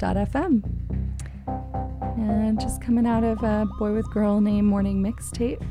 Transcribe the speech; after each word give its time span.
BFF.fm. 0.00 0.62
And 2.16 2.60
just 2.60 2.82
coming 2.82 3.06
out 3.06 3.24
of 3.24 3.42
a 3.42 3.66
Boy 3.78 3.92
with 3.92 4.10
Girl 4.10 4.40
Name 4.40 4.66
Morning 4.66 5.02
mixtape. 5.02 5.62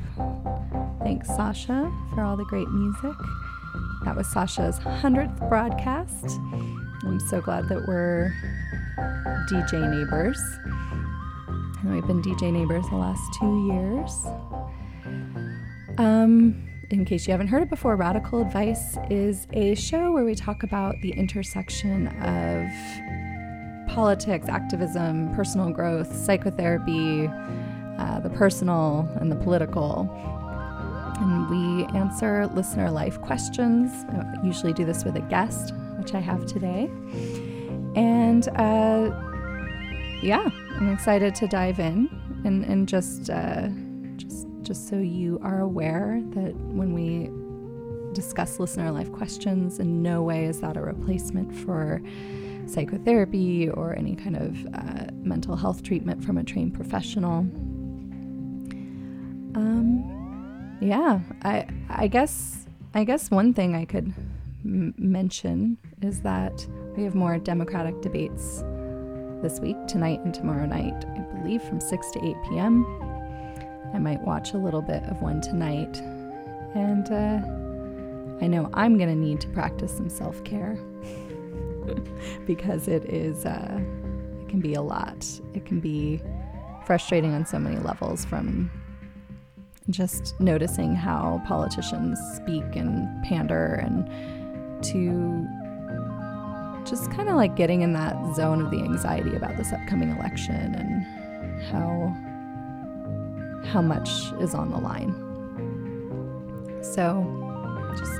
Thanks, 1.03 1.27
Sasha, 1.27 1.91
for 2.13 2.21
all 2.21 2.37
the 2.37 2.45
great 2.45 2.69
music. 2.69 3.15
That 4.05 4.15
was 4.15 4.27
Sasha's 4.27 4.79
100th 4.79 5.49
broadcast. 5.49 6.39
I'm 7.03 7.19
so 7.19 7.41
glad 7.41 7.67
that 7.69 7.85
we're 7.87 8.33
DJ 9.49 9.89
neighbors. 9.89 10.39
And 11.81 11.93
we've 11.93 12.05
been 12.05 12.21
DJ 12.21 12.51
neighbors 12.51 12.85
the 12.89 12.97
last 12.97 13.21
two 13.39 13.67
years. 13.67 14.25
Um, 15.97 16.69
in 16.89 17.05
case 17.05 17.27
you 17.27 17.31
haven't 17.31 17.47
heard 17.47 17.63
it 17.63 17.69
before, 17.69 17.95
Radical 17.95 18.41
Advice 18.41 18.97
is 19.09 19.47
a 19.53 19.75
show 19.75 20.11
where 20.11 20.23
we 20.23 20.35
talk 20.35 20.63
about 20.63 20.95
the 21.01 21.11
intersection 21.11 22.07
of 22.07 23.08
politics, 23.99 24.47
activism, 24.47 25.35
personal 25.35 25.69
growth, 25.69 26.15
psychotherapy, 26.15 27.27
uh, 27.97 28.17
the 28.21 28.29
personal 28.29 29.05
and 29.19 29.29
the 29.29 29.35
political. 29.35 30.09
And 31.19 31.49
we 31.49 31.83
answer 31.99 32.47
listener 32.55 32.89
life 32.91 33.19
questions. 33.19 33.91
I 34.07 34.41
usually 34.41 34.71
do 34.71 34.85
this 34.85 35.03
with 35.03 35.17
a 35.17 35.19
guest, 35.19 35.73
which 35.97 36.13
I 36.13 36.21
have 36.21 36.45
today. 36.45 36.89
And 37.97 38.47
uh, 38.55 39.11
yeah, 40.23 40.47
I'm 40.77 40.93
excited 40.93 41.35
to 41.35 41.47
dive 41.49 41.79
in 41.79 42.07
and, 42.45 42.63
and 42.63 42.87
just. 42.87 43.29
Uh, 43.29 43.67
just 44.61 44.87
so 44.87 44.97
you 44.97 45.39
are 45.41 45.61
aware 45.61 46.21
that 46.35 46.53
when 46.55 46.93
we 46.93 47.31
discuss 48.13 48.59
listener 48.59 48.91
life 48.91 49.11
questions, 49.11 49.79
in 49.79 50.03
no 50.03 50.21
way 50.21 50.45
is 50.45 50.61
that 50.61 50.77
a 50.77 50.81
replacement 50.81 51.51
for 51.55 51.99
psychotherapy 52.69 53.69
or 53.69 53.95
any 53.95 54.15
kind 54.15 54.35
of 54.35 54.65
uh, 54.73 55.11
mental 55.13 55.55
health 55.55 55.83
treatment 55.83 56.23
from 56.23 56.37
a 56.37 56.43
trained 56.43 56.73
professional. 56.73 57.39
Um, 59.55 60.77
yeah, 60.81 61.19
I 61.43 61.67
I 61.89 62.07
guess 62.07 62.65
I 62.93 63.03
guess 63.03 63.31
one 63.31 63.53
thing 63.53 63.75
I 63.75 63.85
could 63.85 64.13
m- 64.63 64.93
mention 64.97 65.77
is 66.01 66.21
that 66.21 66.65
we 66.95 67.03
have 67.03 67.15
more 67.15 67.37
democratic 67.37 68.01
debates 68.01 68.63
this 69.41 69.59
week, 69.59 69.77
tonight 69.87 70.19
and 70.21 70.33
tomorrow 70.33 70.65
night, 70.65 71.05
I 71.15 71.19
believe, 71.37 71.61
from 71.63 71.79
6 71.79 72.11
to 72.11 72.25
8 72.25 72.35
p.m. 72.49 72.85
I 73.93 73.97
might 73.99 74.21
watch 74.21 74.53
a 74.53 74.57
little 74.57 74.81
bit 74.81 75.03
of 75.03 75.21
one 75.21 75.39
tonight. 75.39 75.97
And 76.75 77.09
uh, 77.09 78.43
I 78.43 78.47
know 78.47 78.69
I'm 78.73 78.97
going 78.97 79.09
to 79.09 79.15
need 79.15 79.39
to 79.41 79.47
practice 79.49 79.95
some 79.95 80.09
self 80.09 80.43
care 80.43 80.77
because 82.45 82.87
it 82.87 83.05
is, 83.05 83.45
uh, 83.45 83.79
it 84.41 84.49
can 84.49 84.59
be 84.59 84.73
a 84.73 84.81
lot. 84.81 85.25
It 85.53 85.65
can 85.65 85.79
be 85.79 86.21
frustrating 86.85 87.33
on 87.33 87.45
so 87.45 87.59
many 87.59 87.77
levels 87.77 88.25
from 88.25 88.71
just 89.89 90.39
noticing 90.39 90.95
how 90.95 91.41
politicians 91.47 92.19
speak 92.35 92.75
and 92.75 93.23
pander 93.23 93.75
and 93.75 94.07
to 94.83 95.47
just 96.89 97.11
kind 97.11 97.29
of 97.29 97.35
like 97.35 97.55
getting 97.55 97.81
in 97.81 97.93
that 97.93 98.15
zone 98.35 98.61
of 98.61 98.71
the 98.71 98.77
anxiety 98.79 99.35
about 99.35 99.57
this 99.57 99.71
upcoming 99.71 100.09
election 100.09 100.75
and 100.75 101.63
how 101.65 102.15
how 103.67 103.81
much 103.81 104.09
is 104.39 104.55
on 104.55 104.71
the 104.71 104.77
line. 104.77 105.13
So, 106.81 107.23
just 107.97 108.11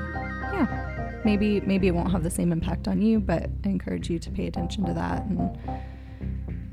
yeah, 0.52 0.89
maybe 1.24 1.60
maybe 1.60 1.88
it 1.88 1.92
won't 1.92 2.10
have 2.12 2.22
the 2.22 2.30
same 2.30 2.52
impact 2.52 2.88
on 2.88 3.00
you, 3.02 3.20
but 3.20 3.50
I 3.64 3.68
encourage 3.68 4.10
you 4.10 4.18
to 4.18 4.30
pay 4.30 4.46
attention 4.46 4.84
to 4.86 4.94
that 4.94 5.24
and 5.24 5.58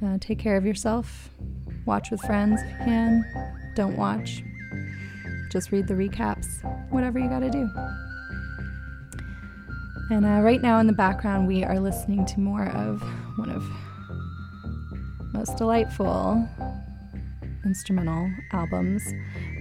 uh, 0.04 0.18
take 0.20 0.40
care 0.40 0.58
of 0.58 0.66
yourself. 0.66 1.30
Watch 1.86 2.12
with 2.12 2.22
friends 2.22 2.62
if 2.62 2.70
you 2.70 2.78
can. 2.86 3.72
Don't 3.76 3.96
watch. 3.96 4.44
Just 5.52 5.72
read 5.72 5.88
the 5.88 5.94
recaps. 5.94 6.48
Whatever 6.92 7.20
you 7.20 7.30
got 7.30 7.40
to 7.40 7.50
do. 7.50 7.70
And 10.10 10.26
uh, 10.26 10.42
right 10.42 10.62
now 10.62 10.80
in 10.80 10.88
the 10.88 10.94
background, 10.94 11.48
we 11.48 11.64
are 11.64 11.80
listening 11.80 12.26
to 12.26 12.40
more 12.40 12.68
of 12.68 13.02
one 13.38 13.50
of 13.50 13.64
most 15.34 15.58
delightful 15.58 16.48
instrumental 17.66 18.32
albums, 18.54 19.04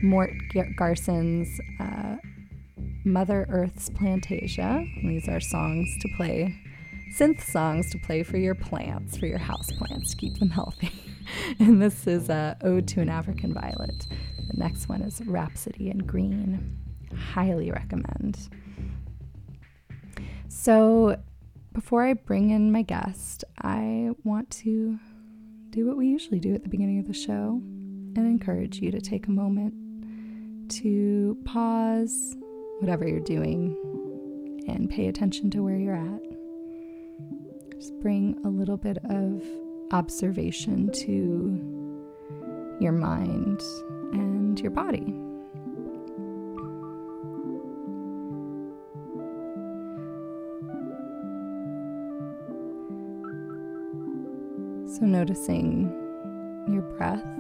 Mort 0.03 0.30
Garson's 0.76 1.48
uh, 1.80 2.16
Mother 3.06 3.47
Earth's 3.49 3.89
Plantasia. 3.89 4.84
These 5.00 5.28
are 5.28 5.39
songs 5.39 5.89
to 6.00 6.09
play, 6.17 6.61
synth 7.15 7.41
songs 7.41 7.89
to 7.93 7.99
play 7.99 8.25
for 8.25 8.37
your 8.37 8.56
plants, 8.56 9.17
for 9.17 9.27
your 9.27 9.39
house 9.39 9.71
plants, 9.71 10.11
to 10.11 10.17
keep 10.17 10.41
them 10.41 10.50
healthy. 10.50 10.91
and 11.61 11.81
this 11.81 12.09
is 12.09 12.28
uh, 12.28 12.56
Ode 12.62 12.89
to 12.89 13.00
an 13.00 13.09
African 13.09 13.55
Violet. 13.55 14.09
The 14.50 14.56
next 14.59 14.89
one 14.89 15.03
is 15.03 15.22
Rhapsody 15.25 15.89
in 15.89 15.99
Green. 15.99 16.78
Highly 17.16 17.71
recommend. 17.71 18.49
So, 20.49 21.16
before 21.72 22.05
I 22.05 22.15
bring 22.15 22.50
in 22.50 22.72
my 22.72 22.83
guest, 22.83 23.45
I 23.62 24.11
want 24.25 24.50
to 24.62 24.99
do 25.71 25.87
what 25.87 25.97
we 25.97 26.09
usually 26.09 26.41
do 26.41 26.56
at 26.56 26.65
the 26.65 26.69
beginning 26.69 26.99
of 26.99 27.06
the 27.06 27.15
show 27.15 27.61
and 28.16 28.19
encourage 28.19 28.81
you 28.81 28.91
to 28.91 29.00
take 29.00 29.28
a 29.28 29.31
moment 29.31 29.75
to 30.69 31.39
pause 31.45 32.34
whatever 32.81 33.06
you're 33.06 33.20
doing 33.20 33.76
and 34.69 34.91
pay 34.91 35.09
attention 35.09 35.50
to 35.50 35.62
where 35.62 35.76
you're 35.76 35.94
at. 35.94 36.22
Just 37.72 37.98
bring 38.00 38.39
a 38.45 38.48
little 38.48 38.77
bit 38.77 38.98
of 39.09 39.42
observation 39.92 40.91
to 40.92 42.77
your 42.80 42.92
mind 42.92 43.62
and 44.12 44.59
your 44.60 44.71
body. 44.71 45.15
So, 54.98 55.04
noticing 55.04 55.92
your 56.68 56.83
breath 56.83 57.35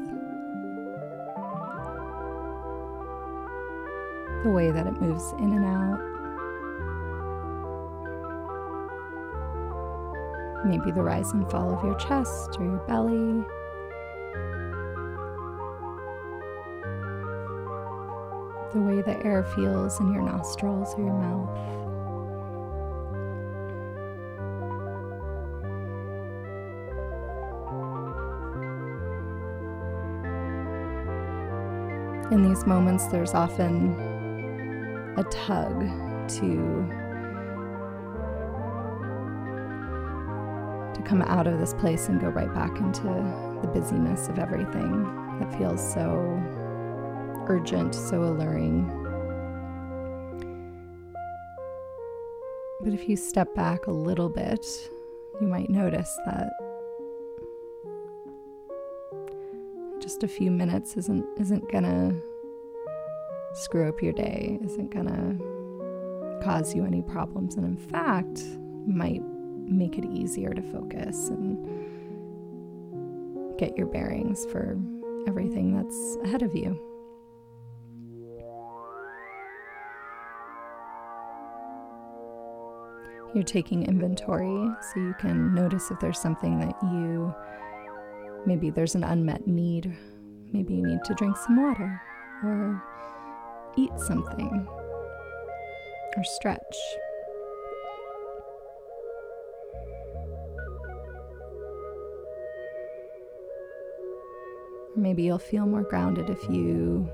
the 4.42 4.50
way 4.50 4.70
that 4.70 4.86
it 4.86 5.00
moves 5.00 5.32
in 5.38 5.52
and 5.52 5.64
out. 5.64 6.00
Maybe 10.64 10.90
the 10.90 11.02
rise 11.02 11.32
and 11.32 11.48
fall 11.50 11.72
of 11.72 11.84
your 11.84 11.94
chest 11.94 12.56
or 12.58 12.64
your 12.64 12.78
belly. 12.88 13.44
The 18.72 18.80
way 18.80 19.00
the 19.02 19.24
air 19.24 19.44
feels 19.54 20.00
in 20.00 20.12
your 20.12 20.22
nostrils 20.22 20.94
or 20.96 21.04
your 21.04 21.14
mouth. 21.14 21.76
In 32.32 32.42
these 32.42 32.66
moments, 32.66 33.06
there's 33.06 33.34
often 33.34 34.15
a 35.16 35.24
tug 35.24 35.80
to 36.28 36.86
to 40.94 41.02
come 41.02 41.22
out 41.22 41.46
of 41.46 41.58
this 41.58 41.74
place 41.74 42.08
and 42.08 42.20
go 42.20 42.28
right 42.28 42.52
back 42.54 42.78
into 42.78 43.02
the 43.62 43.68
busyness 43.68 44.28
of 44.28 44.38
everything 44.38 45.04
that 45.38 45.56
feels 45.58 45.80
so 45.92 46.42
urgent, 47.48 47.94
so 47.94 48.22
alluring. 48.22 48.86
But 52.82 52.92
if 52.92 53.08
you 53.08 53.16
step 53.16 53.54
back 53.54 53.86
a 53.86 53.90
little 53.90 54.28
bit, 54.28 54.66
you 55.40 55.46
might 55.46 55.70
notice 55.70 56.16
that 56.26 56.50
just 60.00 60.22
a 60.22 60.28
few 60.28 60.50
minutes 60.50 60.96
isn't 60.96 61.26
isn't 61.38 61.70
gonna 61.70 62.14
screw 63.56 63.88
up 63.88 64.02
your 64.02 64.12
day, 64.12 64.58
isn't 64.62 64.92
gonna 64.92 65.36
cause 66.42 66.74
you 66.74 66.84
any 66.84 67.02
problems, 67.02 67.56
and 67.56 67.64
in 67.64 67.76
fact, 67.76 68.44
might 68.86 69.22
make 69.68 69.98
it 69.98 70.04
easier 70.04 70.52
to 70.52 70.62
focus 70.70 71.28
and 71.28 71.66
get 73.58 73.76
your 73.76 73.86
bearings 73.86 74.44
for 74.46 74.78
everything 75.26 75.74
that's 75.74 76.16
ahead 76.22 76.42
of 76.42 76.54
you. 76.54 76.78
You're 83.34 83.42
taking 83.44 83.84
inventory 83.86 84.68
so 84.80 85.00
you 85.00 85.14
can 85.18 85.54
notice 85.54 85.90
if 85.90 85.98
there's 86.00 86.18
something 86.18 86.58
that 86.60 86.74
you 86.82 87.34
maybe 88.46 88.70
there's 88.70 88.94
an 88.94 89.04
unmet 89.04 89.46
need. 89.46 89.94
Maybe 90.52 90.74
you 90.74 90.82
need 90.82 91.02
to 91.04 91.14
drink 91.14 91.36
some 91.36 91.62
water 91.62 92.00
or 92.44 92.82
eat 93.76 93.92
something. 93.98 94.66
or 96.16 96.24
stretch. 96.24 96.76
Maybe 104.96 105.24
you'll 105.24 105.38
feel 105.38 105.66
more 105.66 105.82
grounded 105.82 106.30
if 106.30 106.42
you, 106.48 107.06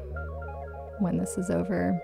when 1.01 1.17
this 1.17 1.37
is 1.37 1.51
over, 1.51 2.01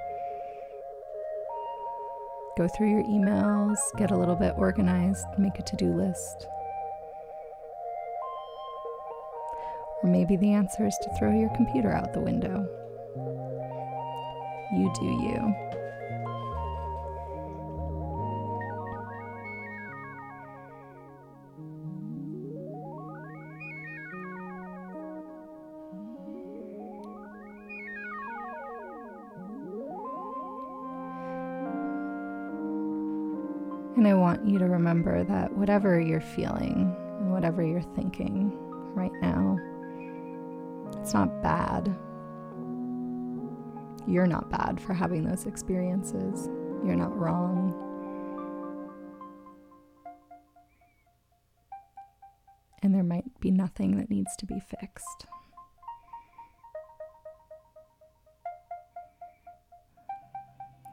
go 2.56 2.66
through 2.76 2.90
your 2.90 3.04
emails, 3.04 3.76
get 3.96 4.10
a 4.10 4.16
little 4.16 4.34
bit 4.34 4.54
organized, 4.58 5.24
make 5.38 5.60
a 5.60 5.62
to 5.62 5.76
do 5.76 5.94
list. 5.94 6.48
Or 10.02 10.10
maybe 10.10 10.36
the 10.36 10.52
answer 10.52 10.84
is 10.84 10.98
to 11.02 11.16
throw 11.16 11.32
your 11.32 11.50
computer 11.54 11.92
out 11.92 12.12
the 12.12 12.20
window. 12.20 12.68
You 14.70 14.92
do 14.94 15.04
you. 15.04 15.54
And 33.96 34.06
I 34.06 34.14
want 34.14 34.46
you 34.46 34.58
to 34.60 34.66
remember 34.66 35.24
that 35.24 35.52
whatever 35.56 36.00
you're 36.00 36.20
feeling 36.20 36.94
and 37.18 37.32
whatever 37.32 37.64
you're 37.64 37.82
thinking 37.96 38.52
right 38.94 39.10
now, 39.20 39.58
it's 41.00 41.14
not 41.14 41.42
bad. 41.42 41.98
You're 44.06 44.26
not 44.26 44.50
bad 44.50 44.80
for 44.80 44.94
having 44.94 45.24
those 45.24 45.46
experiences. 45.46 46.48
You're 46.84 46.96
not 46.96 47.16
wrong. 47.16 47.74
And 52.82 52.94
there 52.94 53.02
might 53.02 53.40
be 53.40 53.50
nothing 53.50 53.96
that 53.98 54.08
needs 54.08 54.36
to 54.36 54.46
be 54.46 54.60
fixed. 54.60 55.26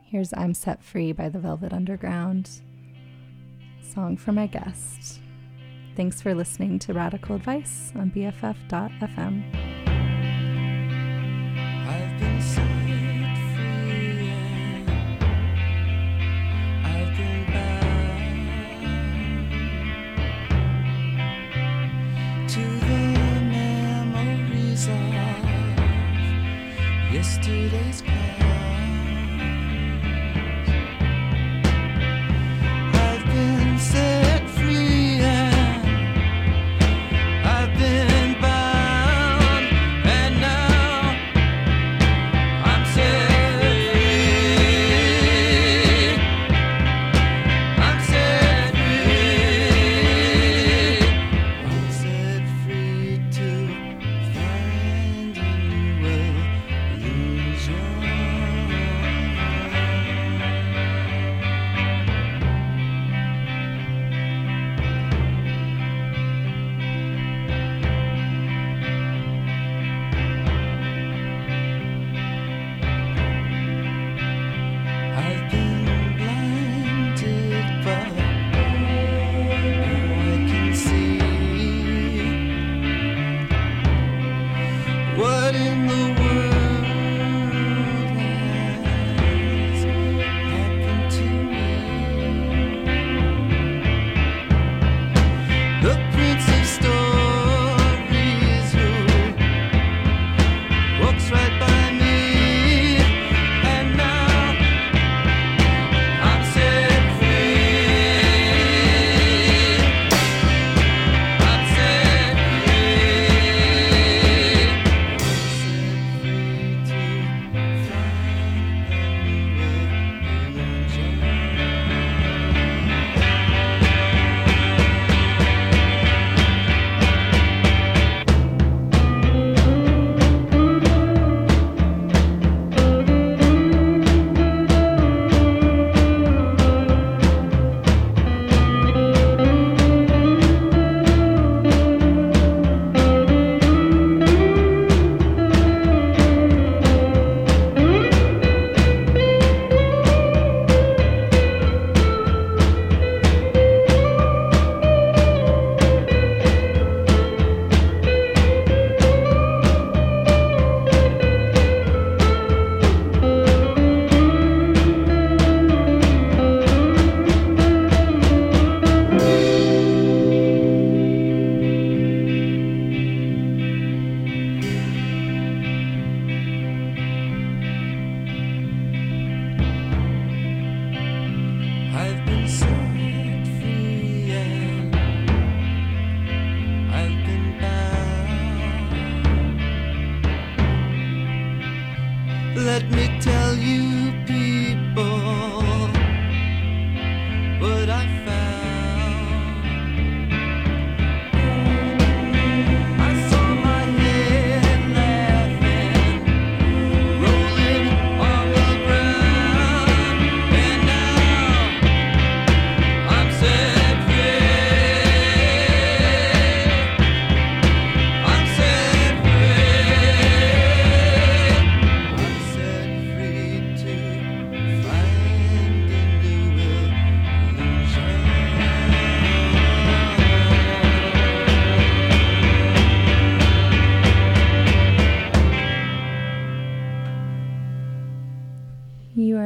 Here's 0.04 0.34
I'm 0.34 0.54
Set 0.54 0.84
Free 0.84 1.12
by 1.12 1.30
the 1.30 1.40
Velvet 1.40 1.74
Underground 1.74 2.62
song 3.82 4.18
for 4.18 4.32
my 4.32 4.48
guest. 4.48 5.20
Thanks 5.96 6.22
for 6.22 6.34
listening 6.34 6.80
to 6.80 6.94
Radical 6.94 7.36
Advice 7.36 7.94
on 7.96 8.12
BFF.fm. 8.12 9.65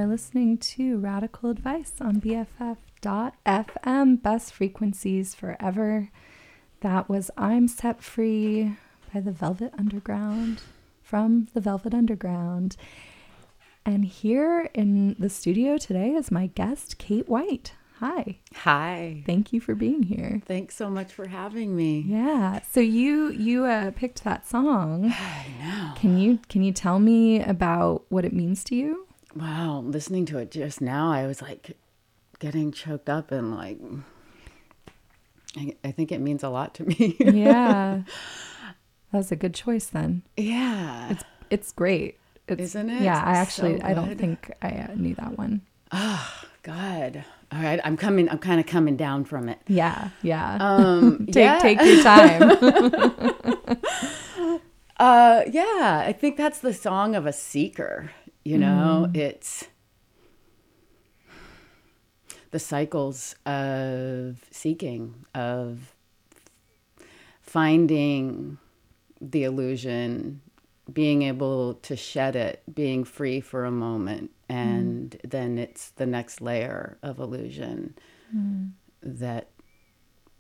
listening 0.10 0.58
to 0.58 0.98
Radical 0.98 1.52
Advice 1.52 1.94
on 2.02 2.20
BFF.FM, 2.20 2.80
best 4.24 4.52
frequencies 4.52 5.36
forever. 5.36 6.10
That 6.82 7.08
was 7.08 7.30
I'm 7.38 7.68
Set 7.68 8.02
Free 8.02 8.76
by 9.14 9.20
the 9.20 9.32
Velvet 9.32 9.72
Underground 9.78 10.64
from 11.04 11.48
the 11.54 11.62
Velvet 11.62 11.94
Underground. 11.94 12.76
And 13.86 14.04
here 14.04 14.72
in 14.74 15.16
the 15.20 15.30
studio 15.30 15.78
today 15.78 16.16
is 16.16 16.32
my 16.32 16.48
guest, 16.48 16.98
Kate 16.98 17.30
White. 17.30 17.74
Hi. 18.00 18.40
Hi. 18.56 19.22
Thank 19.28 19.54
you 19.54 19.60
for 19.60 19.76
being 19.76 20.02
here. 20.02 20.42
Thanks 20.48 20.76
so 20.76 20.90
much 20.90 21.14
for 21.14 21.28
having 21.28 21.76
me. 21.76 22.04
Yeah. 22.08 22.62
So 22.72 22.80
you 22.80 23.30
you 23.30 23.66
uh, 23.66 23.92
picked 23.92 24.24
that 24.24 24.48
song. 24.48 25.14
I 25.20 25.46
know. 25.60 25.94
Can 25.98 26.18
you 26.18 26.40
can 26.50 26.64
you 26.64 26.72
tell 26.72 26.98
me 26.98 27.44
about 27.44 28.06
what 28.10 28.26
it 28.26 28.34
means 28.34 28.64
to 28.66 28.76
you? 28.76 29.06
Wow, 29.36 29.82
listening 29.86 30.26
to 30.28 30.40
it 30.40 30.52
just 30.52 30.82
now, 30.82 31.12
I 31.12 31.28
was 31.28 31.42
like 31.42 31.78
getting 32.40 32.72
choked 32.72 33.10
up 33.10 33.32
and 33.32 33.56
like 33.56 33.78
I, 35.58 35.76
I 35.84 35.92
think 35.92 36.12
it 36.12 36.20
means 36.20 36.44
a 36.44 36.50
lot 36.50 36.74
to 36.76 36.84
me. 36.86 37.16
Yeah. 37.20 38.02
that 39.12 39.18
was 39.18 39.32
a 39.32 39.36
good 39.36 39.54
choice 39.54 39.86
then. 39.86 40.24
yeah. 40.38 41.10
It's 41.12 41.24
it's 41.50 41.72
great. 41.72 42.18
It's, 42.48 42.62
Isn't 42.62 42.90
it? 42.90 43.02
Yeah, 43.04 43.22
I 43.24 43.34
So 43.34 43.40
actually 43.40 43.82
I 43.82 43.94
don't 43.94 44.18
think 44.18 44.52
I 44.62 44.70
uh, 44.70 44.96
knew 44.96 45.16
that 45.16 45.38
one. 45.38 45.62
Oh, 45.92 46.44
God. 46.64 47.24
All 47.52 47.62
right, 47.62 47.80
I'm 47.84 47.98
coming 47.98 48.30
I'm 48.30 48.38
kind 48.40 48.60
of 48.60 48.66
coming 48.68 48.96
down 48.96 49.26
from 49.26 49.50
it. 49.50 49.60
Yeah, 49.68 50.10
yeah. 50.22 50.58
Um 50.60 51.26
take 51.32 51.36
yeah. 51.36 51.60
take 51.60 51.82
your 51.82 52.04
time. 52.04 53.78
Uh, 55.00 55.44
yeah, 55.50 56.04
I 56.06 56.12
think 56.12 56.36
that's 56.36 56.60
the 56.60 56.74
song 56.74 57.16
of 57.16 57.26
a 57.26 57.32
seeker. 57.32 58.12
You 58.44 58.58
know, 58.58 59.06
mm-hmm. 59.08 59.16
it's 59.16 59.66
the 62.52 62.60
cycles 62.60 63.36
of 63.46 64.44
seeking, 64.50 65.26
of 65.36 65.94
finding 67.42 68.58
the 69.22 69.44
illusion, 69.44 70.42
being 70.92 71.24
able 71.24 71.76
to 71.76 71.96
shed 71.96 72.36
it, 72.36 72.64
being 72.74 73.04
free 73.04 73.40
for 73.42 73.66
a 73.66 73.72
moment, 73.72 74.32
mm-hmm. 74.50 74.58
and 74.58 75.20
then 75.24 75.58
it's 75.58 75.92
the 75.92 76.06
next 76.06 76.42
layer 76.42 76.98
of 77.04 77.20
illusion 77.20 77.96
mm-hmm. 78.36 78.68
that 79.04 79.50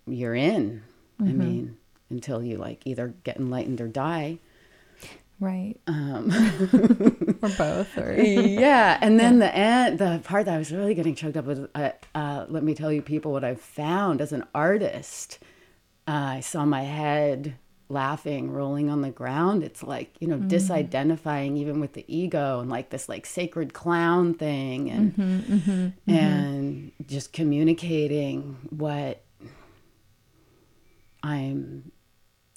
you're 0.07 0.35
in. 0.35 0.83
I 1.21 1.23
mean, 1.23 1.77
until 2.09 2.41
you 2.41 2.55
like 2.55 2.81
either 2.85 3.13
get 3.23 3.37
enlightened 3.37 3.81
or 3.81 3.89
die. 3.89 4.39
Right. 5.39 5.75
Um, 5.87 6.31
Or 7.41 7.49
both 7.57 7.97
or 7.97 8.13
yeah, 8.21 8.97
and 9.01 9.17
then 9.17 9.39
the 9.39 9.55
end, 9.55 9.97
the 9.99 10.19
part 10.25 10.45
that 10.45 10.55
I 10.55 10.57
was 10.57 10.73
really 10.73 10.93
getting 10.93 11.15
choked 11.15 11.37
up 11.37 11.45
with. 11.45 11.69
Uh, 11.73 11.91
uh, 12.13 12.45
let 12.49 12.63
me 12.63 12.75
tell 12.75 12.91
you, 12.91 13.01
people, 13.01 13.31
what 13.31 13.45
I've 13.45 13.61
found 13.61 14.19
as 14.19 14.33
an 14.33 14.45
artist. 14.53 15.39
Uh, 16.05 16.11
I 16.11 16.39
saw 16.41 16.65
my 16.65 16.83
head 16.83 17.55
laughing, 17.87 18.51
rolling 18.51 18.89
on 18.89 19.01
the 19.01 19.09
ground. 19.09 19.63
It's 19.63 19.81
like 19.83 20.15
you 20.19 20.27
know, 20.27 20.37
disidentifying 20.37 21.55
even 21.55 21.79
with 21.79 21.93
the 21.93 22.03
ego 22.13 22.59
and 22.59 22.69
like 22.69 22.89
this 22.89 23.07
like 23.07 23.25
sacred 23.25 23.73
clown 23.73 24.33
thing, 24.33 24.89
and 24.89 25.93
and 26.05 26.91
just 27.05 27.31
communicating 27.31 28.57
what 28.69 29.23
I'm 31.23 31.91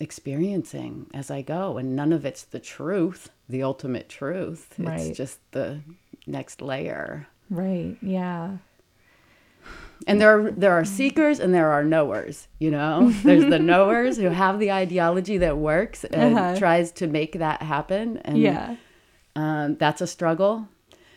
experiencing 0.02 1.06
as 1.14 1.30
I 1.30 1.42
go, 1.42 1.78
and 1.78 1.94
none 1.97 2.12
of 2.12 2.26
it's 2.26 2.42
the 2.42 2.59
truth, 2.61 3.30
the 3.49 3.62
ultimate 3.62 4.09
truth. 4.09 4.75
Right. 4.78 5.00
It's 5.00 5.16
just 5.16 5.38
the 5.52 5.80
next 6.26 6.61
layer. 6.61 7.26
Right. 7.49 7.97
Yeah. 8.02 8.59
And 10.09 10.21
there 10.21 10.37
are 10.40 10.50
there 10.50 10.73
are 10.73 10.85
seekers 10.85 11.38
and 11.38 11.54
there 11.54 11.71
are 11.71 11.85
knowers. 11.85 12.49
You 12.59 12.73
know, 12.73 13.11
there's 13.25 13.44
the 13.49 13.59
knowers 13.61 14.16
who 14.16 14.26
have 14.30 14.59
the 14.59 14.73
ideology 14.73 15.38
that 15.38 15.56
works 15.59 16.02
and 16.04 16.37
Uh-huh. 16.37 16.56
tries 16.59 16.90
to 16.92 17.06
make 17.06 17.38
that 17.38 17.62
happen, 17.62 18.18
and 18.25 18.37
Yeah. 18.38 18.76
um, 19.37 19.76
that's 19.76 20.00
a 20.00 20.06
struggle. 20.06 20.68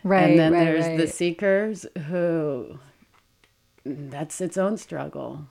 Right. 0.03 0.29
and 0.29 0.39
then 0.39 0.53
right, 0.53 0.63
there's 0.65 1.01
the 1.01 1.07
seekers 1.07 1.87
who 2.09 2.77
that's 3.83 4.39
its 4.39 4.55
own 4.57 4.77
struggle. 4.77 5.47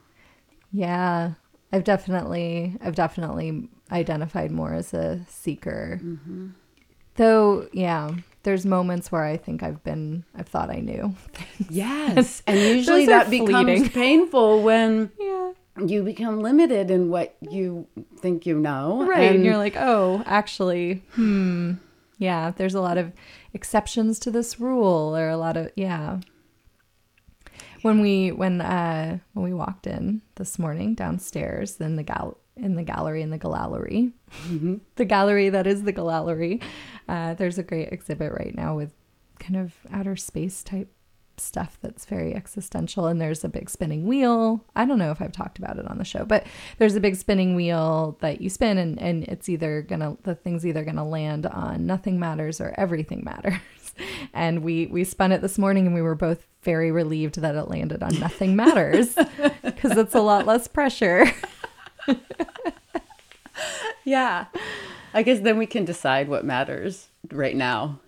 Yeah. 0.71 1.33
I've 1.71 1.83
definitely 1.83 2.75
I've 2.81 2.95
definitely 2.95 3.69
identified 3.91 4.51
more 4.51 4.73
as 4.73 4.93
a 4.93 5.21
seeker. 5.27 5.99
Mm-hmm. 6.03 6.49
Though, 7.15 7.67
yeah, 7.71 8.11
there's 8.43 8.65
moments 8.65 9.11
where 9.11 9.23
I 9.23 9.37
think 9.37 9.63
I've 9.63 9.83
been 9.83 10.23
I've 10.35 10.47
thought 10.47 10.69
I 10.69 10.79
knew. 10.79 11.15
Yes, 11.69 12.43
and 12.45 12.59
usually 12.59 13.05
that 13.05 13.29
becomes 13.29 13.89
painful 13.89 14.61
when 14.61 15.09
yeah. 15.19 15.53
you 15.85 16.03
become 16.03 16.41
limited 16.41 16.91
in 16.91 17.09
what 17.09 17.35
you 17.39 17.87
think 18.17 18.45
you 18.45 18.59
know. 18.59 19.05
Right. 19.07 19.33
And, 19.33 19.45
you're 19.45 19.57
like, 19.57 19.75
"Oh, 19.77 20.21
actually, 20.25 21.03
hmm. 21.13 21.73
Yeah, 22.17 22.51
there's 22.55 22.75
a 22.75 22.81
lot 22.81 22.97
of 22.97 23.13
exceptions 23.53 24.19
to 24.19 24.31
this 24.31 24.59
rule 24.59 25.15
or 25.15 25.29
a 25.29 25.37
lot 25.37 25.55
of 25.55 25.71
yeah." 25.75 26.19
When 27.85 28.01
we 28.01 28.31
when 28.31 28.61
uh 28.61 29.19
when 29.33 29.45
we 29.45 29.53
walked 29.53 29.85
in 29.85 30.23
this 30.37 30.57
morning 30.57 30.95
downstairs 30.95 31.79
in 31.79 31.97
the 31.97 32.01
gal 32.01 32.39
in 32.57 32.77
the 32.77 32.81
gallery 32.81 33.21
in 33.21 33.29
the 33.29 33.37
gallery, 33.37 34.11
the 34.95 35.05
gallery 35.05 35.49
that 35.49 35.67
is 35.67 35.83
the 35.83 35.91
gallery, 35.91 36.61
uh, 37.07 37.35
there's 37.35 37.59
a 37.59 37.63
great 37.63 37.89
exhibit 37.89 38.31
right 38.31 38.55
now 38.55 38.75
with 38.75 38.91
kind 39.37 39.55
of 39.55 39.75
outer 39.91 40.15
space 40.15 40.63
type 40.63 40.91
stuff 41.37 41.77
that's 41.81 42.05
very 42.05 42.33
existential 42.33 43.05
and 43.05 43.21
there's 43.21 43.43
a 43.43 43.49
big 43.49 43.69
spinning 43.69 44.07
wheel. 44.07 44.65
I 44.75 44.85
don't 44.85 44.97
know 44.97 45.11
if 45.11 45.21
i've 45.21 45.31
talked 45.31 45.59
about 45.59 45.77
it 45.77 45.87
on 45.87 45.99
the 45.99 46.05
show 46.05 46.25
but 46.25 46.47
there's 46.79 46.95
a 46.95 46.99
big 46.99 47.15
spinning 47.15 47.53
wheel 47.53 48.17
that 48.21 48.41
you 48.41 48.49
spin 48.49 48.79
and, 48.79 48.99
and 48.99 49.25
it's 49.25 49.47
either 49.47 49.83
gonna 49.83 50.17
the 50.23 50.33
thing's 50.33 50.65
either 50.65 50.83
gonna 50.83 51.07
land 51.07 51.45
on 51.45 51.85
nothing 51.85 52.19
matters 52.19 52.59
or 52.59 52.73
everything 52.77 53.21
matters 53.23 53.59
and 54.33 54.61
we 54.63 54.87
we 54.87 55.03
spun 55.03 55.31
it 55.31 55.41
this 55.41 55.57
morning 55.57 55.85
and 55.85 55.95
we 55.95 56.01
were 56.01 56.15
both 56.15 56.45
very 56.63 56.91
relieved 56.91 57.39
that 57.41 57.55
it 57.55 57.69
landed 57.69 58.01
on 58.03 58.17
nothing 58.19 58.55
matters 58.55 59.15
because 59.63 59.97
it's 59.97 60.15
a 60.15 60.19
lot 60.21 60.45
less 60.45 60.67
pressure 60.67 61.25
yeah. 64.03 64.45
I 65.13 65.23
guess 65.23 65.39
then 65.39 65.57
we 65.57 65.65
can 65.65 65.85
decide 65.85 66.27
what 66.27 66.43
matters 66.45 67.07
right 67.31 67.55
now. 67.55 67.99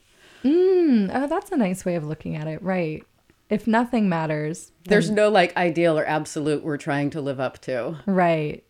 mm, 0.44 1.10
oh 1.14 1.28
that's 1.28 1.52
a 1.52 1.58
nice 1.58 1.86
way 1.86 1.96
of 1.96 2.04
looking 2.06 2.36
at 2.36 2.48
it 2.48 2.62
right 2.62 3.04
if 3.50 3.66
nothing 3.66 4.10
matters 4.10 4.72
then- 4.84 4.92
There's 4.92 5.10
no 5.10 5.30
like 5.30 5.56
ideal 5.56 5.98
or 5.98 6.06
absolute 6.06 6.64
we're 6.64 6.78
trying 6.78 7.10
to 7.12 7.22
live 7.22 7.40
up 7.40 7.60
to. 7.62 7.98
right 8.06 8.64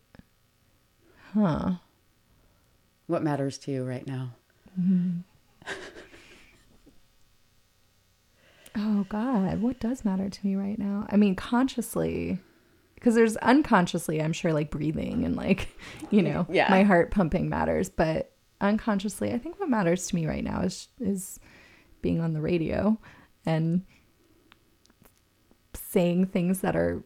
huh 1.34 1.72
What 3.06 3.22
matters 3.22 3.58
to 3.58 3.72
you 3.72 3.84
right 3.84 4.06
now? 4.06 4.30
Oh 8.78 9.04
God, 9.08 9.60
what 9.60 9.80
does 9.80 10.04
matter 10.04 10.28
to 10.30 10.46
me 10.46 10.54
right 10.54 10.78
now? 10.78 11.06
I 11.10 11.16
mean, 11.16 11.34
consciously, 11.34 12.38
because 12.94 13.14
there's 13.16 13.36
unconsciously, 13.38 14.22
I'm 14.22 14.32
sure, 14.32 14.52
like 14.52 14.70
breathing 14.70 15.24
and 15.24 15.34
like, 15.36 15.68
you 16.10 16.22
know, 16.22 16.46
Yeah. 16.50 16.68
my 16.70 16.84
heart 16.84 17.10
pumping 17.10 17.48
matters. 17.48 17.88
But 17.90 18.32
unconsciously, 18.60 19.32
I 19.32 19.38
think 19.38 19.58
what 19.58 19.68
matters 19.68 20.06
to 20.08 20.14
me 20.14 20.26
right 20.26 20.44
now 20.44 20.60
is 20.62 20.88
is 21.00 21.40
being 22.02 22.20
on 22.20 22.32
the 22.34 22.40
radio 22.40 22.98
and 23.44 23.82
saying 25.74 26.26
things 26.26 26.60
that 26.60 26.76
are 26.76 27.02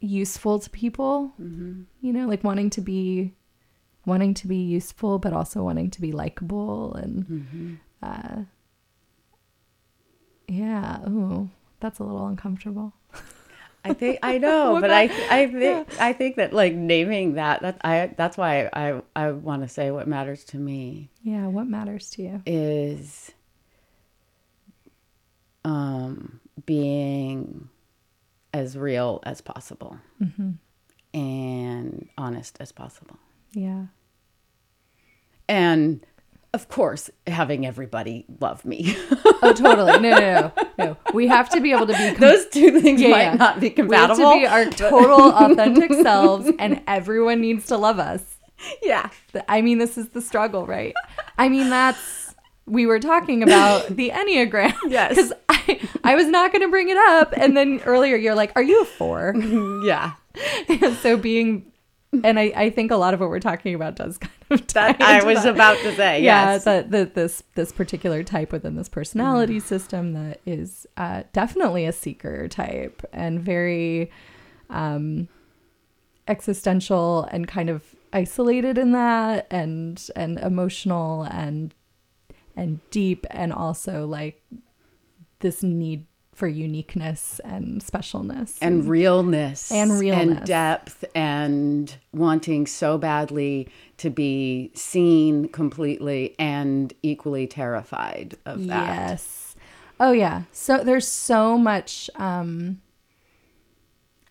useful 0.00 0.58
to 0.60 0.70
people. 0.70 1.32
You 1.38 2.12
know, 2.12 2.26
like 2.28 2.44
wanting 2.44 2.70
to 2.70 2.80
be 2.80 3.34
wanting 4.06 4.34
to 4.34 4.46
be 4.48 4.56
useful, 4.56 5.18
but 5.18 5.32
also 5.32 5.62
wanting 5.64 5.90
to 5.90 6.00
be 6.00 6.12
likable 6.12 6.94
and. 6.94 7.78
Uh, 8.02 8.42
yeah. 10.50 11.08
Ooh, 11.08 11.48
that's 11.80 11.98
a 12.00 12.02
little 12.02 12.26
uncomfortable. 12.26 12.92
I 13.84 13.94
think 13.94 14.18
I 14.22 14.36
know, 14.46 14.78
but 14.80 14.90
I 14.90 15.04
I 15.30 15.46
think 15.46 16.00
I 16.00 16.12
think 16.12 16.36
that 16.36 16.52
like 16.52 16.74
naming 16.74 17.34
that 17.34 17.62
that 17.62 17.80
I 17.82 18.12
that's 18.16 18.36
why 18.36 18.68
I 18.72 19.00
I 19.16 19.30
want 19.30 19.62
to 19.62 19.68
say 19.68 19.90
what 19.90 20.06
matters 20.08 20.44
to 20.46 20.58
me 20.58 21.08
Yeah. 21.22 21.46
What 21.46 21.66
matters 21.66 22.10
to 22.10 22.22
you? 22.22 22.42
is 22.46 23.30
um 25.64 26.40
being 26.66 27.68
as 28.52 28.76
real 28.76 29.20
as 29.24 29.40
possible 29.40 29.98
and 31.14 32.08
honest 32.18 32.56
as 32.60 32.72
possible. 32.72 33.16
Yeah. 33.52 33.86
And 35.48 36.04
of 36.52 36.68
course, 36.68 37.10
having 37.26 37.64
everybody 37.66 38.24
love 38.40 38.64
me. 38.64 38.96
Oh, 39.42 39.54
totally. 39.54 39.92
No, 39.92 39.98
no, 39.98 40.18
no, 40.18 40.52
no. 40.78 40.96
We 41.14 41.26
have 41.28 41.48
to 41.50 41.60
be 41.62 41.72
able 41.72 41.86
to 41.86 41.94
be. 41.94 42.10
com- 42.10 42.20
Those 42.20 42.46
two 42.48 42.78
things 42.80 43.00
Yeah, 43.00 43.08
might 43.08 43.22
yeah. 43.22 43.34
not 43.34 43.58
be 43.60 43.70
compatible. 43.70 44.16
we 44.34 44.42
have 44.42 44.70
to 44.70 44.76
be 44.78 44.86
our 44.86 44.90
total 44.90 45.32
authentic 45.32 45.92
selves, 45.94 46.50
and 46.58 46.82
everyone 46.86 47.40
needs 47.40 47.66
to 47.68 47.76
love 47.78 47.98
us. 47.98 48.22
yeah. 48.82 49.08
I 49.48 49.62
mean, 49.62 49.78
this 49.78 49.96
is 49.96 50.10
the 50.10 50.20
struggle, 50.20 50.66
right? 50.66 50.92
I 51.38 51.48
mean, 51.48 51.70
that's 51.70 52.34
we 52.66 52.84
were 52.86 53.00
talking 53.00 53.42
about 53.42 53.86
the 53.96 54.10
Enneagram. 54.10 54.74
Yes. 54.88 55.08
Because 55.14 55.32
I, 55.48 55.80
I 56.04 56.14
was 56.16 56.26
not 56.26 56.52
going 56.52 56.62
to 56.62 56.68
bring 56.68 56.88
it 56.90 56.98
up. 56.98 57.32
And 57.36 57.56
then 57.56 57.80
earlier 57.86 58.16
you're 58.16 58.34
like, 58.34 58.52
are 58.56 58.62
you 58.62 58.82
a 58.82 58.84
four? 58.84 59.32
Mm-hmm. 59.34 59.86
yeah. 59.86 60.12
so 61.00 61.16
being, 61.16 61.69
and 62.24 62.38
I, 62.38 62.52
I 62.56 62.70
think 62.70 62.90
a 62.90 62.96
lot 62.96 63.14
of 63.14 63.20
what 63.20 63.28
we're 63.28 63.38
talking 63.40 63.74
about 63.74 63.96
does 63.96 64.18
kind 64.18 64.32
of 64.50 64.66
tie 64.66 64.92
That 64.92 65.00
I 65.02 65.24
was 65.24 65.44
that. 65.44 65.54
about 65.54 65.78
to 65.78 65.94
say. 65.94 66.22
Yeah, 66.22 66.52
Yes. 66.54 66.64
that 66.64 66.90
the, 66.90 67.04
this 67.04 67.42
this 67.54 67.70
particular 67.72 68.22
type 68.24 68.50
within 68.52 68.74
this 68.76 68.88
personality 68.88 69.60
system 69.60 70.12
that 70.14 70.40
is 70.44 70.86
uh, 70.96 71.22
definitely 71.32 71.86
a 71.86 71.92
seeker 71.92 72.48
type 72.48 73.02
and 73.12 73.40
very 73.40 74.10
um, 74.70 75.28
existential 76.28 77.24
and 77.30 77.46
kind 77.48 77.68
of 77.70 77.94
isolated 78.12 78.76
in 78.76 78.92
that 78.92 79.46
and 79.50 80.08
and 80.16 80.38
emotional 80.40 81.22
and 81.30 81.74
and 82.56 82.80
deep 82.90 83.24
and 83.30 83.52
also 83.52 84.06
like 84.06 84.42
this 85.40 85.62
need 85.62 86.06
for 86.32 86.48
uniqueness 86.48 87.40
and 87.44 87.82
specialness 87.82 88.56
and 88.62 88.88
realness 88.88 89.70
And 89.70 89.98
realness. 89.98 90.38
and 90.38 90.46
depth 90.46 91.04
and 91.14 91.94
wanting 92.12 92.66
so 92.66 92.96
badly 92.98 93.68
to 93.98 94.08
be 94.10 94.70
seen 94.74 95.48
completely 95.48 96.34
and 96.38 96.92
equally 97.02 97.46
terrified 97.46 98.36
of 98.46 98.66
that. 98.68 99.10
Yes. 99.10 99.54
Oh 99.98 100.12
yeah. 100.12 100.44
So 100.52 100.82
there's 100.82 101.06
so 101.06 101.58
much 101.58 102.08
um 102.16 102.80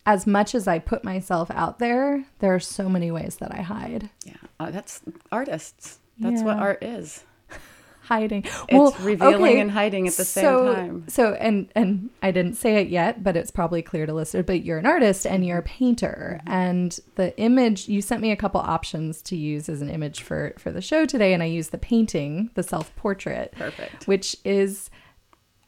as 0.06 0.26
much 0.26 0.56
as 0.56 0.67
I 0.67 0.80
put 0.80 1.04
myself 1.04 1.52
out 1.52 1.78
there, 1.78 2.26
there 2.39 2.56
are 2.56 2.60
so 2.60 2.89
many 2.89 3.12
ways 3.12 3.36
that 3.36 3.54
I 3.54 3.62
hide. 3.62 4.10
Yeah. 4.26 4.34
Uh, 4.60 4.71
that's 4.71 5.02
artists. 5.32 6.00
That's 6.17 6.41
what 6.41 6.58
art 6.58 6.84
is. 6.84 7.23
Hiding. 8.10 8.43
It's 8.67 9.00
revealing 9.02 9.60
and 9.60 9.69
hiding 9.69 10.08
at 10.08 10.15
the 10.15 10.26
same 10.26 10.43
time. 10.43 11.06
So 11.10 11.36
and 11.36 11.69
and 11.76 12.10
I 12.24 12.32
didn't 12.32 12.56
say 12.56 12.82
it 12.82 12.89
yet, 12.89 13.24
but 13.24 13.38
it's 13.38 13.52
probably 13.52 13.84
clear 13.84 14.08
to 14.08 14.13
listeners, 14.13 14.45
but 14.48 14.65
you're 14.65 14.80
an 14.80 14.88
artist 14.88 15.28
and 15.28 15.45
you're 15.45 15.60
a 15.60 15.63
painter. 15.63 16.41
Mm-hmm. 16.41 16.52
And 16.52 17.00
the 17.17 17.38
image 17.39 17.88
you 17.88 18.02
sent 18.02 18.24
me 18.24 18.32
a 18.32 18.36
couple 18.36 18.62
options 18.62 19.22
to 19.22 19.36
use 19.36 19.69
as 19.69 19.84
an 19.84 19.91
image 19.91 20.24
for 20.24 20.56
for 20.58 20.72
the 20.72 20.82
show 20.82 21.06
today 21.06 21.36
and 21.36 21.43
I 21.43 21.45
used 21.45 21.69
the 21.69 21.78
painting, 21.78 22.50
the 22.56 22.63
self-portrait. 22.63 23.54
Perfect. 23.56 24.08
which 24.08 24.36
is 24.43 24.89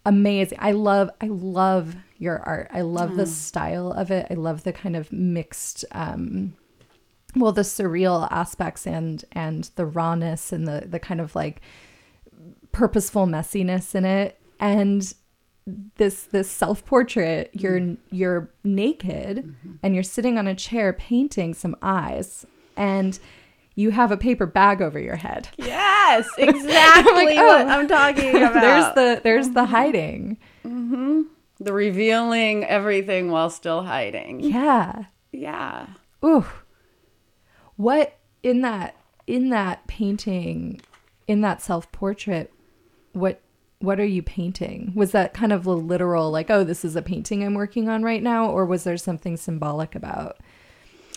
amazing. 0.04 0.58
I 0.60 0.71
love 0.71 1.12
I 1.21 1.27
love 1.27 1.95
your 2.17 2.39
art. 2.39 2.71
I 2.73 2.82
love 2.82 3.17
the 3.17 3.27
style 3.27 3.91
of 3.91 4.10
it. 4.10 4.25
I 4.32 4.34
love 4.34 4.63
the 4.63 4.73
kind 4.73 4.95
of 4.95 5.12
mixed 5.12 5.86
um 5.91 6.56
well 7.36 7.51
the 7.51 7.62
surreal 7.62 8.27
aspects 8.32 8.88
and 8.88 9.23
and 9.32 9.69
the 9.75 9.86
rawness 9.86 10.51
and 10.51 10.67
the 10.67 10.88
the 10.88 10.99
kind 10.99 11.21
of 11.21 11.36
like 11.36 11.62
purposeful 12.71 13.27
messiness 13.27 13.95
in 13.95 14.05
it. 14.05 14.39
And 14.60 15.13
this 15.95 16.23
this 16.23 16.49
self-portrait 16.49 17.51
you're 17.53 17.79
mm-hmm. 17.79 18.15
you're 18.15 18.49
naked 18.63 19.38
mm-hmm. 19.38 19.73
and 19.84 19.93
you're 19.93 20.03
sitting 20.03 20.38
on 20.39 20.47
a 20.47 20.55
chair 20.55 20.91
painting 20.91 21.53
some 21.53 21.75
eyes 21.84 22.47
and 22.75 23.19
you 23.75 23.91
have 23.91 24.12
a 24.12 24.17
paper 24.17 24.45
bag 24.45 24.81
over 24.81 24.99
your 24.99 25.15
head. 25.15 25.47
Yes, 25.57 26.27
exactly 26.38 27.38
oh. 27.38 27.45
what 27.45 27.67
I'm 27.67 27.88
talking 27.88 28.36
about. 28.36 28.53
there's 28.53 28.95
the 28.95 29.21
there's 29.23 29.49
the 29.49 29.62
mm-hmm. 29.62 29.71
hiding. 29.71 30.38
The 31.60 31.73
revealing 31.73 32.65
everything 32.65 33.29
while 33.29 33.51
still 33.51 33.84
hiding. 33.84 34.39
yeah. 34.39 35.05
Yeah. 35.31 35.88
ooh 36.25 36.45
what 37.81 38.19
in 38.43 38.62
that 38.62 38.95
in 39.25 39.49
that 39.49 39.88
painting 39.88 40.79
in 41.27 41.41
that 41.41 41.62
self-portrait 41.62 42.53
what 43.13 43.41
what 43.80 44.00
are 44.00 44.06
you 44.06 44.21
painting 44.21 44.91
was 44.95 45.12
that 45.12 45.34
kind 45.34 45.52
of 45.52 45.65
a 45.65 45.71
literal 45.74 46.30
like 46.32 46.50
oh 46.50 46.63
this 46.63 46.86
is 46.86 46.95
a 46.95 47.02
painting 47.02 47.43
i'm 47.43 47.54
working 47.56 47.89
on 47.89 48.04
right 48.04 48.21
now 48.24 48.47
or 48.50 48.65
was 48.65 48.84
there 48.84 48.97
something 48.97 49.36
symbolic 49.38 49.95
about 49.95 50.38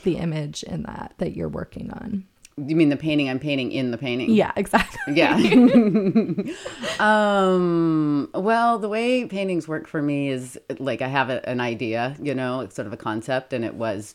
the 0.05 0.17
image 0.17 0.63
in 0.63 0.83
that 0.85 1.13
that 1.19 1.37
you're 1.37 1.49
working 1.49 1.91
on 1.93 2.25
You 2.57 2.77
mean 2.77 2.89
the 2.89 2.97
painting 2.97 3.29
I'm 3.29 3.39
painting 3.41 3.71
in 3.73 3.91
the 3.91 3.99
painting? 3.99 4.31
yeah 4.31 4.53
exactly 4.57 5.15
Yeah. 5.15 5.37
um, 7.01 8.29
well, 8.35 8.79
the 8.79 8.89
way 8.89 9.25
paintings 9.27 9.67
work 9.69 9.87
for 9.87 10.01
me 10.03 10.29
is 10.29 10.59
like 10.79 11.03
I 11.03 11.09
have 11.09 11.31
a, 11.31 11.47
an 11.49 11.61
idea, 11.61 12.17
you 12.23 12.35
know, 12.35 12.61
it's 12.61 12.75
sort 12.77 12.87
of 12.87 12.93
a 12.93 12.97
concept, 12.97 13.53
and 13.53 13.65
it 13.65 13.75
was 13.75 14.15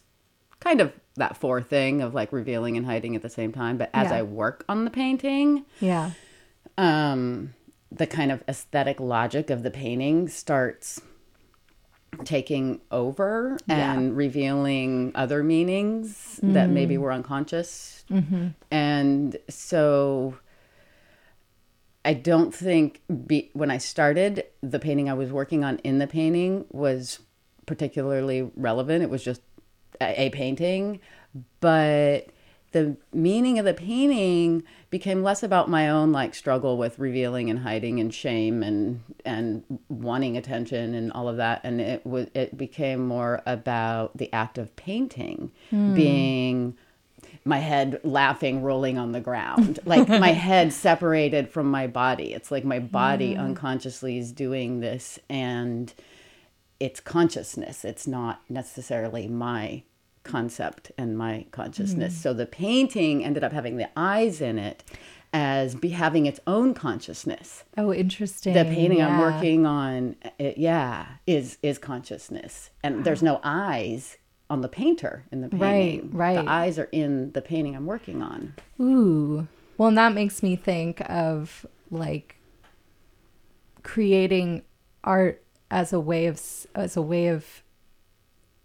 kind 0.60 0.82
of 0.82 0.92
that 1.16 1.38
four 1.38 1.62
thing 1.62 2.02
of 2.02 2.14
like 2.14 2.32
revealing 2.32 2.78
and 2.78 2.86
hiding 2.86 3.16
at 3.16 3.22
the 3.22 3.30
same 3.30 3.52
time. 3.52 3.78
But 3.78 3.90
as 3.94 4.10
Yeah. 4.10 4.18
I 4.20 4.22
work 4.24 4.64
on 4.70 4.86
the 4.86 4.92
painting, 4.92 5.66
yeah 5.80 6.12
um, 6.78 7.54
the 7.92 8.08
kind 8.08 8.32
of 8.32 8.44
aesthetic 8.48 9.00
logic 9.00 9.50
of 9.50 9.64
the 9.64 9.72
painting 9.72 10.28
starts 10.28 11.02
taking 12.24 12.82
over 12.92 13.58
Yeah. 13.68 13.94
and 13.94 14.16
revealing 14.18 15.12
other 15.16 15.44
meanings 15.44 16.40
that 16.42 16.66
mm-hmm. 16.66 16.74
maybe 16.74 16.98
were 16.98 17.12
unconscious. 17.12 18.04
Mm-hmm. 18.10 18.48
And 18.72 19.38
so 19.50 20.38
I 22.04 22.14
don't 22.14 22.54
think 22.54 23.02
be, 23.28 23.52
when 23.54 23.72
I 23.72 23.78
started, 23.78 24.46
the 24.62 24.80
painting 24.80 25.10
I 25.10 25.14
was 25.14 25.32
working 25.32 25.64
on 25.64 25.78
in 25.80 26.00
the 26.00 26.08
painting 26.08 26.66
was 26.70 27.20
particularly 27.66 28.50
relevant. 28.56 29.04
It 29.04 29.10
was 29.10 29.24
just 29.24 29.42
a, 30.02 30.24
a 30.24 30.30
painting, 30.30 31.00
but 31.60 32.28
the 32.72 32.96
meaning 33.14 33.58
of 33.58 33.66
the 33.66 33.74
painting 33.74 34.64
became 34.90 35.24
less 35.24 35.42
about 35.42 35.70
my 35.70 35.90
own 35.90 36.12
like 36.12 36.36
struggle 36.36 36.78
with 36.78 37.00
revealing 37.00 37.50
and 37.50 37.60
hiding 37.60 38.00
and 38.00 38.14
shame 38.14 38.62
and 38.62 39.02
and 39.26 39.64
wanting 39.90 40.38
attention 40.38 40.94
and 40.94 41.12
all 41.14 41.28
of 41.28 41.38
that. 41.38 41.62
And 41.64 41.82
it 41.82 42.06
was 42.06 42.28
it 42.34 42.58
became 42.58 43.08
more 43.08 43.42
about 43.46 44.18
the 44.18 44.32
act 44.34 44.58
of 44.58 44.76
painting 44.76 45.52
hmm. 45.70 45.96
being 45.96 46.78
my 47.44 47.58
head 47.58 48.00
laughing 48.04 48.62
rolling 48.62 48.98
on 48.98 49.12
the 49.14 49.22
ground. 49.22 49.80
Like 49.86 50.08
my 50.08 50.32
head 50.32 50.72
separated 50.72 51.50
from 51.50 51.72
my 51.72 51.88
body. 51.88 52.34
It's 52.34 52.52
like 52.52 52.66
my 52.66 52.80
body 52.80 53.34
hmm. 53.34 53.42
unconsciously 53.42 54.20
is 54.20 54.32
doing 54.32 54.80
this 54.80 55.18
and 55.30 55.92
it's 56.80 57.00
consciousness. 57.00 57.84
It's 57.84 58.06
not 58.06 58.42
necessarily 58.48 59.28
my 59.28 59.84
concept 60.30 60.92
and 60.98 61.18
my 61.18 61.46
consciousness. 61.52 62.14
Hmm. 62.14 62.20
So 62.22 62.34
the 62.34 62.46
painting 62.46 63.24
ended 63.24 63.44
up 63.44 63.52
having 63.52 63.78
the 63.78 63.90
eyes 63.98 64.42
in 64.42 64.60
it 64.60 64.84
as 65.32 65.76
be 65.76 65.90
having 65.90 66.26
its 66.26 66.40
own 66.48 66.74
consciousness. 66.74 67.64
Oh 67.78 67.94
interesting. 67.94 68.54
The 68.54 68.66
painting 68.66 69.02
i'm 69.02 69.20
working 69.20 69.66
on 69.66 70.16
it, 70.40 70.58
yeah 70.58 71.06
is 71.28 71.58
is 71.62 71.78
consciousness. 71.78 72.72
And 72.84 73.04
there's 73.04 73.22
no 73.22 73.40
eyes 73.44 74.18
on 74.50 74.62
the 74.62 74.70
painter 74.70 75.26
in 75.32 75.42
the 75.42 75.50
painting. 75.50 76.12
Right, 76.12 76.36
right. 76.38 76.44
the 76.46 76.50
eyes 76.50 76.80
are 76.80 76.90
in 76.92 77.32
the 77.34 77.42
painting 77.42 77.76
i'm 77.76 77.86
working 77.86 78.22
on. 78.22 78.56
Ooh. 78.80 79.48
Well, 79.78 79.90
and 79.90 79.98
that 79.98 80.14
makes 80.14 80.44
me 80.44 80.56
think 80.56 81.02
of 81.10 81.66
like 81.90 82.36
creating 83.84 84.64
art 85.04 85.44
as 85.72 85.94
a 85.94 86.00
way 86.00 86.26
of 86.26 86.42
as 86.76 86.98
a 86.98 87.02
way 87.02 87.28
of 87.28 87.64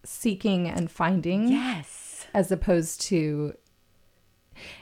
seeking 0.04 0.68
and 0.68 0.90
finding 0.90 1.48
yes 1.48 2.26
as 2.34 2.50
opposed 2.52 3.00
to 3.00 3.54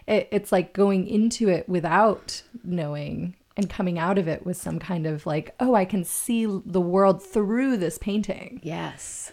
it, 0.07 0.29
it's 0.31 0.53
like 0.53 0.73
going 0.73 1.07
into 1.07 1.49
it 1.49 1.69
without 1.69 2.43
knowing 2.65 3.35
and 3.57 3.69
coming 3.71 3.99
out 3.99 4.19
of 4.19 4.29
it 4.29 4.45
with 4.47 4.57
some 4.57 4.79
kind 4.79 5.07
of 5.07 5.27
like 5.27 5.55
oh 5.61 5.75
i 5.75 5.85
can 5.85 6.05
see 6.05 6.47
the 6.67 6.81
world 6.81 7.23
through 7.23 7.77
this 7.77 7.99
painting 7.99 8.61
Yes. 8.63 9.33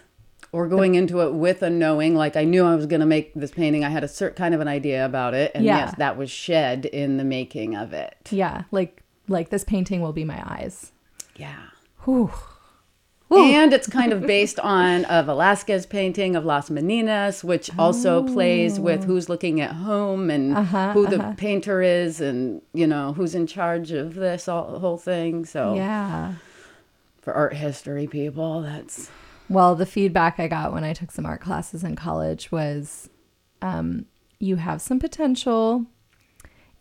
Or 0.52 0.66
going 0.66 0.96
into 0.96 1.20
it 1.20 1.32
with 1.32 1.62
a 1.62 1.70
knowing, 1.70 2.16
like 2.16 2.34
I 2.36 2.42
knew 2.42 2.64
I 2.64 2.74
was 2.74 2.86
going 2.86 2.98
to 2.98 3.06
make 3.06 3.32
this 3.34 3.52
painting. 3.52 3.84
I 3.84 3.88
had 3.88 4.02
a 4.02 4.08
certain 4.08 4.36
kind 4.36 4.52
of 4.52 4.60
an 4.60 4.66
idea 4.66 5.06
about 5.06 5.32
it, 5.32 5.52
and 5.54 5.64
Yeah. 5.64 5.78
yes, 5.78 5.94
that 5.98 6.16
was 6.16 6.28
shed 6.28 6.86
in 6.86 7.18
the 7.18 7.24
making 7.24 7.76
of 7.76 7.92
it. 7.92 8.16
yeah 8.32 8.64
like 8.72 9.00
like 9.28 9.50
this 9.50 9.62
painting 9.62 10.00
will 10.02 10.12
be 10.12 10.24
my 10.24 10.42
eyes 10.44 10.90
Yeah. 11.36 11.54
Whew. 12.04 12.32
And 13.38 13.72
it's 13.72 13.86
kind 13.86 14.12
of 14.12 14.22
based 14.22 14.58
on 14.78 15.06
a 15.08 15.22
Velasquez 15.22 15.86
painting 15.86 16.34
of 16.34 16.44
Las 16.44 16.68
Meninas, 16.68 17.44
which 17.44 17.70
also 17.78 18.22
plays 18.24 18.80
with 18.80 19.04
who's 19.04 19.28
looking 19.28 19.60
at 19.60 19.72
home 19.72 20.30
and 20.30 20.56
Uh-huh, 20.56 20.92
who 20.92 21.06
the 21.06 21.34
painter 21.36 21.80
is, 21.80 22.20
and 22.20 22.60
you 22.72 22.86
know 22.86 23.12
who's 23.12 23.34
in 23.34 23.46
charge 23.46 23.92
of 23.92 24.14
this 24.14 24.48
all, 24.48 24.78
whole 24.78 24.98
thing. 24.98 25.44
So 25.44 25.74
yeah 25.74 26.34
for 27.20 27.34
art 27.34 27.54
history 27.54 28.06
people, 28.06 28.62
that's 28.62 29.10
Well, 29.48 29.74
the 29.74 29.86
feedback 29.86 30.40
I 30.40 30.48
got 30.48 30.72
when 30.72 30.84
I 30.84 30.92
took 30.92 31.10
some 31.10 31.26
art 31.26 31.40
classes 31.40 31.84
in 31.84 31.96
college 31.96 32.50
was 32.50 33.10
um, 33.62 34.06
you 34.38 34.56
have 34.56 34.80
some 34.80 34.98
potential. 34.98 35.84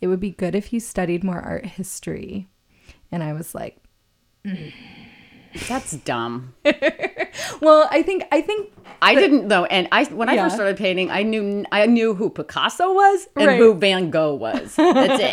It 0.01 0.07
would 0.07 0.19
be 0.19 0.31
good 0.31 0.55
if 0.55 0.71
you 0.71 0.79
studied 0.79 1.23
more 1.23 1.41
art 1.41 1.65
history. 1.65 2.47
And 3.11 3.21
I 3.23 3.33
was 3.33 3.53
like, 3.53 3.77
that's 5.67 5.91
dumb. 5.97 6.53
well, 7.61 7.87
I 7.91 8.01
think, 8.03 8.23
I 8.31 8.41
think, 8.41 8.71
I 9.01 9.15
didn't 9.15 9.47
though, 9.47 9.65
and 9.65 9.87
I 9.91 10.03
when 10.05 10.27
I 10.29 10.33
Yeah. 10.35 10.43
first 10.45 10.55
started 10.55 10.77
painting, 10.77 11.09
I 11.09 11.23
knew 11.23 11.65
I 11.71 11.85
knew 11.85 12.13
who 12.15 12.29
Picasso 12.29 12.93
was 12.93 13.27
and 13.37 13.47
Right. 13.47 13.57
who 13.57 13.73
Van 13.73 14.09
Gogh 14.09 14.35
was. 14.35 14.75
That's 14.75 15.23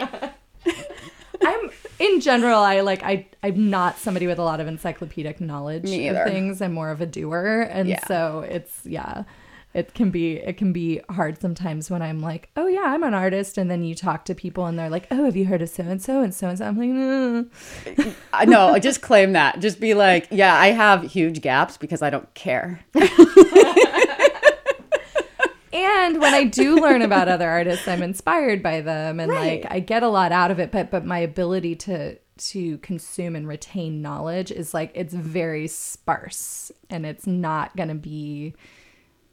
it. 0.65 0.77
I'm 1.43 1.71
in 1.99 2.21
general, 2.21 2.61
I 2.61 2.81
like 2.81 3.03
I 3.03 3.27
I'm 3.43 3.69
not 3.71 3.99
somebody 3.99 4.27
with 4.27 4.39
a 4.39 4.43
lot 4.45 4.61
of 4.61 4.67
encyclopedic 4.69 5.41
knowledge 5.41 5.85
of 5.85 6.25
things. 6.25 6.63
I'm 6.63 6.73
more 6.73 6.91
of 6.91 7.01
a 7.01 7.07
doer, 7.07 7.63
and 7.71 7.89
Yeah. 7.89 8.07
so 8.07 8.45
it's 8.49 8.81
yeah. 8.85 9.25
It 9.75 9.93
can 9.93 10.11
be 10.11 10.37
it 10.39 10.57
can 10.57 10.73
be 10.73 11.03
hard 11.11 11.39
sometimes 11.39 11.91
when 11.91 12.01
I'm 12.01 12.21
like, 12.21 12.49
oh 12.57 12.67
yeah, 12.67 12.85
I'm 12.87 13.03
an 13.03 13.13
artist, 13.13 13.59
and 13.59 13.71
then 13.71 13.85
you 13.85 13.95
talk 13.95 14.25
to 14.25 14.35
people 14.35 14.65
and 14.65 14.79
they're 14.79 14.89
like, 14.89 15.07
oh, 15.11 15.25
have 15.27 15.37
you 15.37 15.45
heard 15.45 15.61
of 15.61 15.69
so 15.69 15.83
and 15.85 16.01
so 16.01 16.23
and 16.23 16.35
so 16.35 16.49
and 16.49 16.57
so? 16.59 16.65
I'm 16.65 16.79
like, 16.79 16.89
no, 16.89 17.45
I 18.33 18.45
no, 18.47 18.79
just 18.79 19.03
claim 19.03 19.33
that. 19.35 19.61
Just 19.61 19.79
be 19.79 19.93
like, 19.93 20.29
yeah, 20.31 20.55
I 20.59 20.69
have 20.69 21.03
huge 21.03 21.43
gaps 21.43 21.77
because 21.77 22.01
I 22.01 22.09
don't 22.09 22.33
care. 22.33 22.81
and 25.73 26.21
when 26.21 26.33
I 26.33 26.45
do 26.45 26.77
learn 26.81 27.03
about 27.03 27.29
other 27.29 27.49
artists, 27.51 27.87
I'm 27.87 28.03
inspired 28.03 28.63
by 28.63 28.81
them, 28.81 29.21
and 29.21 29.31
Right. 29.31 29.63
like 29.63 29.73
I 29.73 29.81
get 29.81 30.03
a 30.03 30.09
lot 30.09 30.33
out 30.33 30.51
of 30.51 30.59
it. 30.59 30.71
But 30.73 30.91
but 30.91 31.05
my 31.05 31.19
ability 31.19 31.75
to 31.77 32.17
to 32.39 32.79
consume 32.79 33.35
and 33.37 33.49
retain 33.49 34.03
knowledge 34.03 34.51
is 34.51 34.73
like 34.75 34.91
it's 34.95 35.15
very 35.15 35.67
sparse, 35.67 36.71
and 36.89 37.05
it's 37.05 37.27
not 37.27 37.77
gonna 37.77 37.95
be 37.95 38.55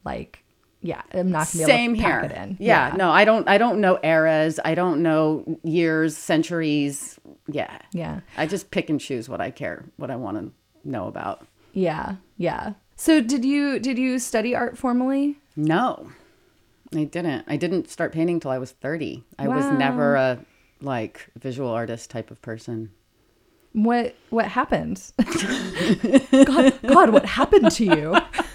like 0.06 0.40
yeah, 0.82 1.02
I'm 1.14 1.32
not 1.32 1.48
gonna 1.54 1.66
be 1.66 1.72
Same 1.72 1.92
able 1.92 2.02
to 2.04 2.08
here. 2.08 2.20
pack 2.22 2.32
it 2.32 2.38
in. 2.38 2.58
Yeah, 2.60 2.94
no, 2.98 3.10
I 3.10 3.24
don't. 3.24 3.48
I 3.48 3.58
don't 3.58 3.80
know 3.80 4.00
eras. 4.04 4.60
I 4.66 4.76
don't 4.76 5.02
know 5.02 5.60
years, 5.64 6.18
centuries. 6.18 7.18
Yeah, 7.48 7.78
yeah, 7.94 8.20
I 8.36 8.46
just 8.48 8.70
pick 8.70 8.90
and 8.90 9.00
choose 9.00 9.30
what 9.30 9.40
I 9.40 9.50
care, 9.50 9.86
what 9.96 10.12
I 10.12 10.18
want 10.18 10.38
to 10.38 10.52
know 10.90 11.08
about. 11.08 11.48
yeah, 11.72 12.16
yeah. 12.38 12.74
So 12.96 13.22
did 13.22 13.46
you 13.46 13.80
did 13.80 13.98
you 13.98 14.20
study 14.20 14.54
art 14.56 14.78
formally? 14.78 15.38
No, 15.56 16.12
I 16.94 17.06
didn't. 17.06 17.46
I 17.48 17.56
didn't 17.56 17.90
start 17.90 18.12
painting 18.12 18.40
till 18.42 18.52
I 18.52 18.58
was 18.58 18.72
thirty. 18.72 19.24
I 19.40 19.48
was 19.48 19.66
never 19.66 20.16
a 20.16 20.40
like 20.82 21.30
visual 21.40 21.70
artist 21.70 22.10
type 22.10 22.30
of 22.30 22.42
person. 22.42 22.92
What 23.72 24.16
what 24.30 24.46
happened? 24.48 25.02
God, 26.46 26.80
God, 26.86 27.10
what 27.10 27.26
happened 27.26 27.72
to 27.72 27.86
you? 27.86 28.16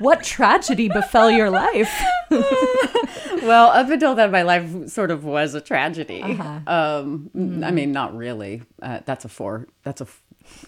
What 0.00 0.22
tragedy 0.22 0.88
befell 0.88 1.30
your 1.30 1.50
life? 1.50 1.92
well, 2.30 3.68
up 3.68 3.88
until 3.88 4.14
then, 4.14 4.30
my 4.30 4.42
life 4.42 4.88
sort 4.88 5.10
of 5.10 5.24
was 5.24 5.54
a 5.54 5.60
tragedy. 5.60 6.22
Uh-huh. 6.22 6.60
Um, 6.66 7.30
I 7.64 7.70
mean, 7.70 7.92
not 7.92 8.16
really. 8.16 8.62
Uh, 8.82 9.00
that's 9.04 9.24
a 9.24 9.28
four. 9.28 9.68
That's 9.82 10.00
a 10.00 10.04
f- 10.04 10.22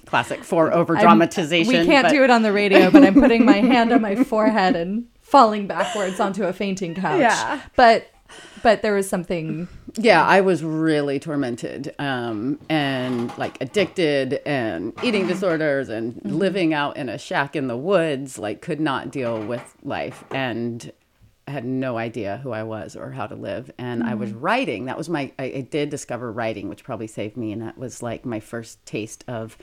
classic 0.06 0.44
four 0.44 0.72
over 0.72 0.94
dramatization. 0.94 1.72
We 1.72 1.86
can't 1.86 2.06
but- 2.06 2.12
do 2.12 2.22
it 2.24 2.30
on 2.30 2.42
the 2.42 2.52
radio, 2.52 2.90
but 2.90 3.04
I'm 3.04 3.14
putting 3.14 3.44
my 3.44 3.60
hand 3.60 3.92
on 3.92 4.00
my 4.00 4.16
forehead 4.24 4.76
and 4.76 5.06
falling 5.20 5.66
backwards 5.66 6.20
onto 6.20 6.44
a 6.44 6.52
fainting 6.52 6.94
couch. 6.94 7.20
Yeah. 7.20 7.60
But 7.74 8.08
but 8.62 8.83
there 8.83 8.94
was 8.94 9.09
something 9.09 9.68
Yeah, 9.99 10.25
I 10.25 10.40
was 10.40 10.62
really 10.62 11.18
tormented 11.18 11.94
um, 11.99 12.59
and 12.68 13.37
like 13.38 13.61
addicted 13.61 14.40
and 14.44 14.92
eating 15.03 15.22
mm-hmm. 15.22 15.31
disorders 15.31 15.88
and 15.88 16.14
mm-hmm. 16.14 16.37
living 16.37 16.75
out 16.75 16.96
in 16.96 17.09
a 17.09 17.18
shack 17.18 17.57
in 17.57 17.68
the 17.68 17.77
woods. 17.77 18.38
Like, 18.38 18.61
could 18.61 18.81
not 18.81 19.11
deal 19.11 19.42
with 19.42 19.77
life 19.83 20.25
and 20.31 20.92
had 21.49 21.64
no 21.64 21.96
idea 21.96 22.40
who 22.42 22.51
I 22.51 22.64
was 22.64 22.96
or 22.96 23.12
how 23.12 23.27
to 23.27 23.37
live. 23.37 23.70
And 23.79 24.03
I 24.03 24.14
was 24.14 24.31
mm-hmm. 24.31 24.40
writing. 24.40 24.85
That 24.87 24.99
was 24.99 25.09
my. 25.09 25.33
I, 25.38 25.44
I 25.44 25.61
did 25.61 25.88
discover 25.88 26.31
writing, 26.31 26.68
which 26.68 26.85
probably 26.85 27.07
saved 27.07 27.37
me. 27.37 27.53
And 27.53 27.62
that 27.62 27.79
was 27.79 28.03
like 28.03 28.27
my 28.27 28.40
first 28.40 28.85
taste 28.85 29.25
of 29.29 29.57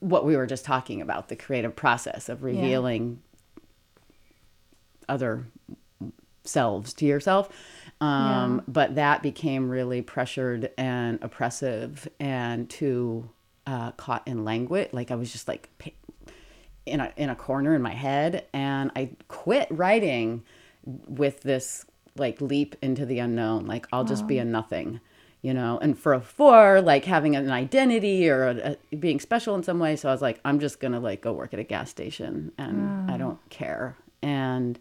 what 0.00 0.24
we 0.24 0.36
were 0.36 0.46
just 0.46 0.64
talking 0.64 1.02
about 1.02 1.28
the 1.28 1.36
creative 1.36 1.74
process 1.74 2.28
of 2.28 2.44
revealing 2.44 3.20
other 5.08 5.46
selves 6.44 6.92
to 6.94 7.04
yourself. 7.06 7.48
Um, 8.00 8.62
But 8.68 8.94
that 8.94 9.22
became 9.22 9.68
really 9.68 10.02
pressured 10.02 10.70
and 10.78 11.18
oppressive 11.22 12.08
and 12.20 12.68
too 12.70 13.28
uh, 13.66 13.92
caught 13.92 14.26
in 14.26 14.44
language. 14.44 14.88
Like 14.92 15.10
I 15.10 15.14
was 15.16 15.32
just 15.32 15.48
like 15.48 15.68
in 16.86 17.00
a, 17.00 17.12
in 17.16 17.28
a 17.28 17.36
corner 17.36 17.74
in 17.74 17.82
my 17.82 17.94
head. 17.94 18.46
And 18.52 18.90
I 18.96 19.10
quit 19.28 19.68
writing 19.70 20.42
with 20.84 21.40
this 21.40 21.84
like 22.16 22.40
leap 22.40 22.76
into 22.82 23.04
the 23.04 23.18
unknown. 23.18 23.66
Like 23.66 23.86
I'll 23.92 24.04
just 24.04 24.26
be 24.26 24.38
a 24.38 24.44
nothing. 24.44 25.00
You 25.40 25.54
know, 25.54 25.78
and 25.80 25.96
for 25.96 26.14
a 26.14 26.20
four, 26.20 26.80
like 26.80 27.04
having 27.04 27.36
an 27.36 27.48
identity 27.48 28.28
or 28.28 28.48
a, 28.48 28.76
a, 28.92 28.96
being 28.96 29.20
special 29.20 29.54
in 29.54 29.62
some 29.62 29.78
way. 29.78 29.94
So 29.94 30.08
I 30.08 30.12
was 30.12 30.20
like, 30.20 30.40
I'm 30.44 30.58
just 30.58 30.80
gonna 30.80 30.98
like 30.98 31.20
go 31.20 31.32
work 31.32 31.54
at 31.54 31.60
a 31.60 31.64
gas 31.64 31.90
station, 31.90 32.50
and 32.58 33.08
I 33.08 33.16
don't 33.18 33.38
care. 33.48 33.96
And 34.20 34.80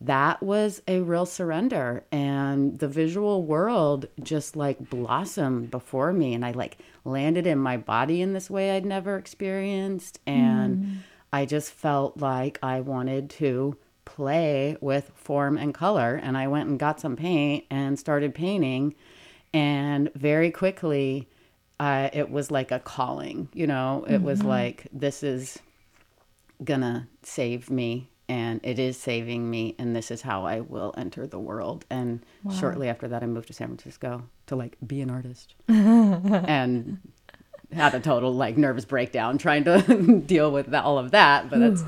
that 0.00 0.42
was 0.42 0.82
a 0.86 1.00
real 1.00 1.26
surrender. 1.26 2.04
And 2.12 2.78
the 2.78 2.88
visual 2.88 3.44
world 3.44 4.06
just 4.22 4.56
like 4.56 4.90
blossomed 4.90 5.70
before 5.70 6.12
me. 6.12 6.34
And 6.34 6.44
i 6.44 6.50
like 6.50 6.78
landed 7.04 7.46
in 7.46 7.58
my 7.58 7.76
body 7.76 8.22
in 8.22 8.32
this 8.32 8.50
way 8.50 8.72
i'd 8.72 8.86
never 8.86 9.16
experienced. 9.16 10.20
And 10.26 11.02
i 11.32 11.44
just 11.46 11.72
felt 11.72 12.18
like 12.18 12.58
i 12.62 12.80
wanted 12.80 13.30
to 13.30 13.76
play 14.04 14.76
with 14.80 15.10
form 15.14 15.56
and 15.56 15.72
color. 15.72 16.20
And 16.22 16.36
i 16.36 16.48
went 16.48 16.68
and 16.68 16.78
got 16.78 17.00
some 17.00 17.16
paint 17.16 17.64
and 17.70 17.98
started 17.98 18.34
painting. 18.34 18.94
And 19.52 20.12
very 20.14 20.50
quickly 20.50 21.28
uh, 21.80 22.08
it 22.12 22.30
was 22.30 22.50
like 22.50 22.70
a 22.70 22.78
calling 22.78 23.48
you 23.52 23.66
know? 23.66 24.04
It 24.08 24.22
was 24.22 24.42
like 24.42 24.86
this 24.92 25.22
is 25.22 25.58
gonna 26.62 27.08
save 27.22 27.70
me 27.70 28.08
and 28.28 28.60
it 28.62 28.78
is 28.78 28.96
saving 28.96 29.50
me 29.50 29.74
and 29.78 29.94
this 29.94 30.10
is 30.10 30.22
how 30.22 30.44
i 30.46 30.60
will 30.60 30.94
enter 30.96 31.26
the 31.26 31.38
world 31.38 31.84
and 31.90 32.20
shortly 32.58 32.88
after 32.88 33.06
that 33.08 33.22
i 33.22 33.26
moved 33.26 33.46
to 33.48 33.52
san 33.52 33.68
francisco 33.68 34.22
to 34.46 34.56
like 34.56 34.76
be 34.86 35.00
an 35.00 35.10
artist 35.10 35.54
and 35.68 36.98
had 37.72 37.94
a 37.94 38.00
total 38.00 38.32
like 38.32 38.56
nervous 38.56 38.84
breakdown 38.84 39.36
trying 39.38 39.64
to 39.64 40.22
deal 40.26 40.50
with 40.52 40.66
that, 40.68 40.84
all 40.84 40.98
of 40.98 41.10
that 41.10 41.50
but 41.50 41.58
that's 41.60 41.82
a 41.82 41.86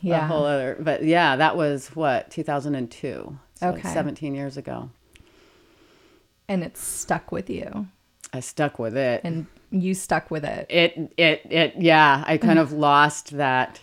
yeah. 0.00 0.26
whole 0.26 0.44
other 0.44 0.76
but 0.80 1.04
yeah 1.04 1.36
that 1.36 1.56
was 1.56 1.88
what 1.88 2.30
2002 2.30 3.38
so 3.54 3.68
Okay. 3.68 3.88
17 3.92 4.34
years 4.34 4.56
ago 4.56 4.90
and 6.48 6.62
it 6.62 6.76
stuck 6.76 7.32
with 7.32 7.48
you. 7.50 7.86
i 8.32 8.40
stuck 8.40 8.78
with 8.78 8.96
it 8.96 9.20
And 9.24 9.46
you 9.70 9.94
stuck 9.94 10.30
with 10.30 10.44
it. 10.44 10.66
it 10.70 11.12
it 11.16 11.42
it 11.50 11.74
yeah 11.78 12.22
i 12.26 12.36
kind 12.38 12.58
of 12.58 12.72
lost 12.72 13.36
that 13.36 13.80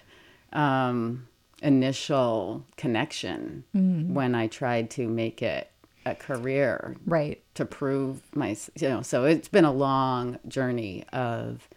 um 0.54 1.28
initial 1.64 2.66
connection 2.78 3.64
when 3.74 4.36
i 4.36 4.46
tried 4.48 4.90
to 4.92 5.08
make 5.08 5.42
it 5.42 5.70
a 6.06 6.14
career 6.14 6.96
Right. 7.06 7.42
to 7.56 7.64
prove 7.66 8.22
my 8.36 8.56
you 8.80 8.90
know 8.90 9.02
so 9.02 9.24
it's 9.26 9.48
been 9.48 9.66
a 9.66 9.72
long 9.72 10.38
journey 10.48 11.06
of 11.14 11.68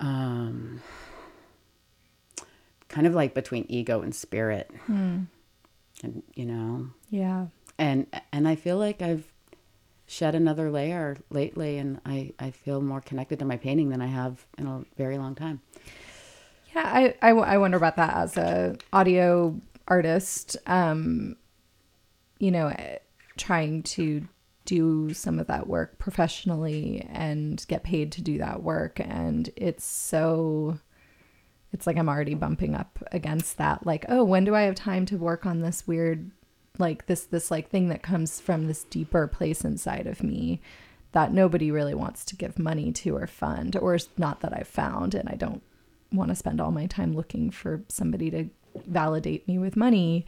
um 0.00 0.80
kind 2.88 3.06
of 3.06 3.14
like 3.14 3.34
between 3.34 3.64
ego 3.68 4.02
and 4.02 4.14
spirit 4.14 4.70
and 4.88 5.26
you 6.34 6.44
know 6.46 6.88
Yeah. 7.10 7.46
and 7.78 8.06
and 8.32 8.46
I 8.48 8.54
feel 8.56 8.76
like 8.78 9.02
I've 9.02 9.24
shed 10.06 10.34
another 10.34 10.70
layer 10.70 11.16
lately, 11.30 11.78
and 11.78 12.00
I 12.04 12.32
I 12.38 12.50
feel 12.50 12.80
more 12.82 13.00
connected 13.00 13.38
to 13.38 13.44
my 13.46 13.56
painting 13.56 13.88
than 13.88 14.02
I 14.02 14.06
have 14.08 14.44
in 14.58 14.66
a 14.66 14.84
very 14.96 15.16
long 15.16 15.34
time. 15.34 15.60
Yeah, 16.74 16.90
I, 16.90 17.14
I, 17.20 17.30
I 17.30 17.58
wonder 17.58 17.76
about 17.76 17.96
that 17.96 18.14
as 18.16 18.36
a 18.36 18.76
audio 18.92 19.60
artist. 19.88 20.56
Um, 20.66 21.36
you 22.38 22.50
know, 22.50 22.68
eh, 22.68 22.98
trying 23.36 23.82
to 23.82 24.26
do 24.64 25.12
some 25.12 25.38
of 25.38 25.48
that 25.48 25.66
work 25.66 25.98
professionally 25.98 27.06
and 27.10 27.64
get 27.68 27.82
paid 27.82 28.12
to 28.12 28.22
do 28.22 28.38
that 28.38 28.62
work, 28.62 29.00
and 29.00 29.50
it's 29.56 29.84
so. 29.84 30.78
It's 31.72 31.86
like 31.86 31.96
I'm 31.96 32.08
already 32.08 32.34
bumping 32.34 32.74
up 32.74 33.02
against 33.12 33.56
that. 33.56 33.86
Like, 33.86 34.04
oh, 34.08 34.24
when 34.24 34.44
do 34.44 34.54
I 34.54 34.62
have 34.62 34.74
time 34.74 35.06
to 35.06 35.16
work 35.16 35.46
on 35.46 35.60
this 35.60 35.86
weird, 35.86 36.30
like 36.78 37.06
this 37.06 37.24
this 37.24 37.50
like 37.50 37.70
thing 37.70 37.88
that 37.88 38.02
comes 38.02 38.40
from 38.40 38.66
this 38.66 38.84
deeper 38.84 39.26
place 39.26 39.64
inside 39.64 40.06
of 40.06 40.22
me 40.22 40.60
that 41.12 41.32
nobody 41.32 41.70
really 41.70 41.94
wants 41.94 42.24
to 42.24 42.36
give 42.36 42.58
money 42.58 42.92
to 42.92 43.16
or 43.16 43.26
fund, 43.26 43.76
or 43.76 43.98
not 44.16 44.40
that 44.40 44.54
I've 44.56 44.68
found, 44.68 45.14
and 45.14 45.28
I 45.28 45.34
don't 45.34 45.62
want 46.12 46.30
to 46.30 46.34
spend 46.34 46.60
all 46.60 46.70
my 46.70 46.86
time 46.86 47.14
looking 47.14 47.50
for 47.50 47.82
somebody 47.88 48.30
to 48.30 48.48
validate 48.86 49.46
me 49.48 49.58
with 49.58 49.76
money. 49.76 50.26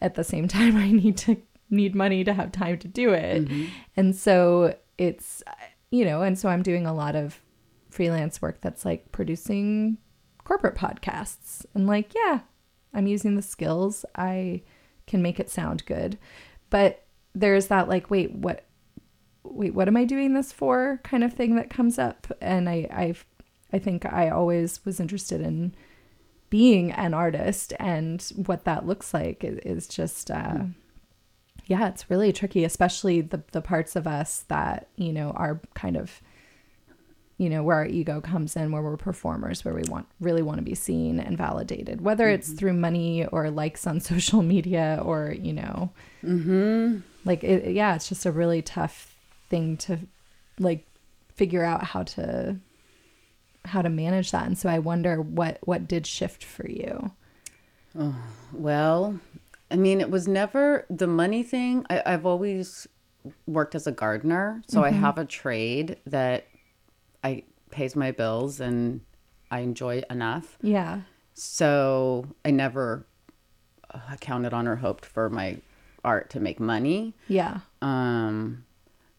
At 0.00 0.14
the 0.14 0.24
same 0.24 0.48
time 0.56 0.76
i 0.76 0.90
need 0.90 1.16
to 1.18 1.36
need 1.70 1.94
money 1.94 2.22
to 2.24 2.34
have 2.34 2.52
time 2.52 2.78
to 2.78 2.88
do 2.88 3.12
it. 3.12 3.44
Mm-hmm. 3.44 3.64
And 3.96 4.16
so 4.16 4.76
it's 4.98 5.42
you 5.90 6.04
know 6.04 6.22
and 6.22 6.38
so 6.38 6.48
i'm 6.48 6.62
doing 6.62 6.86
a 6.86 6.94
lot 6.94 7.16
of 7.16 7.40
freelance 7.90 8.40
work 8.40 8.60
that's 8.60 8.84
like 8.84 9.10
producing 9.12 9.98
corporate 10.44 10.74
podcasts. 10.76 11.64
And 11.74 11.86
like 11.86 12.14
yeah 12.14 12.40
i'm 12.94 13.06
using 13.06 13.36
the 13.36 13.42
skills. 13.42 14.04
I 14.14 14.62
can 15.06 15.22
make 15.22 15.40
it 15.40 15.50
sound 15.50 15.84
good. 15.86 16.18
But 16.70 17.04
there's 17.34 17.68
that 17.68 17.88
like 17.88 18.10
wait 18.10 18.32
what 18.34 18.66
wait 19.44 19.74
what 19.74 19.88
am 19.88 19.96
i 19.96 20.04
doing 20.04 20.34
this 20.34 20.52
for 20.52 21.00
kind 21.02 21.24
of 21.24 21.32
thing 21.32 21.56
that 21.56 21.70
comes 21.70 21.98
up. 21.98 22.26
And 22.40 22.68
i 22.68 22.86
i've 22.90 23.24
I 23.72 23.78
think 23.78 24.04
I 24.04 24.28
always 24.28 24.84
was 24.84 25.00
interested 25.00 25.40
in 25.40 25.74
being 26.50 26.92
an 26.92 27.14
artist 27.14 27.72
and 27.78 28.22
what 28.44 28.64
that 28.64 28.86
looks 28.86 29.14
like 29.14 29.42
is, 29.42 29.58
is 29.60 29.88
just 29.88 30.30
uh, 30.30 30.64
yeah, 31.66 31.88
it's 31.88 32.10
really 32.10 32.32
tricky, 32.32 32.64
especially 32.64 33.20
the 33.20 33.42
the 33.52 33.62
parts 33.62 33.96
of 33.96 34.06
us 34.06 34.44
that, 34.48 34.88
you 34.96 35.12
know, 35.12 35.30
are 35.30 35.60
kind 35.74 35.96
of 35.96 36.20
you 37.38 37.50
know, 37.50 37.62
where 37.64 37.78
our 37.78 37.86
ego 37.86 38.20
comes 38.20 38.54
in, 38.54 38.70
where 38.70 38.82
we're 38.82 38.96
performers, 38.96 39.64
where 39.64 39.74
we 39.74 39.82
want 39.88 40.06
really 40.20 40.42
want 40.42 40.58
to 40.58 40.62
be 40.62 40.76
seen 40.76 41.18
and 41.18 41.36
validated, 41.36 42.00
whether 42.00 42.26
mm-hmm. 42.26 42.34
it's 42.34 42.52
through 42.52 42.74
money 42.74 43.26
or 43.26 43.50
likes 43.50 43.84
on 43.84 43.98
social 44.12 44.42
media 44.42 45.00
or, 45.04 45.34
you 45.36 45.52
know, 45.52 45.90
mm-hmm. 46.22 46.98
like, 47.24 47.42
it, 47.42 47.72
yeah, 47.72 47.96
it's 47.96 48.08
just 48.08 48.26
a 48.26 48.30
really 48.30 48.62
tough 48.62 49.16
thing 49.48 49.76
to 49.76 49.98
like 50.60 50.86
figure 51.34 51.64
out 51.64 51.82
how 51.82 52.04
to 52.04 52.56
how 53.64 53.82
to 53.82 53.88
manage 53.88 54.30
that. 54.32 54.46
And 54.46 54.56
so 54.58 54.68
I 54.68 54.78
wonder 54.78 55.20
what 55.20 55.58
what 55.62 55.88
did 55.88 56.06
shift 56.06 56.44
for 56.44 56.68
you. 56.68 57.12
Oh, 57.98 58.16
well, 58.52 59.18
I 59.70 59.76
mean, 59.76 60.00
it 60.00 60.10
was 60.10 60.26
never 60.26 60.86
the 60.88 61.06
money 61.06 61.42
thing. 61.42 61.86
I, 61.90 62.02
have 62.06 62.26
always 62.26 62.86
worked 63.46 63.74
as 63.74 63.86
a 63.86 63.92
gardener, 63.92 64.62
so 64.66 64.80
mm-hmm. 64.80 64.94
I 64.94 64.98
have 64.98 65.18
a 65.18 65.24
trade 65.24 65.98
that 66.06 66.46
I 67.22 67.44
pays 67.70 67.94
my 67.94 68.10
bills 68.10 68.60
and 68.60 69.00
I 69.50 69.60
enjoy 69.60 70.02
enough. 70.10 70.56
Yeah. 70.62 71.02
So 71.34 72.26
I 72.44 72.50
never 72.50 73.06
uh, 73.92 74.16
counted 74.20 74.52
on 74.52 74.66
or 74.66 74.76
hoped 74.76 75.06
for 75.06 75.28
my 75.28 75.58
art 76.04 76.30
to 76.30 76.40
make 76.40 76.60
money. 76.60 77.14
Yeah. 77.28 77.60
Um, 77.80 78.64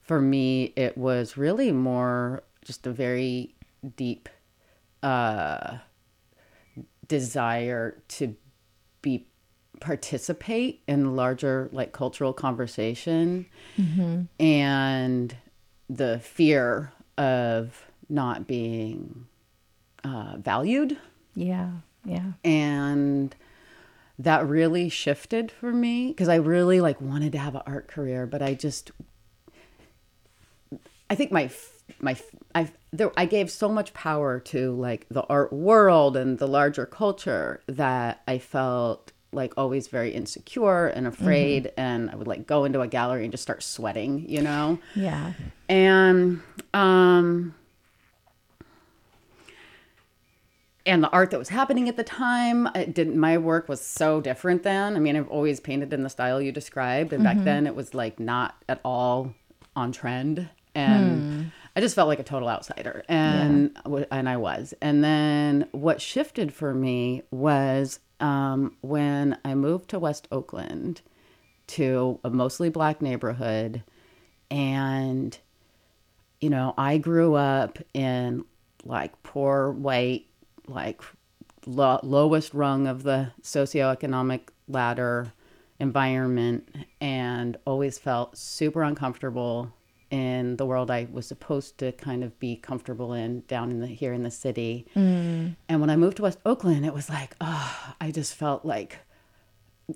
for 0.02 0.20
me, 0.20 0.74
it 0.76 0.98
was 0.98 1.38
really 1.38 1.72
more 1.72 2.44
just 2.64 2.86
a 2.88 2.92
very 2.92 3.56
deep 3.96 4.30
uh, 5.02 5.78
desire 7.08 8.02
to 8.08 8.36
be 9.02 9.28
participate 9.80 10.82
in 10.88 11.16
larger 11.16 11.70
like 11.74 11.92
cultural 11.92 12.32
conversation 12.32 13.46
mm-hmm. 13.78 14.22
and 14.40 15.36
the 15.90 16.20
fear 16.20 16.94
of 17.18 17.86
not 18.10 18.48
being 18.48 19.28
uh, 20.04 20.38
valued. 20.38 20.98
Yeah, 21.36 21.72
yeah. 22.06 22.32
And 22.44 23.36
that 24.20 24.48
really 24.48 24.90
shifted 24.90 25.52
for 25.52 25.74
me 25.74 26.10
because 26.10 26.30
I 26.30 26.36
really 26.36 26.80
like 26.80 27.02
wanted 27.02 27.32
to 27.34 27.38
have 27.38 27.56
an 27.56 27.64
art 27.66 27.88
career, 27.88 28.26
but 28.26 28.42
I 28.42 28.54
just, 28.54 28.92
I 31.10 31.16
think 31.16 31.32
my 31.32 31.50
my 32.00 32.18
I 32.56 32.70
there 32.92 33.12
I 33.18 33.26
gave 33.26 33.50
so 33.50 33.70
much 33.70 33.94
power 33.94 34.40
to 34.40 34.72
like 34.72 35.08
the 35.10 35.24
art 35.24 35.52
world 35.54 36.18
and 36.18 36.38
the 36.38 36.48
larger 36.48 36.86
culture 36.86 37.62
that 37.68 38.22
I 38.28 38.38
felt 38.38 39.12
like 39.32 39.54
always 39.58 39.88
very 39.88 40.12
insecure 40.12 40.88
and 40.88 41.08
afraid 41.08 41.66
mm-hmm. 41.66 41.80
and 41.80 42.12
I 42.12 42.16
would 42.16 42.28
like 42.28 42.46
go 42.46 42.66
into 42.66 42.82
a 42.82 42.88
gallery 42.88 43.24
and 43.24 43.32
just 43.32 43.44
start 43.44 43.64
sweating, 43.64 44.30
you 44.30 44.42
know? 44.42 44.80
Yeah. 44.96 45.34
And 45.68 46.42
um 46.74 47.56
and 50.86 51.04
the 51.04 51.10
art 51.10 51.32
that 51.32 51.40
was 51.40 51.50
happening 51.50 51.88
at 51.88 51.96
the 51.98 52.04
time 52.04 52.68
it 52.76 52.94
didn't 52.94 53.18
my 53.18 53.38
work 53.38 53.70
was 53.70 53.80
so 53.80 54.20
different 54.20 54.64
then 54.64 54.96
i 54.96 55.00
mean 55.00 55.16
i've 55.16 55.30
always 55.30 55.62
painted 55.62 55.94
in 55.94 56.04
the 56.04 56.10
style 56.10 56.42
you 56.42 56.52
described 56.52 57.14
and 57.14 57.24
mm-hmm. 57.24 57.38
back 57.38 57.46
then 57.46 57.66
it 57.66 57.76
was 57.76 57.94
like 57.94 58.20
not 58.20 58.56
at 58.68 58.82
all 58.84 59.34
on 59.76 59.92
trend 59.92 60.50
and 60.76 61.44
hmm. 61.44 61.48
I 61.76 61.82
just 61.82 61.96
felt 61.96 62.08
like 62.08 62.20
a 62.20 62.24
total 62.24 62.50
outsider 62.50 63.04
and 63.08 63.72
yeah. 63.86 64.04
and 64.12 64.30
i 64.30 64.38
was 64.38 64.74
and 64.82 65.04
then 65.04 65.68
what 65.72 66.02
shifted 66.02 66.54
for 66.54 66.74
me 66.74 67.22
was 67.32 68.00
um, 68.20 68.76
when 68.82 69.38
i 69.44 69.54
moved 69.54 69.90
to 69.90 70.00
west 70.00 70.28
oakland 70.32 71.02
to 71.68 72.20
a 72.24 72.30
mostly 72.30 72.70
black 72.70 73.02
neighborhood 73.02 73.84
and 74.52 75.40
you 76.42 76.50
know 76.50 76.74
i 76.78 76.98
grew 76.98 77.36
up 77.36 77.80
in 77.94 78.44
like 78.86 79.22
poor 79.24 79.72
white 79.72 80.26
like 80.68 81.02
lo- 81.66 82.00
lowest 82.04 82.54
rung 82.54 82.88
of 82.88 83.04
the 83.04 83.32
socioeconomic 83.42 84.42
ladder 84.68 85.32
environment 85.80 86.76
and 87.02 87.58
always 87.66 87.98
felt 87.98 88.38
super 88.38 88.84
uncomfortable 88.84 89.74
in 90.14 90.58
the 90.58 90.66
world 90.66 90.92
I 90.92 91.08
was 91.12 91.26
supposed 91.26 91.80
to 91.80 91.92
kind 91.92 92.24
of 92.24 92.38
be 92.38 92.56
comfortable 92.56 93.14
in 93.14 93.42
down 93.48 93.72
in 93.72 93.80
the 93.80 93.88
here 93.88 94.14
in 94.14 94.22
the 94.22 94.30
city. 94.30 94.86
Mm. 94.96 95.56
And 95.68 95.82
when 95.82 95.90
I 95.90 95.96
moved 95.96 96.18
to 96.18 96.24
West 96.24 96.38
Oakland, 96.46 96.86
it 96.86 96.94
was 96.94 97.10
like, 97.10 97.36
oh, 97.42 97.96
I 98.00 98.12
just 98.12 98.36
felt 98.36 98.64
like 98.64 99.00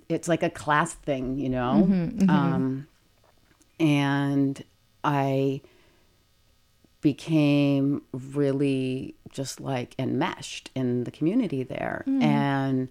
it's 0.10 0.28
like 0.28 0.42
a 0.42 0.50
class 0.50 0.96
thing, 0.96 1.38
you 1.38 1.50
know? 1.50 1.86
Mm-hmm, 1.86 2.20
mm-hmm. 2.20 2.30
Um, 2.32 2.88
and 3.80 4.64
I 5.04 5.62
became 7.02 8.02
really 8.12 9.14
just 9.30 9.62
like 9.62 9.94
enmeshed 10.00 10.72
in 10.74 11.04
the 11.04 11.12
community 11.12 11.62
there. 11.62 12.04
Mm. 12.08 12.24
And 12.24 12.90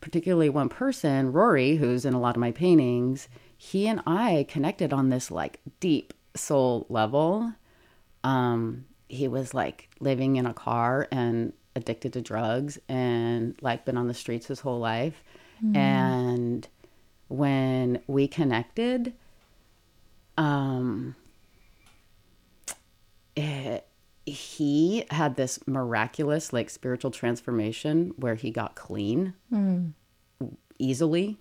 particularly 0.00 0.50
one 0.50 0.68
person, 0.68 1.32
Rory, 1.32 1.76
who's 1.76 2.04
in 2.04 2.14
a 2.14 2.20
lot 2.20 2.34
of 2.34 2.40
my 2.40 2.50
paintings, 2.50 3.28
he 3.56 3.86
and 3.86 4.00
I 4.08 4.44
connected 4.48 4.92
on 4.92 5.10
this 5.10 5.30
like 5.30 5.60
deep 5.78 6.12
soul 6.34 6.86
level. 6.88 7.52
Um, 8.22 8.86
he 9.08 9.28
was 9.28 9.54
like 9.54 9.88
living 10.00 10.36
in 10.36 10.46
a 10.46 10.54
car 10.54 11.06
and 11.10 11.52
addicted 11.76 12.12
to 12.14 12.20
drugs 12.20 12.78
and 12.88 13.54
like 13.60 13.84
been 13.84 13.96
on 13.96 14.08
the 14.08 14.14
streets 14.14 14.46
his 14.46 14.60
whole 14.60 14.78
life. 14.78 15.22
Mm. 15.64 15.76
And 15.76 16.68
when 17.28 18.00
we 18.06 18.28
connected, 18.28 19.14
um, 20.36 21.14
it, 23.36 23.86
he 24.26 25.04
had 25.10 25.36
this 25.36 25.58
miraculous 25.66 26.52
like 26.52 26.70
spiritual 26.70 27.10
transformation 27.10 28.14
where 28.16 28.34
he 28.34 28.50
got 28.50 28.74
clean 28.74 29.34
mm. 29.52 29.92
easily. 30.78 31.38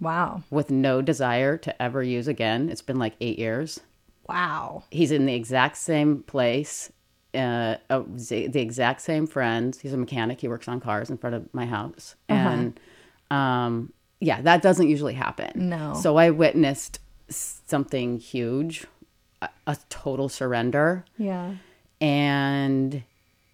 Wow. 0.00 0.42
With 0.50 0.70
no 0.70 1.02
desire 1.02 1.58
to 1.58 1.82
ever 1.82 2.02
use 2.02 2.26
again. 2.28 2.70
It's 2.70 2.82
been 2.82 2.98
like 2.98 3.14
eight 3.20 3.38
years. 3.38 3.80
Wow. 4.30 4.84
He's 4.90 5.10
in 5.10 5.26
the 5.26 5.34
exact 5.34 5.76
same 5.76 6.22
place, 6.22 6.92
uh, 7.34 7.76
uh, 7.88 8.02
the 8.06 8.60
exact 8.60 9.02
same 9.02 9.26
friends. 9.26 9.80
He's 9.80 9.92
a 9.92 9.98
mechanic. 9.98 10.40
He 10.40 10.48
works 10.48 10.68
on 10.68 10.80
cars 10.80 11.10
in 11.10 11.18
front 11.18 11.36
of 11.36 11.52
my 11.52 11.66
house. 11.66 12.16
Uh-huh. 12.28 12.48
And 12.48 12.80
um, 13.30 13.92
yeah, 14.20 14.40
that 14.42 14.62
doesn't 14.62 14.88
usually 14.88 15.14
happen. 15.14 15.68
No. 15.68 15.94
So 15.94 16.16
I 16.16 16.30
witnessed 16.30 17.00
something 17.28 18.18
huge, 18.18 18.86
a, 19.42 19.48
a 19.66 19.76
total 19.88 20.28
surrender. 20.28 21.04
Yeah 21.18 21.54
and 22.00 23.02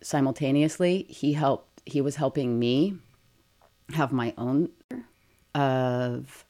simultaneously 0.03 1.07
he 1.09 1.33
helped 1.33 1.83
he 1.85 2.01
was 2.01 2.17
helping 2.17 2.59
me 2.59 2.95
have 3.93 4.13
my 4.13 4.33
own 4.39 4.69
of 5.55 6.45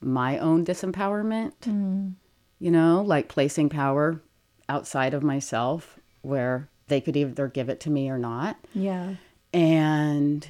my 0.00 0.38
own 0.38 0.64
disempowerment 0.64 1.52
mm. 1.62 2.12
You 2.58 2.70
know 2.70 3.02
like 3.02 3.28
placing 3.28 3.68
power 3.68 4.20
outside 4.68 5.14
of 5.14 5.22
myself 5.22 5.98
where 6.22 6.68
they 6.88 7.00
could 7.00 7.16
either 7.16 7.48
give 7.48 7.68
it 7.68 7.80
to 7.80 7.90
me 7.90 8.10
or 8.10 8.18
not. 8.18 8.56
Yeah. 8.74 9.14
And 9.52 10.48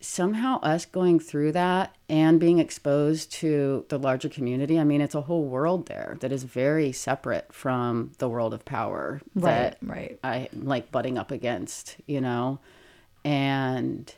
somehow 0.00 0.60
us 0.60 0.84
going 0.84 1.18
through 1.18 1.52
that 1.52 1.94
and 2.08 2.38
being 2.38 2.58
exposed 2.58 3.32
to 3.32 3.86
the 3.88 3.98
larger 3.98 4.28
community 4.28 4.78
i 4.78 4.84
mean 4.84 5.00
it's 5.00 5.14
a 5.14 5.22
whole 5.22 5.46
world 5.46 5.86
there 5.86 6.18
that 6.20 6.30
is 6.30 6.44
very 6.44 6.92
separate 6.92 7.50
from 7.50 8.12
the 8.18 8.28
world 8.28 8.52
of 8.52 8.66
power 8.66 9.22
right, 9.34 9.44
that 9.44 9.78
right. 9.80 10.18
I 10.22 10.48
like 10.52 10.92
butting 10.92 11.16
up 11.16 11.30
against 11.30 11.96
you 12.06 12.20
know? 12.20 12.58
And 13.24 14.14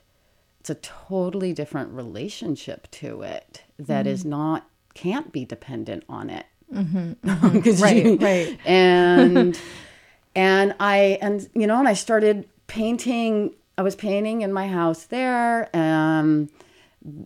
it's 0.59 0.71
a 0.71 0.75
totally 0.75 1.53
different 1.53 1.93
relationship 1.93 2.91
to 2.91 3.23
it 3.23 3.63
that 3.79 4.07
mm-hmm. 4.07 4.13
is 4.13 4.25
not 4.25 4.69
can't 4.95 5.31
be 5.31 5.45
dependent 5.45 6.03
on 6.09 6.31
it 6.31 6.47
mm-hmm, 6.73 7.13
mm-hmm. 7.29 7.83
right 7.83 8.05
you, 8.05 8.17
right 8.17 8.59
and 8.67 9.59
and 10.35 10.75
i 10.81 11.19
and 11.21 11.49
you 11.55 11.67
know 11.67 11.79
and 11.79 11.89
i 11.89 11.95
started 11.95 12.49
painting 12.67 13.55
I 13.79 13.83
was 13.83 13.95
painting 13.95 14.41
in 14.43 14.53
my 14.53 14.69
house 14.69 15.05
there, 15.05 15.75
and 15.77 16.49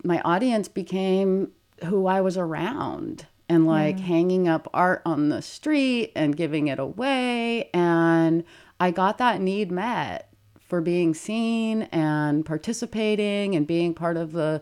my 0.02 0.20
audience 0.22 0.68
became 0.68 1.52
who 1.84 2.06
I 2.06 2.20
was 2.20 2.36
around 2.36 3.26
and 3.48 3.66
like 3.66 3.98
yeah. 3.98 4.04
hanging 4.04 4.48
up 4.48 4.68
art 4.74 5.02
on 5.06 5.28
the 5.28 5.42
street 5.42 6.12
and 6.14 6.36
giving 6.36 6.68
it 6.68 6.78
away. 6.78 7.70
And 7.72 8.44
I 8.80 8.90
got 8.90 9.18
that 9.18 9.40
need 9.40 9.70
met 9.70 10.32
for 10.60 10.80
being 10.80 11.14
seen 11.14 11.82
and 11.84 12.44
participating 12.44 13.54
and 13.54 13.66
being 13.66 13.94
part 13.94 14.16
of 14.16 14.32
the 14.32 14.60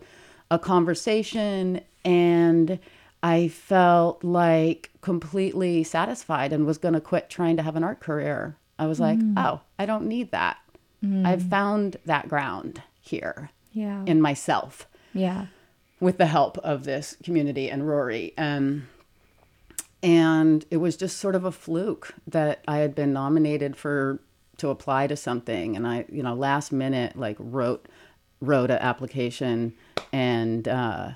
a 0.51 0.57
conversation 0.57 1.81
and 2.03 2.79
I 3.21 3.49
felt 3.49 4.23
like 4.23 4.91
completely 5.01 5.83
satisfied 5.83 6.53
and 6.53 6.65
was 6.65 6.77
going 6.77 6.93
to 6.93 7.01
quit 7.01 7.29
trying 7.29 7.57
to 7.57 7.63
have 7.63 7.75
an 7.75 7.83
art 7.83 7.99
career. 7.99 8.55
I 8.77 8.87
was 8.87 8.99
like, 8.99 9.19
mm. 9.19 9.33
"Oh, 9.37 9.61
I 9.77 9.85
don't 9.85 10.07
need 10.07 10.31
that. 10.31 10.57
Mm. 11.03 11.25
I've 11.25 11.43
found 11.43 11.97
that 12.05 12.29
ground 12.29 12.81
here 13.01 13.51
yeah. 13.73 14.03
in 14.05 14.21
myself. 14.21 14.87
Yeah. 15.13 15.47
with 15.99 16.17
the 16.17 16.27
help 16.27 16.57
of 16.59 16.83
this 16.83 17.17
community 17.23 17.69
and 17.69 17.87
Rory. 17.87 18.33
Um, 18.37 18.87
and 20.01 20.65
it 20.71 20.77
was 20.77 20.95
just 20.95 21.17
sort 21.17 21.35
of 21.35 21.43
a 21.43 21.51
fluke 21.51 22.13
that 22.27 22.63
I 22.67 22.77
had 22.77 22.95
been 22.95 23.11
nominated 23.11 23.75
for 23.75 24.19
to 24.57 24.69
apply 24.69 25.07
to 25.07 25.15
something, 25.15 25.75
and 25.75 25.87
I, 25.87 26.05
you 26.09 26.23
know, 26.23 26.33
last 26.33 26.71
minute 26.71 27.17
like 27.17 27.37
wrote 27.39 27.87
wrote 28.41 28.71
an 28.71 28.77
application 28.79 29.73
and 30.13 30.67
uh, 30.67 31.11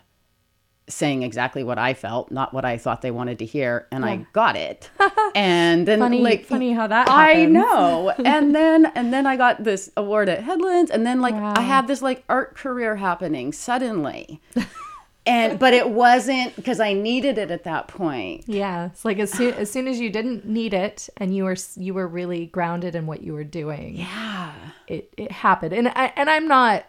saying 0.90 1.24
exactly 1.24 1.64
what 1.64 1.78
I 1.78 1.94
felt, 1.94 2.32
not 2.32 2.54
what 2.54 2.66
I 2.66 2.78
thought 2.78 3.02
they 3.02 3.12
wanted 3.12 3.40
to 3.40 3.46
hear, 3.46 3.88
and 3.92 4.04
I 4.04 4.26
got 4.34 4.56
it. 4.58 4.90
and 5.36 5.88
then 5.88 6.00
Funny, 6.00 6.22
like 6.22 6.46
funny 6.46 6.74
how 6.74 6.88
that 6.88 7.10
I 7.10 7.46
know. 7.46 8.10
and 8.26 8.54
then 8.54 8.86
and 8.88 9.14
then 9.14 9.26
I 9.26 9.38
got 9.38 9.64
this 9.64 9.90
award 9.96 10.28
at 10.30 10.44
Headlands, 10.44 10.92
and 10.92 11.06
then 11.06 11.22
like 11.22 11.36
Wow. 11.36 11.54
I 11.56 11.62
had 11.62 11.88
this 11.88 12.02
like 12.02 12.24
art 12.28 12.56
career 12.56 12.98
happening 12.98 13.54
suddenly. 13.54 14.42
and 15.26 15.58
but 15.58 15.74
it 15.74 15.90
wasn't 15.90 16.54
because 16.58 16.82
I 16.82 16.92
needed 16.92 17.38
it 17.38 17.50
at 17.50 17.64
that 17.64 17.88
point. 17.88 18.44
Yeah, 18.48 18.88
it's 18.88 19.06
like 19.06 19.20
as 19.20 19.32
soon 19.32 19.54
as 19.54 19.72
soon 19.72 19.88
as 19.88 20.00
you 20.02 20.10
didn't 20.10 20.46
need 20.46 20.74
it 20.74 21.08
and 21.16 21.34
you 21.34 21.46
were 21.46 21.56
you 21.78 21.94
were 21.94 22.08
really 22.08 22.48
grounded 22.48 22.94
in 22.94 23.08
what 23.08 23.22
you 23.24 23.34
were 23.34 23.46
doing. 23.46 23.96
Yeah. 23.96 24.52
it 24.88 25.14
it 25.16 25.32
happened 25.32 25.74
and 25.74 25.88
I 25.88 26.12
and 26.18 26.30
I'm 26.30 26.48
not 26.50 26.86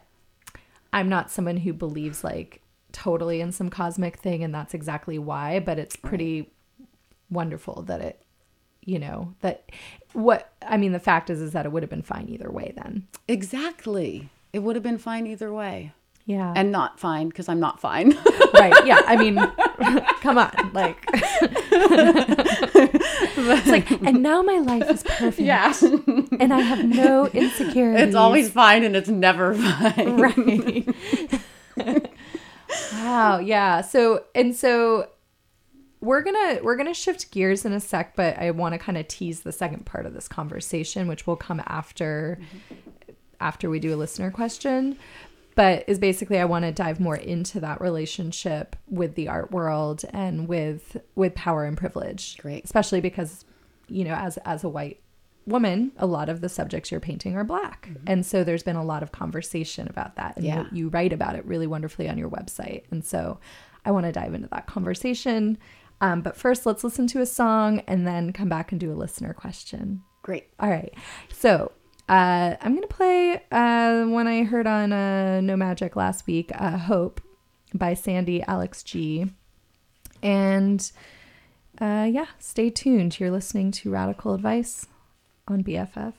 I'm 0.92 1.08
not 1.08 1.30
someone 1.30 1.58
who 1.58 1.72
believes 1.72 2.24
like 2.24 2.60
totally 2.94 3.40
in 3.42 3.50
some 3.52 3.68
cosmic 3.68 4.16
thing 4.18 4.42
and 4.44 4.54
that's 4.54 4.72
exactly 4.72 5.18
why 5.18 5.58
but 5.58 5.78
it's 5.78 5.96
pretty 5.96 6.50
wonderful 7.28 7.82
that 7.82 8.00
it 8.00 8.22
you 8.82 8.98
know 8.98 9.34
that 9.40 9.68
what 10.12 10.52
I 10.66 10.76
mean 10.76 10.92
the 10.92 11.00
fact 11.00 11.28
is 11.28 11.40
is 11.40 11.52
that 11.52 11.66
it 11.66 11.72
would 11.72 11.82
have 11.82 11.90
been 11.90 12.02
fine 12.02 12.28
either 12.30 12.50
way 12.50 12.72
then 12.76 13.06
Exactly. 13.28 14.28
It 14.52 14.60
would 14.60 14.76
have 14.76 14.82
been 14.84 14.98
fine 14.98 15.26
either 15.26 15.52
way. 15.52 15.92
yeah 16.26 16.52
And 16.54 16.70
not 16.70 17.00
fine 17.00 17.28
because 17.28 17.48
I'm 17.48 17.58
not 17.60 17.80
fine. 17.80 18.10
right 18.54 18.86
yeah 18.86 19.00
I 19.06 19.16
mean 19.16 19.34
come 20.20 20.38
on 20.38 20.52
like 20.72 20.96
it's 22.36 23.66
like 23.66 23.90
and 23.90 24.22
now 24.22 24.42
my 24.42 24.58
life 24.58 24.88
is 24.90 25.02
perfect 25.02 25.40
yeah. 25.40 25.72
and 26.40 26.52
I 26.54 26.60
have 26.60 26.84
no 26.84 27.26
insecurities 27.26 28.02
it's 28.08 28.14
always 28.14 28.50
fine 28.50 28.84
and 28.84 28.94
it's 28.94 29.08
never 29.08 29.54
fine. 29.54 30.16
right 30.16 30.86
wow 32.92 33.38
yeah 33.38 33.80
so 33.80 34.24
and 34.34 34.54
so 34.54 35.08
we're 36.00 36.22
gonna 36.22 36.58
we're 36.62 36.76
gonna 36.76 36.94
shift 36.94 37.30
gears 37.30 37.64
in 37.64 37.72
a 37.72 37.80
sec 37.80 38.14
but 38.14 38.36
i 38.38 38.50
want 38.50 38.72
to 38.72 38.78
kind 38.78 38.98
of 38.98 39.08
tease 39.08 39.40
the 39.40 39.52
second 39.52 39.86
part 39.86 40.06
of 40.06 40.14
this 40.14 40.28
conversation 40.28 41.08
which 41.08 41.26
will 41.26 41.36
come 41.36 41.62
after 41.66 42.38
after 43.40 43.70
we 43.70 43.78
do 43.78 43.94
a 43.94 43.96
listener 43.96 44.30
question 44.30 44.96
but 45.54 45.84
is 45.88 45.98
basically 45.98 46.38
i 46.38 46.44
want 46.44 46.64
to 46.64 46.72
dive 46.72 47.00
more 47.00 47.16
into 47.16 47.60
that 47.60 47.80
relationship 47.80 48.76
with 48.88 49.14
the 49.14 49.28
art 49.28 49.50
world 49.50 50.04
and 50.10 50.46
with 50.48 50.96
with 51.14 51.34
power 51.34 51.64
and 51.64 51.76
privilege 51.76 52.36
Great. 52.38 52.64
especially 52.64 53.00
because 53.00 53.44
you 53.88 54.04
know 54.04 54.14
as 54.14 54.36
as 54.38 54.64
a 54.64 54.68
white 54.68 55.00
woman 55.46 55.92
a 55.98 56.06
lot 56.06 56.28
of 56.28 56.40
the 56.40 56.48
subjects 56.48 56.90
you're 56.90 57.00
painting 57.00 57.36
are 57.36 57.44
black 57.44 57.88
and 58.06 58.24
so 58.24 58.42
there's 58.44 58.62
been 58.62 58.76
a 58.76 58.84
lot 58.84 59.02
of 59.02 59.12
conversation 59.12 59.86
about 59.88 60.16
that 60.16 60.36
and 60.36 60.44
Yeah. 60.46 60.62
you, 60.72 60.78
you 60.84 60.88
write 60.88 61.12
about 61.12 61.36
it 61.36 61.44
really 61.44 61.66
wonderfully 61.66 62.08
on 62.08 62.16
your 62.16 62.30
website 62.30 62.84
and 62.90 63.04
so 63.04 63.38
i 63.84 63.90
want 63.90 64.06
to 64.06 64.12
dive 64.12 64.32
into 64.34 64.48
that 64.48 64.66
conversation 64.66 65.58
um, 66.00 66.22
but 66.22 66.36
first 66.36 66.64
let's 66.66 66.82
listen 66.82 67.06
to 67.08 67.20
a 67.20 67.26
song 67.26 67.80
and 67.86 68.06
then 68.06 68.32
come 68.32 68.48
back 68.48 68.72
and 68.72 68.80
do 68.80 68.90
a 68.90 68.94
listener 68.94 69.32
question 69.34 70.02
Great. 70.22 70.48
all 70.58 70.70
right. 70.70 70.94
So 71.30 71.70
uh, 72.08 72.56
I'm 72.60 72.72
going 72.74 72.80
to 72.88 72.94
play 72.94 73.42
uh, 73.52 74.04
one 74.06 74.26
I 74.26 74.44
heard 74.44 74.66
on 74.66 74.90
uh, 74.90 75.42
No 75.42 75.54
Magic 75.54 75.96
last 75.96 76.26
week, 76.26 76.50
uh, 76.54 76.78
Hope 76.78 77.20
by 77.74 77.92
Sandy 77.92 78.42
Alex 78.44 78.82
G. 78.82 79.26
And 80.22 80.90
uh, 81.80 82.08
yeah, 82.10 82.26
stay 82.38 82.70
tuned. 82.70 83.20
You're 83.20 83.30
listening 83.30 83.70
to 83.72 83.90
Radical 83.90 84.32
Advice 84.34 84.86
on 85.48 85.62
BFF. 85.62 86.14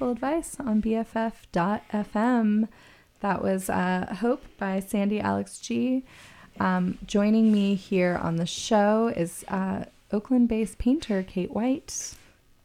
To 0.00 0.06
Radical 0.06 0.12
Advice 0.12 0.56
on 0.58 0.80
BFF.fm. 0.82 2.68
That 3.20 3.42
was 3.42 3.68
uh, 3.68 4.16
Hope 4.20 4.42
by 4.58 4.80
Sandy 4.80 5.20
Alex 5.20 5.58
G. 5.58 6.04
Um, 6.58 6.98
joining 7.06 7.52
me 7.52 7.74
here 7.74 8.18
on 8.22 8.36
the 8.36 8.46
show 8.46 9.08
is 9.08 9.44
uh, 9.48 9.84
Oakland 10.10 10.48
based 10.48 10.78
painter 10.78 11.22
Kate 11.22 11.50
White. 11.52 12.14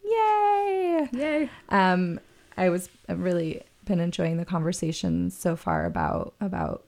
Yay! 0.04 1.10
Yay. 1.12 1.50
Um, 1.70 2.22
I 2.56 2.70
was 2.70 2.90
uh, 3.10 3.18
really 3.18 3.64
been 3.84 4.00
enjoying 4.00 4.38
the 4.38 4.46
conversation 4.46 5.30
so 5.30 5.58
far 5.58 5.86
about 5.86 6.36
about 6.40 6.86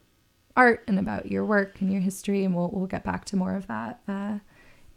art 0.55 0.83
and 0.87 0.97
about 0.97 1.29
your 1.29 1.43
work 1.43 1.81
and 1.81 1.91
your 1.91 2.01
history, 2.01 2.45
and 2.45 2.55
we'll 2.55 2.69
we'll 2.69 2.87
get 2.87 3.03
back 3.03 3.25
to 3.25 3.35
more 3.35 3.55
of 3.55 3.67
that 3.67 3.99
uh, 4.07 4.37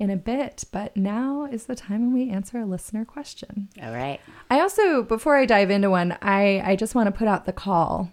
in 0.00 0.10
a 0.10 0.16
bit. 0.16 0.64
But 0.72 0.96
now 0.96 1.44
is 1.44 1.66
the 1.66 1.76
time 1.76 2.00
when 2.00 2.12
we 2.12 2.30
answer 2.30 2.58
a 2.58 2.66
listener 2.66 3.04
question. 3.04 3.68
All 3.80 3.92
right. 3.92 4.18
I 4.50 4.60
also, 4.60 5.02
before 5.02 5.36
I 5.36 5.46
dive 5.46 5.70
into 5.70 5.90
one, 5.90 6.18
I 6.22 6.62
I 6.64 6.74
just 6.74 6.96
want 6.96 7.06
to 7.06 7.16
put 7.16 7.28
out 7.28 7.44
the 7.44 7.52
call. 7.52 8.10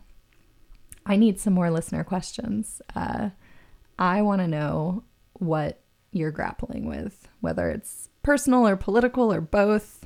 I 1.05 1.15
need 1.15 1.39
some 1.39 1.53
more 1.53 1.71
listener 1.71 2.03
questions. 2.03 2.81
Uh, 2.93 3.29
I 3.97 4.21
want 4.21 4.41
to 4.41 4.47
know 4.47 5.03
what 5.33 5.79
you're 6.11 6.31
grappling 6.31 6.85
with, 6.85 7.29
whether 7.39 7.69
it's 7.69 8.09
personal 8.21 8.67
or 8.67 8.75
political 8.75 9.33
or 9.33 9.39
both. 9.39 10.05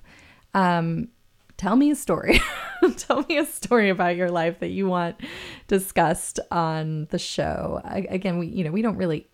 Um, 0.54 1.10
tell 1.58 1.76
me 1.76 1.90
a 1.90 1.96
story. 1.96 2.40
tell 2.98 3.26
me 3.28 3.38
a 3.38 3.46
story 3.46 3.90
about 3.90 4.16
your 4.16 4.30
life 4.30 4.60
that 4.60 4.70
you 4.70 4.88
want 4.88 5.16
discussed 5.68 6.40
on 6.52 7.08
the 7.10 7.18
show. 7.18 7.82
I, 7.84 8.06
again, 8.10 8.38
we 8.38 8.48
you 8.48 8.64
know 8.64 8.72
we 8.72 8.84
don't 8.84 8.98
really. 8.98 9.28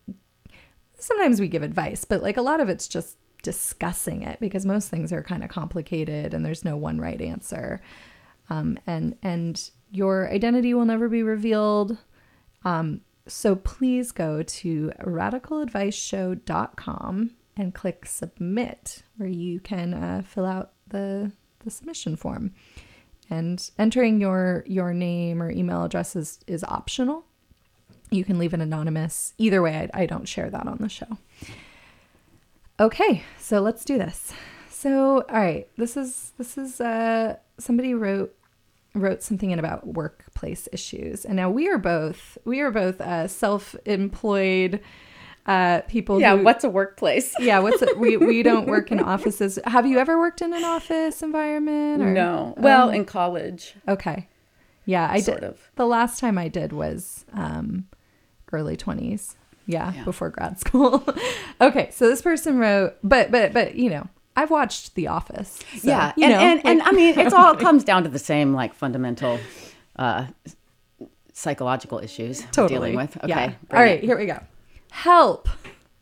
Sometimes 0.98 1.40
we 1.40 1.48
give 1.48 1.64
advice, 1.64 2.06
but 2.06 2.22
like 2.22 2.38
a 2.38 2.42
lot 2.42 2.60
of 2.60 2.70
it's 2.70 2.88
just 2.88 3.18
discussing 3.44 4.24
it 4.24 4.40
because 4.40 4.66
most 4.66 4.90
things 4.90 5.14
are 5.14 5.24
kind 5.24 5.44
of 5.44 5.50
complicated 5.50 6.34
and 6.34 6.44
there's 6.46 6.66
no 6.66 6.76
one 6.76 7.00
right 7.00 7.22
answer. 7.22 7.82
Um, 8.50 8.80
and 8.88 9.16
and 9.22 9.70
your 9.92 10.28
identity 10.30 10.74
will 10.74 10.86
never 10.86 11.10
be 11.10 11.24
revealed. 11.24 11.98
Um, 12.66 13.02
so 13.28 13.56
please 13.56 14.12
go 14.12 14.44
to 14.44 14.92
radicaladviceshow.com 15.02 17.32
and 17.58 17.74
click 17.74 18.06
submit, 18.06 19.04
where 19.18 19.30
you 19.30 19.60
can 19.60 19.94
uh, 19.94 20.22
fill 20.26 20.46
out 20.46 20.72
the 20.88 21.34
the 21.60 21.70
submission 21.70 22.16
form. 22.16 22.54
And 23.30 23.70
entering 23.78 24.22
your 24.22 24.64
your 24.68 24.94
name 24.94 25.44
or 25.44 25.52
email 25.52 25.84
address 25.84 26.16
is, 26.16 26.40
is 26.48 26.64
optional. 26.64 27.26
You 28.10 28.24
can 28.24 28.40
leave 28.40 28.54
it 28.54 28.62
anonymous. 28.62 29.34
Either 29.38 29.62
way, 29.62 29.90
I, 29.94 30.04
I 30.04 30.06
don't 30.06 30.28
share 30.28 30.50
that 30.50 30.68
on 30.68 30.78
the 30.80 30.90
show. 30.90 31.18
Okay, 32.80 33.24
so 33.40 33.60
let's 33.60 33.84
do 33.84 33.98
this. 33.98 34.34
So, 34.70 35.22
all 35.30 35.40
right, 35.40 35.68
this 35.78 35.98
is 35.98 36.32
this 36.38 36.58
is 36.58 36.80
uh 36.80 37.38
somebody 37.58 37.94
wrote 37.96 38.36
wrote 38.94 39.24
something 39.24 39.52
in 39.52 39.60
about 39.60 39.88
workplace 39.88 40.68
issues, 40.72 41.26
and 41.26 41.36
now 41.36 41.50
we 41.50 41.68
are 41.68 41.78
both 41.80 42.38
we 42.46 42.60
are 42.62 42.72
both 42.72 43.02
uh, 43.02 43.28
self-employed 43.28 44.80
uh, 45.48 45.82
people. 45.88 46.20
Yeah. 46.20 46.38
who, 46.38 46.44
What's 46.44 46.64
a 46.64 46.70
workplace? 46.70 47.34
yeah? 47.40 47.60
What's 47.60 47.82
it? 47.82 47.98
We 47.98 48.18
we 48.18 48.44
don't 48.44 48.68
work 48.68 48.92
in 48.92 49.00
offices. 49.00 49.58
Have 49.66 49.88
you 49.88 49.98
ever 49.98 50.20
worked 50.20 50.42
in 50.44 50.54
an 50.54 50.64
office 50.64 51.24
environment? 51.24 52.04
Or? 52.04 52.14
No. 52.14 52.54
Well, 52.58 52.90
Um, 52.90 52.96
in 52.96 53.06
college, 53.06 53.74
okay. 53.88 54.28
Yeah, 54.86 55.10
I 55.12 55.20
sort 55.20 55.42
did. 55.42 55.50
of. 55.50 55.72
The 55.76 55.86
last 55.88 56.20
time 56.20 56.38
I 56.38 56.48
did 56.48 56.72
was 56.72 57.26
um, 57.34 57.88
early 58.52 58.78
twenties. 58.78 59.36
Yeah, 59.66 59.92
Yeah. 59.94 60.04
before 60.06 60.30
grad 60.30 60.60
school. 60.66 61.04
okay, 61.60 61.90
so 61.92 62.08
this 62.08 62.22
person 62.22 62.58
wrote, 62.58 62.96
but 63.04 63.32
but 63.32 63.54
but 63.54 63.76
you 63.76 63.90
know, 63.90 64.08
I've 64.36 64.50
watched 64.52 64.96
The 64.96 65.08
Office. 65.08 65.60
so, 65.80 65.88
yeah. 65.88 66.14
you 66.16 66.24
and, 66.26 66.34
know, 66.34 66.40
and, 66.40 66.66
and 66.66 66.82
I 66.84 66.92
mean, 66.92 67.20
it's 67.20 67.34
all 67.34 67.56
comes 67.68 67.84
down 67.84 68.04
to 68.04 68.10
the 68.10 68.20
same 68.20 68.54
like 68.54 68.74
fundamental 68.74 69.40
uh, 69.98 70.28
psychological 71.34 72.00
issues 72.00 72.42
totally 72.52 72.68
dealing 72.70 72.96
with. 72.96 73.18
Okay. 73.18 73.28
Yeah. 73.30 73.54
All 73.72 73.80
right, 73.80 74.00
it. 74.00 74.04
here 74.04 74.18
we 74.18 74.26
go. 74.26 74.40
Help. 74.92 75.50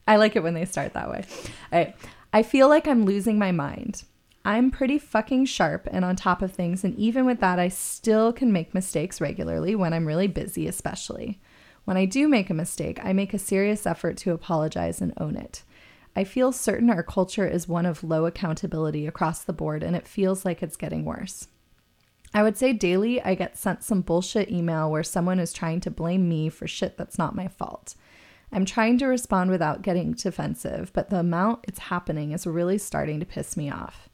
I 0.07 0.17
like 0.17 0.35
it 0.35 0.43
when 0.43 0.53
they 0.53 0.65
start 0.65 0.93
that 0.93 1.09
way. 1.09 1.25
All 1.73 1.79
right. 1.79 1.95
I 2.31 2.43
feel 2.43 2.69
like 2.69 2.87
I'm 2.87 3.05
losing 3.05 3.39
my 3.39 3.51
mind. 3.51 4.03
I'm 4.43 4.69
pretty 4.69 4.99
fucking 4.99 5.45
sharp 5.45 5.87
and 5.91 6.05
on 6.05 6.15
top 6.15 6.43
of 6.43 6.51
things, 6.51 6.83
and 6.83 6.95
even 6.99 7.25
with 7.25 7.39
that, 7.39 7.57
I 7.57 7.69
still 7.69 8.31
can 8.31 8.53
make 8.53 8.75
mistakes 8.75 9.19
regularly 9.19 9.73
when 9.75 9.91
I'm 9.91 10.05
really 10.05 10.27
busy, 10.27 10.67
especially. 10.67 11.39
When 11.85 11.97
I 11.97 12.05
do 12.05 12.27
make 12.27 12.49
a 12.49 12.55
mistake, 12.55 12.99
I 13.03 13.13
make 13.13 13.33
a 13.33 13.39
serious 13.39 13.85
effort 13.85 14.17
to 14.17 14.33
apologize 14.33 15.01
and 15.01 15.13
own 15.17 15.35
it. 15.35 15.63
I 16.15 16.23
feel 16.23 16.51
certain 16.51 16.89
our 16.89 17.03
culture 17.03 17.47
is 17.47 17.67
one 17.67 17.85
of 17.85 18.03
low 18.03 18.25
accountability 18.25 19.05
across 19.05 19.43
the 19.43 19.53
board, 19.53 19.83
and 19.83 19.95
it 19.95 20.07
feels 20.07 20.45
like 20.45 20.63
it's 20.63 20.77
getting 20.77 21.05
worse. 21.05 21.47
I 22.33 22.43
would 22.43 22.57
say 22.57 22.73
daily 22.73 23.21
I 23.21 23.35
get 23.35 23.57
sent 23.57 23.83
some 23.83 24.01
bullshit 24.01 24.49
email 24.49 24.89
where 24.89 25.03
someone 25.03 25.39
is 25.39 25.53
trying 25.53 25.79
to 25.81 25.91
blame 25.91 26.27
me 26.27 26.49
for 26.49 26.67
shit 26.67 26.97
that's 26.97 27.17
not 27.17 27.35
my 27.35 27.47
fault. 27.47 27.95
I'm 28.51 28.65
trying 28.65 28.97
to 28.99 29.05
respond 29.05 29.51
without 29.51 29.81
getting 29.81 30.13
defensive, 30.13 30.91
but 30.93 31.09
the 31.09 31.19
amount 31.19 31.65
it's 31.67 31.79
happening 31.79 32.31
is 32.31 32.47
really 32.47 32.77
starting 32.77 33.19
to 33.19 33.25
piss 33.25 33.55
me 33.55 33.69
off. 33.69 34.09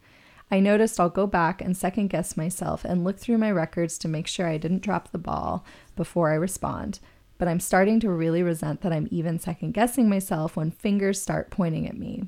I 0.52 0.60
noticed 0.60 1.00
I'll 1.00 1.10
go 1.10 1.26
back 1.26 1.62
and 1.62 1.78
second 1.78 2.10
guess 2.10 2.36
myself 2.36 2.84
and 2.84 3.04
look 3.04 3.18
through 3.18 3.38
my 3.38 3.52
records 3.52 3.98
to 4.00 4.08
make 4.08 4.28
sure 4.28 4.48
I 4.48 4.58
didn't 4.58 4.82
drop 4.82 5.12
the 5.12 5.18
ball 5.18 5.64
before 5.96 6.32
I 6.32 6.36
respond. 6.36 7.00
But 7.42 7.48
I'm 7.48 7.60
starting 7.60 8.00
to 8.02 8.12
really 8.12 8.44
resent 8.44 8.82
that 8.82 8.94
I'm 8.94 9.08
even 9.10 9.40
second 9.40 9.72
guessing 9.72 10.08
myself 10.08 10.56
when 10.56 10.70
fingers 10.70 11.20
start 11.20 11.50
pointing 11.50 11.88
at 11.88 11.98
me. 11.98 12.26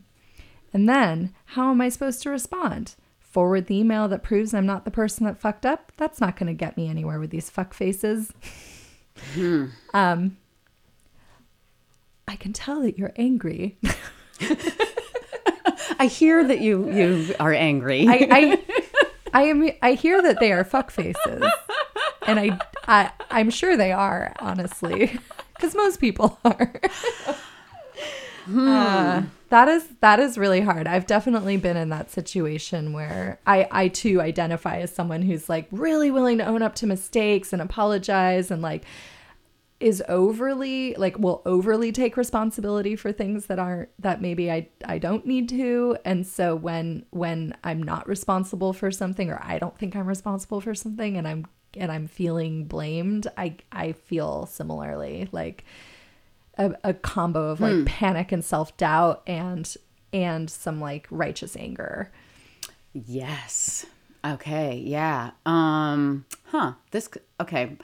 And 0.74 0.90
then, 0.90 1.36
how 1.46 1.70
am 1.70 1.82
I 1.82 1.90
supposed 1.90 2.24
to 2.24 2.32
respond? 2.32 2.96
Forward 3.20 3.68
the 3.68 3.78
email 3.78 4.08
that 4.08 4.24
proves 4.24 4.56
I'm 4.56 4.66
not 4.66 4.86
the 4.86 4.90
person 4.90 5.28
that 5.28 5.38
fucked 5.38 5.68
up? 5.68 5.92
That's 5.98 6.20
not 6.20 6.36
going 6.36 6.48
to 6.48 6.54
get 6.56 6.78
me 6.78 6.90
anywhere 6.90 7.20
with 7.20 7.30
these 7.30 7.52
fuck 7.52 7.76
faces. 7.76 8.34
um, 9.94 10.36
I 12.28 12.36
can 12.36 12.52
tell 12.52 12.82
that 12.82 12.98
you're 12.98 13.14
angry. 13.16 13.78
I 16.00 16.08
hear 16.08 16.44
that 16.44 16.60
you 16.60 16.90
you 16.90 17.36
are 17.40 17.54
angry. 17.54 18.08
I, 18.08 18.28
I, 18.32 18.64
I 19.32 19.44
am. 19.44 19.70
I 19.84 19.94
hear 19.94 20.24
that 20.24 20.40
they 20.40 20.52
are 20.52 20.64
fuck 20.64 20.90
faces, 20.90 21.44
and 22.26 22.40
I, 22.40 22.60
I 22.88 23.12
I'm 23.30 23.50
sure 23.50 23.78
they 23.78 23.92
are 23.92 24.34
honestly, 24.40 25.20
because 25.56 25.76
most 25.76 26.00
people 26.00 26.40
are. 26.46 26.74
Uh, 28.54 29.24
that 29.50 29.68
is 29.70 29.88
that 30.02 30.20
is 30.20 30.38
really 30.38 30.62
hard. 30.62 30.88
I've 30.88 31.08
definitely 31.08 31.58
been 31.58 31.78
in 31.78 31.90
that 31.90 32.12
situation 32.12 32.92
where 32.92 33.40
I 33.48 33.68
I 33.72 33.88
too 33.88 34.20
identify 34.20 34.78
as 34.78 34.94
someone 34.94 35.22
who's 35.22 35.48
like 35.48 35.68
really 35.72 36.12
willing 36.12 36.40
to 36.40 36.46
own 36.46 36.62
up 36.62 36.76
to 36.76 36.88
mistakes 36.88 37.54
and 37.54 37.62
apologize 37.62 38.52
and 38.52 38.62
like 38.62 38.84
is 39.80 40.02
overly 40.08 40.96
like 40.96 41.20
will 41.20 41.42
overly 41.46 41.92
take 41.92 42.16
responsibility 42.16 42.96
for 42.96 43.12
things 43.12 43.48
that 43.48 43.60
aren't 43.60 43.90
that 44.00 44.22
maybe 44.22 44.50
I 44.52 44.70
I 44.86 44.98
don't 44.98 45.26
need 45.26 45.50
to 45.50 45.98
and 46.06 46.26
so 46.26 46.56
when 46.56 47.06
when 47.12 47.56
I'm 47.64 47.84
not 47.84 48.08
responsible 48.08 48.74
for 48.74 48.92
something 48.92 49.30
or 49.30 49.40
I 49.44 49.60
don't 49.60 49.78
think 49.78 49.96
I'm 49.96 50.08
responsible 50.08 50.62
for 50.62 50.74
something 50.74 51.18
and 51.18 51.28
I'm 51.28 51.48
and 51.78 51.92
I'm 51.92 52.08
feeling 52.08 52.66
blamed 52.66 53.28
I 53.38 53.56
I 53.72 53.94
feel 53.94 54.46
similarly 54.46 55.30
like 55.32 55.66
a, 56.58 56.74
a 56.84 56.94
combo 56.94 57.50
of 57.50 57.62
like 57.62 57.86
panic 57.86 58.32
and 58.32 58.44
self-doubt 58.44 59.24
and 59.28 59.76
and 60.12 60.50
some 60.50 60.80
like 60.80 61.08
righteous 61.10 61.56
anger 61.56 62.12
yes. 62.94 63.86
Okay. 64.26 64.82
Yeah. 64.86 65.32
Um. 65.46 66.26
Huh. 66.46 66.74
This. 66.92 67.10
Okay. 67.42 67.76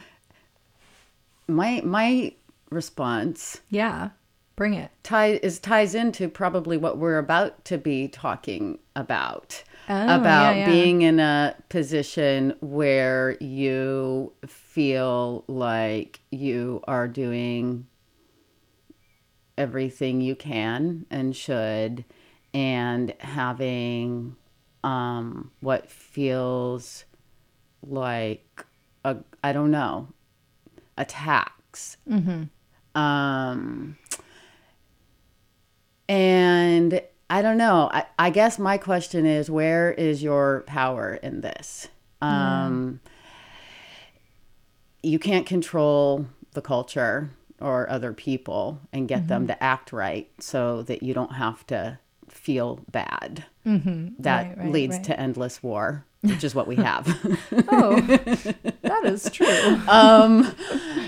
My 1.48 1.82
my 1.84 2.34
response 2.70 3.62
yeah 3.72 4.10
bring 4.56 4.76
it 4.76 4.92
tie 5.02 5.40
is 5.42 5.58
ties 5.58 5.96
into 5.96 6.30
probably 6.30 6.78
what 6.78 7.00
we're 7.00 7.18
about 7.18 7.66
to 7.66 7.80
be 7.80 8.08
talking 8.08 8.78
about 8.96 9.64
Oh, 9.92 10.04
about 10.04 10.56
yeah, 10.56 10.60
yeah. 10.60 10.66
being 10.66 11.02
in 11.02 11.20
a 11.20 11.56
position 11.70 12.54
where 12.60 13.36
you 13.40 14.34
feel 14.46 15.44
like 15.48 16.20
you 16.30 16.82
are 16.88 17.08
doing 17.08 17.88
everything 19.58 20.22
you 20.22 20.36
can 20.36 21.08
and 21.10 21.36
should 21.36 22.06
and 22.54 23.14
having 23.20 24.36
um 24.84 25.52
what 25.60 25.90
feels 25.90 27.04
like 27.82 28.66
a 29.04 29.18
I 29.44 29.52
don't 29.54 29.72
know 29.72 30.08
attacks 30.98 31.98
um 32.96 33.98
and 36.08 37.02
I 37.30 37.42
don't 37.42 37.58
know. 37.58 37.90
I, 37.94 38.06
I 38.18 38.30
guess 38.32 38.58
my 38.58 38.78
question 38.78 39.26
is 39.26 39.50
where 39.52 39.92
is 39.92 40.24
your 40.24 40.64
power 40.66 41.14
in 41.22 41.42
this? 41.42 41.88
Um, 42.22 43.00
You 45.04 45.20
can't 45.20 45.46
control 45.46 46.26
the 46.54 46.62
culture 46.62 47.30
or 47.62 47.90
other 47.90 48.14
people 48.14 48.82
and 48.92 49.08
get 49.08 49.28
them 49.28 49.48
to 49.48 49.64
act 49.64 49.92
right 49.94 50.30
so 50.40 50.82
that 50.84 51.04
you 51.04 51.14
don't 51.14 51.34
have 51.36 51.66
to 51.68 52.00
feel 52.30 52.80
bad. 52.92 53.46
Mm-hmm. 53.66 54.10
That 54.20 54.48
Right, 54.50 54.58
right, 54.58 54.72
leads 54.72 54.96
right. 54.96 55.04
to 55.06 55.20
endless 55.20 55.62
war, 55.64 56.06
which 56.22 56.44
is 56.44 56.54
what 56.54 56.68
we 56.68 56.76
have. 56.76 57.08
oh 57.70 58.00
that 58.02 59.02
is 59.06 59.30
true 59.32 59.48
um, 59.88 60.54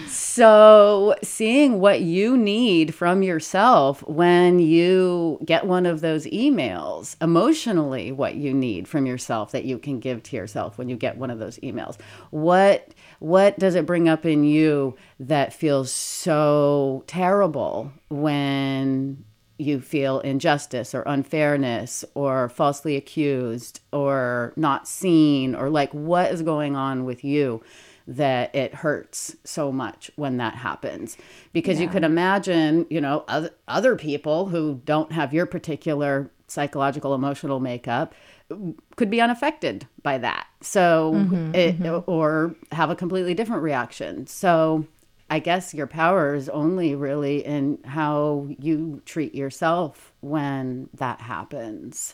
So, 0.08 1.16
seeing 1.24 1.80
what 1.80 2.02
you 2.02 2.38
need 2.38 2.94
from 2.94 3.24
yourself 3.24 4.02
when 4.08 4.60
you 4.60 5.40
get 5.46 5.66
one 5.66 5.86
of 5.86 6.02
those 6.02 6.26
emails, 6.28 7.16
emotionally, 7.22 8.12
what 8.12 8.36
you 8.36 8.54
need 8.54 8.88
from 8.88 9.06
yourself 9.06 9.52
that 9.52 9.66
you 9.66 9.78
can 9.78 10.00
give 10.00 10.22
to 10.24 10.36
yourself 10.36 10.78
when 10.78 10.90
you 10.90 10.96
get 10.96 11.18
one 11.18 11.32
of 11.32 11.40
those 11.40 11.58
emails. 11.60 11.98
What 12.30 12.94
what 13.20 13.58
does 13.60 13.76
it 13.76 13.86
bring 13.86 14.08
up 14.08 14.26
in 14.26 14.44
you 14.44 14.96
that 15.20 15.54
feels 15.54 15.92
so 15.92 17.04
terrible 17.08 17.92
when 18.10 19.24
you 19.62 19.80
feel 19.80 20.20
injustice 20.22 20.94
or 20.94 21.04
unfairness 21.04 22.04
or 22.16 22.50
falsely 22.50 22.96
accused 22.96 23.80
or 23.92 24.54
not 24.56 24.88
seen 24.88 25.56
or 25.56 25.70
like 25.70 25.94
what 25.94 26.32
is 26.32 26.42
going 26.42 26.76
on 26.76 27.06
with 27.06 27.24
you 27.24 27.62
that 28.08 28.54
it 28.56 28.74
hurts 28.74 29.36
so 29.44 29.72
much 29.72 30.12
when 30.16 30.38
that 30.38 30.56
happens? 30.56 31.18
Because 31.54 31.80
you 31.80 31.88
could 31.88 32.04
imagine 32.04 32.86
you 32.90 33.00
know 33.00 33.24
other, 33.28 33.52
other 33.68 33.96
people 33.96 34.48
who 34.48 34.82
don't 34.86 35.12
have 35.12 35.34
your 35.34 35.46
particular 35.46 36.32
psychological 36.48 37.16
emotional 37.16 37.60
makeup 37.60 38.14
could 38.98 39.10
be 39.10 39.22
unaffected 39.22 39.88
by 40.04 40.18
that. 40.18 40.48
So 40.62 41.14
mm-hmm, 41.16 41.56
it 41.56 41.80
mm-hmm. 41.80 42.12
or 42.12 42.56
have 42.72 42.90
a 42.90 42.96
completely 42.96 43.34
different 43.34 43.64
reaction. 43.64 44.28
So 44.28 44.86
i 45.32 45.40
guess 45.40 45.74
your 45.74 45.88
power 45.88 46.36
is 46.36 46.48
only 46.50 46.94
really 46.94 47.44
in 47.44 47.80
how 47.86 48.48
you 48.60 49.02
treat 49.06 49.34
yourself 49.34 50.14
when 50.22 50.88
that 50.94 51.20
happens 51.22 52.14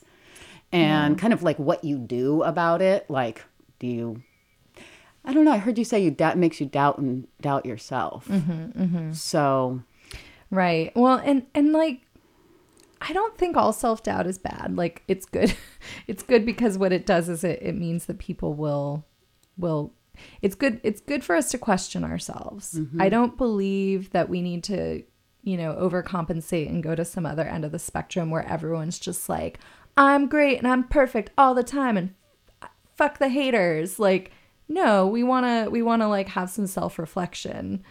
and 0.71 1.17
kind 1.17 1.33
of 1.33 1.43
like 1.43 1.57
what 1.59 1.83
you 1.83 1.97
do 1.97 2.43
about 2.43 2.81
it 2.81 3.09
like 3.09 3.43
do 3.79 3.87
you 3.87 4.21
i 5.25 5.33
don't 5.33 5.43
know 5.43 5.51
i 5.51 5.57
heard 5.57 5.77
you 5.77 5.83
say 5.83 5.99
you 6.01 6.11
that 6.11 6.37
makes 6.37 6.61
you 6.61 6.65
doubt 6.65 6.97
and 6.97 7.27
doubt 7.41 7.65
yourself 7.65 8.27
mm-hmm, 8.27 8.81
mm-hmm. 8.81 9.11
so 9.11 9.81
Right. 10.49 10.91
Well, 10.95 11.21
and 11.23 11.45
and 11.53 11.73
like 11.73 12.01
I 13.01 13.13
don't 13.13 13.37
think 13.37 13.55
all 13.57 13.73
self-doubt 13.73 14.27
is 14.27 14.37
bad. 14.37 14.75
Like 14.75 15.03
it's 15.07 15.25
good. 15.25 15.55
it's 16.07 16.23
good 16.23 16.45
because 16.45 16.77
what 16.77 16.93
it 16.93 17.05
does 17.05 17.29
is 17.29 17.43
it, 17.43 17.59
it 17.61 17.75
means 17.75 18.05
that 18.05 18.19
people 18.19 18.53
will 18.53 19.05
will 19.57 19.93
it's 20.41 20.55
good 20.55 20.79
it's 20.83 21.01
good 21.01 21.23
for 21.23 21.35
us 21.35 21.51
to 21.51 21.57
question 21.57 22.03
ourselves. 22.03 22.73
Mm-hmm. 22.73 23.01
I 23.01 23.09
don't 23.09 23.37
believe 23.37 24.11
that 24.11 24.29
we 24.29 24.41
need 24.41 24.63
to, 24.65 25.03
you 25.43 25.57
know, 25.57 25.73
overcompensate 25.73 26.69
and 26.69 26.83
go 26.83 26.95
to 26.95 27.05
some 27.05 27.25
other 27.25 27.43
end 27.43 27.65
of 27.65 27.71
the 27.71 27.79
spectrum 27.79 28.29
where 28.29 28.47
everyone's 28.47 28.99
just 28.99 29.29
like 29.29 29.59
I'm 29.95 30.27
great 30.27 30.57
and 30.57 30.67
I'm 30.67 30.83
perfect 30.83 31.31
all 31.37 31.55
the 31.55 31.63
time 31.63 31.97
and 31.97 32.13
fuck 32.95 33.17
the 33.19 33.29
haters. 33.29 33.99
Like 33.99 34.31
no, 34.69 35.07
we 35.07 35.23
want 35.23 35.45
to 35.45 35.69
we 35.69 35.81
want 35.81 36.01
to 36.01 36.07
like 36.07 36.29
have 36.29 36.49
some 36.49 36.67
self-reflection. 36.67 37.83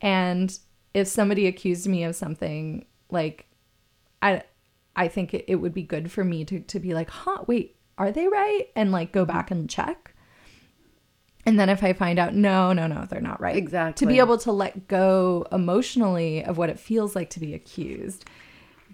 And 0.00 0.58
if 0.94 1.08
somebody 1.08 1.46
accused 1.46 1.86
me 1.86 2.04
of 2.04 2.16
something 2.16 2.86
like 3.10 3.46
I 4.20 4.42
I 4.94 5.08
think 5.08 5.34
it, 5.34 5.44
it 5.48 5.56
would 5.56 5.74
be 5.74 5.82
good 5.82 6.10
for 6.10 6.24
me 6.24 6.44
to 6.46 6.60
to 6.60 6.80
be 6.80 6.94
like, 6.94 7.10
huh, 7.10 7.44
wait, 7.46 7.76
are 7.98 8.12
they 8.12 8.28
right? 8.28 8.68
And 8.74 8.92
like 8.92 9.12
go 9.12 9.22
mm-hmm. 9.22 9.32
back 9.32 9.50
and 9.50 9.68
check. 9.68 10.11
And 11.44 11.58
then 11.58 11.68
if 11.68 11.82
I 11.82 11.92
find 11.92 12.18
out, 12.18 12.34
no, 12.34 12.72
no, 12.72 12.86
no, 12.86 13.04
they're 13.10 13.20
not 13.20 13.40
right. 13.40 13.56
Exactly. 13.56 14.06
To 14.06 14.12
be 14.12 14.18
able 14.20 14.38
to 14.38 14.52
let 14.52 14.86
go 14.88 15.46
emotionally 15.50 16.44
of 16.44 16.56
what 16.58 16.70
it 16.70 16.78
feels 16.78 17.16
like 17.16 17.30
to 17.30 17.40
be 17.40 17.52
accused. 17.54 18.24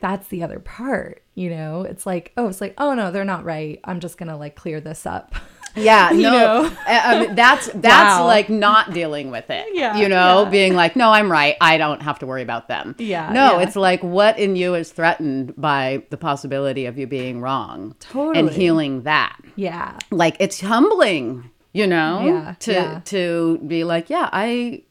That's 0.01 0.29
the 0.29 0.43
other 0.45 0.59
part, 0.61 1.23
you 1.35 1.51
know? 1.51 1.83
It's 1.83 2.07
like, 2.07 2.33
oh, 2.37 2.47
it's 2.49 2.61
like, 2.61 2.75
oh 2.79 2.95
no, 2.95 3.11
they're 3.11 3.25
not 3.25 3.45
right. 3.45 3.81
I'm 3.85 4.01
just 4.01 4.17
gonna 4.17 4.37
like 4.39 4.55
clear 4.57 4.81
this 4.81 5.05
up. 5.07 5.35
Yeah, 5.77 6.11
You 6.11 6.23
no, 6.23 6.31
know? 6.31 6.77
I- 6.89 6.99
I 6.99 7.21
mean, 7.21 7.35
that's 7.37 7.67
that's 7.75 8.19
Wow. 8.19 8.27
like 8.27 8.49
not 8.49 8.93
dealing 8.93 9.31
with 9.31 9.49
it. 9.51 9.67
Yeah, 9.75 9.97
you 9.97 10.09
know, 10.09 10.43
yeah. 10.45 10.51
being 10.51 10.75
like, 10.75 10.97
no, 10.97 11.11
I'm 11.13 11.31
right. 11.31 11.57
I 11.61 11.77
don't 11.77 12.03
have 12.03 12.19
to 12.21 12.27
worry 12.27 12.43
about 12.43 12.67
them. 12.67 12.97
Yeah, 12.99 13.31
no, 13.33 13.59
yeah. 13.59 13.61
it's 13.67 13.77
like 13.77 14.03
what 14.03 14.37
in 14.41 14.57
you 14.57 14.75
is 14.75 14.91
threatened 14.91 15.55
by 15.57 16.03
the 16.11 16.17
possibility 16.17 16.87
of 16.87 16.99
you 16.99 17.07
being 17.07 17.41
wrong, 17.41 17.95
Totally, 18.01 18.39
and 18.41 18.51
healing 18.51 19.03
that. 19.03 19.39
yeah. 19.55 19.97
Like 20.11 20.37
it's 20.41 20.61
humbling, 20.61 21.49
you 21.79 21.87
know, 21.87 22.23
Yeah, 22.25 22.55
to 22.61 22.73
yeah. 22.73 23.01
to 23.07 23.59
be 23.67 23.85
like, 23.85 24.11
yeah, 24.11 24.29
I. 24.33 24.83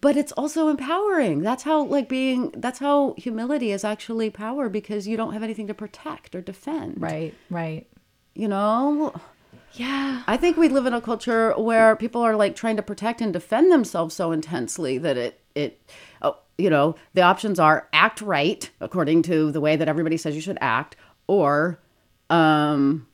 But 0.00 0.16
it's 0.16 0.32
also 0.32 0.68
empowering. 0.68 1.42
That's 1.42 1.62
how 1.62 1.84
like 1.84 2.08
being. 2.08 2.50
That's 2.56 2.78
how 2.80 3.14
humility 3.16 3.70
is 3.70 3.84
actually 3.84 4.30
power 4.30 4.68
because 4.68 5.06
you 5.06 5.16
don't 5.16 5.32
have 5.32 5.42
anything 5.42 5.68
to 5.68 5.74
protect 5.74 6.34
or 6.34 6.40
defend. 6.40 7.00
Right, 7.00 7.34
right. 7.50 7.86
You 8.34 8.48
know. 8.48 9.14
Yeah. 9.74 10.22
I 10.26 10.36
think 10.36 10.56
we 10.56 10.68
live 10.68 10.86
in 10.86 10.94
a 10.94 11.00
culture 11.00 11.52
where 11.58 11.96
people 11.96 12.22
are 12.22 12.36
like 12.36 12.54
trying 12.54 12.76
to 12.76 12.82
protect 12.82 13.20
and 13.20 13.32
defend 13.32 13.72
themselves 13.72 14.14
so 14.14 14.30
intensely 14.32 14.98
that 14.98 15.16
it 15.16 15.40
it 15.56 15.80
oh, 16.22 16.36
you 16.58 16.70
know 16.70 16.94
the 17.14 17.22
options 17.22 17.58
are 17.58 17.88
act 17.92 18.20
right 18.20 18.70
according 18.80 19.22
to 19.22 19.50
the 19.50 19.60
way 19.60 19.74
that 19.74 19.88
everybody 19.88 20.16
says 20.16 20.34
you 20.36 20.40
should 20.40 20.58
act 20.60 20.94
or 21.26 21.80
um 22.30 23.06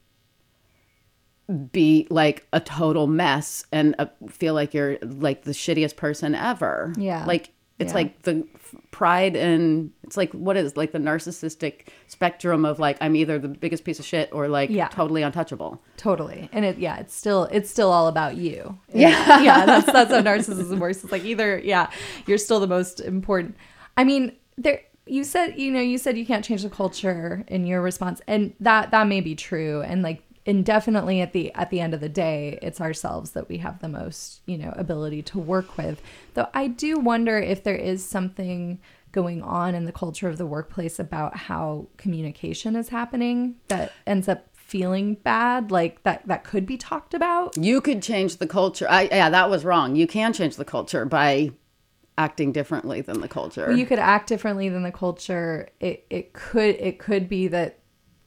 be 1.73 2.07
like 2.11 2.47
a 2.53 2.61
total 2.61 3.07
mess 3.07 3.65
and 3.73 3.95
uh, 3.99 4.07
feel 4.29 4.55
like 4.55 4.73
you're 4.75 4.99
like 5.03 5.43
the 5.45 5.53
shittiest 5.53 5.97
person 5.97 6.35
ever. 6.35 6.93
Yeah. 6.97 7.25
Like 7.27 7.51
it's 7.79 7.91
Yeah. 7.91 7.95
like 7.95 8.23
the 8.23 8.47
pride 8.91 9.35
and 9.37 9.91
it's 10.05 10.17
like 10.17 10.31
what 10.33 10.57
is 10.57 10.77
like 10.77 10.93
the 10.93 10.99
narcissistic 10.99 11.89
spectrum 12.09 12.65
of 12.65 12.79
like 12.79 12.99
I'm 13.01 13.17
either 13.17 13.39
the 13.39 13.49
biggest 13.49 13.85
piece 13.85 13.99
of 13.99 14.05
shit 14.05 14.29
or 14.33 14.49
like 14.49 14.71
Yeah. 14.71 14.89
totally 14.89 15.23
untouchable. 15.23 15.83
Totally. 15.97 16.49
And 16.53 16.65
it 16.65 16.79
yeah, 16.79 16.99
it's 16.99 17.15
still 17.15 17.45
it's 17.45 17.71
still 17.71 17.91
all 17.91 18.07
about 18.09 18.37
you. 18.37 18.79
Yeah. 18.95 19.41
yeah, 19.43 19.67
that's 19.67 19.87
that's 19.87 20.11
how 20.11 20.21
narcissism 20.23 20.79
works. 20.79 21.03
It's 21.03 21.13
like 21.13 21.25
either 21.25 21.59
yeah, 21.59 21.91
you're 22.27 22.39
still 22.39 22.61
the 22.61 22.67
most 22.67 23.01
important. 23.01 23.57
I 23.97 24.05
mean, 24.05 24.37
there 24.57 24.83
you 25.07 25.25
said, 25.25 25.59
you 25.59 25.73
know, 25.73 25.81
you 25.81 25.99
said 25.99 26.17
you 26.17 26.27
can't 26.27 26.45
change 26.45 26.63
the 26.63 26.71
culture 26.71 27.43
in 27.49 27.67
your 27.67 27.81
response 27.83 28.21
and 28.29 28.53
that 28.61 28.91
that 28.93 29.09
may 29.09 29.21
be 29.21 29.35
true 29.35 29.81
and 29.83 30.03
like 30.03 30.23
and 30.47 30.65
definitely 30.65 31.21
at 31.21 31.33
the 31.33 31.53
at 31.55 31.71
the 31.71 31.81
end 31.81 31.95
of 31.95 32.01
the 32.01 32.09
day, 32.09 32.59
it's 32.63 32.81
ourselves 32.81 33.33
that 33.33 33.49
we 33.49 33.59
have 33.59 33.81
the 33.81 33.89
most, 33.89 34.41
you 34.47 34.57
know, 34.59 34.73
ability 34.77 35.23
to 35.23 35.39
work 35.39 35.77
with. 35.77 36.01
Though 36.35 36.49
I 36.55 36.69
do 36.69 36.99
wonder 36.99 37.39
if 37.39 37.63
there 37.63 37.77
is 37.77 38.05
something 38.05 38.81
going 39.13 39.43
on 39.43 39.75
in 39.75 39.85
the 39.87 39.93
culture 39.93 40.29
of 40.29 40.39
the 40.39 40.47
workplace 40.47 40.99
about 40.99 41.37
how 41.37 41.89
communication 41.97 42.77
is 42.77 42.91
happening 42.91 43.57
that 43.69 43.93
ends 44.07 44.29
up 44.29 44.47
feeling 44.55 45.15
bad 45.15 45.73
like 45.73 46.01
that 46.05 46.27
that 46.29 46.45
could 46.45 46.65
be 46.65 46.77
talked 46.77 47.13
about 47.13 47.57
You 47.57 47.81
could 47.81 48.03
change 48.03 48.37
the 48.37 48.47
culture. 48.47 48.87
I, 48.89 49.03
yeah, 49.11 49.29
that 49.29 49.51
was 49.51 49.65
wrong. 49.65 49.97
You 49.97 50.07
can 50.07 50.33
change 50.33 50.55
the 50.57 50.65
culture 50.65 51.05
by 51.05 51.51
acting 52.17 52.53
differently 52.53 53.01
than 53.01 53.21
the 53.21 53.29
culture. 53.29 53.73
you 53.73 53.87
could 53.87 53.99
act 53.99 54.29
differently 54.29 54.69
than 54.69 54.83
the 54.83 54.93
culture 54.93 55.69
it 55.81 56.05
it 56.11 56.33
could 56.35 56.77
it 56.77 56.99
could 56.99 57.29
be 57.29 57.49
that 57.49 57.79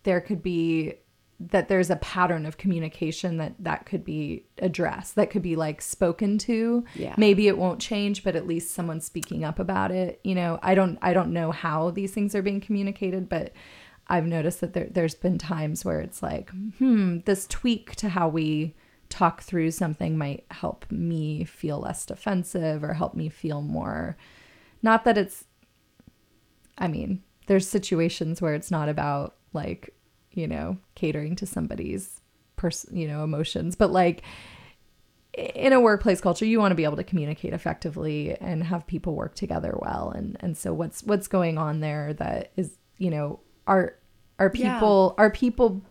there 0.01 0.19
could 0.19 0.41
be 0.41 0.95
that 1.51 1.67
there's 1.67 1.89
a 1.89 1.95
pattern 1.97 2.45
of 2.45 2.57
communication 2.57 3.37
that 3.37 3.53
that 3.59 3.85
could 3.85 4.03
be 4.05 4.45
addressed 4.59 5.15
that 5.15 5.29
could 5.29 5.41
be 5.41 5.55
like 5.55 5.81
spoken 5.81 6.37
to 6.37 6.83
Yeah. 6.95 7.13
maybe 7.17 7.47
it 7.47 7.57
won't 7.57 7.79
change 7.81 8.23
but 8.23 8.35
at 8.35 8.47
least 8.47 8.71
someone's 8.71 9.05
speaking 9.05 9.43
up 9.43 9.59
about 9.59 9.91
it 9.91 10.19
you 10.23 10.35
know 10.35 10.59
i 10.61 10.73
don't 10.75 10.97
i 11.01 11.13
don't 11.13 11.33
know 11.33 11.51
how 11.51 11.91
these 11.91 12.11
things 12.13 12.33
are 12.35 12.41
being 12.41 12.61
communicated 12.61 13.27
but 13.29 13.51
i've 14.07 14.25
noticed 14.25 14.61
that 14.61 14.73
there, 14.73 14.87
there's 14.89 15.15
been 15.15 15.37
times 15.37 15.83
where 15.83 15.99
it's 16.01 16.21
like 16.23 16.49
hmm 16.77 17.19
this 17.25 17.47
tweak 17.47 17.95
to 17.95 18.09
how 18.09 18.27
we 18.27 18.73
talk 19.09 19.41
through 19.43 19.69
something 19.71 20.17
might 20.17 20.45
help 20.49 20.85
me 20.91 21.43
feel 21.43 21.79
less 21.79 22.05
defensive 22.05 22.83
or 22.83 22.93
help 22.93 23.13
me 23.15 23.29
feel 23.29 23.61
more 23.61 24.17
not 24.81 25.03
that 25.05 25.17
it's 25.17 25.45
I 26.77 26.87
mean, 26.87 27.21
there's 27.45 27.67
situations 27.67 28.41
where 28.41 28.55
it's 28.55 28.71
not 28.71 28.89
about 28.89 29.35
like, 29.53 29.93
you 30.33 30.47
know, 30.47 30.77
catering 30.95 31.35
to 31.37 31.45
somebody's 31.45 32.21
person, 32.55 32.95
you 32.95 33.07
know, 33.07 33.23
emotions, 33.23 33.75
but 33.75 33.91
like 33.91 34.23
in 35.33 35.73
a 35.73 35.79
workplace 35.79 36.21
culture, 36.21 36.45
you 36.45 36.59
want 36.59 36.71
to 36.71 36.75
be 36.75 36.83
able 36.83 36.97
to 36.97 37.03
communicate 37.03 37.53
effectively 37.53 38.37
and 38.39 38.63
have 38.63 38.85
people 38.85 39.15
work 39.15 39.35
together 39.35 39.75
well. 39.81 40.11
And 40.11 40.37
and 40.39 40.55
so 40.57 40.73
what's 40.73 41.03
what's 41.03 41.27
going 41.27 41.57
on 41.57 41.79
there 41.79 42.13
that 42.13 42.51
is, 42.55 42.77
you 42.97 43.09
know, 43.09 43.39
are 43.67 43.95
are 44.39 44.51
Yeah. 44.53 44.75
people 44.75 45.15
are 45.17 45.31
people 45.31 45.81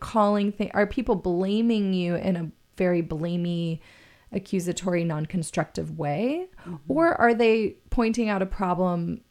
calling 0.00 0.52
things 0.52 0.70
are 0.74 0.86
people 0.86 1.14
blaming 1.14 1.94
you 1.94 2.14
in 2.14 2.36
a 2.36 2.50
very 2.76 3.02
blamey 3.02 3.80
accusatory 4.32 5.04
non-constructive 5.04 5.96
way 5.96 6.46
mm-hmm. 6.60 6.76
or 6.88 7.14
are 7.14 7.32
they 7.32 7.76
pointing 7.90 8.28
out 8.28 8.42
a 8.42 8.46
problem 8.46 9.22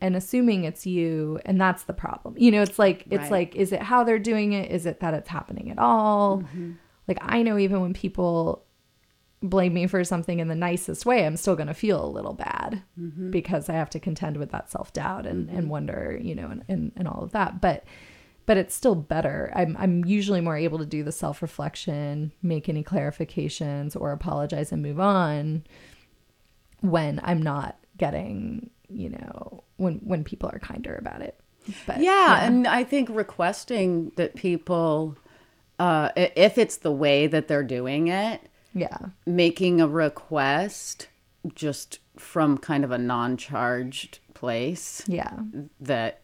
and 0.00 0.16
assuming 0.16 0.64
it's 0.64 0.86
you 0.86 1.40
and 1.44 1.60
that's 1.60 1.84
the 1.84 1.92
problem. 1.92 2.34
You 2.38 2.50
know 2.50 2.62
it's 2.62 2.78
like 2.78 3.04
it's 3.10 3.22
Right. 3.22 3.30
like 3.30 3.56
is 3.56 3.72
it 3.72 3.82
how 3.82 4.04
they're 4.04 4.18
doing 4.18 4.52
it? 4.52 4.70
Is 4.70 4.86
it 4.86 5.00
that 5.00 5.14
it's 5.14 5.28
happening 5.28 5.70
at 5.70 5.78
all? 5.78 6.38
Mm-hmm. 6.38 6.72
Like 7.08 7.18
i 7.20 7.42
know 7.42 7.56
even 7.56 7.80
when 7.82 7.94
people 7.94 8.64
blame 9.42 9.74
me 9.74 9.86
for 9.86 10.02
something 10.02 10.40
in 10.40 10.48
the 10.48 10.56
nicest 10.56 11.06
way 11.06 11.24
i'm 11.24 11.36
still 11.36 11.54
going 11.54 11.68
to 11.68 11.74
feel 11.74 12.04
a 12.04 12.08
little 12.08 12.32
bad 12.32 12.82
mm-hmm. 12.98 13.30
because 13.30 13.68
i 13.68 13.74
have 13.74 13.90
to 13.90 14.00
contend 14.00 14.38
with 14.38 14.50
that 14.50 14.68
self-doubt 14.70 15.24
and, 15.24 15.48
and 15.50 15.58
mm-hmm. 15.60 15.68
wonder 15.68 16.18
you 16.20 16.34
know 16.34 16.48
and, 16.48 16.64
and, 16.68 16.90
and 16.96 17.06
all 17.06 17.22
of 17.22 17.30
that. 17.32 17.60
But 17.60 17.84
but 18.46 18.56
it's 18.56 18.74
still 18.74 18.94
better. 18.94 19.52
I'm, 19.54 19.76
I'm 19.76 20.04
usually 20.04 20.40
more 20.40 20.56
able 20.56 20.78
to 20.78 20.86
do 20.86 21.02
the 21.02 21.12
self-reflection 21.12 22.32
make 22.42 22.68
any 22.68 22.84
clarifications 22.84 24.00
or 24.00 24.12
apologize 24.12 24.70
and 24.70 24.82
move 24.82 25.00
on 25.00 25.64
when 26.80 27.20
I'm 27.24 27.42
not 27.42 27.76
getting, 27.98 28.70
you 28.90 29.10
know, 29.10 29.64
when 29.76 29.96
when 29.98 30.24
people 30.24 30.48
are 30.52 30.58
kinder 30.58 30.94
about 30.96 31.22
it. 31.22 31.38
But 31.86 32.00
yeah, 32.00 32.44
and 32.44 32.66
I 32.66 32.84
think 32.84 33.08
requesting 33.10 34.12
that 34.16 34.36
people, 34.36 35.16
uh, 35.78 36.10
if 36.16 36.58
it's 36.58 36.76
the 36.76 36.92
way 36.92 37.26
that 37.26 37.48
they're 37.48 37.64
doing 37.64 38.06
it, 38.08 38.40
yeah. 38.72 38.98
making 39.26 39.80
a 39.80 39.88
request 39.88 41.08
just 41.54 41.98
from 42.16 42.56
kind 42.58 42.84
of 42.84 42.90
a 42.92 42.98
non-charged 42.98 44.20
place 44.34 45.02
Yeah. 45.08 45.38
that 45.80 46.20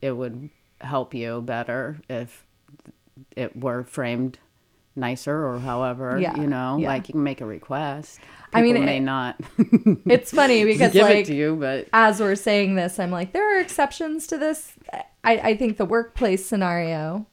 it 0.00 0.12
would 0.12 0.50
help 0.80 1.14
you 1.14 1.40
better 1.42 1.98
if 2.08 2.46
it 3.34 3.56
were 3.56 3.82
framed 3.82 4.38
nicer 4.96 5.46
or 5.46 5.58
however 5.58 6.18
Yeah, 6.20 6.36
you 6.40 6.46
know 6.46 6.78
yeah. 6.78 6.88
like 6.88 7.08
you 7.08 7.12
can 7.12 7.22
make 7.22 7.40
a 7.40 7.46
request 7.46 8.18
I 8.52 8.62
mean, 8.62 8.74
People 8.74 8.86
may 8.86 8.96
it- 8.98 9.00
not 9.00 9.38
It's 10.06 10.30
funny 10.30 10.64
because 10.72 10.92
give 10.92 11.02
like 11.04 11.16
it 11.18 11.26
to 11.26 11.34
you 11.34 11.56
but 11.56 11.88
as 11.92 12.20
we're 12.20 12.34
saying 12.36 12.74
this, 12.76 12.98
I'm 12.98 13.10
like, 13.10 13.32
there 13.32 13.56
are 13.56 13.60
exceptions 13.60 14.26
to 14.28 14.38
this. 14.38 14.72
I, 15.24 15.32
I 15.50 15.56
think 15.56 15.76
the 15.76 15.84
workplace 15.84 16.46
scenario 16.46 17.26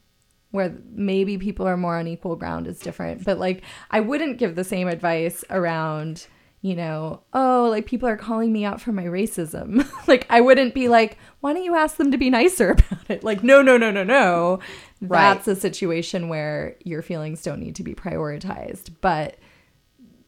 where 0.50 0.76
maybe 0.92 1.38
people 1.38 1.66
are 1.66 1.76
more 1.76 1.96
on 1.98 2.06
equal 2.06 2.36
ground 2.36 2.66
is 2.66 2.78
different. 2.78 3.24
But 3.24 3.38
like, 3.38 3.62
I 3.90 4.00
wouldn't 4.00 4.38
give 4.38 4.54
the 4.54 4.64
same 4.64 4.86
advice 4.88 5.44
around, 5.50 6.26
you 6.64 6.74
know, 6.74 7.20
oh, 7.34 7.68
like 7.70 7.84
people 7.84 8.08
are 8.08 8.16
calling 8.16 8.50
me 8.50 8.64
out 8.64 8.80
for 8.80 8.90
my 8.90 9.04
racism. 9.04 9.86
like, 10.08 10.26
I 10.30 10.40
wouldn't 10.40 10.72
be 10.72 10.88
like, 10.88 11.18
why 11.40 11.52
don't 11.52 11.62
you 11.62 11.74
ask 11.74 11.96
them 11.98 12.10
to 12.10 12.16
be 12.16 12.30
nicer 12.30 12.70
about 12.90 13.10
it? 13.10 13.22
Like, 13.22 13.44
no, 13.44 13.60
no, 13.60 13.76
no, 13.76 13.90
no, 13.90 14.02
no. 14.02 14.60
Right. 15.02 15.34
That's 15.34 15.46
a 15.46 15.56
situation 15.56 16.30
where 16.30 16.76
your 16.82 17.02
feelings 17.02 17.42
don't 17.42 17.60
need 17.60 17.76
to 17.76 17.82
be 17.82 17.94
prioritized. 17.94 18.92
But 19.02 19.36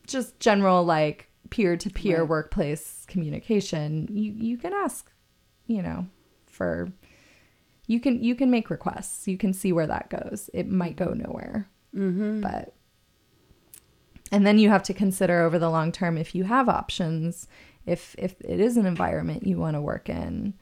just 0.06 0.38
general 0.38 0.84
like 0.84 1.30
peer 1.48 1.74
to 1.74 1.88
peer 1.88 2.22
workplace 2.22 3.06
communication, 3.08 4.06
you 4.10 4.32
you 4.32 4.58
can 4.58 4.74
ask, 4.74 5.10
you 5.66 5.80
know, 5.80 6.06
for 6.44 6.92
you 7.86 7.98
can 7.98 8.22
you 8.22 8.34
can 8.34 8.50
make 8.50 8.68
requests. 8.68 9.26
You 9.26 9.38
can 9.38 9.54
see 9.54 9.72
where 9.72 9.86
that 9.86 10.10
goes. 10.10 10.50
It 10.52 10.68
might 10.68 10.96
go 10.96 11.14
nowhere, 11.14 11.66
mm-hmm. 11.94 12.42
but 12.42 12.74
and 14.32 14.46
then 14.46 14.58
you 14.58 14.68
have 14.70 14.82
to 14.84 14.94
consider 14.94 15.42
over 15.42 15.58
the 15.58 15.70
long 15.70 15.92
term 15.92 16.18
if 16.18 16.34
you 16.34 16.44
have 16.44 16.68
options, 16.68 17.46
if 17.84 18.14
if 18.18 18.40
it 18.40 18.60
is 18.60 18.76
an 18.76 18.86
environment 18.86 19.46
you 19.46 19.58
want 19.58 19.74
to 19.74 19.80
work 19.80 20.08
in, 20.08 20.54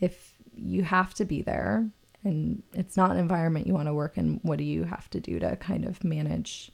if 0.00 0.34
you 0.54 0.82
have 0.82 1.14
to 1.14 1.24
be 1.24 1.42
there 1.42 1.88
and 2.24 2.62
it's 2.74 2.96
not 2.96 3.12
an 3.12 3.18
environment 3.18 3.66
you 3.66 3.74
want 3.74 3.88
to 3.88 3.94
work 3.94 4.18
in, 4.18 4.40
what 4.42 4.58
do 4.58 4.64
you 4.64 4.84
have 4.84 5.08
to 5.10 5.20
do 5.20 5.38
to 5.38 5.56
kind 5.56 5.84
of 5.84 6.02
manage 6.04 6.70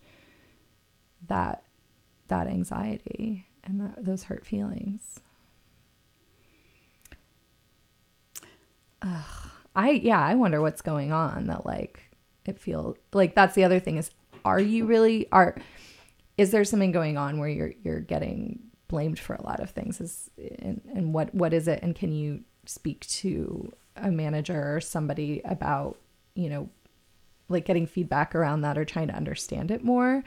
that 1.28 1.62
that 2.28 2.46
anxiety 2.46 3.46
and 3.64 3.80
that, 3.80 4.04
those 4.04 4.24
hurt 4.24 4.46
feelings. 4.46 5.20
Ugh. 9.02 9.50
I 9.74 9.90
yeah, 9.90 10.20
I 10.20 10.34
wonder 10.34 10.60
what's 10.60 10.80
going 10.80 11.12
on 11.12 11.46
that 11.48 11.66
like 11.66 12.00
it 12.46 12.58
feels 12.58 12.96
like 13.12 13.34
that's 13.34 13.54
the 13.54 13.64
other 13.64 13.78
thing 13.78 13.98
is 13.98 14.10
are 14.44 14.60
you 14.60 14.86
really 14.86 15.26
are 15.32 15.56
is 16.38 16.50
there 16.50 16.64
something 16.64 16.92
going 16.92 17.16
on 17.16 17.38
where 17.38 17.48
you're 17.48 17.72
you're 17.82 18.00
getting 18.00 18.60
blamed 18.88 19.18
for 19.18 19.34
a 19.34 19.42
lot 19.42 19.60
of 19.60 19.70
things? 19.70 20.00
Is 20.00 20.30
and, 20.58 20.80
and 20.94 21.14
what 21.14 21.34
what 21.34 21.52
is 21.52 21.68
it? 21.68 21.80
And 21.82 21.94
can 21.94 22.12
you 22.12 22.40
speak 22.66 23.06
to 23.06 23.72
a 23.96 24.10
manager 24.10 24.76
or 24.76 24.80
somebody 24.80 25.40
about 25.44 25.98
you 26.34 26.48
know 26.48 26.68
like 27.48 27.64
getting 27.64 27.86
feedback 27.86 28.34
around 28.34 28.62
that 28.62 28.76
or 28.76 28.84
trying 28.84 29.08
to 29.08 29.14
understand 29.14 29.70
it 29.70 29.82
more? 29.84 30.24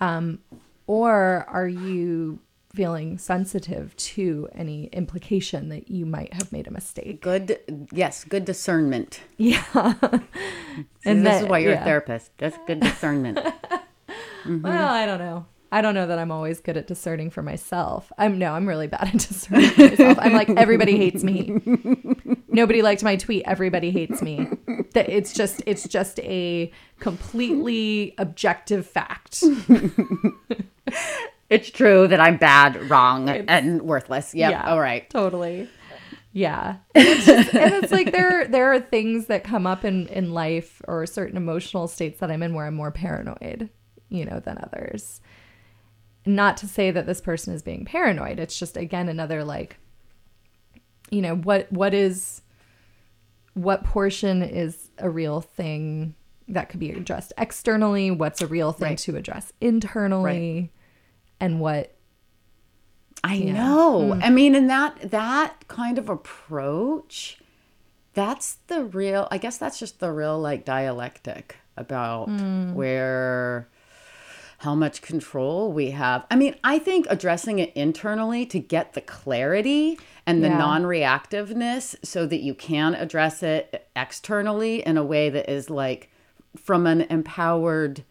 Um, 0.00 0.40
or 0.86 1.44
are 1.48 1.68
you 1.68 2.40
feeling 2.74 3.16
sensitive 3.16 3.96
to 3.96 4.48
any 4.54 4.84
implication 4.86 5.70
that 5.70 5.90
you 5.90 6.04
might 6.04 6.32
have 6.34 6.52
made 6.52 6.66
a 6.66 6.70
mistake? 6.70 7.22
Good 7.22 7.88
yes 7.92 8.24
good 8.24 8.44
discernment. 8.44 9.20
Yeah. 9.38 9.64
And 11.04 11.26
this 11.26 11.32
that- 11.34 11.42
is 11.44 11.48
why 11.48 11.58
you're 11.58 11.72
yeah. 11.72 11.82
a 11.82 11.84
therapist. 11.84 12.30
That's 12.38 12.56
good 12.66 12.80
discernment 12.80 13.40
Mm-hmm. 14.44 14.62
Well, 14.62 14.88
I 14.88 15.06
don't 15.06 15.18
know. 15.18 15.46
I 15.70 15.82
don't 15.82 15.94
know 15.94 16.06
that 16.06 16.18
I'm 16.18 16.32
always 16.32 16.60
good 16.60 16.78
at 16.78 16.86
discerning 16.86 17.28
for 17.28 17.42
myself. 17.42 18.10
I'm 18.16 18.38
no, 18.38 18.54
I'm 18.54 18.66
really 18.66 18.86
bad 18.86 19.08
at 19.14 19.18
discerning 19.18 19.68
for 19.70 19.82
myself. 19.82 20.18
I'm 20.20 20.32
like 20.32 20.48
everybody 20.50 20.96
hates 20.96 21.22
me. 21.22 21.60
Nobody 22.48 22.80
liked 22.80 23.02
my 23.02 23.16
tweet. 23.16 23.42
Everybody 23.46 23.90
hates 23.90 24.22
me. 24.22 24.48
That 24.94 25.10
it's 25.10 25.34
just 25.34 25.62
it's 25.66 25.86
just 25.86 26.20
a 26.20 26.72
completely 27.00 28.14
objective 28.16 28.86
fact. 28.86 29.44
it's 31.50 31.70
true 31.70 32.06
that 32.08 32.20
i'm 32.20 32.36
bad 32.36 32.90
wrong 32.90 33.28
and 33.28 33.82
worthless 33.82 34.34
yep 34.34 34.50
Yeah. 34.52 34.70
all 34.70 34.80
right 34.80 35.08
Totally. 35.10 35.68
Yeah. 36.32 36.76
And 36.94 37.08
it's, 37.08 37.26
just, 37.26 37.54
and 37.54 37.74
it's 37.74 37.92
like 37.92 38.12
there 38.12 38.46
there 38.46 38.72
are 38.72 38.80
things 38.80 39.26
that 39.26 39.44
come 39.44 39.66
up 39.66 39.84
in 39.84 40.06
in 40.08 40.32
life 40.32 40.80
or 40.86 41.04
certain 41.06 41.36
emotional 41.36 41.88
states 41.88 42.20
that 42.20 42.30
I'm 42.30 42.42
in 42.42 42.54
where 42.54 42.66
I'm 42.66 42.74
more 42.74 42.90
paranoid, 42.92 43.70
you 44.08 44.24
know, 44.24 44.40
than 44.40 44.58
others. 44.62 45.20
Not 46.26 46.56
to 46.58 46.66
say 46.66 46.90
that 46.90 47.06
this 47.06 47.20
person 47.20 47.54
is 47.54 47.62
being 47.62 47.84
paranoid. 47.84 48.38
It's 48.38 48.58
just 48.58 48.76
again 48.76 49.08
another 49.08 49.44
like 49.44 49.76
you 51.10 51.22
know, 51.22 51.36
what 51.36 51.70
what 51.72 51.94
is 51.94 52.42
what 53.54 53.84
portion 53.84 54.42
is 54.42 54.90
a 54.98 55.08
real 55.08 55.40
thing 55.40 56.14
that 56.48 56.68
could 56.68 56.80
be 56.80 56.90
addressed 56.90 57.32
externally, 57.36 58.10
what's 58.10 58.40
a 58.40 58.46
real 58.46 58.72
thing 58.72 58.90
Right. 58.90 58.98
to 58.98 59.16
address 59.16 59.52
internally, 59.60 60.72
and 61.40 61.60
what 61.60 61.94
I 63.24 63.34
Yeah. 63.34 63.52
know. 63.52 64.14
Hmm. 64.14 64.22
I 64.22 64.30
mean, 64.30 64.54
and 64.54 64.70
that 64.70 65.10
that 65.10 65.66
kind 65.68 65.98
of 65.98 66.08
approach, 66.08 67.38
that's 68.14 68.56
the 68.68 68.84
real. 68.84 69.28
I 69.30 69.38
guess 69.38 69.58
that's 69.58 69.78
just 69.78 69.98
the 70.00 70.12
real 70.12 70.38
like 70.38 70.64
dialectic 70.64 71.56
about 71.76 72.28
hmm. 72.28 72.74
where 72.74 73.68
how 74.58 74.74
much 74.74 75.02
control 75.02 75.72
we 75.72 75.90
have. 75.90 76.26
I 76.30 76.36
mean, 76.36 76.56
I 76.64 76.78
think 76.80 77.06
addressing 77.08 77.58
it 77.60 77.72
internally 77.76 78.44
to 78.46 78.58
get 78.58 78.94
the 78.94 79.00
clarity 79.00 79.98
and 80.26 80.42
the 80.42 80.48
Yeah. 80.48 80.58
non-reactiveness 80.58 81.94
so 82.04 82.26
that 82.26 82.40
you 82.40 82.54
can 82.54 82.94
address 82.94 83.42
it 83.42 83.88
externally 83.94 84.84
in 84.84 84.96
a 84.98 85.04
way 85.04 85.30
that 85.30 85.48
is 85.50 85.70
like 85.70 86.10
from 86.56 86.86
an 86.86 87.02
empowered 87.02 88.04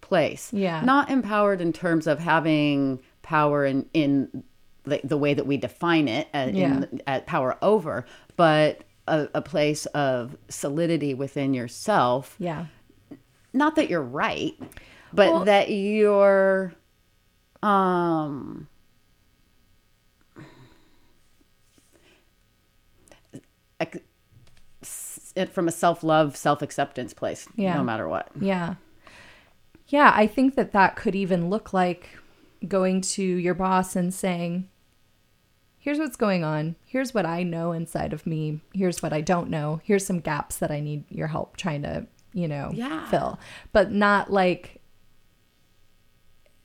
place. 0.00 0.52
Yeah. 0.52 0.80
Not 0.84 1.10
empowered 1.10 1.60
in 1.60 1.72
terms 1.72 2.06
of 2.06 2.18
having 2.18 3.00
power 3.22 3.64
in 3.64 3.86
in 3.94 4.42
the, 4.84 5.00
the 5.04 5.16
way 5.16 5.32
that 5.32 5.46
we 5.46 5.56
define 5.56 6.08
it 6.08 6.28
uh, 6.34 6.50
in 6.52 7.00
at 7.06 7.24
power 7.26 7.56
over, 7.62 8.04
but 8.36 8.82
a, 9.06 9.28
a 9.34 9.40
place 9.40 9.86
of 9.86 10.36
solidity 10.48 11.14
within 11.14 11.54
yourself. 11.54 12.34
yeah. 12.38 12.66
Not 13.56 13.76
that 13.76 13.88
you're 13.88 14.02
right, 14.02 14.54
but 15.14 15.30
Well- 15.32 15.44
that 15.44 15.70
you're 15.70 16.74
um 17.62 18.68
ac- 23.80 24.00
s- 24.82 25.32
it 25.36 25.50
from 25.50 25.68
a 25.68 25.72
self-love, 25.72 26.36
self-acceptance 26.36 27.14
place, 27.14 27.48
Yeah. 27.56 27.74
no 27.74 27.84
matter 27.84 28.08
what. 28.08 28.28
Yeah. 28.40 28.74
Yeah, 29.88 30.12
I 30.14 30.26
think 30.26 30.54
that 30.54 30.72
that 30.72 30.96
could 30.96 31.14
even 31.14 31.50
look 31.50 31.72
like 31.72 32.10
going 32.66 33.00
to 33.02 33.22
your 33.22 33.54
boss 33.54 33.94
and 33.96 34.12
saying, 34.14 34.68
here's 35.78 35.98
what's 35.98 36.16
going 36.16 36.42
on. 36.44 36.76
Here's 36.86 37.12
what 37.12 37.26
I 37.26 37.42
know 37.42 37.72
inside 37.72 38.12
of 38.14 38.26
me. 38.26 38.60
Here's 38.72 39.02
what 39.02 39.12
I 39.12 39.20
don't 39.20 39.50
know. 39.50 39.80
Here's 39.84 40.06
some 40.06 40.20
gaps 40.20 40.56
that 40.58 40.70
I 40.70 40.80
need 40.80 41.04
your 41.10 41.26
help 41.26 41.56
trying 41.58 41.82
to, 41.82 42.06
you 42.32 42.48
know, 42.48 42.70
Yeah. 42.72 43.06
fill. 43.10 43.38
But 43.72 43.92
not 43.92 44.30
like 44.32 44.80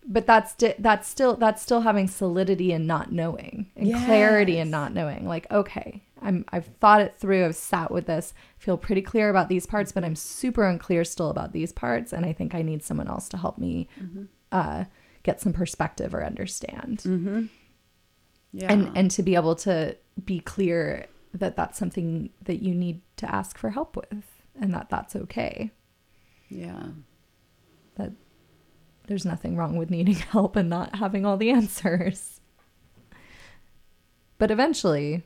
but 0.10 0.26
that's 0.26 0.55
di- 0.55 0.76
that's 0.80 1.07
still 1.07 1.36
that's 1.38 1.62
still 1.62 1.82
having 1.82 2.07
solidity 2.07 2.74
and 2.74 2.86
not 2.88 3.12
knowing 3.14 3.72
and 3.78 3.88
clarity 4.05 4.57
and 4.57 4.70
not 4.72 4.93
knowing. 4.93 5.26
Like 5.28 5.49
okay 5.51 6.01
i'm 6.22 6.43
i've 6.49 6.66
thought 6.82 6.99
it 6.99 7.16
through 7.18 7.45
i've 7.45 7.55
sat 7.55 7.89
with 7.91 8.05
this 8.05 8.34
feel 8.57 8.78
pretty 8.78 9.01
clear 9.01 9.30
about 9.30 9.47
these 9.47 9.66
parts 9.66 9.93
but 9.93 10.03
i'm 10.03 10.18
super 10.18 10.66
unclear 10.66 11.05
still 11.05 11.30
about 11.30 11.53
these 11.53 11.72
parts 11.72 12.12
and 12.12 12.26
i 12.26 12.34
think 12.34 12.53
i 12.53 12.62
need 12.62 12.84
someone 12.84 13.07
else 13.07 13.30
to 13.30 13.38
help 13.38 13.57
me 13.57 13.88
uh, 14.51 14.84
get 15.24 15.39
some 15.39 15.53
perspective 15.53 16.14
or 16.14 16.26
understand. 16.26 17.03
Yeah. 18.51 18.72
and 18.74 18.91
and 18.97 19.12
to 19.12 19.24
be 19.24 19.36
able 19.36 19.55
to 19.57 19.95
be 20.26 20.39
clear 20.39 21.05
that 21.34 21.55
that's 21.55 21.78
something 21.78 22.32
that 22.43 22.62
you 22.64 22.74
need 22.74 23.01
to 23.18 23.34
ask 23.34 23.57
for 23.57 23.70
help 23.70 23.95
with 23.95 24.26
and 24.60 24.74
that 24.74 24.89
that's 24.89 25.16
okay. 25.16 25.72
Yeah. 26.49 26.88
There's 29.10 29.26
nothing 29.26 29.57
wrong 29.57 29.76
with 29.76 29.89
needing 29.89 30.14
help 30.32 30.55
and 30.55 30.70
not 30.70 30.95
having 30.95 31.26
all 31.26 31.36
the 31.36 31.49
answers. 31.49 32.39
But 34.38 34.51
eventually, 34.51 35.24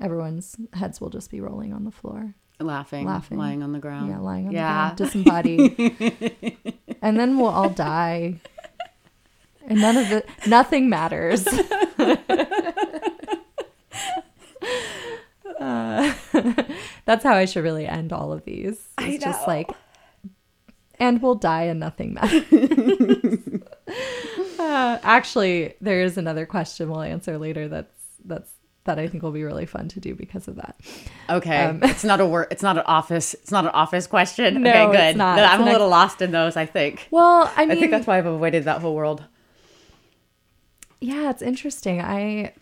everyone's 0.00 0.56
heads 0.72 1.00
will 1.00 1.10
just 1.10 1.30
be 1.30 1.40
rolling 1.40 1.72
on 1.72 1.84
the 1.84 1.90
floor. 1.92 2.34
Laughing, 2.58 3.04
Laughing. 3.06 3.36
lying 3.36 3.62
on 3.62 3.72
the 3.72 3.78
ground. 3.78 4.08
Yeah, 4.08 4.18
lying 4.18 4.46
on 4.48 4.52
yeah. 4.52 4.94
the 4.96 5.04
ground, 5.04 5.12
disembodied. 5.12 6.74
and 7.02 7.20
then 7.20 7.38
we'll 7.38 7.50
all 7.50 7.68
die. 7.68 8.40
and 9.68 9.80
none 9.82 9.98
of 9.98 10.08
the 10.08 10.24
nothing 10.48 10.88
matters. 10.88 11.46
Uh, 15.58 16.12
that's 17.06 17.24
how 17.24 17.32
I 17.34 17.46
should 17.46 17.64
really 17.64 17.86
end 17.86 18.12
all 18.12 18.30
of 18.30 18.44
these. 18.44 18.88
I 18.98 19.08
It's 19.08 19.24
just 19.24 19.40
know. 19.46 19.54
like, 19.54 19.70
and 20.98 21.20
we'll 21.22 21.34
die 21.34 21.64
and 21.64 21.80
nothing 21.80 22.14
matters. 22.14 22.44
Uh, 24.58 24.98
actually, 25.02 25.74
there 25.80 26.00
is 26.00 26.18
another 26.18 26.44
question 26.44 26.90
we'll 26.90 27.00
answer 27.02 27.38
later. 27.38 27.68
That's 27.68 27.92
that's 28.24 28.50
that 28.84 28.98
I 28.98 29.06
think 29.06 29.22
will 29.22 29.30
be 29.30 29.44
really 29.44 29.66
fun 29.66 29.86
to 29.88 30.00
do 30.00 30.14
because 30.14 30.48
of 30.48 30.56
that. 30.56 30.76
Okay, 31.30 31.64
Um, 31.64 31.80
it's 31.84 32.02
not 32.04 32.20
a 32.20 32.26
work. 32.26 32.48
It's 32.50 32.62
not 32.62 32.76
an 32.76 32.82
office. 32.86 33.34
It's 33.34 33.52
not 33.52 33.64
an 33.64 33.70
office 33.72 34.06
question. 34.08 34.62
No, 34.62 34.70
okay, 34.70 35.10
it's 35.10 35.12
good. 35.12 35.18
No, 35.18 35.24
I'm 35.26 35.60
an 35.60 35.68
a 35.68 35.70
ex- 35.70 35.72
little 35.72 35.88
lost 35.88 36.20
in 36.20 36.32
those. 36.32 36.56
I 36.56 36.66
think. 36.66 37.06
Well, 37.12 37.50
I 37.56 37.62
I 37.62 37.74
think 37.76 37.90
that's 37.92 38.06
why 38.06 38.18
I've 38.18 38.26
avoided 38.26 38.64
that 38.64 38.80
whole 38.80 38.94
world. 38.94 39.22
yeah, 41.00 41.30
it's 41.30 41.42
interesting. 41.42 42.00
I 42.00 42.52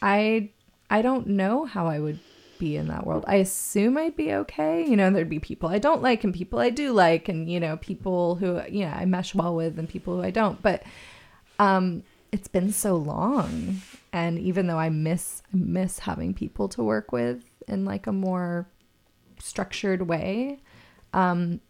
I 0.00 0.50
I 0.90 1.02
don't 1.02 1.26
know 1.28 1.64
how 1.64 1.86
I 1.86 1.98
would 1.98 2.20
be 2.62 2.76
in 2.76 2.86
that 2.86 3.04
world. 3.04 3.24
I 3.26 3.36
assume 3.36 3.98
I'd 3.98 4.14
be 4.14 4.32
okay. 4.32 4.86
You 4.86 4.96
know, 4.96 5.10
there'd 5.10 5.28
be 5.28 5.40
people 5.40 5.68
I 5.68 5.80
don't 5.80 6.00
like 6.00 6.22
and 6.22 6.32
people 6.32 6.60
I 6.60 6.70
do 6.70 6.92
like 6.92 7.28
and 7.28 7.50
you 7.50 7.58
know, 7.58 7.76
people 7.76 8.36
who 8.36 8.62
you 8.68 8.84
know, 8.84 8.92
I 8.92 9.04
mesh 9.04 9.34
well 9.34 9.56
with 9.56 9.80
and 9.80 9.88
people 9.88 10.14
who 10.14 10.22
I 10.22 10.30
don't. 10.30 10.62
But 10.62 10.84
um 11.58 12.04
it's 12.30 12.46
been 12.46 12.70
so 12.70 12.94
long 12.94 13.82
and 14.12 14.38
even 14.38 14.68
though 14.68 14.78
I 14.78 14.90
miss 14.90 15.42
I 15.52 15.56
miss 15.56 15.98
having 15.98 16.34
people 16.34 16.68
to 16.68 16.84
work 16.84 17.10
with 17.10 17.42
in 17.66 17.84
like 17.84 18.06
a 18.06 18.12
more 18.12 18.68
structured 19.40 20.02
way, 20.02 20.60
um 21.12 21.60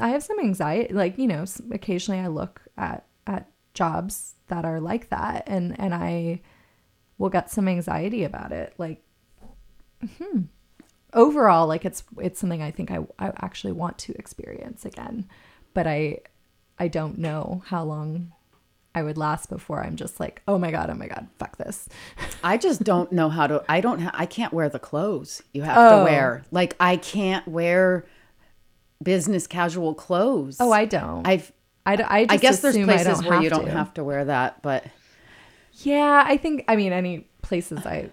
I 0.00 0.10
have 0.10 0.22
some 0.22 0.38
anxiety 0.38 0.94
like, 0.94 1.18
you 1.18 1.26
know, 1.26 1.44
occasionally 1.72 2.20
I 2.20 2.28
look 2.28 2.62
at 2.78 3.06
at 3.26 3.50
jobs 3.74 4.34
that 4.46 4.64
are 4.64 4.78
like 4.78 5.10
that 5.10 5.42
and 5.48 5.78
and 5.80 5.92
I 5.92 6.42
will 7.18 7.28
get 7.28 7.50
some 7.50 7.66
anxiety 7.66 8.22
about 8.22 8.52
it 8.52 8.74
like 8.78 9.02
hmm. 10.18 10.40
overall 11.12 11.66
like 11.66 11.84
it's 11.84 12.02
it's 12.18 12.40
something 12.40 12.62
I 12.62 12.70
think 12.70 12.90
I 12.90 12.98
I 13.18 13.32
actually 13.42 13.72
want 13.72 13.98
to 13.98 14.14
experience 14.18 14.84
again 14.84 15.28
but 15.74 15.86
I 15.86 16.18
I 16.78 16.88
don't 16.88 17.18
know 17.18 17.62
how 17.66 17.84
long 17.84 18.32
I 18.94 19.02
would 19.02 19.16
last 19.16 19.48
before 19.48 19.82
I'm 19.82 19.96
just 19.96 20.20
like 20.20 20.42
oh 20.48 20.58
my 20.58 20.70
god 20.70 20.90
oh 20.90 20.94
my 20.94 21.06
god 21.06 21.28
fuck 21.38 21.56
this 21.58 21.88
I 22.44 22.56
just 22.56 22.82
don't 22.82 23.12
know 23.12 23.28
how 23.28 23.46
to. 23.46 23.62
I 23.68 23.80
don't. 23.80 24.00
Ha- 24.00 24.10
I 24.14 24.26
can't 24.26 24.52
wear 24.52 24.68
the 24.68 24.80
clothes 24.80 25.42
you 25.54 25.62
have 25.62 25.76
Oh. 25.78 25.98
to 26.00 26.04
wear. 26.04 26.42
Like 26.50 26.74
I 26.80 26.96
can't 26.96 27.46
wear 27.46 28.04
business 29.00 29.46
casual 29.46 29.94
clothes. 29.94 30.56
oh 30.58 30.72
I 30.72 30.84
don't 30.84 31.24
I 31.26 31.32
I've. 31.32 31.52
I, 31.86 31.94
I, 31.94 32.26
I 32.30 32.36
guess 32.36 32.60
there's 32.60 32.76
places 32.78 33.24
where 33.24 33.40
you 33.42 33.48
don't 33.50 33.66
to. 33.66 33.70
have 33.70 33.94
to 33.94 34.02
wear 34.04 34.24
that, 34.24 34.60
but 34.62 34.84
yeah 35.84 36.22
I 36.26 36.36
think 36.36 36.64
I 36.68 36.74
mean 36.76 36.92
any 36.92 37.28
places 37.42 37.86
I 37.86 38.10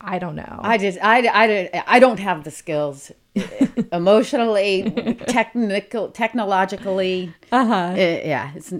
I 0.00 0.18
don't 0.18 0.34
know 0.36 0.60
I 0.62 0.78
just 0.78 0.98
I 1.02 1.26
I 1.28 1.82
I 1.86 1.98
don't 1.98 2.18
have 2.18 2.44
the 2.44 2.50
skills 2.50 3.12
emotionally, 3.92 5.16
technical, 5.26 6.08
technologically. 6.10 7.32
uh-huh 7.52 7.94
Eh, 7.96 8.28
yeah, 8.28 8.52
it's 8.54 8.72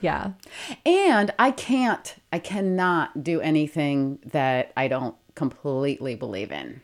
yeah 0.00 0.32
And 0.86 1.32
I 1.38 1.50
can't, 1.52 2.14
I 2.32 2.38
cannot 2.38 3.22
do 3.24 3.40
anything 3.40 4.18
that 4.26 4.72
I 4.76 4.88
don't 4.88 5.14
completely 5.34 6.14
believe 6.14 6.52
in. 6.52 6.80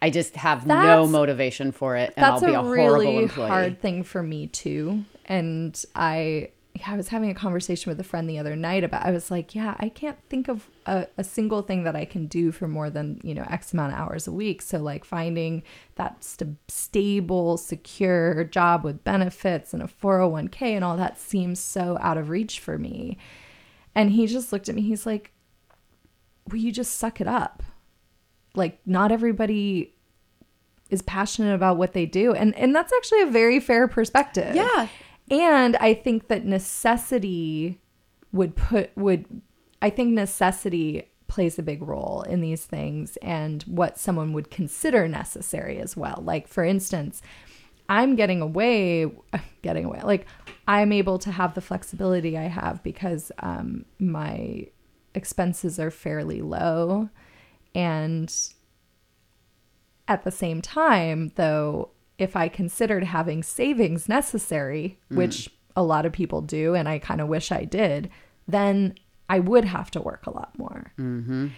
I 0.00 0.10
just 0.10 0.34
have 0.36 0.66
no 0.66 1.06
motivation 1.06 1.70
for 1.70 1.96
it, 1.96 2.12
and 2.16 2.26
I'll 2.26 2.40
that's 2.40 2.44
be 2.44 2.52
a, 2.54 2.58
a 2.60 2.62
horrible 2.62 2.98
really 2.98 3.22
employee. 3.22 3.48
hard 3.48 3.80
thing 3.80 4.02
for 4.02 4.22
me 4.22 4.48
too 4.48 5.04
and 5.26 5.84
i 5.94 6.50
yeah, 6.74 6.92
i 6.92 6.96
was 6.96 7.08
having 7.08 7.30
a 7.30 7.34
conversation 7.34 7.90
with 7.90 8.00
a 8.00 8.04
friend 8.04 8.28
the 8.28 8.38
other 8.38 8.56
night 8.56 8.84
about 8.84 9.04
i 9.04 9.10
was 9.10 9.30
like 9.30 9.54
yeah 9.54 9.74
i 9.78 9.88
can't 9.88 10.18
think 10.28 10.48
of 10.48 10.68
a, 10.86 11.06
a 11.16 11.24
single 11.24 11.62
thing 11.62 11.84
that 11.84 11.94
i 11.94 12.04
can 12.04 12.26
do 12.26 12.50
for 12.50 12.66
more 12.66 12.90
than 12.90 13.20
you 13.22 13.34
know 13.34 13.46
x 13.50 13.72
amount 13.72 13.92
of 13.92 13.98
hours 13.98 14.26
a 14.26 14.32
week. 14.32 14.62
So 14.62 14.78
like 14.78 15.04
finding 15.04 15.62
that 15.96 16.24
st- 16.24 16.56
stable 16.68 17.56
secure 17.56 18.44
job 18.44 18.84
with 18.84 19.04
benefits 19.04 19.72
and 19.72 19.82
a 19.82 19.86
401k 19.86 20.62
and 20.62 20.84
all 20.84 20.96
that 20.96 21.18
seems 21.18 21.60
so 21.60 21.98
out 22.00 22.18
of 22.18 22.28
reach 22.28 22.60
for 22.60 22.78
me. 22.78 23.18
And 23.94 24.10
he 24.10 24.26
just 24.26 24.52
looked 24.52 24.68
at 24.68 24.74
me 24.74 24.82
he's 24.82 25.06
like 25.06 25.32
will 26.50 26.58
you 26.58 26.72
just 26.72 26.96
suck 26.96 27.20
it 27.20 27.28
up. 27.28 27.62
Like 28.54 28.80
not 28.84 29.12
everybody 29.12 29.94
is 30.90 31.02
passionate 31.02 31.54
about 31.54 31.76
what 31.76 31.92
they 31.92 32.06
do. 32.06 32.34
And 32.34 32.54
and 32.56 32.74
that's 32.74 32.92
actually 32.92 33.22
a 33.22 33.26
very 33.26 33.60
fair 33.60 33.86
perspective. 33.88 34.54
Yeah. 34.54 34.88
And 35.32 35.76
i 35.76 35.92
think 35.92 36.28
that 36.28 36.44
necessity 36.44 37.80
would 38.32 38.54
put 38.54 38.96
would 38.96 39.26
i 39.80 39.90
think 39.90 40.12
necessity 40.12 41.08
plays 41.26 41.58
a 41.58 41.62
big 41.62 41.82
role 41.82 42.22
in 42.28 42.42
these 42.42 42.64
things 42.66 43.16
and 43.22 43.62
what 43.62 43.98
someone 43.98 44.34
would 44.34 44.50
consider 44.50 45.08
necessary 45.08 45.78
as 45.78 45.96
well. 45.96 46.20
Like 46.22 46.46
for 46.46 46.62
instance 46.62 47.22
i'm 47.88 48.14
getting 48.16 48.42
away 48.42 49.10
getting 49.62 49.86
away 49.86 50.00
like 50.04 50.26
i'm 50.68 50.92
able 50.92 51.18
to 51.18 51.32
have 51.32 51.54
the 51.54 51.60
flexibility 51.60 52.36
i 52.36 52.42
have 52.42 52.82
because 52.82 53.32
um 53.38 53.86
my 53.98 54.66
expenses 55.14 55.78
are 55.78 55.90
fairly 55.90 56.42
low. 56.42 57.08
And 57.74 58.34
at 60.08 60.24
the 60.24 60.30
same 60.30 60.60
time, 60.60 61.32
though, 61.36 61.90
if 62.18 62.36
I 62.36 62.48
considered 62.48 63.04
having 63.04 63.42
savings 63.42 64.08
necessary, 64.08 64.98
which 65.08 65.48
a 65.74 65.82
lot 65.82 66.06
of 66.06 66.12
people 66.12 66.40
do, 66.40 66.74
and 66.74 66.88
I 66.88 66.98
kind 66.98 67.20
of 67.20 67.28
wish 67.28 67.50
I 67.50 67.64
did, 67.64 68.10
then 68.46 68.94
I 69.28 69.40
would 69.40 69.64
have 69.64 69.90
to 69.92 70.00
work 70.00 70.26
a 70.26 70.30
lot 70.30 70.56
more. 70.58 70.92
Mm-hmm. 70.98 71.48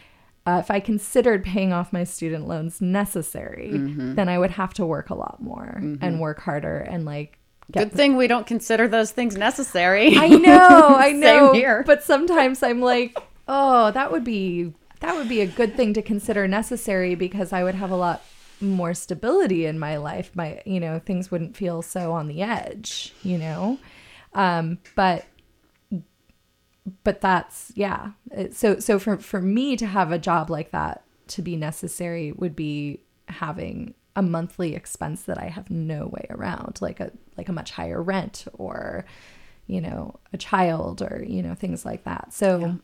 Uh, 0.46 0.58
if 0.58 0.70
I 0.70 0.78
considered 0.78 1.42
paying 1.42 1.72
off 1.72 1.92
my 1.92 2.04
student 2.04 2.46
loans 2.46 2.80
necessary, 2.80 3.70
then 3.72 4.28
I 4.28 4.38
would 4.38 4.52
have 4.52 4.74
to 4.74 4.84
work 4.84 5.08
a 5.08 5.14
lot 5.14 5.42
more 5.42 5.80
and 6.00 6.20
work 6.20 6.40
harder 6.40 6.78
and 6.78 7.06
like 7.06 7.38
get 7.70 7.88
Good 7.88 7.96
thing 7.96 8.16
we 8.16 8.26
don't 8.26 8.46
consider 8.46 8.86
those 8.86 9.10
things 9.10 9.36
necessary. 9.36 10.16
I 10.18 10.28
know, 10.28 10.68
I 10.98 11.12
know. 11.12 11.52
Same 11.52 11.54
here. 11.54 11.82
But 11.86 12.02
sometimes 12.02 12.62
I'm 12.62 12.80
like, 12.80 13.18
oh, 13.48 13.90
that 13.92 14.12
would 14.12 14.24
be 14.24 14.74
that 15.00 15.16
would 15.16 15.28
be 15.28 15.40
a 15.40 15.46
good 15.46 15.76
thing 15.76 15.94
to 15.94 16.02
consider 16.02 16.46
necessary 16.46 17.14
because 17.14 17.52
I 17.52 17.62
would 17.62 17.74
have 17.74 17.90
a 17.90 17.96
lot 17.96 18.22
more 18.60 18.94
stability 18.94 19.66
in 19.66 19.78
my 19.78 19.96
life. 19.96 20.30
My, 20.34 20.62
you 20.64 20.80
know, 20.80 20.98
things 20.98 21.30
wouldn't 21.30 21.56
feel 21.56 21.82
so 21.82 22.12
on 22.12 22.28
the 22.28 22.42
edge, 22.42 23.12
you 23.22 23.38
know. 23.38 23.78
Um, 24.34 24.78
but 24.94 25.24
but 27.02 27.20
that's 27.20 27.72
yeah. 27.74 28.10
It- 28.30 28.54
So 28.54 28.78
so 28.78 28.98
for 28.98 29.16
for 29.18 29.40
me 29.40 29.76
to 29.76 29.86
have 29.86 30.12
a 30.12 30.18
job 30.18 30.50
like 30.50 30.70
that 30.72 31.02
to 31.28 31.42
be 31.42 31.56
necessary 31.56 32.32
would 32.32 32.54
be 32.54 33.00
having 33.28 33.94
a 34.16 34.22
monthly 34.22 34.74
expense 34.74 35.22
that 35.22 35.38
I 35.38 35.46
have 35.48 35.70
no 35.70 36.06
way 36.06 36.26
around, 36.30 36.78
like 36.80 37.00
a 37.00 37.10
like 37.36 37.48
a 37.48 37.52
much 37.52 37.70
higher 37.72 38.02
rent 38.02 38.46
or 38.54 39.04
you 39.66 39.80
know 39.80 40.18
a 40.32 40.36
child 40.38 41.00
or 41.02 41.24
you 41.26 41.42
know 41.42 41.54
things 41.54 41.84
like 41.84 42.04
that. 42.04 42.32
So 42.32 42.78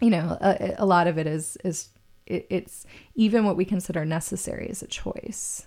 you 0.00 0.10
know 0.10 0.36
a, 0.40 0.74
a 0.78 0.86
lot 0.86 1.06
of 1.06 1.18
it 1.18 1.26
is 1.26 1.56
is 1.64 1.88
it, 2.28 2.46
it's 2.50 2.86
even 3.14 3.44
what 3.44 3.56
we 3.56 3.64
consider 3.64 4.04
necessary 4.04 4.68
is 4.68 4.82
a 4.82 4.86
choice. 4.86 5.66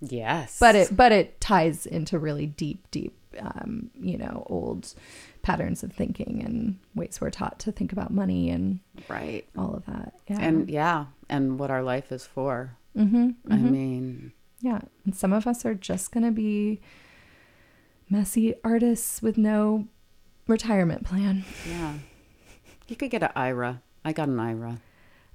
Yes, 0.00 0.58
but 0.58 0.74
it 0.74 0.94
but 0.94 1.12
it 1.12 1.40
ties 1.40 1.86
into 1.86 2.18
really 2.18 2.46
deep 2.46 2.90
deep 2.90 3.16
um, 3.40 3.90
you 3.98 4.18
know 4.18 4.44
old 4.50 4.92
patterns 5.42 5.82
of 5.82 5.92
thinking 5.92 6.42
and 6.44 6.78
ways 6.94 7.18
we're 7.20 7.30
taught 7.30 7.58
to 7.60 7.72
think 7.72 7.92
about 7.92 8.12
money 8.12 8.50
and 8.50 8.80
right, 9.08 9.46
all 9.56 9.74
of 9.74 9.86
that. 9.86 10.12
Yeah. 10.28 10.38
And 10.40 10.68
yeah, 10.68 11.06
and 11.30 11.58
what 11.58 11.70
our 11.70 11.82
life 11.82 12.12
is 12.12 12.26
for. 12.26 12.76
mm-hmm, 12.96 13.30
I 13.50 13.56
mean, 13.56 14.32
yeah 14.60 14.80
and 15.04 15.14
some 15.14 15.32
of 15.32 15.46
us 15.46 15.64
are 15.64 15.74
just 15.74 16.12
gonna 16.12 16.32
be 16.32 16.80
messy 18.10 18.54
artists 18.64 19.22
with 19.22 19.38
no 19.38 19.86
retirement 20.46 21.04
plan. 21.04 21.44
Yeah, 21.66 21.94
you 22.86 22.96
could 22.96 23.10
get 23.10 23.22
an 23.22 23.30
IRA. 23.34 23.80
I 24.04 24.12
got 24.12 24.28
an 24.28 24.38
IRA. 24.38 24.78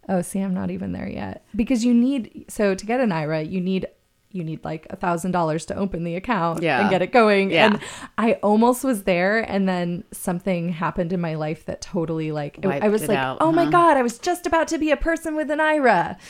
Oh 0.10 0.22
see 0.22 0.40
i'm 0.40 0.54
not 0.54 0.72
even 0.72 0.92
there 0.92 1.08
yet. 1.10 1.44
Because 1.56 1.84
you 1.86 1.94
need 1.94 2.46
so 2.48 2.76
to 2.76 2.86
get 2.86 3.00
an 3.00 3.12
ira 3.12 3.42
you 3.44 3.62
need 3.62 3.88
you 4.34 4.46
need 4.46 4.64
like 4.64 4.88
a 4.90 4.96
thousand 4.96 5.32
dollars 5.32 5.66
to 5.66 5.76
open 5.76 6.06
the 6.06 6.16
account 6.16 6.64
Yeah. 6.64 6.80
and 6.82 6.90
get 6.90 7.02
it 7.02 7.12
going. 7.12 7.52
Yeah. 7.52 7.66
and 7.66 7.80
i 8.18 8.34
almost 8.44 8.84
was 8.84 9.04
there 9.04 9.40
and 9.40 9.68
then 9.68 10.04
something 10.14 10.70
happened 10.70 11.12
in 11.12 11.20
my 11.20 11.36
life 11.36 11.66
that 11.66 11.82
totally 11.82 12.32
like 12.32 12.58
it- 12.60 12.66
i 12.66 12.88
was 12.88 13.08
like 13.10 13.18
out, 13.18 13.40
oh 13.42 13.52
my 13.52 13.70
god 13.70 13.98
i 13.98 14.02
was 14.02 14.18
just 14.20 14.46
about 14.46 14.68
to 14.70 14.78
be 14.78 14.90
a 14.92 14.98
person 14.98 15.36
with 15.36 15.52
an 15.52 15.60
ira 15.60 16.18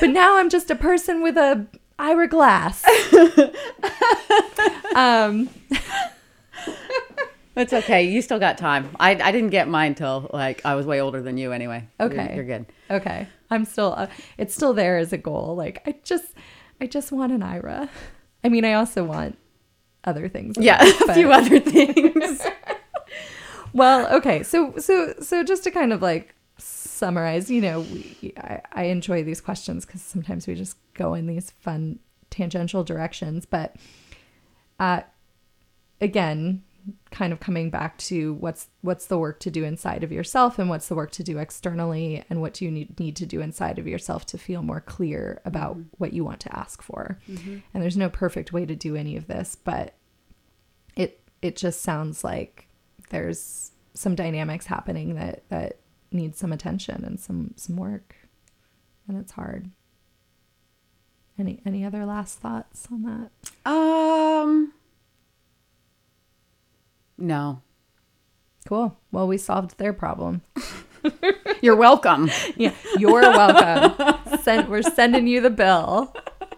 but 0.00 0.10
now 0.10 0.38
i'm 0.38 0.48
just 0.48 0.70
a 0.70 0.76
person 0.76 1.22
with 1.22 1.36
a 1.36 1.66
ira 1.98 2.26
glass. 2.28 2.82
Um 4.94 5.48
It's 7.54 7.72
okay. 7.72 8.02
You 8.04 8.22
still 8.22 8.38
got 8.38 8.56
time. 8.58 8.96
I, 8.98 9.10
I 9.10 9.30
didn't 9.32 9.50
get 9.50 9.68
mine 9.68 9.94
till 9.94 10.30
like 10.32 10.62
I 10.64 10.74
was 10.74 10.86
way 10.86 11.00
older 11.00 11.20
than 11.20 11.36
you 11.36 11.52
anyway. 11.52 11.86
You're- 12.00 12.12
Okay. 12.18 12.34
you're, 12.34 12.44
good. 12.44 12.66
okay 12.90 13.28
i'm 13.50 13.64
still 13.66 13.92
uh, 13.96 14.06
it's 14.38 14.54
still 14.54 14.72
there 14.72 14.96
as 14.96 15.12
a 15.12 15.18
goal 15.18 15.54
like 15.54 15.82
i 15.86 15.94
just 16.04 16.32
i 16.80 16.86
just 16.86 17.12
want 17.12 17.30
an 17.32 17.42
ira 17.42 17.90
i 18.42 18.48
mean 18.48 18.64
i 18.64 18.72
also 18.72 19.04
want 19.04 19.36
other 20.04 20.28
things. 20.28 20.56
Yeah, 20.58 20.82
a 21.08 21.14
few 21.14 21.30
other 21.30 21.60
things. 21.60 22.40
Well, 23.74 24.14
okay. 24.16 24.42
So 24.42 24.74
so 24.78 25.14
so 25.22 25.42
just 25.42 25.64
to 25.64 25.70
kind 25.70 25.92
of 25.92 26.02
like 26.02 26.34
summarize, 26.58 27.50
you 27.50 27.60
know, 27.62 27.80
we, 27.80 28.34
I, 28.36 28.60
I 28.72 28.82
enjoy 28.84 29.24
these 29.24 29.40
questions 29.40 29.86
because 29.86 30.02
sometimes 30.02 30.46
we 30.46 30.54
just 30.54 30.76
go 30.94 31.14
in 31.14 31.26
these 31.26 31.50
fun 31.52 31.98
tangential 32.30 32.84
directions, 32.84 33.46
but 33.46 33.76
uh, 34.78 35.00
again, 36.02 36.62
kind 37.10 37.32
of 37.32 37.40
coming 37.40 37.70
back 37.70 37.96
to 37.98 38.34
what's 38.34 38.68
what's 38.80 39.06
the 39.06 39.18
work 39.18 39.38
to 39.40 39.50
do 39.50 39.64
inside 39.64 40.02
of 40.02 40.10
yourself 40.10 40.58
and 40.58 40.68
what's 40.68 40.88
the 40.88 40.94
work 40.94 41.10
to 41.12 41.22
do 41.22 41.38
externally 41.38 42.24
and 42.28 42.40
what 42.40 42.54
do 42.54 42.64
you 42.64 42.70
need, 42.70 42.98
need 42.98 43.16
to 43.16 43.26
do 43.26 43.40
inside 43.40 43.78
of 43.78 43.86
yourself 43.86 44.26
to 44.26 44.38
feel 44.38 44.62
more 44.62 44.80
clear 44.80 45.40
about 45.44 45.76
what 45.98 46.12
you 46.12 46.24
want 46.24 46.40
to 46.40 46.56
ask 46.56 46.82
for. 46.82 47.18
And 47.72 47.82
there's 47.82 47.96
no 47.96 48.08
perfect 48.08 48.52
way 48.52 48.66
to 48.66 48.74
do 48.74 48.96
any 48.96 49.16
of 49.16 49.26
this 49.26 49.56
but 49.56 49.94
it 50.96 51.20
it 51.40 51.56
just 51.56 51.82
sounds 51.82 52.24
like 52.24 52.66
there's 53.10 53.72
some 53.94 54.14
dynamics 54.14 54.66
happening 54.66 55.14
that 55.14 55.48
that 55.48 55.76
need 56.10 56.36
some 56.36 56.52
attention 56.52 57.04
and 57.04 57.20
some 57.20 57.54
some 57.56 57.76
work. 57.76 58.16
And 59.08 59.18
it's 59.18 59.32
hard. 59.32 59.70
Any 61.38 61.60
any 61.64 61.84
other 61.84 62.04
last 62.04 62.38
thoughts 62.38 62.88
on 62.90 63.02
that? 63.02 63.70
Um, 63.70 64.72
no. 67.22 67.60
cool 68.68 68.96
well 69.12 69.26
we 69.28 69.38
solved 69.38 69.78
their 69.78 69.92
problem 69.92 70.42
You're 71.62 71.76
welcome. 71.76 72.30
yeah 72.56 72.74
you're 72.98 73.20
welcome 73.20 74.38
Send, 74.42 74.68
we're 74.68 74.82
sending 74.82 75.26
you 75.26 75.40
the 75.40 75.50
bill 75.50 76.14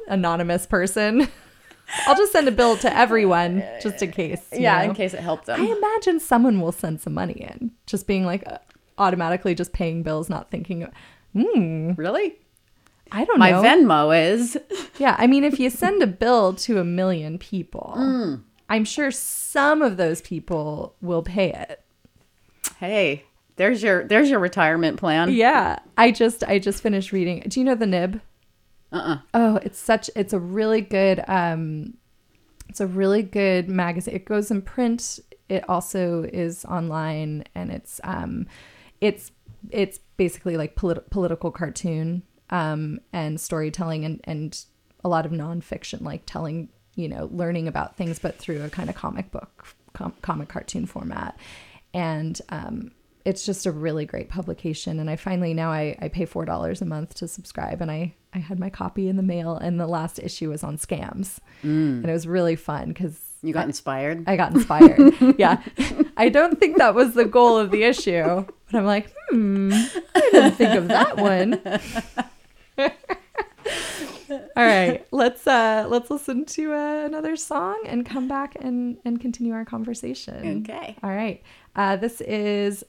anonymous 0.09 0.67
person 0.67 1.29
i'll 2.07 2.17
just 2.17 2.33
send 2.33 2.47
a 2.49 2.53
bill 2.53 2.77
to 2.79 2.95
everyone 2.97 3.63
just 3.83 4.03
in 4.03 4.11
case 4.11 4.41
you 4.53 4.61
yeah, 4.61 4.79
know? 4.83 4.91
in 4.91 4.95
case 4.95 5.15
it 5.15 5.21
helped 5.21 5.47
them. 5.47 5.61
I 5.61 5.65
imagine 5.67 6.19
someone 6.21 6.61
will 6.61 6.73
send 6.73 7.01
some 7.01 7.15
money 7.15 7.35
in, 7.35 7.71
just 7.87 8.07
being 8.07 8.25
like 8.25 8.43
uh, 8.47 8.59
automatically 8.99 9.55
just 9.55 9.73
paying 9.73 10.03
bills, 10.03 10.29
not 10.31 10.51
thinking, 10.51 10.89
hmm, 11.35 11.93
really? 11.97 12.37
I 13.13 13.25
don't 13.25 13.39
My 13.39 13.51
know. 13.51 13.63
My 13.63 13.69
Venmo 13.69 14.33
is. 14.33 14.59
yeah, 14.99 15.15
I 15.19 15.27
mean, 15.27 15.45
if 15.45 15.59
you 15.61 15.69
send 15.71 16.03
a 16.03 16.07
bill 16.07 16.55
to 16.55 16.79
a 16.79 16.85
million 16.85 17.39
people, 17.39 17.95
Mm. 17.97 18.43
I'm 18.75 18.85
sure 18.85 19.13
some 19.13 19.83
of 19.83 19.97
those 19.97 20.21
people 20.21 20.97
will 21.01 21.23
pay 21.23 21.53
it. 21.53 21.81
Hey, 22.79 23.23
there's 23.55 23.85
your 23.85 24.03
there's 24.05 24.29
your 24.29 24.41
retirement 24.41 24.99
plan. 24.99 25.33
Yeah, 25.33 25.79
I 25.97 26.11
just 26.11 26.43
I 26.43 26.59
just 26.59 26.83
finished 26.83 27.13
reading. 27.13 27.45
Do 27.47 27.61
you 27.61 27.65
know 27.65 27.77
the 27.77 27.87
Nib? 27.87 28.21
Uh-uh. 28.91 29.19
Oh, 29.33 29.61
it's 29.63 29.79
such 29.79 30.11
it's 30.17 30.33
a 30.33 30.41
really 30.41 30.81
good 30.81 31.23
um 31.29 31.95
it's 32.69 32.81
a 32.81 32.89
really 32.89 33.23
good 33.23 33.69
magazine. 33.69 34.17
It 34.17 34.25
goes 34.25 34.51
in 34.51 34.61
print. 34.61 35.21
It 35.49 35.69
also 35.69 36.25
is 36.25 36.65
online 36.65 37.45
and 37.55 37.71
it's 37.71 38.01
um 38.03 38.49
it's 39.01 39.31
it's 39.71 40.01
basically 40.17 40.57
like 40.57 40.75
polit- 40.75 41.11
political 41.11 41.53
cartoon 41.53 42.25
um 42.51 42.99
and 43.13 43.41
storytelling 43.41 44.05
and 44.05 44.21
and 44.25 44.65
a 45.05 45.09
lot 45.09 45.27
of 45.27 45.31
nonfiction 45.31 46.01
like 46.01 46.23
telling, 46.27 46.71
you 46.97 47.09
know, 47.09 47.29
learning 47.33 47.69
about 47.69 47.97
things 47.97 48.19
but 48.19 48.39
through 48.39 48.63
a 48.63 48.69
kind 48.71 48.89
of 48.89 48.97
comic 48.97 49.31
book 49.31 49.67
com- 49.93 50.15
comic 50.23 50.49
cartoon 50.49 50.87
format. 50.87 51.37
And 51.93 52.41
um 52.49 52.91
it's 53.25 53.47
just 53.47 53.65
a 53.65 53.73
really 53.73 54.05
great 54.05 54.29
publication 54.29 55.01
and 55.01 55.09
i 55.09 55.17
finally 55.17 55.55
now 55.55 55.71
i, 55.73 55.97
I 55.99 56.09
pay 56.09 56.27
four 56.27 56.45
dollars 56.45 56.83
a 56.83 56.85
month 56.85 57.15
to 57.15 57.27
subscribe 57.27 57.81
and 57.81 57.91
i 57.91 58.13
i 58.35 58.39
had 58.39 58.59
my 58.61 58.69
copy 58.69 59.09
in 59.09 59.17
the 59.17 59.23
mail 59.23 59.57
and 59.57 59.81
the 59.81 59.87
last 59.87 60.19
issue 60.19 60.51
was 60.51 60.63
on 60.63 60.77
scams. 60.77 61.39
And 61.63 62.05
it 62.05 62.13
was 62.13 62.27
really 62.27 62.55
fun 62.55 62.89
because 62.89 63.19
You 63.43 63.55
got 63.55 63.65
inspired. 63.65 64.25
i 64.27 64.37
got 64.37 64.53
inspired. 64.53 65.15
Yeah. 65.39 65.63
I 66.19 66.29
don't 66.29 66.61
think 66.61 66.77
that 66.77 66.95
was 66.95 67.15
the 67.15 67.25
goal 67.25 67.57
of 67.57 67.71
the 67.71 67.85
issue 67.85 68.45
but 68.45 68.75
i'm 68.79 68.85
like 68.85 69.11
hmm 69.31 69.73
i 69.73 70.21
didn't 70.31 70.53
think 70.57 70.75
of 70.75 70.89
that 70.89 71.17
one 71.17 71.61
all 74.57 74.65
right 74.65 75.07
let's 75.11 75.47
uh 75.47 75.87
let's 75.89 76.11
listen 76.11 76.45
to 76.45 76.73
uh, 76.73 77.05
another 77.07 77.37
song 77.37 77.81
and 77.87 78.05
come 78.07 78.29
back 78.29 78.57
and 78.61 78.99
and 79.05 79.21
continue 79.21 79.53
our 79.53 79.65
conversation 79.65 80.65
Okay. 80.69 80.97
all 81.03 81.11
right 81.11 81.43
uh 81.77 81.97
this 81.97 82.21
is 82.23 82.85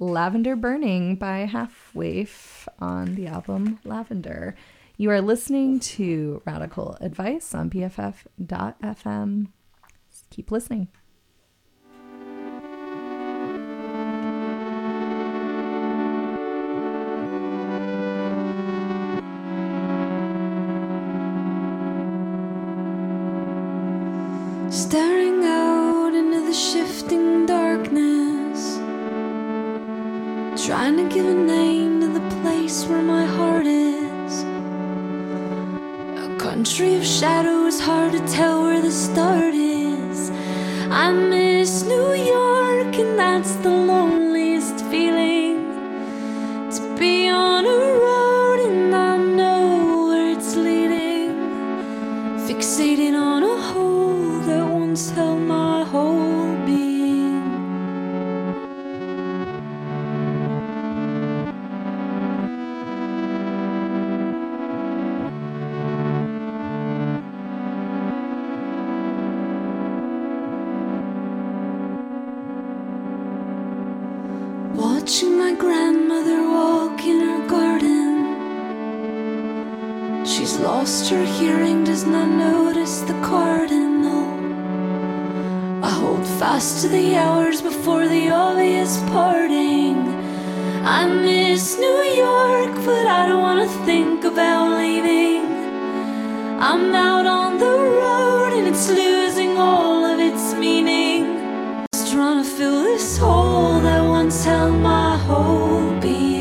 Lavender 0.00 0.56
Burning 0.56 1.14
by 1.16 1.38
Half 1.40 1.90
Waif 1.94 2.68
on 2.80 3.14
the 3.14 3.28
album 3.28 3.78
Lavender. 3.84 4.56
You 4.96 5.10
are 5.10 5.20
listening 5.20 5.78
to 5.80 6.42
Radical 6.44 6.96
Advice 7.00 7.54
on 7.54 7.70
BFF.fm. 7.70 9.48
Keep 10.30 10.50
listening. 10.50 10.88
Trying 30.94 31.08
to 31.08 31.14
give 31.16 31.26
a 31.26 31.34
name 31.34 32.00
to 32.02 32.06
the 32.06 32.36
place 32.40 32.86
where 32.86 33.02
my 33.02 33.24
heart 33.24 33.66
is. 33.66 34.44
A 36.22 36.36
country 36.38 36.94
of 36.94 37.04
shadows, 37.04 37.80
hard 37.80 38.12
to 38.12 38.20
tell 38.28 38.62
where 38.62 38.80
the 38.80 38.92
start 38.92 39.54
is. 39.54 40.30
I 40.92 41.10
miss 41.10 41.82
New 41.82 42.12
York, 42.12 42.33
trying 102.14 102.44
to 102.44 102.48
fill 102.48 102.84
this 102.84 103.18
hole 103.18 103.80
that 103.80 104.00
once 104.00 104.44
held 104.44 104.80
my 104.80 105.16
whole 105.18 105.90
being. 106.00 106.33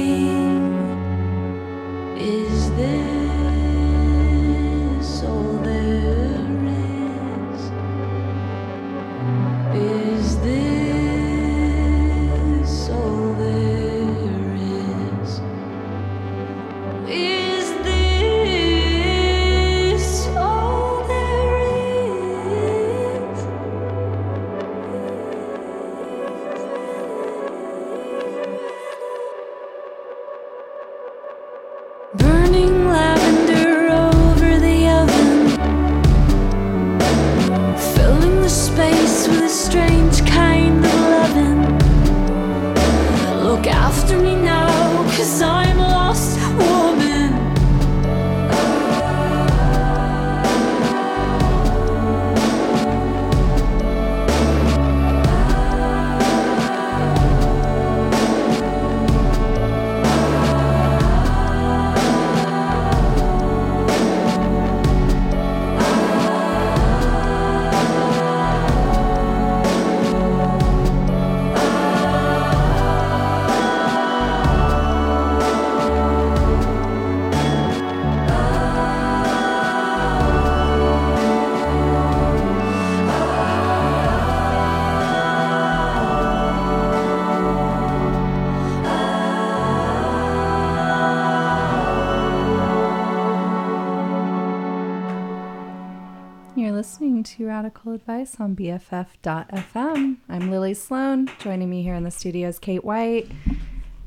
Radical 97.54 97.94
Advice 97.94 98.38
on 98.40 98.56
BFF.fm. 98.56 100.18
I'm 100.28 100.50
Lily 100.50 100.74
Sloan. 100.74 101.30
Joining 101.38 101.70
me 101.70 101.84
here 101.84 101.94
in 101.94 102.04
the 102.04 102.10
studio 102.10 102.48
is 102.50 102.58
Kate 102.58 102.84
White. 102.84 103.30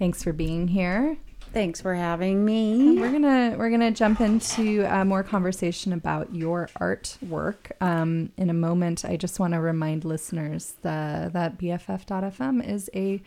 Thanks 0.01 0.21
for 0.21 0.33
being 0.33 0.67
here. 0.67 1.17
Thanks 1.53 1.81
for 1.81 1.95
having 1.95 2.45
me. 2.45 2.99
We're 2.99 3.13
gonna 3.13 3.55
we're 3.57 3.71
gonna 3.71 3.93
jump 3.93 4.21
into 4.21 4.85
uh, 4.93 5.05
more 5.05 5.23
conversation 5.23 5.93
about 5.93 6.35
your 6.35 6.69
artwork 6.81 7.71
um, 7.81 8.33
in 8.37 8.51
a 8.51 8.53
moment. 8.53 9.05
I 9.05 9.17
just 9.17 9.39
want 9.39 9.55
to 9.55 9.61
remind 9.61 10.05
listeners 10.05 10.75
the, 10.83 11.31
that 11.33 11.57
BFF.fm 11.57 12.69
is 12.69 12.91
a 12.97 13.23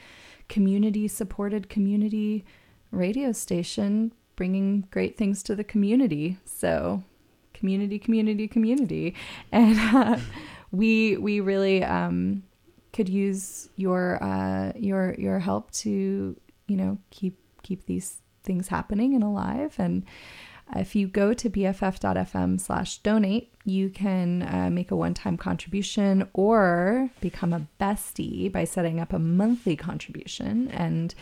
community 0.50 1.08
supported 1.08 1.70
community 1.70 2.44
radio 2.92 3.32
station 3.32 4.12
bringing 4.36 4.86
great 4.92 5.18
things 5.18 5.42
to 5.44 5.56
the 5.56 5.64
community. 5.64 6.40
So 6.44 7.06
community, 7.60 8.00
community, 8.00 8.48
community, 8.48 9.16
and 9.52 9.78
uh, 9.96 10.20
we 10.72 11.18
we 11.18 11.40
really 11.40 11.84
um, 11.84 12.44
could 12.94 13.10
use 13.10 13.70
your 13.76 14.22
uh, 14.24 14.72
your 14.76 15.16
your 15.16 15.40
help 15.40 15.72
to 15.72 16.36
you 16.68 16.78
know 16.78 16.98
keep 17.12 17.38
keep 17.62 17.86
these 17.86 18.22
things 18.44 18.70
happening 18.70 19.14
and 19.14 19.24
alive. 19.24 19.76
And 19.78 20.06
if 20.76 20.96
you 20.96 21.08
go 21.08 21.34
to 21.34 21.50
bff.fm 21.50 22.60
slash 22.60 23.00
donate, 23.00 23.54
you 23.66 23.90
can 23.90 24.44
uh, 24.44 24.70
make 24.72 24.92
a 24.92 24.96
one 24.96 25.14
time 25.14 25.38
contribution 25.38 26.28
or 26.34 27.10
become 27.22 27.54
a 27.54 27.68
bestie 27.80 28.52
by 28.52 28.66
setting 28.66 29.00
up 29.00 29.14
a 29.14 29.20
monthly 29.20 29.76
contribution. 29.76 30.70
And 30.70 31.14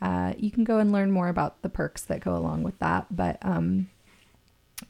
uh, 0.00 0.34
you 0.38 0.50
can 0.50 0.64
go 0.64 0.78
and 0.78 0.92
learn 0.92 1.10
more 1.10 1.28
about 1.28 1.62
the 1.62 1.68
perks 1.68 2.02
that 2.04 2.20
go 2.20 2.36
along 2.36 2.62
with 2.62 2.78
that. 2.78 3.06
But 3.14 3.38
um, 3.42 3.90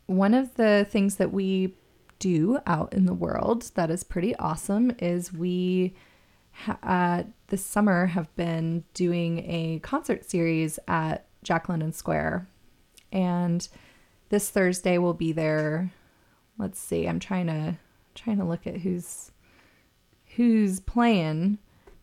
one 0.09 0.33
of 0.33 0.55
the 0.55 0.87
things 0.91 1.17
that 1.17 1.33
we 1.33 1.75
do 2.19 2.59
out 2.67 2.93
in 2.93 3.05
the 3.05 3.15
world 3.15 3.71
that 3.75 3.91
is 3.91 4.03
pretty 4.03 4.35
awesome 4.37 4.91
is 4.99 5.33
we 5.33 5.95
uh, 6.83 7.23
this 7.49 7.65
summer 7.65 8.07
have 8.07 8.35
been 8.35 8.83
doing 8.95 9.39
a 9.49 9.79
concert 9.81 10.25
series 10.25 10.79
at 10.89 11.27
Jack 11.45 11.69
London 11.69 11.93
Square, 11.93 12.49
and 13.13 13.69
this 14.31 14.51
Thursday 14.51 14.99
we'll 14.99 15.15
be 15.15 15.31
there. 15.31 15.93
Let's 16.59 16.81
see, 16.81 17.07
I'm 17.07 17.21
trying 17.21 17.47
to 17.47 17.77
trying 18.15 18.39
to 18.39 18.45
look 18.45 18.67
at 18.67 18.79
who's 18.79 19.31
who's 20.37 20.81
playing. 20.81 21.59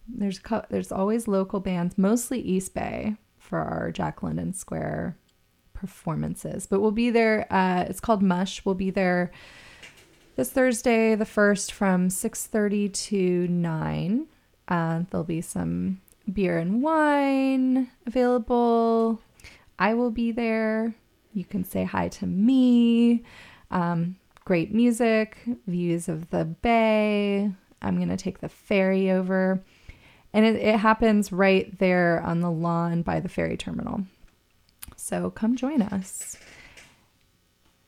There's 0.08 0.40
co- 0.40 0.66
there's 0.70 0.92
always 0.92 1.28
local 1.28 1.60
bands, 1.60 1.98
mostly 1.98 2.40
East 2.40 2.74
Bay 2.74 3.16
for 3.40 3.60
our 3.60 3.92
Jack 3.92 4.24
London 4.24 4.54
Square 4.54 5.18
performances. 5.76 6.66
But 6.66 6.80
we'll 6.80 6.90
be 6.90 7.12
there. 7.12 7.46
Uh, 7.52 7.86
it's 7.88 8.00
called 8.00 8.24
Mush. 8.24 8.66
We'll 8.66 8.74
be 8.74 8.90
there 8.90 9.32
this 10.36 10.50
Thursday, 10.50 11.14
the 11.14 11.26
first, 11.26 11.72
from 11.72 12.10
six 12.10 12.48
thirty 12.48 12.90
to 12.90 13.48
nine. 13.48 14.26
Uh, 14.68 15.04
there'll 15.12 15.24
be 15.24 15.42
some 15.42 16.02
beer 16.34 16.58
and 16.58 16.82
wine 16.82 17.92
available. 18.08 19.22
I 19.78 19.94
will 19.94 20.12
be 20.12 20.32
there. 20.32 20.96
You 21.34 21.46
can 21.46 21.64
say 21.64 21.84
hi 21.84 22.08
to 22.08 22.26
me. 22.26 23.24
Um, 23.70 24.16
great 24.44 24.74
music, 24.74 25.38
views 25.68 26.10
of 26.10 26.30
the 26.30 26.46
bay. 26.46 27.52
I'm 27.82 27.98
going 27.98 28.10
to 28.10 28.18
take 28.18 28.40
the 28.40 28.50
ferry 28.50 29.12
over. 29.12 29.62
And 30.34 30.46
it, 30.46 30.56
it 30.56 30.80
happens 30.80 31.32
right 31.32 31.78
there 31.78 32.22
on 32.22 32.42
the 32.42 32.52
lawn 32.52 33.04
by 33.04 33.20
the 33.20 33.30
ferry 33.30 33.58
terminal. 33.58 34.06
So 35.06 35.30
come 35.30 35.56
join 35.56 35.84
us. 35.84 36.36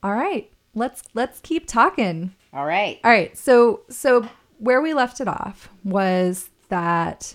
All 0.04 0.14
right, 0.14 0.52
let's 0.76 1.02
let's 1.16 1.40
keep 1.40 1.66
talking. 1.66 2.36
All 2.54 2.68
right. 2.68 3.00
All 3.04 3.10
right. 3.10 3.36
So 3.36 3.82
so 3.90 4.30
where 4.60 4.84
we 4.84 4.94
left 4.94 5.20
it 5.20 5.28
off 5.28 5.68
was 5.84 6.52
that 6.70 7.34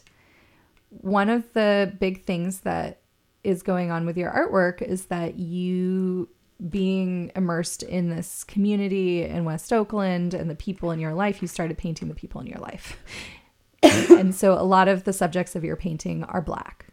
one 0.90 1.28
of 1.28 1.52
the 1.52 1.92
big 1.98 2.24
things 2.24 2.60
that 2.60 3.00
is 3.42 3.64
going 3.64 3.90
on 3.90 4.06
with 4.06 4.16
your 4.16 4.30
artwork 4.30 4.82
is 4.82 5.06
that 5.06 5.40
you 5.40 6.28
being 6.68 7.32
immersed 7.34 7.82
in 7.82 8.08
this 8.08 8.44
community 8.44 9.24
in 9.24 9.44
West 9.44 9.72
Oakland 9.72 10.32
and 10.32 10.48
the 10.48 10.54
people 10.54 10.92
in 10.92 11.00
your 11.00 11.12
life, 11.12 11.42
you 11.42 11.48
started 11.48 11.76
painting 11.76 12.06
the 12.06 12.14
people 12.14 12.40
in 12.40 12.46
your 12.46 12.60
life. 12.60 13.02
and 13.82 14.32
so 14.32 14.52
a 14.52 14.62
lot 14.62 14.86
of 14.86 15.02
the 15.02 15.12
subjects 15.12 15.56
of 15.56 15.64
your 15.64 15.74
painting 15.74 16.22
are 16.22 16.40
black. 16.40 16.86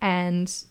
And 0.00 0.64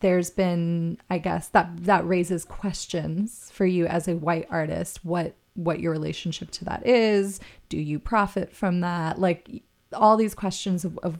there's 0.00 0.30
been 0.30 0.98
I 1.10 1.18
guess 1.18 1.48
that 1.48 1.84
that 1.84 2.06
raises 2.06 2.44
questions 2.44 3.50
for 3.52 3.66
you 3.66 3.86
as 3.86 4.08
a 4.08 4.16
white 4.16 4.46
artist 4.50 5.04
what 5.04 5.34
what 5.54 5.80
your 5.80 5.90
relationship 5.90 6.50
to 6.52 6.64
that 6.64 6.86
is. 6.86 7.40
Do 7.68 7.78
you 7.78 7.98
profit 7.98 8.54
from 8.54 8.80
that? 8.80 9.18
Like 9.18 9.62
all 9.92 10.16
these 10.16 10.34
questions 10.34 10.84
of, 10.84 10.98
of 10.98 11.18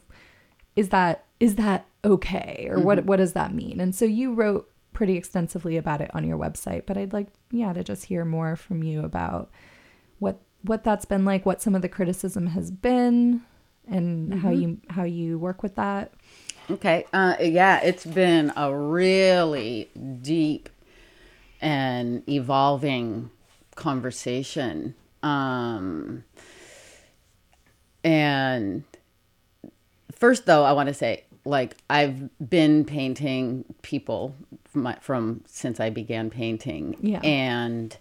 is 0.76 0.90
that 0.90 1.24
is 1.40 1.56
that 1.56 1.86
okay? 2.04 2.68
Or 2.70 2.78
what 2.80 2.98
mm-hmm. 2.98 3.06
what 3.08 3.16
does 3.16 3.32
that 3.32 3.52
mean? 3.52 3.80
And 3.80 3.94
so 3.94 4.04
you 4.04 4.32
wrote 4.32 4.70
pretty 4.92 5.16
extensively 5.16 5.76
about 5.76 6.00
it 6.00 6.10
on 6.12 6.24
your 6.24 6.36
website 6.36 6.84
but 6.84 6.96
I'd 6.96 7.12
like 7.12 7.28
yeah 7.52 7.72
to 7.72 7.84
just 7.84 8.06
hear 8.06 8.24
more 8.24 8.56
from 8.56 8.82
you 8.82 9.04
about 9.04 9.48
what 10.18 10.40
what 10.62 10.82
that's 10.82 11.04
been 11.04 11.24
like 11.24 11.46
what 11.46 11.62
some 11.62 11.76
of 11.76 11.82
the 11.82 11.88
criticism 11.88 12.48
has 12.48 12.72
been 12.72 13.42
and 13.86 14.34
how 14.34 14.48
mm-hmm. 14.48 14.60
you 14.60 14.80
how 14.90 15.04
you 15.04 15.38
work 15.38 15.62
with 15.62 15.76
that 15.76 16.12
Okay. 16.70 17.04
Uh, 17.12 17.36
yeah, 17.40 17.80
it's 17.82 18.04
been 18.04 18.52
a 18.56 18.74
really 18.74 19.88
deep 20.22 20.68
and 21.60 22.28
evolving 22.28 23.30
conversation. 23.74 24.94
Um, 25.22 26.24
and 28.04 28.84
first, 30.12 30.46
though, 30.46 30.64
I 30.64 30.72
want 30.72 30.88
to 30.88 30.94
say, 30.94 31.24
like, 31.44 31.76
I've 31.88 32.28
been 32.50 32.84
painting 32.84 33.64
people 33.82 34.34
from, 34.66 34.82
my, 34.82 34.96
from 35.00 35.42
since 35.46 35.80
I 35.80 35.90
began 35.90 36.30
painting, 36.30 36.96
Yeah. 37.00 37.20
and 37.20 37.96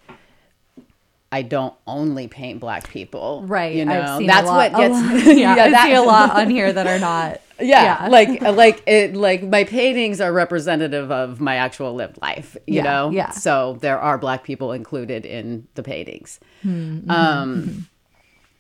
I 1.32 1.42
don't 1.42 1.74
only 1.86 2.28
paint 2.28 2.60
black 2.62 2.90
people, 2.90 3.44
Right. 3.46 3.76
You 3.76 3.84
know, 3.86 4.20
that's 4.26 4.48
what 4.48 4.72
gets. 4.74 4.94
lot- 5.28 5.36
yeah, 5.38 5.52
I 5.54 5.70
that- 5.72 5.86
see 5.86 5.94
a 5.94 6.02
lot 6.02 6.32
on 6.32 6.50
here 6.50 6.72
that 6.72 6.88
are 6.88 7.00
not. 7.12 7.42
yeah, 7.60 8.04
yeah. 8.04 8.08
like 8.18 8.42
like 8.42 8.84
it 8.88 9.16
like 9.16 9.44
my 9.44 9.64
paintings 9.64 10.22
are 10.22 10.32
representative 10.32 11.12
of 11.12 11.42
my 11.42 11.56
actual 11.56 11.96
lived 11.96 12.20
life 12.22 12.56
you 12.68 12.76
Yeah, 12.76 12.84
know 12.84 13.10
yeah. 13.10 13.32
so 13.32 13.78
there 13.82 14.00
are 14.00 14.18
black 14.20 14.44
people 14.44 14.72
included 14.74 15.26
in 15.26 15.68
the 15.74 15.82
paintings 15.82 16.40
Hmm, 16.62 17.10
um 17.10 17.64
mm-hmm. 17.66 17.80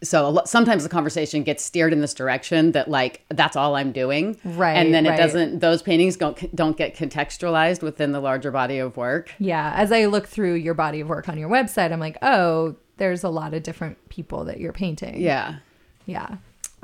So 0.03 0.27
a 0.27 0.29
lo- 0.29 0.41
sometimes 0.45 0.83
the 0.83 0.89
conversation 0.89 1.41
gets 1.43 1.63
steered 1.63 1.91
in 1.91 2.01
this 2.01 2.13
direction 2.13 2.71
that 2.73 2.87
like 2.89 3.23
that's 3.29 3.55
all 3.55 3.75
i'm 3.75 3.91
doing 3.91 4.37
Right, 4.43 4.73
and 4.73 4.93
then 4.93 5.05
it 5.05 5.09
right. 5.11 5.17
doesn't 5.17 5.59
those 5.59 5.81
paintings 5.81 6.17
don't 6.17 6.55
don't 6.55 6.77
get 6.77 6.95
contextualized 6.95 7.81
within 7.81 8.11
the 8.11 8.19
larger 8.19 8.51
body 8.51 8.77
of 8.79 8.95
work 8.97 9.31
Yeah. 9.39 9.73
As 9.75 9.91
I 9.91 10.05
look 10.05 10.27
through 10.27 10.55
your 10.55 10.73
body 10.75 10.99
of 11.01 11.07
work 11.09 11.27
on 11.29 11.37
your 11.37 11.49
website, 11.49 11.91
I'm 11.91 11.99
like, 11.99 12.17
oh, 12.21 12.75
there's 12.97 13.23
a 13.23 13.29
lot 13.29 13.53
of 13.53 13.63
different 13.63 13.97
people 14.09 14.45
that 14.45 14.59
you're 14.59 14.73
painting. 14.73 15.19
yeah 15.21 15.57
Yeah. 16.05 16.37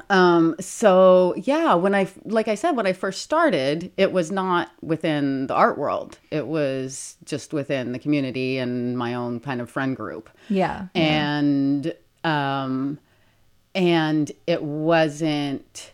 Um, 0.10 0.56
so 0.60 1.36
yeah, 1.38 1.76
when 1.76 1.94
I, 1.94 2.08
like 2.26 2.48
I 2.48 2.56
said, 2.56 2.72
when 2.72 2.88
I 2.88 2.94
first 2.94 3.22
started, 3.22 3.92
it 3.96 4.12
was 4.12 4.32
not 4.32 4.72
within 4.82 5.46
the 5.48 5.54
art 5.54 5.78
world. 5.78 6.18
It 6.32 6.48
was 6.48 7.16
just 7.26 7.54
within 7.54 7.92
the 7.92 8.00
community 8.00 8.58
and 8.58 8.98
my 8.98 9.14
own 9.14 9.40
kind 9.40 9.62
of 9.62 9.70
friend 9.70 9.96
group. 9.96 10.30
Yeah. 10.50 10.88
And, 10.96 11.94
um, 12.24 13.00
and 13.76 14.32
it 14.48 14.62
wasn't, 14.64 15.92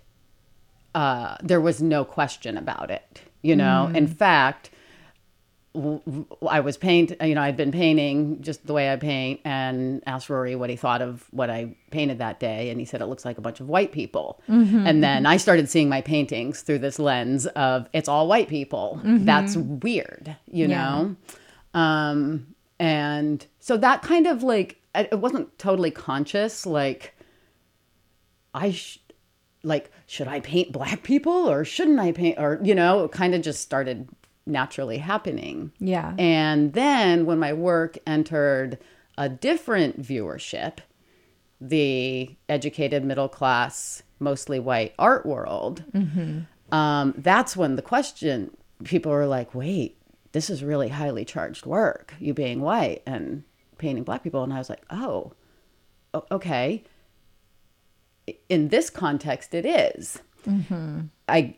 uh, 0.95 1.37
there 1.41 1.61
was 1.61 1.81
no 1.81 2.03
question 2.03 2.57
about 2.57 2.91
it, 2.91 3.21
you 3.41 3.55
know? 3.55 3.89
In 3.93 4.07
fact, 4.07 4.69
I 6.49 6.59
was 6.61 6.77
paint, 6.77 7.13
you 7.21 7.35
know, 7.35 7.41
I'd 7.41 7.55
been 7.55 7.71
painting 7.71 8.41
just 8.41 8.65
the 8.65 8.73
way 8.73 8.91
I 8.91 8.95
paint 8.95 9.39
and 9.45 10.01
asked 10.07 10.29
Rory 10.29 10.55
what 10.55 10.69
he 10.69 10.75
thought 10.75 11.01
of 11.01 11.25
what 11.31 11.49
I 11.49 11.75
painted 11.91 12.17
that 12.17 12.39
day. 12.39 12.69
And 12.71 12.79
he 12.79 12.85
said, 12.85 13.01
it 13.01 13.05
looks 13.05 13.23
like 13.23 13.37
a 13.37 13.41
bunch 13.41 13.59
of 13.59 13.69
white 13.69 13.91
people. 13.91 14.41
And 14.47 15.03
then 15.03 15.25
I 15.27 15.37
started 15.37 15.69
seeing 15.69 15.87
my 15.87 16.01
paintings 16.01 16.61
through 16.63 16.79
this 16.79 16.97
lens 16.99 17.45
of 17.47 17.87
it's 17.93 18.09
all 18.09 18.27
white 18.27 18.49
people. 18.49 18.99
That's 19.03 19.55
weird, 19.55 20.35
you 20.51 20.67
Yeah. 20.67 20.77
know? 21.73 21.79
Um, 21.79 22.55
and 22.79 23.45
so 23.59 23.77
that 23.77 24.01
kind 24.01 24.25
of 24.25 24.41
like, 24.41 24.78
it 24.95 25.19
wasn't 25.19 25.57
totally 25.57 25.91
conscious. 25.91 26.65
Like, 26.65 27.15
I, 28.53 28.71
sh- 28.71 28.99
like, 29.63 29.91
should 30.07 30.27
I 30.27 30.39
paint 30.39 30.71
black 30.71 31.03
people 31.03 31.49
or 31.49 31.63
shouldn't 31.63 31.99
I 31.99 32.11
paint, 32.11 32.37
or, 32.39 32.59
you 32.63 32.73
know, 32.73 33.03
it 33.05 33.11
kind 33.11 33.35
of 33.35 33.41
just 33.41 33.61
started 33.61 34.09
naturally 34.45 34.97
happening. 34.97 35.71
Yeah. 35.79 36.15
And 36.17 36.73
then 36.73 37.25
when 37.25 37.39
my 37.39 37.53
work 37.53 37.97
entered 38.07 38.79
a 39.17 39.29
different 39.29 40.01
viewership, 40.01 40.79
the 41.61 42.35
educated 42.47 43.03
middle 43.03 43.29
class, 43.29 44.01
mostly 44.19 44.59
white 44.59 44.93
art 44.97 45.25
world, 45.25 45.83
um, 46.71 47.13
that's 47.17 47.55
when 47.55 47.75
the 47.75 47.81
question 47.81 48.55
people 48.83 49.11
were 49.11 49.27
like, 49.27 49.53
wait, 49.53 49.97
this 50.31 50.49
is 50.49 50.63
really 50.63 50.89
highly 50.89 51.25
charged 51.25 51.65
work, 51.65 52.13
you 52.19 52.33
being 52.33 52.61
white 52.61 53.03
and 53.05 53.43
painting 53.79 54.03
black 54.03 54.23
people. 54.23 54.43
And 54.43 54.53
I 54.53 54.59
was 54.59 54.69
like, 54.69 54.83
oh, 54.91 55.33
okay, 56.31 56.83
in 58.47 58.69
this 58.69 58.89
context, 58.89 59.53
it 59.53 59.65
is. 59.65 60.19
Mm-hmm. 60.45 61.01
I 61.27 61.55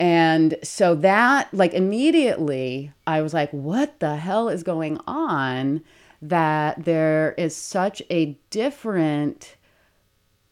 and 0.00 0.56
so 0.62 0.94
that 0.94 1.52
like 1.52 1.74
immediately 1.74 2.92
I 3.06 3.20
was 3.22 3.34
like, 3.34 3.50
what 3.50 3.98
the 4.00 4.16
hell 4.16 4.48
is 4.48 4.62
going 4.62 5.00
on? 5.06 5.82
That 6.22 6.84
there 6.84 7.32
is 7.32 7.56
such 7.56 8.02
a 8.10 8.38
different 8.50 9.56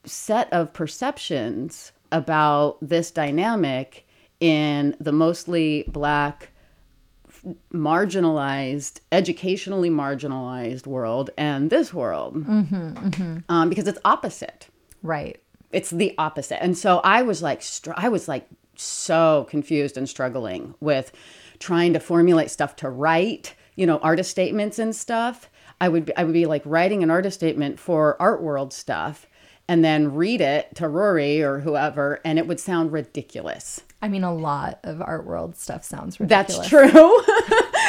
set 0.05 0.53
of 0.53 0.73
perceptions 0.73 1.93
about 2.13 2.79
this 2.81 3.11
dynamic 3.11 4.07
in 4.41 4.97
the 5.01 5.13
mostly 5.13 5.85
black 5.89 6.51
marginalized 7.73 9.01
educationally 9.13 9.91
marginalized 9.91 10.87
world 10.87 11.31
and 11.37 11.71
this 11.71 11.93
world. 11.95 12.37
Um, 13.49 13.69
because 13.69 13.87
it's 13.87 13.99
opposite. 14.05 14.69
Right. 15.03 15.41
it's 15.73 15.91
the 15.91 16.15
opposite. 16.19 16.63
And 16.63 16.77
so 16.77 17.01
i 17.05 17.23
was 17.23 17.43
like 17.43 17.63
str- 17.63 17.93
i 17.97 18.09
was 18.09 18.27
like 18.29 18.47
so 18.77 19.47
confused 19.49 19.97
and 19.97 20.09
struggling 20.09 20.75
with 20.81 21.13
trying 21.59 21.93
to 21.93 22.01
formulate 22.01 22.51
stuff 22.51 22.77
to 22.77 22.91
write 22.91 23.55
you 23.77 23.87
know 23.87 23.99
artist 23.99 24.31
statements 24.31 24.79
and 24.79 24.95
stuff. 24.95 25.49
I 25.81 25.89
would 25.89 26.07
be, 26.07 26.17
i 26.17 26.25
would 26.25 26.33
be 26.33 26.47
like 26.47 26.63
writing 26.65 27.03
an 27.03 27.11
artist 27.11 27.39
statement 27.39 27.79
for 27.79 28.21
art 28.21 28.43
world 28.43 28.73
stuff 28.73 29.27
and 29.69 29.85
then 29.85 30.15
read 30.15 30.41
it 30.41 30.75
to 30.77 30.89
rory 30.89 31.43
or 31.43 31.61
whoever 31.61 32.21
and 32.25 32.39
it 32.39 32.47
would 32.47 32.61
sound 32.61 32.93
ridiculous 32.93 33.81
I 34.03 34.09
mean, 34.09 34.25
a 34.25 34.33
lot 34.35 34.79
of 34.85 35.01
art 35.01 35.25
world 35.27 35.57
stuff 35.57 35.83
sounds 35.83 36.21
ridiculous. 36.21 36.57
that's 36.59 36.69
true 36.69 36.91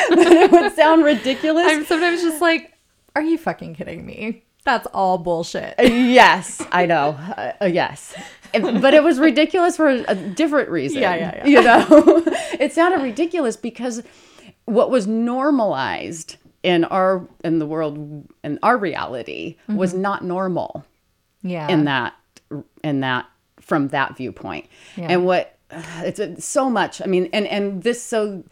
but 0.09 0.27
it 0.31 0.51
would 0.51 0.73
sound 0.73 1.03
ridiculous 1.03 1.65
I'm 1.67 1.85
sometimes 1.85 2.21
just 2.21 2.41
like, 2.41 2.73
are 3.15 3.21
you 3.21 3.37
fucking 3.37 3.75
kidding 3.75 4.05
me? 4.05 4.43
That's 4.63 4.87
all 4.93 5.17
bullshit. 5.17 5.75
yes, 5.79 6.61
I 6.73 6.85
know. 6.87 7.11
Uh, 7.37 7.53
uh, 7.61 7.65
yes. 7.65 8.13
It- 8.53 8.81
but 8.81 8.93
it 8.93 9.01
was 9.03 9.17
ridiculous 9.19 9.77
for 9.77 9.87
a 9.89 10.13
different 10.15 10.69
reason. 10.69 11.01
Yeah, 11.01 11.15
yeah, 11.15 11.35
yeah. 11.37 11.47
You 11.47 11.61
know, 11.61 12.23
it 12.59 12.73
sounded 12.73 13.01
ridiculous 13.01 13.55
because 13.55 14.03
what 14.65 14.89
was 14.91 15.07
normalized 15.07 16.35
in 16.63 16.83
our 16.85 17.25
in 17.43 17.59
the 17.59 17.65
world 17.65 18.25
in 18.43 18.59
our 18.63 18.77
reality 18.77 19.55
was 19.69 19.93
not 19.93 20.23
normal 20.23 20.83
Yeah. 21.41 21.67
in 21.69 21.85
that 21.85 22.13
in 22.83 23.01
that 23.01 23.25
from 23.59 23.89
that 23.89 24.15
viewpoint 24.17 24.65
Yeah. 24.95 25.07
and 25.09 25.25
what 25.25 25.57
it's, 25.69 26.19
it's 26.19 26.45
so 26.45 26.69
much 26.69 27.01
i 27.01 27.05
mean 27.05 27.29
and 27.33 27.45
and 27.47 27.83
this 27.83 28.01
so 28.01 28.43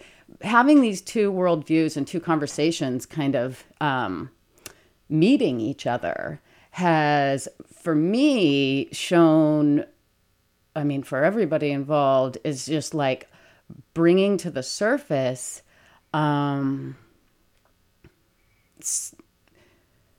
having 0.41 0.81
these 0.81 1.01
two 1.01 1.31
worldviews 1.31 1.95
and 1.95 2.05
two 2.05 2.19
conversations 2.19 3.05
kind 3.05 3.35
of 3.35 3.63
um 3.79 4.29
meeting 5.07 5.61
each 5.61 5.87
other 5.87 6.41
has 6.71 7.47
for 7.73 7.95
me 7.95 8.89
shown 8.91 9.85
i 10.75 10.83
mean 10.83 11.03
for 11.03 11.23
everybody 11.23 11.71
involved 11.71 12.37
is 12.43 12.65
just 12.65 12.93
like 12.93 13.29
bringing 13.93 14.35
to 14.37 14.51
the 14.51 14.63
surface 14.63 15.61
um 16.13 16.97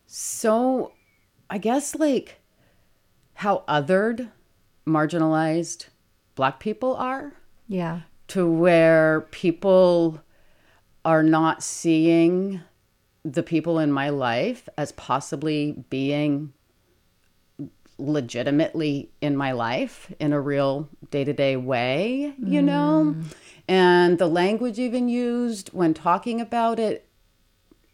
so 0.06 0.92
i 1.50 1.58
guess 1.58 1.94
like 1.94 2.40
how 3.36 3.62
othered 3.68 4.30
marginalized 4.86 5.86
black 6.34 6.58
people 6.58 6.96
are 6.96 7.34
yeah. 7.68 8.00
to 8.28 8.50
where 8.50 9.22
people 9.30 10.22
are 11.04 11.22
not 11.22 11.62
seeing 11.62 12.60
the 13.24 13.42
people 13.42 13.78
in 13.78 13.92
my 13.92 14.08
life 14.08 14.68
as 14.78 14.92
possibly 14.92 15.84
being 15.90 16.52
legitimately 17.98 19.10
in 19.20 19.36
my 19.36 19.52
life 19.52 20.12
in 20.18 20.32
a 20.32 20.40
real 20.40 20.88
day-to-day 21.10 21.56
way 21.56 22.34
you 22.38 22.60
know 22.60 23.14
mm. 23.16 23.24
and 23.66 24.18
the 24.18 24.26
language 24.26 24.78
even 24.78 25.08
used 25.08 25.70
when 25.70 25.94
talking 25.94 26.38
about 26.38 26.78
it 26.78 27.05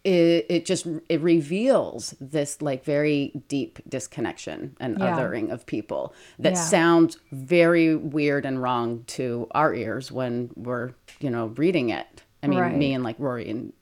it, 0.04 0.46
it 0.48 0.64
just 0.66 0.86
it 1.08 1.20
reveals 1.20 2.14
this 2.20 2.60
like 2.60 2.84
very 2.84 3.32
deep 3.48 3.78
disconnection 3.88 4.76
and 4.80 4.98
Yeah. 4.98 5.16
othering 5.16 5.50
of 5.52 5.64
people 5.66 6.12
that 6.40 6.54
Yeah. 6.54 6.60
sounds 6.60 7.18
very 7.30 7.94
weird 7.94 8.44
and 8.44 8.60
wrong 8.60 9.04
to 9.18 9.46
our 9.52 9.72
ears 9.74 10.10
when 10.10 10.50
we're 10.56 10.90
you 11.20 11.30
know 11.30 11.46
reading 11.56 11.90
it 11.90 12.22
i 12.42 12.48
mean 12.48 12.58
Right. 12.58 12.74
me 12.76 12.92
and 12.94 13.04
like 13.04 13.16
rory 13.18 13.48
and, 13.48 13.72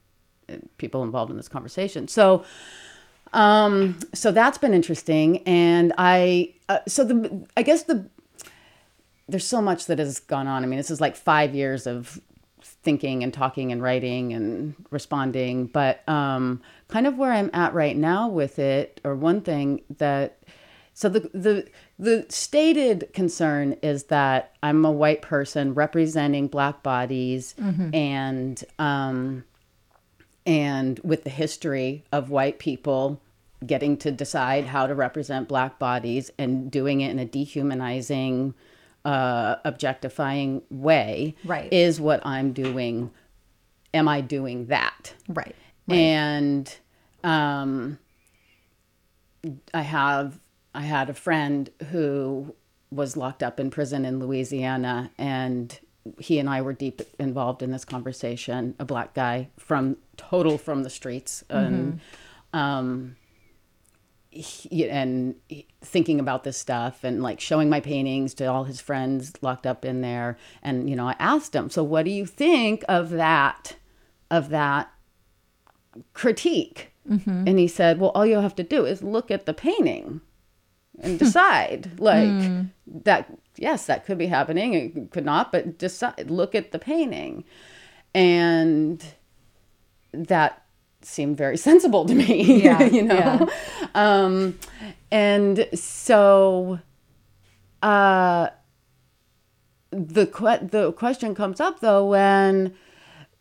people 0.78 1.04
involved 1.04 1.30
in 1.30 1.36
this 1.36 1.48
conversation 1.48 2.08
so 2.08 2.44
um 3.32 3.96
so 4.12 4.32
that's 4.32 4.58
been 4.58 4.74
interesting 4.74 5.38
and 5.46 5.92
i 5.96 6.52
uh, 6.68 6.80
so 6.88 7.04
the 7.04 7.46
i 7.56 7.62
guess 7.62 7.84
the 7.84 8.04
there's 9.28 9.46
so 9.46 9.62
much 9.62 9.86
that 9.86 9.98
has 10.00 10.18
gone 10.18 10.48
on 10.48 10.64
i 10.64 10.66
mean 10.66 10.76
this 10.76 10.90
is 10.90 11.00
like 11.00 11.14
five 11.14 11.54
years 11.54 11.86
of 11.86 12.20
thinking 12.82 13.22
and 13.22 13.32
talking 13.34 13.72
and 13.72 13.82
writing 13.82 14.32
and 14.32 14.74
responding. 14.90 15.66
But 15.66 16.08
um 16.08 16.60
kind 16.88 17.06
of 17.06 17.16
where 17.16 17.32
i'm 17.32 17.50
at 17.52 17.72
right 17.72 17.96
now 17.96 18.28
with 18.28 18.58
it 18.58 19.00
or 19.04 19.14
one 19.14 19.40
thing 19.40 19.80
that 19.98 20.38
so 20.92 21.08
the 21.08 21.20
the 21.32 21.68
the 21.98 22.26
stated 22.28 23.08
concern 23.14 23.74
is 23.82 24.04
that 24.04 24.56
i'm 24.62 24.84
a 24.84 24.90
white 24.90 25.22
person 25.22 25.72
representing 25.72 26.48
black 26.48 26.82
bodies 26.82 27.54
and 27.94 28.64
um 28.78 29.44
and 30.46 30.98
with 31.04 31.22
the 31.24 31.30
history 31.30 32.02
of 32.12 32.30
white 32.30 32.58
people 32.58 33.20
getting 33.64 33.96
to 33.98 34.10
decide 34.10 34.64
how 34.64 34.86
to 34.86 34.94
represent 34.94 35.46
black 35.48 35.78
bodies 35.78 36.30
and 36.38 36.70
doing 36.70 37.02
it 37.02 37.10
in 37.10 37.18
a 37.18 37.24
dehumanizing 37.24 38.52
uh 39.04 39.56
objectifying 39.64 40.62
way 40.70 41.34
Right. 41.44 41.72
is 41.72 42.00
what 42.00 42.24
i'm 42.26 42.52
doing 42.52 43.10
am 43.94 44.08
i 44.08 44.20
doing 44.20 44.66
that 44.66 45.14
Right. 45.28 45.56
and 45.88 46.74
um 47.24 47.98
i 49.72 49.82
have 49.82 50.38
i 50.74 50.82
had 50.82 51.08
a 51.10 51.14
friend 51.14 51.70
who 51.90 52.54
was 52.90 53.16
locked 53.16 53.42
up 53.42 53.58
in 53.58 53.70
prison 53.70 54.04
in 54.04 54.18
louisiana 54.20 55.10
and 55.16 55.78
he 56.18 56.38
and 56.38 56.48
i 56.50 56.60
were 56.60 56.72
deep 56.72 57.00
involved 57.18 57.62
in 57.62 57.70
this 57.70 57.84
conversation 57.84 58.74
a 58.78 58.84
black 58.84 59.14
guy 59.14 59.48
from 59.58 59.96
total 60.16 60.58
from 60.58 60.82
the 60.82 60.90
streets 60.90 61.42
and 61.48 62.00
um 62.52 63.16
he, 64.30 64.88
and 64.88 65.34
thinking 65.82 66.20
about 66.20 66.44
this 66.44 66.56
stuff 66.56 67.02
and 67.02 67.22
like 67.22 67.40
showing 67.40 67.68
my 67.68 67.80
paintings 67.80 68.32
to 68.34 68.46
all 68.46 68.64
his 68.64 68.80
friends 68.80 69.32
locked 69.42 69.66
up 69.66 69.84
in 69.84 70.00
there. 70.00 70.38
And 70.62 70.88
you 70.88 70.96
know 70.96 71.08
i 71.08 71.16
asked 71.18 71.54
him 71.54 71.68
so 71.68 71.82
what 71.82 72.04
do 72.04 72.10
you 72.10 72.26
think 72.26 72.84
of 72.88 73.10
that 73.10 73.76
of 74.30 74.48
that 74.50 74.90
critique? 76.12 76.92
Mm-hmm. 77.08 77.44
And 77.48 77.58
he 77.58 77.66
said 77.66 77.98
well 77.98 78.10
all 78.10 78.24
you 78.24 78.36
have 78.36 78.54
to 78.56 78.62
do 78.62 78.84
is 78.84 79.02
look 79.02 79.30
at 79.30 79.46
the 79.46 79.54
painting 79.54 80.20
and 81.00 81.18
decide. 81.18 81.98
Like 81.98 82.28
hmm. 82.28 82.62
that 82.86 83.32
yes 83.56 83.86
that 83.86 84.06
could 84.06 84.18
be 84.18 84.26
happening 84.26 84.74
it 84.74 85.10
could 85.10 85.24
not 85.24 85.50
but 85.50 85.76
decide 85.76 86.30
look 86.30 86.54
at 86.54 86.70
the 86.70 86.78
painting. 86.78 87.44
And 88.14 89.04
that 90.12 90.64
seemed 91.02 91.36
very 91.36 91.56
sensible 91.68 92.04
to 92.06 92.14
me 92.14 92.62
Yeah, 92.62 92.82
you 92.96 93.02
know 93.02 93.14
yeah. 93.14 93.46
um 93.94 94.58
and 95.10 95.68
so 95.74 96.78
uh 97.82 98.48
the 99.90 100.26
que- 100.26 100.66
the 100.68 100.92
question 100.92 101.34
comes 101.34 101.60
up 101.60 101.80
though 101.80 102.06
when 102.06 102.74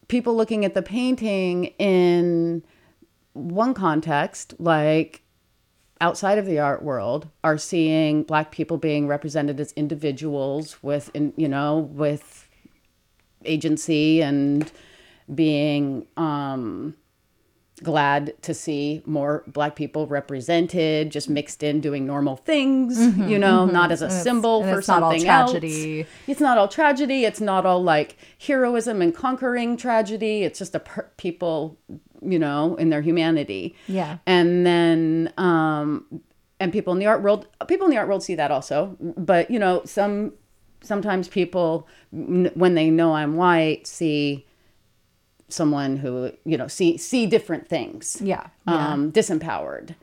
people 0.07 0.35
looking 0.35 0.65
at 0.65 0.73
the 0.73 0.81
painting 0.81 1.65
in 1.77 2.63
one 3.33 3.73
context 3.73 4.53
like 4.59 5.21
outside 6.01 6.37
of 6.37 6.45
the 6.45 6.57
art 6.57 6.81
world 6.81 7.27
are 7.43 7.57
seeing 7.57 8.23
black 8.23 8.51
people 8.51 8.77
being 8.77 9.05
represented 9.07 9.59
as 9.59 9.71
individuals 9.73 10.81
with 10.81 11.11
in, 11.13 11.33
you 11.35 11.47
know 11.47 11.77
with 11.77 12.47
agency 13.45 14.21
and 14.21 14.71
being 15.33 16.07
um 16.17 16.95
glad 17.83 18.33
to 18.41 18.53
see 18.53 19.01
more 19.05 19.43
black 19.47 19.75
people 19.75 20.07
represented 20.07 21.11
just 21.11 21.27
mm-hmm. 21.27 21.35
mixed 21.35 21.63
in 21.63 21.81
doing 21.81 22.05
normal 22.05 22.35
things 22.35 22.97
mm-hmm, 22.97 23.27
you 23.27 23.39
know 23.39 23.65
mm-hmm. 23.65 23.73
not 23.73 23.91
as 23.91 24.01
a 24.01 24.09
symbol 24.09 24.63
for 24.63 24.79
it's 24.79 24.87
not 24.87 25.03
all 25.03 25.11
something 25.11 25.25
tragedy. 25.25 25.99
else 26.01 26.09
it's 26.27 26.39
not 26.41 26.57
all 26.57 26.67
tragedy. 26.67 27.25
It's 27.25 27.41
not 27.41 27.65
all 27.65 27.83
like 27.83 28.17
heroism 28.39 29.01
and 29.01 29.13
conquering 29.13 29.77
tragedy. 29.77 30.43
It's 30.43 30.59
just 30.59 30.75
a 30.75 30.79
per- 30.79 31.09
people 31.17 31.77
you 32.21 32.39
know 32.39 32.75
in 32.75 32.89
their 32.89 33.01
humanity. 33.01 33.75
Yeah. 33.87 34.17
and 34.25 34.65
then 34.65 35.33
um 35.37 36.21
and 36.59 36.71
people 36.71 36.93
in 36.93 36.99
the 36.99 37.05
art 37.05 37.21
world 37.21 37.47
people 37.67 37.85
in 37.85 37.91
the 37.91 37.97
art 37.97 38.07
world 38.07 38.23
see 38.23 38.35
that 38.35 38.51
also. 38.51 38.97
But 38.99 39.49
you 39.49 39.59
know 39.59 39.81
some 39.85 40.33
sometimes 40.81 41.27
people 41.27 41.87
when 42.11 42.75
they 42.75 42.89
know 42.89 43.13
i'm 43.13 43.35
white 43.35 43.85
see 43.85 44.45
someone 45.49 45.97
who 45.97 46.31
you 46.45 46.57
know 46.57 46.67
see 46.67 46.97
see 46.97 47.25
different 47.25 47.67
things 47.67 48.17
Yeah. 48.21 48.47
Yeah. 48.67 48.93
um 48.93 49.11
disempowered 49.11 49.95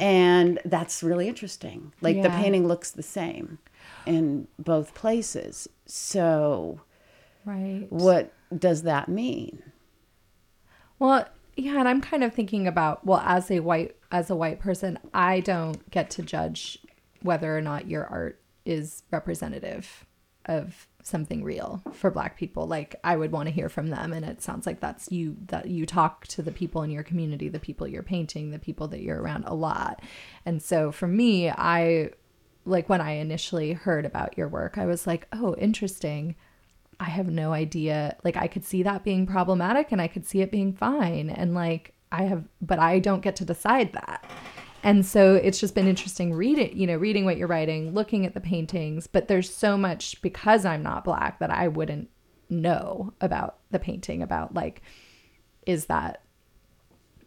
and 0.00 0.58
that's 0.64 1.02
really 1.02 1.28
interesting. 1.28 1.92
Like 2.00 2.22
the 2.22 2.30
painting 2.30 2.66
looks 2.66 2.90
the 2.90 3.02
same 3.02 3.58
in 4.06 4.48
both 4.58 4.94
places. 4.94 5.68
So 5.84 6.80
Right. 7.44 7.86
what 7.90 8.32
does 8.58 8.82
that 8.82 9.08
mean? 9.08 9.62
Well, 10.98 11.28
yeah, 11.56 11.78
and 11.78 11.86
I'm 11.88 12.00
kind 12.00 12.24
of 12.24 12.32
thinking 12.34 12.66
about 12.66 13.04
well, 13.04 13.20
as 13.24 13.50
a 13.50 13.60
white 13.60 13.94
as 14.10 14.30
a 14.30 14.36
white 14.36 14.58
person, 14.58 14.98
I 15.12 15.40
don't 15.40 15.90
get 15.90 16.08
to 16.12 16.22
judge 16.22 16.78
whether 17.22 17.56
or 17.56 17.60
not 17.60 17.86
your 17.88 18.06
art 18.06 18.40
is 18.64 19.02
representative 19.10 20.06
of 20.46 20.87
something 21.08 21.42
real 21.42 21.82
for 21.92 22.10
black 22.10 22.36
people. 22.36 22.66
Like 22.66 22.96
I 23.02 23.16
would 23.16 23.32
want 23.32 23.48
to 23.48 23.54
hear 23.54 23.68
from 23.68 23.88
them 23.88 24.12
and 24.12 24.24
it 24.24 24.42
sounds 24.42 24.66
like 24.66 24.80
that's 24.80 25.10
you 25.10 25.36
that 25.46 25.68
you 25.68 25.86
talk 25.86 26.26
to 26.28 26.42
the 26.42 26.52
people 26.52 26.82
in 26.82 26.90
your 26.90 27.02
community, 27.02 27.48
the 27.48 27.58
people 27.58 27.88
you're 27.88 28.02
painting, 28.02 28.50
the 28.50 28.58
people 28.58 28.88
that 28.88 29.02
you're 29.02 29.20
around 29.20 29.44
a 29.44 29.54
lot. 29.54 30.02
And 30.44 30.62
so 30.62 30.92
for 30.92 31.08
me, 31.08 31.50
I 31.50 32.10
like 32.64 32.88
when 32.88 33.00
I 33.00 33.12
initially 33.12 33.72
heard 33.72 34.04
about 34.04 34.36
your 34.36 34.48
work, 34.48 34.78
I 34.78 34.86
was 34.86 35.06
like, 35.06 35.26
"Oh, 35.32 35.54
interesting." 35.56 36.36
I 37.00 37.04
have 37.04 37.28
no 37.28 37.52
idea. 37.52 38.16
Like 38.24 38.36
I 38.36 38.48
could 38.48 38.64
see 38.64 38.82
that 38.82 39.04
being 39.04 39.24
problematic 39.26 39.92
and 39.92 40.00
I 40.00 40.08
could 40.08 40.26
see 40.26 40.40
it 40.40 40.50
being 40.50 40.72
fine. 40.72 41.30
And 41.30 41.54
like 41.54 41.94
I 42.10 42.24
have 42.24 42.44
but 42.60 42.78
I 42.78 42.98
don't 42.98 43.22
get 43.22 43.36
to 43.36 43.44
decide 43.44 43.92
that. 43.92 44.24
And 44.82 45.04
so 45.04 45.34
it's 45.34 45.58
just 45.58 45.74
been 45.74 45.88
interesting 45.88 46.32
reading, 46.32 46.76
you 46.76 46.86
know, 46.86 46.96
reading 46.96 47.24
what 47.24 47.36
you're 47.36 47.48
writing, 47.48 47.92
looking 47.92 48.24
at 48.24 48.34
the 48.34 48.40
paintings, 48.40 49.06
but 49.06 49.28
there's 49.28 49.52
so 49.52 49.76
much 49.76 50.20
because 50.22 50.64
I'm 50.64 50.82
not 50.82 51.04
black 51.04 51.40
that 51.40 51.50
I 51.50 51.68
wouldn't 51.68 52.08
know 52.50 53.12
about 53.20 53.58
the 53.70 53.78
painting 53.78 54.22
about 54.22 54.54
like 54.54 54.80
is 55.66 55.86
that 55.86 56.22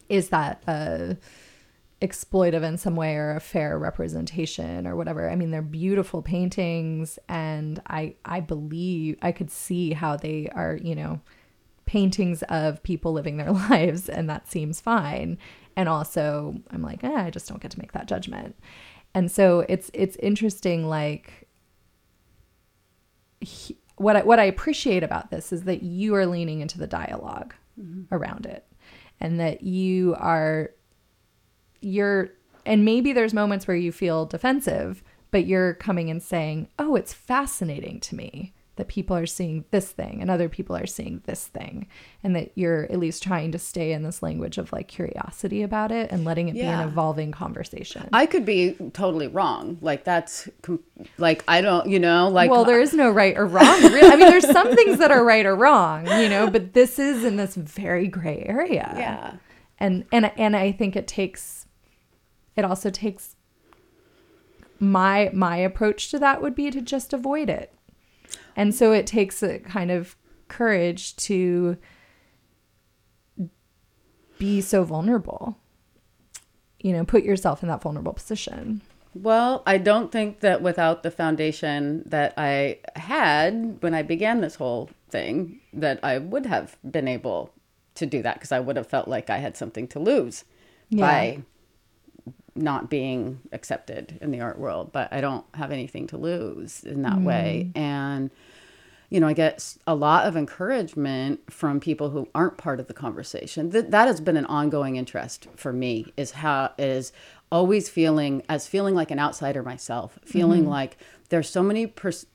is 0.08 0.30
that 0.30 0.60
uh 0.66 1.14
exploitive 2.00 2.64
in 2.64 2.76
some 2.76 2.96
way 2.96 3.14
or 3.14 3.36
a 3.36 3.40
fair 3.40 3.78
representation 3.78 4.88
or 4.88 4.96
whatever. 4.96 5.30
I 5.30 5.36
mean, 5.36 5.52
they're 5.52 5.62
beautiful 5.62 6.20
paintings 6.20 7.18
and 7.28 7.80
I 7.86 8.16
I 8.24 8.40
believe 8.40 9.18
I 9.22 9.30
could 9.30 9.50
see 9.50 9.92
how 9.92 10.16
they 10.16 10.48
are, 10.52 10.76
you 10.82 10.96
know, 10.96 11.20
paintings 11.86 12.42
of 12.44 12.82
people 12.82 13.12
living 13.12 13.36
their 13.36 13.52
lives 13.70 14.08
and 14.08 14.28
that 14.28 14.50
seems 14.50 14.80
fine. 14.80 15.38
And 15.76 15.88
also 15.88 16.56
I'm 16.70 16.82
like, 16.82 17.04
eh, 17.04 17.26
I 17.26 17.30
just 17.30 17.48
don't 17.48 17.60
get 17.60 17.70
to 17.72 17.78
make 17.78 17.92
that 17.92 18.06
judgment. 18.06 18.56
And 19.14 19.30
so 19.30 19.64
it's 19.68 19.90
it's 19.92 20.16
interesting 20.16 20.88
like 20.88 21.48
he, 23.40 23.76
what 23.96 24.16
I, 24.16 24.22
what 24.22 24.40
I 24.40 24.44
appreciate 24.44 25.02
about 25.02 25.30
this 25.30 25.52
is 25.52 25.64
that 25.64 25.82
you 25.82 26.14
are 26.14 26.26
leaning 26.26 26.60
into 26.60 26.78
the 26.78 26.86
dialog 26.86 27.52
around 28.10 28.46
it 28.46 28.66
and 29.20 29.40
that 29.40 29.62
you 29.62 30.14
are 30.18 30.70
you're 31.80 32.30
and 32.66 32.84
maybe 32.84 33.12
there's 33.12 33.32
moments 33.32 33.66
where 33.66 33.76
you 33.76 33.90
feel 33.90 34.26
defensive 34.26 35.02
but 35.30 35.46
you're 35.46 35.74
coming 35.74 36.10
and 36.10 36.22
saying 36.22 36.68
oh 36.78 36.94
it's 36.96 37.12
fascinating 37.12 37.98
to 38.00 38.14
me 38.14 38.52
that 38.76 38.88
people 38.88 39.16
are 39.16 39.26
seeing 39.26 39.64
this 39.70 39.90
thing 39.90 40.20
and 40.20 40.30
other 40.30 40.48
people 40.48 40.74
are 40.76 40.86
seeing 40.86 41.20
this 41.26 41.46
thing 41.46 41.86
and 42.24 42.34
that 42.34 42.50
you're 42.54 42.84
at 42.84 42.98
least 42.98 43.22
trying 43.22 43.52
to 43.52 43.58
stay 43.58 43.92
in 43.92 44.02
this 44.02 44.22
language 44.22 44.58
of 44.58 44.72
like 44.72 44.88
curiosity 44.88 45.62
about 45.62 45.92
it 45.92 46.10
and 46.10 46.24
letting 46.24 46.48
it 46.48 46.54
be 46.54 46.62
an 46.62 46.80
evolving 46.80 47.32
conversation 47.32 48.08
I 48.12 48.26
could 48.26 48.44
be 48.44 48.76
totally 48.92 49.28
wrong. 49.28 49.78
Like 49.80 50.04
that's 50.04 50.48
like 51.18 51.44
I 51.48 51.60
don't, 51.60 51.88
you 51.88 51.98
know, 51.98 52.28
like 52.28 52.50
well 52.50 52.64
there 52.64 52.80
is 52.80 52.94
no 52.94 53.10
right 53.10 53.36
or 53.36 53.46
wrong 53.46 53.82
really 53.82 54.10
i 54.10 54.16
mean 54.16 54.30
there's 54.30 54.50
some 54.50 54.74
things 54.76 54.98
that 54.98 55.10
are 55.10 55.24
right 55.24 55.46
or 55.46 55.54
wrong 55.54 56.06
you 56.06 56.28
know 56.28 56.48
but 56.48 56.72
this 56.72 56.98
is 56.98 57.24
in 57.24 57.36
this 57.36 57.54
very 57.54 58.08
gray 58.08 58.42
area 58.46 58.92
yeah. 58.96 59.34
and 59.78 60.04
and 60.12 60.30
and 60.36 60.56
I 60.56 60.72
think 60.72 60.96
it 60.96 61.06
takes 61.06 61.66
it 62.56 62.64
also 62.64 62.90
takes 62.90 63.36
my 64.78 65.30
my 65.32 65.56
approach 65.56 66.10
to 66.10 66.18
that 66.18 66.42
would 66.42 66.54
be 66.54 66.70
to 66.70 66.80
just 66.80 67.12
avoid 67.12 67.48
it. 67.48 67.72
And 68.56 68.74
so 68.74 68.92
it 68.92 69.06
takes 69.06 69.42
a 69.42 69.58
kind 69.58 69.90
of 69.90 70.16
courage 70.48 71.16
to 71.16 71.76
be 74.38 74.60
so 74.60 74.84
vulnerable. 74.84 75.56
You 76.80 76.92
know, 76.92 77.04
put 77.04 77.22
yourself 77.22 77.62
in 77.62 77.68
that 77.68 77.82
vulnerable 77.82 78.12
position. 78.12 78.80
Well, 79.14 79.62
I 79.66 79.78
don't 79.78 80.10
think 80.10 80.40
that 80.40 80.62
without 80.62 81.02
the 81.02 81.10
foundation 81.10 82.02
that 82.06 82.34
I 82.36 82.78
had 82.96 83.78
when 83.80 83.94
I 83.94 84.02
began 84.02 84.40
this 84.40 84.54
whole 84.54 84.90
thing, 85.10 85.60
that 85.72 86.00
I 86.02 86.18
would 86.18 86.46
have 86.46 86.76
been 86.88 87.08
able 87.08 87.52
to 87.94 88.06
do 88.06 88.22
that 88.22 88.34
because 88.34 88.52
I 88.52 88.60
would 88.60 88.76
have 88.76 88.86
felt 88.86 89.08
like 89.08 89.28
I 89.28 89.38
had 89.38 89.56
something 89.56 89.86
to 89.88 89.98
lose 89.98 90.44
by 90.90 91.42
not 92.54 92.90
being 92.90 93.40
accepted 93.52 94.18
in 94.20 94.30
the 94.30 94.40
art 94.40 94.58
world. 94.58 94.92
But 94.92 95.12
I 95.12 95.20
don't 95.20 95.44
have 95.54 95.72
anything 95.72 96.06
to 96.08 96.16
lose 96.16 96.84
in 96.84 97.02
that 97.02 97.18
mm. 97.18 97.24
way. 97.24 97.70
And, 97.74 98.30
you 99.10 99.20
know, 99.20 99.28
I 99.28 99.32
get 99.32 99.76
a 99.86 99.94
lot 99.94 100.26
of 100.26 100.36
encouragement 100.36 101.40
from 101.50 101.80
people 101.80 102.10
who 102.10 102.28
aren't 102.34 102.58
part 102.58 102.80
of 102.80 102.86
the 102.86 102.94
conversation. 102.94 103.70
That 103.70 103.90
that 103.90 104.06
has 104.06 104.20
been 104.20 104.36
an 104.36 104.46
ongoing 104.46 104.96
interest 104.96 105.48
for 105.56 105.72
me 105.72 106.12
is 106.16 106.32
how 106.32 106.72
is 106.78 107.12
always 107.50 107.88
feeling 107.88 108.42
as 108.48 108.66
feeling 108.66 108.94
like 108.94 109.10
an 109.10 109.18
outsider 109.18 109.62
myself, 109.62 110.18
feeling 110.24 110.62
mm-hmm. 110.62 110.70
like 110.70 110.96
there's 111.28 111.48
so 111.48 111.62
many 111.62 111.86
pers- 111.86 112.26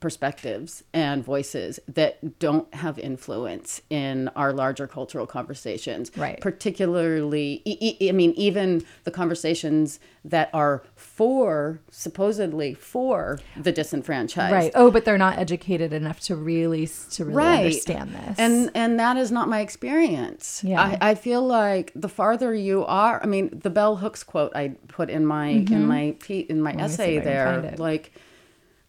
perspectives 0.00 0.82
and 0.92 1.24
voices 1.24 1.78
that 1.88 2.38
don't 2.38 2.72
have 2.74 2.98
influence 2.98 3.80
in 3.90 4.28
our 4.36 4.52
larger 4.52 4.86
cultural 4.86 5.26
conversations 5.26 6.10
Right. 6.16 6.40
particularly 6.40 7.62
e- 7.64 7.96
e- 8.00 8.08
i 8.08 8.12
mean 8.12 8.32
even 8.36 8.84
the 9.04 9.10
conversations 9.10 9.98
that 10.24 10.48
are 10.52 10.82
for 10.96 11.80
supposedly 11.90 12.74
for 12.74 13.38
the 13.56 13.72
disenfranchised 13.72 14.52
Right. 14.52 14.72
Oh, 14.74 14.90
but 14.90 15.04
they're 15.04 15.18
not 15.18 15.38
educated 15.38 15.92
enough 15.92 16.20
to 16.20 16.36
really 16.36 16.86
to 17.12 17.24
really 17.24 17.36
right 17.36 17.58
understand 17.66 18.14
this. 18.14 18.38
and 18.38 18.70
and 18.74 18.98
that 19.00 19.16
is 19.16 19.30
not 19.30 19.48
my 19.48 19.60
experience 19.60 20.62
Yeah. 20.64 20.80
I, 20.80 21.10
I 21.10 21.14
feel 21.14 21.42
like 21.46 21.92
the 21.94 22.08
farther 22.08 22.54
you 22.54 22.84
are 22.86 23.22
i 23.22 23.26
mean 23.26 23.50
the 23.62 23.70
bell 23.70 23.96
hooks 23.96 24.22
quote 24.22 24.52
i 24.56 24.68
put 24.88 25.10
in 25.10 25.24
my 25.26 25.48
in 25.48 25.86
my 25.86 26.14
in 26.28 26.60
my 26.60 26.72
Mm-hmm. 26.72 26.80
essay 26.80 27.18
there 27.18 27.60
it. 27.60 27.78
like 27.78 28.12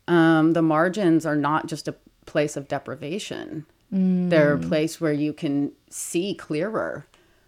um 0.07 0.53
the 0.53 0.61
margins 0.61 1.25
are 1.25 1.35
not 1.35 1.67
just 1.67 1.87
a 1.87 1.95
place 2.25 2.55
of 2.57 2.67
deprivation 2.67 3.65
they're 3.91 4.55
a 4.55 4.57
Mm. 4.59 4.67
place 4.67 4.99
where 4.99 5.13
you 5.13 5.31
can 5.31 5.71
see 5.89 6.33
clearer 6.35 7.05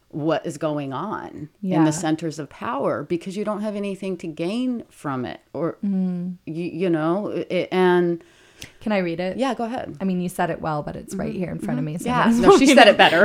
what 0.09 0.45
is 0.45 0.57
going 0.57 0.93
on 0.93 1.49
in 1.61 1.83
the 1.83 1.91
centers 1.91 2.39
of 2.39 2.49
power 2.49 3.03
because 3.03 3.35
you 3.35 3.43
don't 3.43 3.61
have 3.61 3.75
anything 3.75 4.15
to 4.17 4.27
gain 4.27 4.83
from 4.89 5.25
it 5.25 5.41
or 5.53 5.77
Mm. 5.83 6.35
you, 6.45 6.63
you 6.65 6.89
know 6.89 7.27
it, 7.49 7.67
and 7.71 8.23
Can 8.79 8.91
I 8.91 8.99
read 8.99 9.19
it? 9.19 9.37
yeah 9.37 9.53
go 9.53 9.65
ahead 9.65 9.97
I 9.99 10.03
mean, 10.05 10.21
you 10.21 10.29
said 10.29 10.49
it 10.49 10.61
well, 10.61 10.81
but 10.83 10.95
it's 10.95 11.13
right 11.15 11.33
here 11.35 11.51
in 11.51 11.59
front 11.59 11.79
of 11.79 11.85
me. 11.85 11.97
So 11.97 12.05
yeah 12.05 12.31
no 12.33 12.57
she 12.57 12.67
said 12.67 12.87
it. 12.87 12.91
it 12.91 12.97
better 12.97 13.23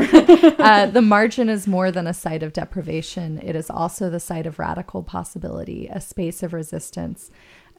uh, 0.62 0.86
the 0.98 1.02
margin 1.02 1.48
is 1.48 1.66
more 1.68 1.90
than 1.92 2.06
a 2.06 2.14
site 2.14 2.42
of 2.42 2.52
deprivation. 2.52 3.38
It 3.42 3.54
is 3.54 3.70
also 3.70 4.10
the 4.10 4.20
site 4.20 4.46
of 4.46 4.58
radical 4.58 5.02
possibility, 5.04 5.86
a 5.88 6.00
space 6.00 6.42
of 6.42 6.52
resistance, 6.52 7.30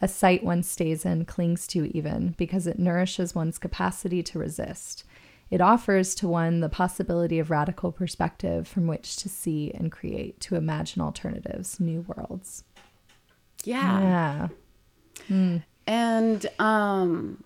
a 0.04 0.08
site 0.10 0.44
one 0.44 0.62
stays 0.62 1.06
in, 1.06 1.24
clings 1.24 1.66
to 1.68 1.86
even, 1.98 2.36
because 2.38 2.68
it 2.68 2.78
nourishes 2.78 3.34
one's 3.34 3.58
capacity 3.58 4.22
to 4.22 4.38
resist. 4.38 5.06
It 5.50 5.62
offers 5.62 6.14
to 6.16 6.28
one 6.28 6.60
the 6.60 6.68
possibility 6.68 7.40
of 7.40 7.50
radical 7.50 7.94
perspective 7.94 8.68
from 8.68 8.86
which 8.86 9.16
to 9.18 9.30
see 9.30 9.72
and 9.72 9.90
create, 9.90 10.42
to 10.42 10.56
imagine 10.56 11.02
alternatives, 11.02 11.80
new 11.80 12.02
worlds. 12.02 12.66
yeah 13.64 14.50
Yeah. 15.30 15.60
And 15.88 16.46
um 16.60 17.44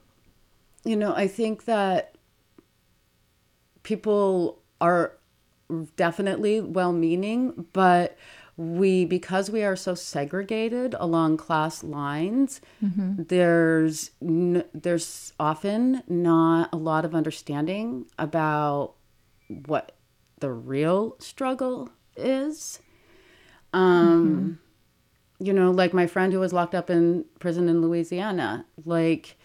you 0.84 0.96
know, 0.96 1.14
I 1.14 1.28
think 1.28 1.66
that 1.66 2.16
people 3.84 4.64
are 4.80 5.12
definitely 5.96 6.62
well-meaning, 6.62 7.68
but 7.74 8.18
we 8.58 9.06
because 9.06 9.52
we 9.52 9.64
are 9.64 9.76
so 9.76 9.94
segregated 9.94 10.96
along 11.00 11.38
class 11.38 11.84
lines, 11.84 12.60
there's 12.82 14.12
n- 14.22 14.64
there's 14.74 15.32
often 15.40 16.02
not 16.08 16.70
a 16.74 16.78
lot 16.78 17.06
of 17.06 17.14
understanding 17.14 18.06
about 18.18 18.94
what 19.66 19.92
the 20.40 20.52
real 20.52 21.16
struggle 21.20 21.90
is. 22.16 22.80
Um 23.74 24.60
you 25.40 25.54
know, 25.54 25.70
like 25.70 25.94
my 25.94 26.08
friend 26.08 26.34
who 26.34 26.40
was 26.40 26.52
locked 26.52 26.74
up 26.74 26.90
in 26.90 27.26
prison 27.40 27.70
in 27.70 27.80
Louisiana. 27.82 28.66
Like 28.86 29.37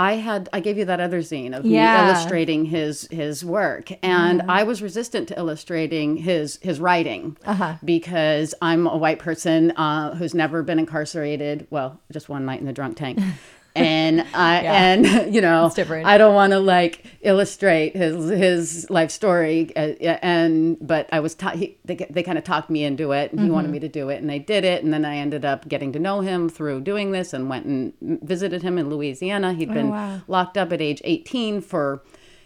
I 0.00 0.14
had 0.14 0.48
I 0.50 0.60
gave 0.60 0.78
you 0.78 0.86
that 0.86 0.98
other 0.98 1.20
zine 1.20 1.54
of 1.54 1.62
me 1.62 1.72
illustrating 2.08 2.64
his 2.64 3.06
his 3.10 3.44
work. 3.44 3.92
And 4.02 4.40
I 4.48 4.62
was 4.62 4.80
resistant 4.80 5.28
to 5.28 5.38
illustrating 5.38 6.16
his 6.16 6.58
his 6.62 6.80
writing 6.80 7.36
because 7.84 8.54
I'm 8.62 8.86
a 8.86 8.96
white 8.96 9.18
person 9.18 9.72
uh, 9.72 10.14
who's 10.14 10.32
never 10.32 10.62
been 10.62 10.78
incarcerated, 10.78 11.66
well, 11.68 12.00
just 12.10 12.30
one 12.30 12.46
night 12.46 12.60
in 12.60 12.66
the 12.66 12.72
drunk 12.72 12.96
tank. 12.96 13.18
and 13.76 14.22
I 14.34 14.60
Yeah. 14.62 14.72
and 14.84 15.34
you 15.34 15.40
know 15.40 15.64
I 16.04 16.18
don't 16.18 16.34
want 16.34 16.52
to 16.52 16.58
like 16.60 17.04
illustrate 17.22 17.94
his 17.96 18.28
his 18.30 18.90
life 18.90 19.10
story 19.10 19.70
uh, 19.76 19.80
and 20.22 20.76
but 20.80 21.08
I 21.12 21.20
was 21.20 21.34
ta- 21.34 21.50
he, 21.56 21.78
they 21.84 21.96
they 22.10 22.22
kind 22.22 22.36
of 22.38 22.44
talked 22.44 22.68
me 22.70 22.82
into 22.84 23.12
it 23.12 23.30
and 23.30 23.40
he 23.40 23.46
Mm-hmm. 23.46 23.54
wanted 23.54 23.70
me 23.70 23.78
to 23.80 23.88
do 23.88 24.08
it 24.08 24.20
and 24.22 24.30
I 24.32 24.38
did 24.38 24.64
it 24.64 24.82
and 24.82 24.92
then 24.92 25.04
I 25.04 25.16
ended 25.16 25.44
up 25.44 25.68
getting 25.68 25.92
to 25.92 25.98
know 25.98 26.20
him 26.20 26.48
through 26.48 26.80
doing 26.82 27.12
this 27.12 27.32
and 27.32 27.48
went 27.48 27.66
and 27.66 27.92
visited 28.22 28.62
him 28.62 28.78
in 28.78 28.88
Louisiana 28.90 29.52
he'd 29.52 29.72
been 29.72 29.88
Oh, 29.88 29.90
wow. 29.90 30.20
locked 30.28 30.56
up 30.58 30.72
at 30.72 30.80
age 30.80 31.00
18 31.04 31.60
for 31.60 32.02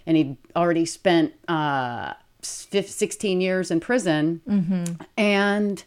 and 0.06 0.16
he'd 0.16 0.36
already 0.54 0.84
spent 0.84 1.32
uh 1.48 2.12
15, 2.42 2.82
16 2.84 3.40
years 3.40 3.70
in 3.70 3.80
prison 3.80 4.40
Mm-hmm. 4.48 5.02
and 5.16 5.84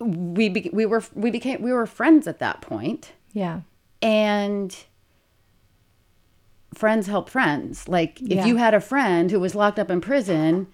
we 0.00 0.48
be, 0.48 0.70
we 0.72 0.84
were 0.86 1.02
we 1.14 1.30
became 1.30 1.62
we 1.62 1.72
were 1.72 1.86
friends 1.86 2.26
at 2.26 2.38
that 2.40 2.60
point 2.60 3.12
Yeah. 3.34 3.60
and 4.00 4.74
friends 6.74 7.06
help 7.06 7.28
friends. 7.28 7.88
Like 7.88 8.18
Yeah. 8.20 8.40
if 8.40 8.46
you 8.46 8.56
had 8.56 8.74
a 8.74 8.80
friend 8.80 9.30
who 9.30 9.38
was 9.40 9.54
locked 9.54 9.78
up 9.78 9.90
in 9.90 10.00
prison 10.00 10.66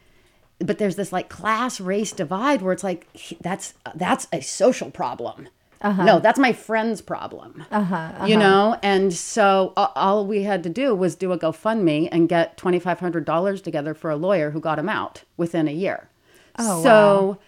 but 0.62 0.76
there's 0.78 0.96
this 0.96 1.10
like 1.12 1.28
class 1.30 1.80
race 1.80 2.12
divide 2.12 2.60
where 2.62 2.72
it's 2.72 2.84
like 2.84 3.06
that's 3.40 3.74
that's 3.94 4.28
a 4.32 4.40
social 4.42 4.90
problem. 4.90 5.48
No 5.82 6.18
that's 6.20 6.38
my 6.38 6.52
friend's 6.52 7.00
problem. 7.00 7.64
Uh-huh. 7.70 8.26
you 8.26 8.36
know? 8.36 8.78
And 8.82 9.12
so 9.14 9.72
all 9.76 10.26
we 10.26 10.42
had 10.42 10.62
to 10.64 10.68
do 10.68 10.94
was 10.94 11.16
do 11.16 11.32
a 11.32 11.38
gofundme 11.38 12.08
and 12.12 12.28
get 12.28 12.58
$2500 12.58 13.62
together 13.62 13.94
for 13.94 14.10
a 14.10 14.16
lawyer 14.16 14.50
who 14.50 14.60
got 14.60 14.78
him 14.78 14.90
out 14.90 15.24
within 15.38 15.66
a 15.66 15.72
year. 15.72 16.10
Oh, 16.58 16.82
so 16.82 17.38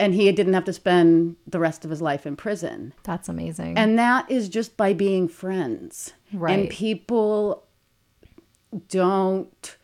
and 0.00 0.14
he 0.14 0.32
didn't 0.32 0.54
have 0.54 0.64
to 0.64 0.72
spend 0.72 1.36
the 1.46 1.60
rest 1.60 1.84
of 1.84 1.90
his 1.90 2.00
life 2.00 2.26
in 2.26 2.34
prison 2.34 2.94
That's 3.04 3.28
amazing. 3.28 3.76
and 3.76 3.98
that 3.98 4.28
is 4.30 4.48
just 4.48 4.76
by 4.76 4.94
being 4.94 5.28
friends. 5.28 6.14
Right. 6.32 6.58
And 6.58 6.70
people 6.70 7.64
don't, 8.88 9.76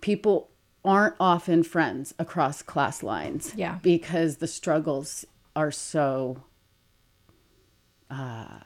people 0.00 0.50
aren't 0.84 1.16
often 1.18 1.62
friends 1.62 2.14
across 2.18 2.62
class 2.62 3.02
lines. 3.02 3.52
Yeah. 3.56 3.78
Because 3.82 4.36
the 4.36 4.46
struggles 4.46 5.24
are 5.56 5.70
so 5.70 6.44
uh, 8.10 8.60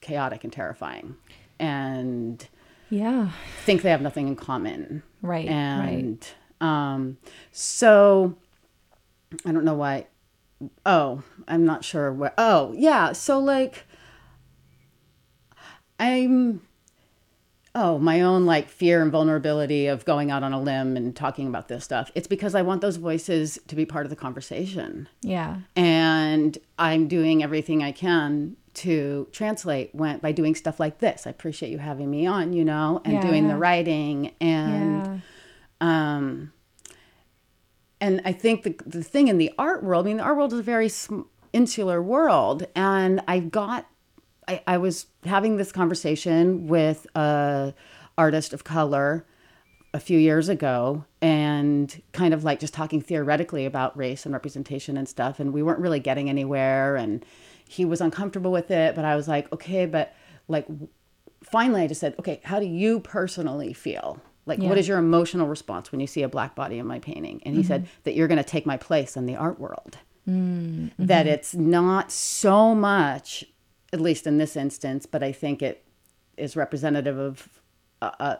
chaotic 0.00 0.44
and 0.44 0.52
terrifying. 0.52 1.16
And 1.58 2.46
yeah. 2.90 3.30
think 3.64 3.82
they 3.82 3.90
have 3.90 4.02
nothing 4.02 4.28
in 4.28 4.36
common. 4.36 5.02
Right, 5.22 5.48
And 5.48 6.26
um, 6.60 7.18
so 7.52 8.36
I 9.44 9.52
don't 9.52 9.64
know 9.64 9.74
why. 9.74 10.06
Oh, 10.84 11.22
I'm 11.48 11.64
not 11.64 11.84
sure 11.84 12.12
where. 12.12 12.34
Oh, 12.36 12.72
yeah. 12.76 13.12
So 13.12 13.38
like, 13.38 13.86
I'm. 15.98 16.62
Oh, 17.72 18.00
my 18.00 18.20
own 18.20 18.46
like 18.46 18.68
fear 18.68 19.00
and 19.00 19.12
vulnerability 19.12 19.86
of 19.86 20.04
going 20.04 20.28
out 20.32 20.42
on 20.42 20.52
a 20.52 20.60
limb 20.60 20.96
and 20.96 21.14
talking 21.14 21.46
about 21.46 21.68
this 21.68 21.84
stuff. 21.84 22.10
It's 22.16 22.26
because 22.26 22.56
I 22.56 22.62
want 22.62 22.80
those 22.80 22.96
voices 22.96 23.60
to 23.68 23.76
be 23.76 23.86
part 23.86 24.04
of 24.06 24.10
the 24.10 24.16
conversation 24.16 25.08
Yeah. 25.22 25.58
and 25.76 26.58
I'm 26.80 27.06
doing 27.06 27.44
everything 27.44 27.80
I 27.84 27.92
can 27.92 28.56
to 28.74 29.28
translate 29.30 29.94
when 29.94 30.18
by 30.18 30.32
doing 30.32 30.56
stuff 30.56 30.80
like 30.80 30.98
this. 30.98 31.28
I 31.28 31.30
appreciate 31.30 31.70
you 31.70 31.78
having 31.78 32.10
me 32.10 32.26
on, 32.26 32.52
you 32.54 32.64
know, 32.64 33.02
and 33.04 33.14
Yeah, 33.14 33.20
doing 33.22 33.46
the 33.46 33.56
writing 33.56 34.32
and 34.40 35.06
Yeah. 35.06 35.18
um 35.80 36.52
and 38.00 38.22
I 38.24 38.32
think 38.32 38.62
the 38.62 38.76
the 38.86 39.02
thing 39.02 39.28
in 39.28 39.38
the 39.38 39.52
art 39.58 39.82
world, 39.82 40.06
I 40.06 40.08
mean 40.08 40.16
the 40.18 40.22
art 40.22 40.36
world 40.36 40.52
is 40.52 40.58
a 40.58 40.62
very 40.62 40.90
insular 41.52 42.02
world. 42.02 42.66
And 42.74 43.22
I 43.28 43.40
got 43.40 43.86
I, 44.48 44.62
I 44.66 44.78
was 44.78 45.06
having 45.24 45.56
this 45.56 45.72
conversation 45.72 46.66
with 46.66 47.06
a 47.14 47.74
artist 48.16 48.52
of 48.52 48.64
color 48.64 49.26
a 49.92 50.00
few 50.00 50.18
years 50.18 50.48
ago 50.48 51.04
and 51.20 52.00
kind 52.12 52.32
of 52.32 52.44
like 52.44 52.60
just 52.60 52.72
talking 52.72 53.00
theoretically 53.00 53.66
about 53.66 53.96
race 53.96 54.24
and 54.24 54.32
representation 54.32 54.96
and 54.96 55.08
stuff. 55.08 55.40
And 55.40 55.52
we 55.52 55.62
weren't 55.62 55.80
really 55.80 56.00
getting 56.00 56.30
anywhere. 56.30 56.96
And 56.96 57.24
he 57.68 57.84
was 57.84 58.00
uncomfortable 58.00 58.52
with 58.52 58.70
it. 58.70 58.94
But 58.94 59.04
i 59.04 59.16
was 59.16 59.28
like 59.28 59.52
okay 59.52 59.86
but 59.86 60.14
like 60.48 60.66
finally 61.42 61.82
i 61.82 61.86
just 61.86 62.00
said 62.00 62.14
okay 62.18 62.40
how 62.44 62.60
do 62.60 62.66
you 62.66 63.00
personally 63.00 63.72
feel 63.72 64.20
like 64.46 64.58
Yeah. 64.60 64.68
what 64.68 64.78
is 64.78 64.88
your 64.88 64.98
emotional 64.98 65.46
response 65.46 65.92
when 65.92 66.00
you 66.00 66.06
see 66.06 66.22
a 66.22 66.28
black 66.28 66.54
body 66.54 66.78
in 66.78 66.86
my 66.86 66.98
painting? 66.98 67.42
And 67.44 67.54
he 67.54 67.62
said 67.62 67.86
that 68.04 68.14
you're 68.14 68.28
going 68.28 68.38
to 68.38 68.44
take 68.44 68.66
my 68.66 68.76
place 68.76 69.16
in 69.16 69.26
the 69.26 69.36
art 69.36 69.58
world. 69.60 69.98
That 70.98 71.26
it's 71.26 71.54
not 71.54 72.12
so 72.12 72.74
much 72.74 73.44
at 73.92 74.00
least 74.00 74.24
in 74.28 74.38
this 74.38 74.54
instance 74.54 75.04
but 75.04 75.20
i 75.20 75.32
think 75.32 75.60
it 75.62 75.84
is 76.36 76.54
representative 76.54 77.18
of 77.18 77.48
uh, 78.00 78.10
uh, 78.20 78.36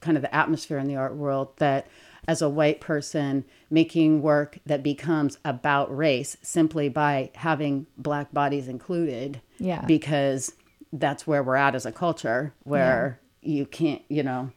kind 0.00 0.16
of 0.16 0.22
the 0.22 0.34
atmosphere 0.34 0.78
in 0.78 0.86
the 0.88 0.96
art 0.96 1.14
world 1.14 1.48
that 1.58 1.86
as 2.26 2.40
a 2.40 2.48
white 2.48 2.80
person 2.80 3.44
making 3.70 4.22
work 4.22 4.58
that 4.64 4.82
becomes 4.82 5.36
about 5.44 5.94
race 5.94 6.38
simply 6.40 6.88
by 6.88 7.30
having 7.34 7.86
black 7.98 8.32
bodies 8.32 8.66
included 8.66 9.42
Yeah. 9.58 9.84
because 9.84 10.54
that's 10.94 11.26
where 11.26 11.42
we're 11.42 11.56
at 11.56 11.74
as 11.74 11.84
a 11.84 11.92
culture 11.92 12.54
where 12.62 13.20
you 13.42 13.66
can't 13.66 14.00
you 14.08 14.22
know 14.22 14.50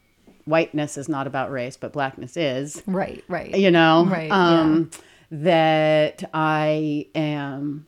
whiteness 0.48 0.98
is 0.98 1.07
not 1.10 1.28
about 1.28 1.52
race 1.52 1.78
but 1.78 1.91
blackness 1.94 2.36
is 2.38 2.82
Right. 2.88 3.24
Right. 3.28 3.53
you 3.56 3.69
know 3.69 4.06
Right, 4.10 4.32
um 4.32 4.90
that 5.30 6.24
i 6.34 7.07
am 7.14 7.86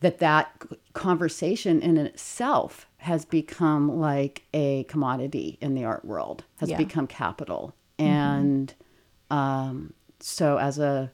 that 0.00 0.18
that 0.18 0.62
conversation 0.92 1.80
in 1.80 1.96
itself 1.96 2.86
has 2.98 3.24
become 3.24 3.98
like 3.98 4.42
a 4.52 4.84
commodity 4.84 5.58
in 5.60 5.74
the 5.74 5.84
art 5.84 6.04
world 6.04 6.44
has 6.58 6.68
Yeah. 6.70 6.76
become 6.76 7.06
capital 7.06 7.74
and 7.98 8.74
um 9.30 9.92
so 10.20 10.58
as 10.58 10.78
a 10.78 11.10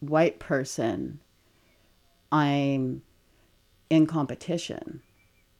white 0.00 0.38
person 0.38 1.20
i'm 2.32 3.02
in 3.90 4.06
competition 4.06 5.02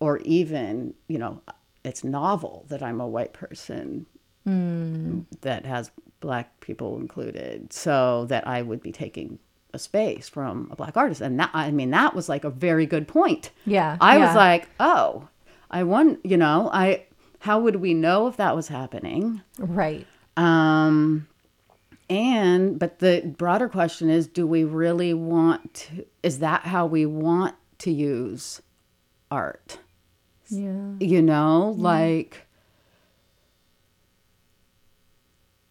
or 0.01 0.19
even 0.19 0.95
you 1.09 1.19
know 1.19 1.41
it's 1.85 2.03
novel 2.05 2.65
that 2.69 2.83
i'm 2.83 3.01
a 3.01 3.07
white 3.07 3.33
person 3.33 4.07
that 4.47 5.65
has 5.65 5.91
black 6.21 6.61
people 6.61 6.97
included 6.99 7.73
so 7.73 8.25
that 8.27 8.47
i 8.47 8.61
would 8.63 8.83
be 8.83 8.93
taking 8.93 9.39
a 9.73 9.79
space 9.79 10.29
from 10.29 10.69
a 10.71 10.77
black 10.77 10.97
artist. 10.97 11.21
And 11.21 11.39
that 11.41 11.51
i 11.53 11.71
mean 11.71 11.91
that 11.91 12.15
was 12.15 12.29
like 12.29 12.45
a 12.45 12.51
very 12.51 12.87
good 12.87 13.09
point. 13.09 13.51
Yeah, 13.67 13.97
i 14.01 14.19
was 14.19 14.35
like 14.35 14.69
oh 14.79 15.29
i 15.71 15.83
want 15.83 16.21
you 16.25 16.37
know 16.37 16.71
i 16.73 17.05
how 17.41 17.61
would 17.61 17.77
we 17.77 17.93
know 17.93 18.27
if 18.27 18.37
that 18.37 18.55
was 18.57 18.69
happening? 18.69 19.43
Right. 19.59 20.07
um 20.37 21.27
and 22.09 22.79
but 22.79 22.99
the 23.01 23.35
broader 23.39 23.69
question 23.69 24.11
is 24.11 24.27
do 24.27 24.47
we 24.47 24.63
really 24.65 25.15
want 25.15 25.75
to 25.75 26.07
is 26.23 26.39
that 26.39 26.63
how 26.63 26.87
we 26.87 27.05
want 27.07 27.55
to 27.79 27.91
use 27.91 28.63
art? 29.31 29.79
Yeah. 30.49 30.93
you 31.01 31.21
know 31.23 31.75
like 31.77 32.47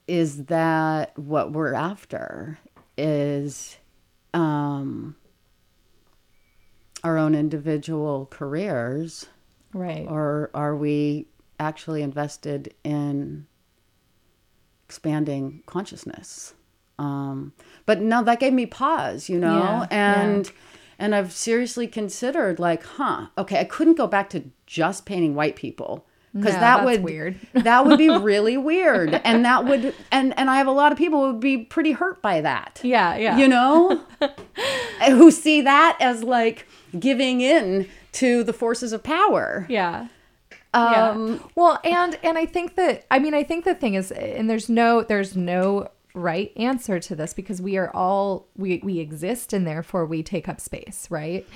is 0.07 0.45
that 0.45 1.17
what 1.17 1.51
we're 1.51 1.73
after 1.73 2.59
is 2.97 3.77
um 4.33 5.15
our 7.03 7.17
own 7.17 7.35
individual 7.35 8.27
careers. 8.31 9.27
Right. 9.75 10.05
or 10.07 10.51
are 10.53 10.75
we 10.75 11.25
actually 11.59 12.03
invested 12.03 12.75
in 12.83 13.47
expanding 14.85 15.63
consciousness? 15.65 16.53
Um 16.99 17.53
but 17.85 17.99
no 18.01 18.23
that 18.23 18.39
gave 18.39 18.53
me 18.53 18.65
pause 18.65 19.29
you 19.29 19.39
know? 19.39 19.57
Yeah, 19.59 19.87
and 19.89 20.51
and 20.99 21.15
i've 21.15 21.31
seriously 21.33 21.87
considered 21.87 22.59
like 22.59 22.83
huh 22.83 23.27
okay 23.37 23.59
i 23.59 23.63
couldn't 23.63 23.95
go 23.95 24.05
back 24.07 24.29
to 24.29 24.43
just 24.67 25.05
painting 25.05 25.33
white 25.33 25.55
people 25.55 26.05
because 26.33 26.53
No, 26.55 26.59
that 26.59 26.85
would 26.85 27.03
weird. 27.03 27.35
that 27.53 27.85
would 27.85 27.97
be 27.97 28.09
really 28.17 28.57
weird 28.57 29.13
and 29.23 29.45
that 29.45 29.65
would 29.65 29.93
and 30.11 30.33
and 30.37 30.49
i 30.49 30.57
have 30.57 30.67
a 30.67 30.71
lot 30.71 30.91
of 30.91 30.97
people 30.97 31.23
who 31.25 31.31
would 31.33 31.39
be 31.41 31.57
pretty 31.57 31.91
hurt 31.91 32.21
by 32.21 32.41
that 32.41 32.79
Yeah. 32.83 33.15
Yeah. 33.17 33.37
you 33.37 33.47
know 33.47 34.01
who 35.07 35.31
see 35.31 35.61
that 35.61 35.97
as 35.99 36.23
like 36.23 36.67
giving 36.99 37.41
in 37.41 37.87
to 38.13 38.43
the 38.43 38.53
forces 38.53 38.93
of 38.93 39.03
power 39.03 39.65
Yeah. 39.69 40.07
um 40.73 41.33
yeah. 41.33 41.39
Well, 41.55 41.79
and 41.83 42.17
and 42.23 42.37
I 42.37 42.45
think 42.45 42.75
that 42.75 43.05
I 43.11 43.19
mean 43.19 43.33
I 43.33 43.43
think 43.43 43.65
the 43.65 43.75
thing 43.75 43.93
is, 43.93 44.11
and 44.11 44.49
there's 44.49 44.69
no 44.69 45.01
there's 45.03 45.35
no 45.35 45.89
right 46.15 46.51
answer 46.57 46.99
to 46.99 47.15
this 47.15 47.33
because 47.33 47.59
we 47.61 47.75
are 47.77 47.89
all 47.95 48.47
we 48.55 48.79
we 48.83 48.99
exist 48.99 49.51
and 49.53 49.65
therefore 49.67 50.05
we 50.05 50.21
take 50.23 50.47
up 50.47 50.59
space, 50.61 51.07
right? 51.09 51.47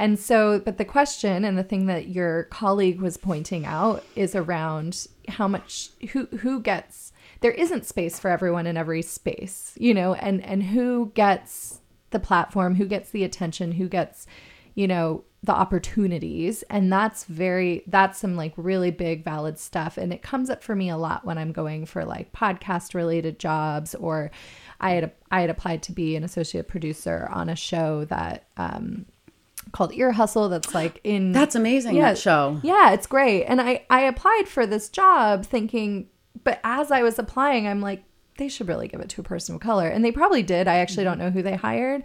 And 0.00 0.18
so, 0.18 0.60
but 0.60 0.78
the 0.78 0.86
question 0.86 1.44
and 1.44 1.58
the 1.58 1.62
thing 1.62 1.84
that 1.84 2.08
your 2.08 2.44
colleague 2.44 3.02
was 3.02 3.18
pointing 3.18 3.66
out 3.66 4.02
is 4.16 4.34
around 4.34 5.06
how 5.28 5.46
much 5.46 5.90
who 6.12 6.24
who 6.38 6.62
gets 6.62 7.12
there 7.40 7.50
isn't 7.50 7.84
space 7.84 8.18
for 8.18 8.30
everyone 8.30 8.66
in 8.66 8.78
every 8.78 9.02
space, 9.02 9.74
you 9.76 9.92
know, 9.92 10.14
and 10.14 10.42
and 10.42 10.62
who 10.62 11.12
gets 11.14 11.82
the 12.12 12.18
platform, 12.18 12.76
who 12.76 12.86
gets 12.86 13.10
the 13.10 13.24
attention, 13.24 13.72
who 13.72 13.90
gets, 13.90 14.26
you 14.74 14.88
know, 14.88 15.22
the 15.42 15.52
opportunities. 15.52 16.62
And 16.70 16.90
that's 16.90 17.24
very 17.24 17.82
that's 17.86 18.18
some 18.18 18.36
like 18.36 18.54
really 18.56 18.90
big 18.90 19.22
valid 19.22 19.58
stuff. 19.58 19.98
And 19.98 20.14
it 20.14 20.22
comes 20.22 20.48
up 20.48 20.62
for 20.62 20.74
me 20.74 20.88
a 20.88 20.96
lot 20.96 21.26
when 21.26 21.36
i'm 21.36 21.52
going 21.52 21.84
for 21.84 22.06
like 22.06 22.32
podcast 22.32 22.94
related 22.94 23.38
jobs 23.38 23.94
or 23.96 24.30
i 24.80 24.92
had 24.92 25.12
i 25.30 25.42
had 25.42 25.50
applied 25.50 25.82
to 25.82 25.92
be 25.92 26.16
an 26.16 26.24
associate 26.24 26.68
producer 26.68 27.28
on 27.30 27.50
a 27.50 27.56
show 27.56 28.06
that 28.06 28.46
um 28.56 29.04
called 29.72 29.92
ear 29.94 30.12
hustle 30.12 30.48
that's 30.48 30.74
like 30.74 31.00
in 31.04 31.32
That's 31.32 31.54
amazing. 31.54 31.96
Yeah. 31.96 32.10
That 32.10 32.18
show. 32.18 32.60
yeah, 32.62 32.92
it's 32.92 33.06
great. 33.06 33.44
And 33.44 33.60
I 33.60 33.84
I 33.90 34.02
applied 34.02 34.44
for 34.46 34.66
this 34.66 34.88
job 34.88 35.44
thinking, 35.46 36.08
but 36.44 36.60
as 36.64 36.90
I 36.90 37.02
was 37.02 37.18
applying, 37.18 37.66
I'm 37.66 37.80
like, 37.80 38.04
they 38.38 38.48
should 38.48 38.68
really 38.68 38.88
give 38.88 39.00
it 39.00 39.08
to 39.10 39.20
a 39.20 39.24
person 39.24 39.54
of 39.54 39.60
color, 39.60 39.88
and 39.88 40.04
they 40.04 40.12
probably 40.12 40.42
did. 40.42 40.68
I 40.68 40.76
actually 40.76 41.04
don't 41.04 41.14
mm-hmm. 41.14 41.26
know 41.26 41.30
who 41.30 41.42
they 41.42 41.56
hired. 41.56 42.04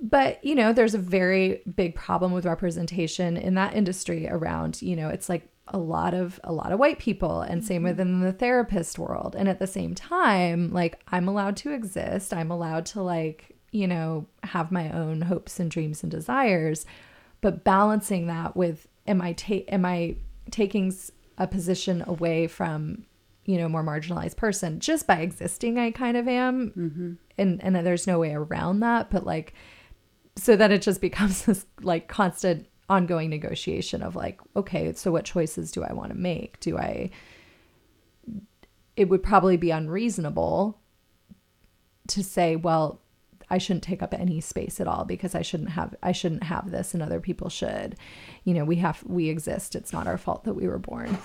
But 0.00 0.44
you 0.44 0.54
know, 0.54 0.72
there's 0.72 0.94
a 0.94 0.98
very 0.98 1.62
big 1.74 1.94
problem 1.94 2.32
with 2.32 2.46
representation 2.46 3.36
in 3.36 3.54
that 3.54 3.74
industry 3.74 4.28
around, 4.28 4.80
you 4.80 4.94
know, 4.96 5.08
it's 5.08 5.28
like 5.28 5.48
a 5.70 5.78
lot 5.78 6.14
of 6.14 6.40
a 6.44 6.52
lot 6.52 6.72
of 6.72 6.78
white 6.78 6.98
people 6.98 7.42
and 7.42 7.64
same 7.64 7.78
mm-hmm. 7.78 7.88
within 7.90 8.20
the 8.20 8.32
therapist 8.32 8.98
world. 8.98 9.34
And 9.36 9.48
at 9.48 9.58
the 9.58 9.66
same 9.66 9.94
time, 9.94 10.72
like 10.72 11.00
I'm 11.08 11.28
allowed 11.28 11.56
to 11.58 11.72
exist. 11.72 12.32
I'm 12.32 12.50
allowed 12.50 12.86
to 12.86 13.02
like, 13.02 13.57
you 13.70 13.86
know, 13.86 14.26
have 14.44 14.72
my 14.72 14.90
own 14.92 15.22
hopes 15.22 15.60
and 15.60 15.70
dreams 15.70 16.02
and 16.02 16.10
desires 16.10 16.86
but 17.40 17.64
balancing 17.64 18.26
that 18.26 18.56
with 18.56 18.86
am 19.06 19.20
i 19.20 19.32
ta- 19.32 19.64
am 19.68 19.84
i 19.84 20.16
taking 20.50 20.94
a 21.36 21.46
position 21.46 22.02
away 22.06 22.46
from 22.46 23.04
you 23.44 23.56
know 23.56 23.68
more 23.68 23.84
marginalized 23.84 24.36
person 24.36 24.80
just 24.80 25.06
by 25.06 25.16
existing 25.20 25.78
i 25.78 25.90
kind 25.90 26.16
of 26.16 26.28
am? 26.28 26.70
Mm-hmm. 26.70 27.12
And 27.36 27.62
and 27.62 27.76
there's 27.76 28.06
no 28.06 28.18
way 28.18 28.34
around 28.34 28.80
that 28.80 29.10
but 29.10 29.24
like 29.24 29.54
so 30.36 30.56
that 30.56 30.70
it 30.70 30.82
just 30.82 31.00
becomes 31.08 31.44
this 31.44 31.66
like 31.80 32.08
constant 32.08 32.66
ongoing 32.88 33.28
negotiation 33.28 34.02
of 34.02 34.16
like 34.16 34.40
okay 34.56 34.92
so 34.94 35.12
what 35.12 35.24
choices 35.24 35.70
do 35.70 35.84
i 35.84 35.92
want 35.92 36.10
to 36.10 36.18
make? 36.18 36.58
Do 36.60 36.78
i 36.78 37.10
it 38.96 39.08
would 39.08 39.22
probably 39.22 39.56
be 39.56 39.70
unreasonable 39.70 40.80
to 42.08 42.24
say 42.24 42.56
well 42.56 43.00
i 43.50 43.58
shouldn't 43.58 43.82
take 43.82 44.02
up 44.02 44.14
any 44.14 44.40
space 44.40 44.80
at 44.80 44.88
all 44.88 45.04
because 45.04 45.34
i 45.34 45.42
shouldn't 45.42 45.70
have 45.70 45.94
i 46.02 46.12
shouldn't 46.12 46.44
have 46.44 46.70
this 46.70 46.94
and 46.94 47.02
other 47.02 47.20
people 47.20 47.48
should. 47.48 47.96
You 48.44 48.54
know 48.54 48.64
we 48.64 48.76
have 48.76 49.02
we 49.06 49.28
exist. 49.28 49.74
It's 49.74 49.92
not 49.92 50.06
our 50.06 50.18
fault 50.18 50.44
that 50.44 50.54
we 50.54 50.66
were 50.68 50.78
born. 50.78 51.18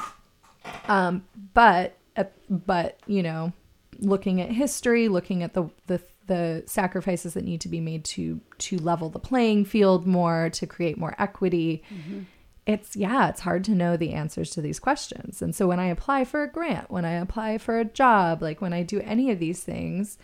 Um 0.88 1.26
but 1.54 1.98
uh, 2.16 2.26
but 2.50 3.00
you 3.08 3.24
know 3.24 3.54
looking 4.00 4.42
at 4.42 4.52
history 4.52 5.08
looking 5.08 5.44
at 5.44 5.54
the 5.54 5.70
the 5.88 6.02
the 6.28 6.64
sacrifices 6.66 7.34
that 7.34 7.44
need 7.44 7.62
to 7.62 7.70
be 7.70 7.82
made 7.82 8.06
to 8.06 8.40
to 8.58 8.78
level 8.78 9.10
the 9.10 9.20
playing 9.20 9.66
field 9.66 10.08
more 10.08 10.50
to 10.52 10.66
create 10.66 10.98
more 10.98 11.16
equity 11.20 11.84
it's 12.66 12.96
yeah 12.96 13.28
it's 13.28 13.42
hard 13.42 13.64
to 13.66 13.72
know 13.72 13.98
the 13.98 14.14
answers 14.14 14.50
to 14.52 14.62
these 14.62 14.80
questions. 14.80 15.42
And 15.42 15.54
so 15.54 15.68
when 15.68 15.80
i 15.80 15.88
apply 15.88 16.24
for 16.26 16.44
a 16.44 16.48
grant 16.52 16.90
when 16.90 17.06
i 17.06 17.12
apply 17.12 17.58
for 17.58 17.80
a 17.80 17.86
job 17.86 18.42
like 18.42 18.62
when 18.62 18.74
i 18.74 18.84
do 18.84 19.02
any 19.02 19.32
of 19.32 19.40
these 19.40 19.62
things 19.62 20.18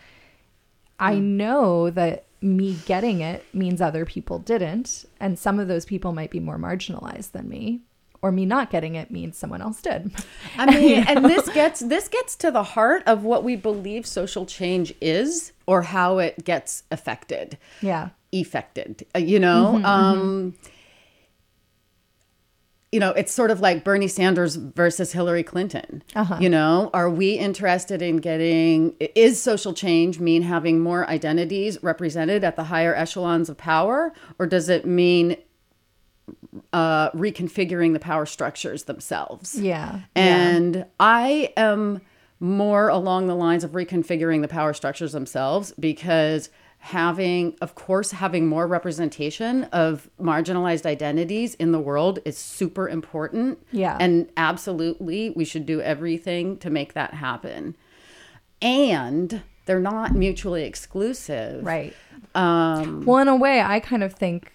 i 1.00 1.18
know 1.18 1.90
that 1.90 2.24
me 2.42 2.76
getting 2.86 3.20
it 3.20 3.44
means 3.52 3.80
other 3.80 4.04
people 4.04 4.38
didn't 4.38 5.04
and 5.18 5.38
some 5.38 5.58
of 5.58 5.68
those 5.68 5.84
people 5.84 6.12
might 6.12 6.30
be 6.30 6.40
more 6.40 6.58
marginalized 6.58 7.32
than 7.32 7.48
me 7.48 7.80
or 8.22 8.30
me 8.30 8.44
not 8.44 8.70
getting 8.70 8.94
it 8.94 9.10
means 9.10 9.36
someone 9.36 9.62
else 9.62 9.80
did. 9.80 10.12
I 10.58 10.66
mean, 10.66 11.04
and 11.08 11.24
this 11.24 11.48
gets 11.50 11.80
this 11.80 12.08
gets 12.08 12.36
to 12.36 12.50
the 12.50 12.62
heart 12.62 13.02
of 13.06 13.24
what 13.24 13.44
we 13.44 13.56
believe 13.56 14.06
social 14.06 14.46
change 14.46 14.94
is 15.00 15.52
or 15.66 15.82
how 15.82 16.18
it 16.18 16.44
gets 16.44 16.82
affected. 16.90 17.58
yeah. 17.80 18.10
Effected 18.32 19.04
uh, 19.14 19.18
you 19.18 19.40
know? 19.40 19.82
Um 19.84 20.54
you 22.92 22.98
know 22.98 23.10
it's 23.10 23.32
sort 23.32 23.50
of 23.50 23.60
like 23.60 23.84
bernie 23.84 24.08
sanders 24.08 24.56
versus 24.56 25.12
hillary 25.12 25.42
clinton. 25.42 26.02
You 26.40 26.48
know 26.48 26.90
are 26.92 27.08
we 27.08 27.32
interested 27.34 28.02
in 28.02 28.18
getting 28.18 28.96
is 29.14 29.40
social 29.42 29.72
change 29.72 30.18
mean 30.18 30.42
having 30.42 30.80
more 30.80 31.08
identities 31.08 31.82
represented 31.82 32.44
at 32.44 32.56
the 32.56 32.64
higher 32.64 32.94
echelons 32.94 33.48
of 33.48 33.56
power 33.56 34.12
or 34.38 34.46
does 34.46 34.68
it 34.68 34.86
mean 34.86 35.36
uh 36.72 37.10
reconfiguring 37.12 37.92
the 37.92 38.00
power 38.00 38.26
structures 38.26 38.84
themselves? 38.84 39.58
Yeah. 39.58 40.00
And 40.14 40.86
I 40.98 41.52
am 41.56 42.00
more 42.40 42.88
along 42.88 43.26
the 43.26 43.34
lines 43.34 43.64
of 43.64 43.72
reconfiguring 43.72 44.40
the 44.40 44.48
power 44.48 44.72
structures 44.72 45.12
themselves 45.12 45.72
because 45.78 46.48
having, 46.82 47.54
of 47.60 47.74
course, 47.74 48.10
having 48.10 48.46
more 48.46 48.66
representation 48.66 49.64
of 49.64 50.08
marginalized 50.18 50.86
identities 50.86 51.54
in 51.54 51.72
the 51.72 51.78
world 51.78 52.18
is 52.24 52.38
super 52.38 52.88
important. 52.88 53.58
Yeah. 53.70 53.98
And 54.00 54.30
absolutely, 54.36 55.30
we 55.30 55.44
should 55.44 55.66
do 55.66 55.82
everything 55.82 56.56
to 56.58 56.70
make 56.70 56.94
that 56.94 57.12
happen. 57.14 57.76
And 58.62 59.42
they're 59.66 59.78
not 59.78 60.14
mutually 60.14 60.64
exclusive. 60.64 61.64
right 61.64 61.94
Um, 62.34 63.04
Well, 63.04 63.18
in 63.18 63.28
a 63.28 63.36
way, 63.36 63.60
I 63.60 63.78
kind 63.78 64.02
of 64.02 64.14
think, 64.14 64.52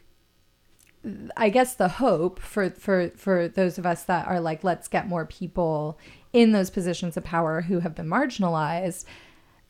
I 1.38 1.50
guess 1.50 1.76
the 1.76 1.88
hope 1.88 2.40
for 2.40 2.72
for 2.72 3.12
for 3.16 3.48
those 3.48 3.78
of 3.78 3.86
us 3.86 4.04
that 4.04 4.28
are 4.28 4.40
like, 4.40 4.64
let's 4.64 4.88
get 4.88 5.08
more 5.08 5.26
people 5.26 6.00
in 6.34 6.54
those 6.54 6.72
positions 6.72 7.16
of 7.16 7.24
power 7.24 7.62
who 7.62 7.82
have 7.82 7.94
been 7.94 8.08
marginalized. 8.08 9.06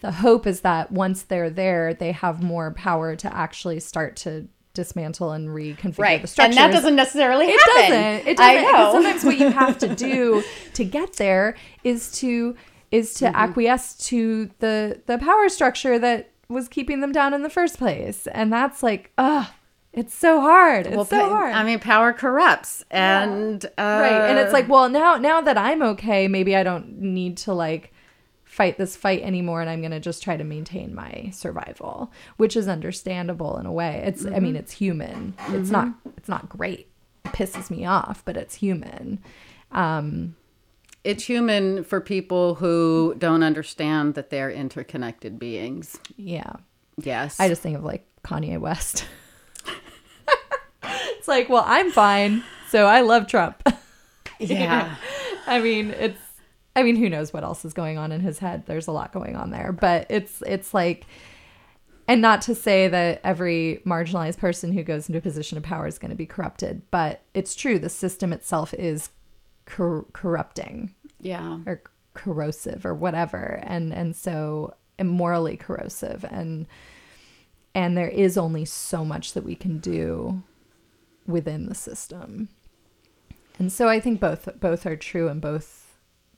The 0.02 0.12
hope 0.12 0.46
is 0.46 0.62
that 0.62 0.92
once 0.92 1.24
they're 1.24 1.50
there, 1.50 1.94
they 1.94 2.12
have 2.12 2.44
more 2.44 2.72
power 2.72 3.16
to 3.16 3.36
actually 3.36 3.80
start 3.80 4.16
to 4.18 4.48
dismantle 4.74 5.32
and 5.32 5.50
reconfigure 5.50 6.00
right. 6.00 6.22
the 6.22 6.28
structure. 6.28 6.50
And 6.50 6.58
that 6.58 6.72
doesn't 6.74 6.96
necessarily 6.96 7.48
happen. 7.48 7.60
it 7.66 7.82
happen. 7.82 7.92
doesn't. 7.92 8.28
It 8.28 8.40
I 8.40 8.54
doesn't. 8.56 8.72
Because 8.72 8.94
know. 8.94 9.02
sometimes 9.02 9.24
what 9.26 9.38
you 9.38 9.50
have 9.50 9.78
to 9.80 9.96
do 9.96 10.44
to 10.74 10.84
get 10.84 11.14
there 11.14 11.56
is 11.84 12.12
to 12.20 12.56
is 12.92 13.14
to 13.16 13.26
Mm-hmm. 13.26 13.36
acquiesce 13.36 13.94
to 14.10 14.52
the 14.60 15.02
the 15.08 15.18
power 15.18 15.50
structure 15.50 15.98
that 15.98 16.32
was 16.50 16.68
keeping 16.68 17.00
them 17.00 17.12
down 17.12 17.34
in 17.34 17.42
the 17.42 17.50
first 17.50 17.78
place, 17.80 18.28
and 18.28 18.54
that's 18.54 18.84
like, 18.84 19.12
ugh, 19.18 19.48
it's 19.92 20.14
so 20.14 20.40
hard. 20.42 20.86
It's 20.86 21.10
so 21.10 21.30
hard. 21.30 21.54
I 21.54 21.64
mean, 21.64 21.80
power 21.80 22.14
corrupts, 22.14 22.84
and 22.92 23.66
uh, 23.66 23.70
right, 23.78 24.30
and 24.30 24.38
it's 24.38 24.54
like, 24.54 24.70
well, 24.70 24.88
now 24.90 25.16
now 25.16 25.42
that 25.42 25.58
I'm 25.58 25.82
okay, 25.82 26.28
maybe 26.28 26.56
I 26.56 26.62
don't 26.64 27.00
need 27.02 27.38
to 27.38 27.54
like 27.54 27.92
fight 28.56 28.78
this 28.78 28.96
fight 28.96 29.22
anymore 29.22 29.60
and 29.60 29.70
I'm 29.70 29.82
going 29.82 29.92
to 29.92 30.00
just 30.00 30.24
try 30.24 30.38
to 30.38 30.44
maintain 30.46 30.96
my 30.96 31.30
survival, 31.34 32.10
which 32.38 32.56
is 32.56 32.70
understandable 32.70 33.58
in 33.58 33.66
a 33.66 33.72
way. 33.72 34.02
It's 34.06 34.26
I 34.26 34.40
mean, 34.40 34.56
it's 34.56 34.72
human. 34.72 35.34
It's 35.50 35.70
not 35.70 35.90
it's 36.16 36.30
not 36.30 36.48
great. 36.48 36.88
It 37.26 37.34
pisses 37.34 37.70
me 37.70 37.86
off, 37.86 38.24
but 38.24 38.38
it's 38.38 38.56
human. 38.56 39.20
Um 39.74 40.38
it's 41.04 41.26
human 41.26 41.84
for 41.84 42.00
people 42.00 42.56
who 42.56 43.16
don't 43.18 43.44
understand 43.44 44.16
that 44.16 44.30
they're 44.30 44.50
interconnected 44.50 45.38
beings. 45.38 46.00
yeah. 46.16 46.54
Yes, 46.98 47.42
I 47.42 47.50
just 47.50 47.62
think 47.62 47.78
of 47.78 47.84
like 47.84 48.08
Kanye 48.24 48.58
West. 48.58 49.06
it's 50.84 51.28
like, 51.28 51.50
well, 51.50 51.66
I'm 51.68 51.92
fine, 51.92 52.42
so 52.70 52.86
I 52.86 53.02
love 53.02 53.28
Trump. 53.28 53.62
yeah. 54.40 54.96
I 55.46 55.60
mean, 55.60 55.90
it's 55.92 56.25
I 56.76 56.84
mean, 56.84 56.96
who 56.98 57.10
knows 57.10 57.32
what 57.32 57.44
else 57.44 57.64
is 57.64 57.74
going 57.74 57.98
on 57.98 58.12
in 58.12 58.22
his 58.22 58.40
head? 58.40 58.66
There's 58.66 58.88
a 58.88 58.92
lot 58.92 59.14
going 59.14 59.36
on 59.36 59.52
there, 59.52 59.72
but 59.72 60.08
it's 60.10 60.44
it's 60.46 60.74
like 60.74 61.06
and 62.08 62.22
not 62.22 62.42
to 62.44 62.54
say 62.54 62.88
that 62.88 63.22
every 63.24 63.82
marginalized 63.86 64.38
person 64.38 64.72
who 64.74 64.84
goes 64.84 65.10
into 65.10 65.18
a 65.18 65.22
position 65.22 65.58
of 65.58 65.64
power 65.64 65.88
is 65.88 65.98
going 65.98 66.12
to 66.12 66.16
be 66.16 66.28
corrupted, 66.28 66.84
but 66.92 67.22
it's 67.34 67.56
true 67.56 67.80
the 67.80 67.90
system 67.90 68.32
itself 68.32 68.74
is 68.76 69.10
cor- 69.66 70.06
corrupting. 70.14 70.94
Yeah. 71.20 71.60
or 71.66 71.82
corrosive 72.14 72.86
or 72.86 72.94
whatever. 72.94 73.60
And 73.64 73.94
and 73.94 74.16
so 74.16 74.76
and 75.00 75.10
morally 75.10 75.58
corrosive. 75.58 76.26
And 76.30 76.68
and 77.74 77.98
there 77.98 78.10
is 78.10 78.38
only 78.38 78.66
so 78.66 79.04
much 79.04 79.34
that 79.34 79.44
we 79.44 79.56
can 79.56 79.80
do 79.80 80.44
within 81.26 81.66
the 81.68 81.76
system. 81.76 82.50
And 83.58 83.72
so 83.72 83.88
i 83.88 84.00
think 84.00 84.20
both 84.20 84.50
both 84.60 84.86
are 84.86 84.98
true 84.98 85.28
and 85.30 85.42
both 85.42 85.85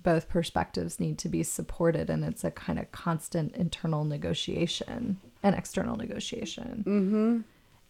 both 0.07 0.29
perspectives 0.29 1.01
need 1.01 1.17
to 1.17 1.27
be 1.27 1.43
supported 1.43 2.09
and 2.09 2.23
it's 2.23 2.45
a 2.45 2.51
kind 2.51 2.79
of 2.79 2.89
constant 2.93 3.53
internal 3.57 4.05
negotiation 4.05 5.19
and 5.43 5.53
external 5.53 5.97
negotiation 5.97 6.81
mm-hmm. 6.87 7.39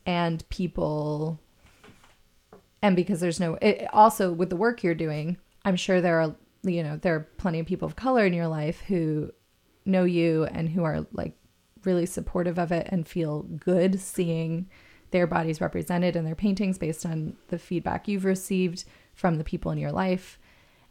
and 0.08 0.50
people 0.50 1.40
and 2.82 2.96
because 2.96 3.20
there's 3.20 3.40
no 3.40 3.54
it, 3.62 3.88
also 3.94 4.32
with 4.32 4.50
the 4.50 4.56
work 4.56 4.84
you're 4.84 4.96
doing 4.96 5.38
i'm 5.64 5.76
sure 5.76 6.02
there 6.02 6.20
are 6.20 6.36
you 6.64 6.82
know 6.82 6.98
there 6.98 7.14
are 7.14 7.28
plenty 7.38 7.60
of 7.60 7.68
people 7.68 7.86
of 7.86 7.96
color 7.96 8.26
in 8.26 8.34
your 8.34 8.48
life 8.48 8.82
who 8.88 9.32
know 9.86 10.04
you 10.04 10.46
and 10.46 10.70
who 10.70 10.84
are 10.84 11.06
like 11.12 11.38
really 11.84 12.08
supportive 12.08 12.58
of 12.58 12.72
it 12.72 12.88
and 12.90 13.08
feel 13.08 13.44
good 13.44 14.00
seeing 14.00 14.68
their 15.12 15.28
bodies 15.28 15.62
represented 15.62 16.16
in 16.16 16.26
their 16.26 16.34
paintings 16.34 16.80
based 16.80 17.06
on 17.06 17.38
the 17.50 17.60
feedback 17.60 18.08
you've 18.08 18.26
received 18.26 18.86
from 19.14 19.36
the 19.36 19.44
people 19.44 19.72
in 19.72 19.78
your 19.78 19.92
life 19.92 20.40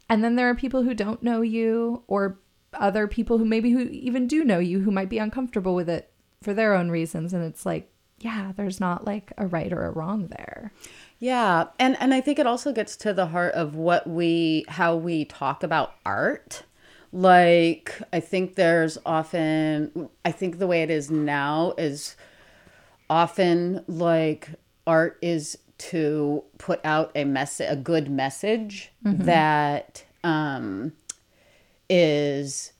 and 0.09 0.23
then 0.23 0.35
there 0.35 0.49
are 0.49 0.55
people 0.55 0.83
who 0.83 0.93
don't 0.93 1.23
know 1.23 1.41
you 1.41 2.03
or 2.07 2.39
other 2.73 3.07
people 3.07 3.37
who 3.37 3.45
maybe 3.45 3.71
who 3.71 3.81
even 3.81 4.27
do 4.27 4.43
know 4.43 4.59
you 4.59 4.81
who 4.81 4.91
might 4.91 5.09
be 5.09 5.17
uncomfortable 5.17 5.73
with 5.73 5.89
it 5.89 6.11
for 6.41 6.53
their 6.53 6.73
own 6.73 6.91
reasons 6.91 7.33
and 7.33 7.43
it's 7.43 7.65
like 7.65 7.91
yeah, 8.19 8.51
there's 8.55 8.79
not 8.79 9.05
like 9.05 9.31
a 9.37 9.45
right 9.45 9.71
or 9.71 9.85
a 9.85 9.91
wrong 9.91 10.27
there. 10.27 10.71
Yeah, 11.19 11.65
and 11.79 11.97
and 11.99 12.13
I 12.13 12.21
think 12.21 12.39
it 12.39 12.47
also 12.47 12.71
gets 12.71 12.95
to 12.97 13.13
the 13.13 13.27
heart 13.27 13.53
of 13.53 13.75
what 13.75 14.07
we 14.07 14.65
how 14.67 14.95
we 14.95 15.25
talk 15.25 15.63
about 15.63 15.95
art. 16.05 16.63
Like 17.11 17.99
I 18.11 18.19
think 18.19 18.55
there's 18.55 18.97
often 19.05 20.09
I 20.25 20.31
think 20.31 20.57
the 20.57 20.67
way 20.67 20.81
it 20.83 20.89
is 20.89 21.09
now 21.11 21.73
is 21.77 22.15
often 23.09 23.83
like 23.87 24.49
art 24.85 25.17
is 25.21 25.57
to 25.77 26.43
put 26.57 26.79
out 26.83 27.11
a 27.15 27.23
message 27.23 27.71
a 27.71 27.75
good 27.75 28.09
message 28.09 28.91
that 29.03 30.03
um 30.23 30.91
is 31.89 32.73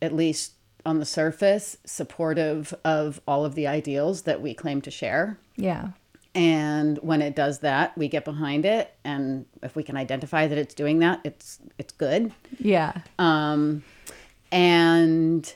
at 0.00 0.14
least 0.14 0.52
on 0.86 0.98
the 0.98 1.04
surface 1.04 1.76
supportive 1.84 2.74
of 2.84 3.20
all 3.26 3.44
of 3.44 3.54
the 3.54 3.66
ideals 3.66 4.22
that 4.22 4.40
we 4.40 4.54
claim 4.54 4.80
to 4.80 4.90
share. 4.90 5.38
Yeah. 5.56 5.88
And 6.34 6.98
when 6.98 7.20
it 7.20 7.34
does 7.34 7.58
that, 7.60 7.96
we 7.98 8.06
get 8.08 8.24
behind 8.24 8.64
it, 8.64 8.94
and 9.04 9.44
if 9.62 9.74
we 9.74 9.82
can 9.82 9.96
identify 9.96 10.46
that 10.46 10.56
it's 10.56 10.74
doing 10.74 11.00
that, 11.00 11.20
it's 11.24 11.58
it's 11.78 11.92
good. 11.92 12.32
Yeah. 12.58 13.00
Um, 13.18 13.82
and 14.52 15.52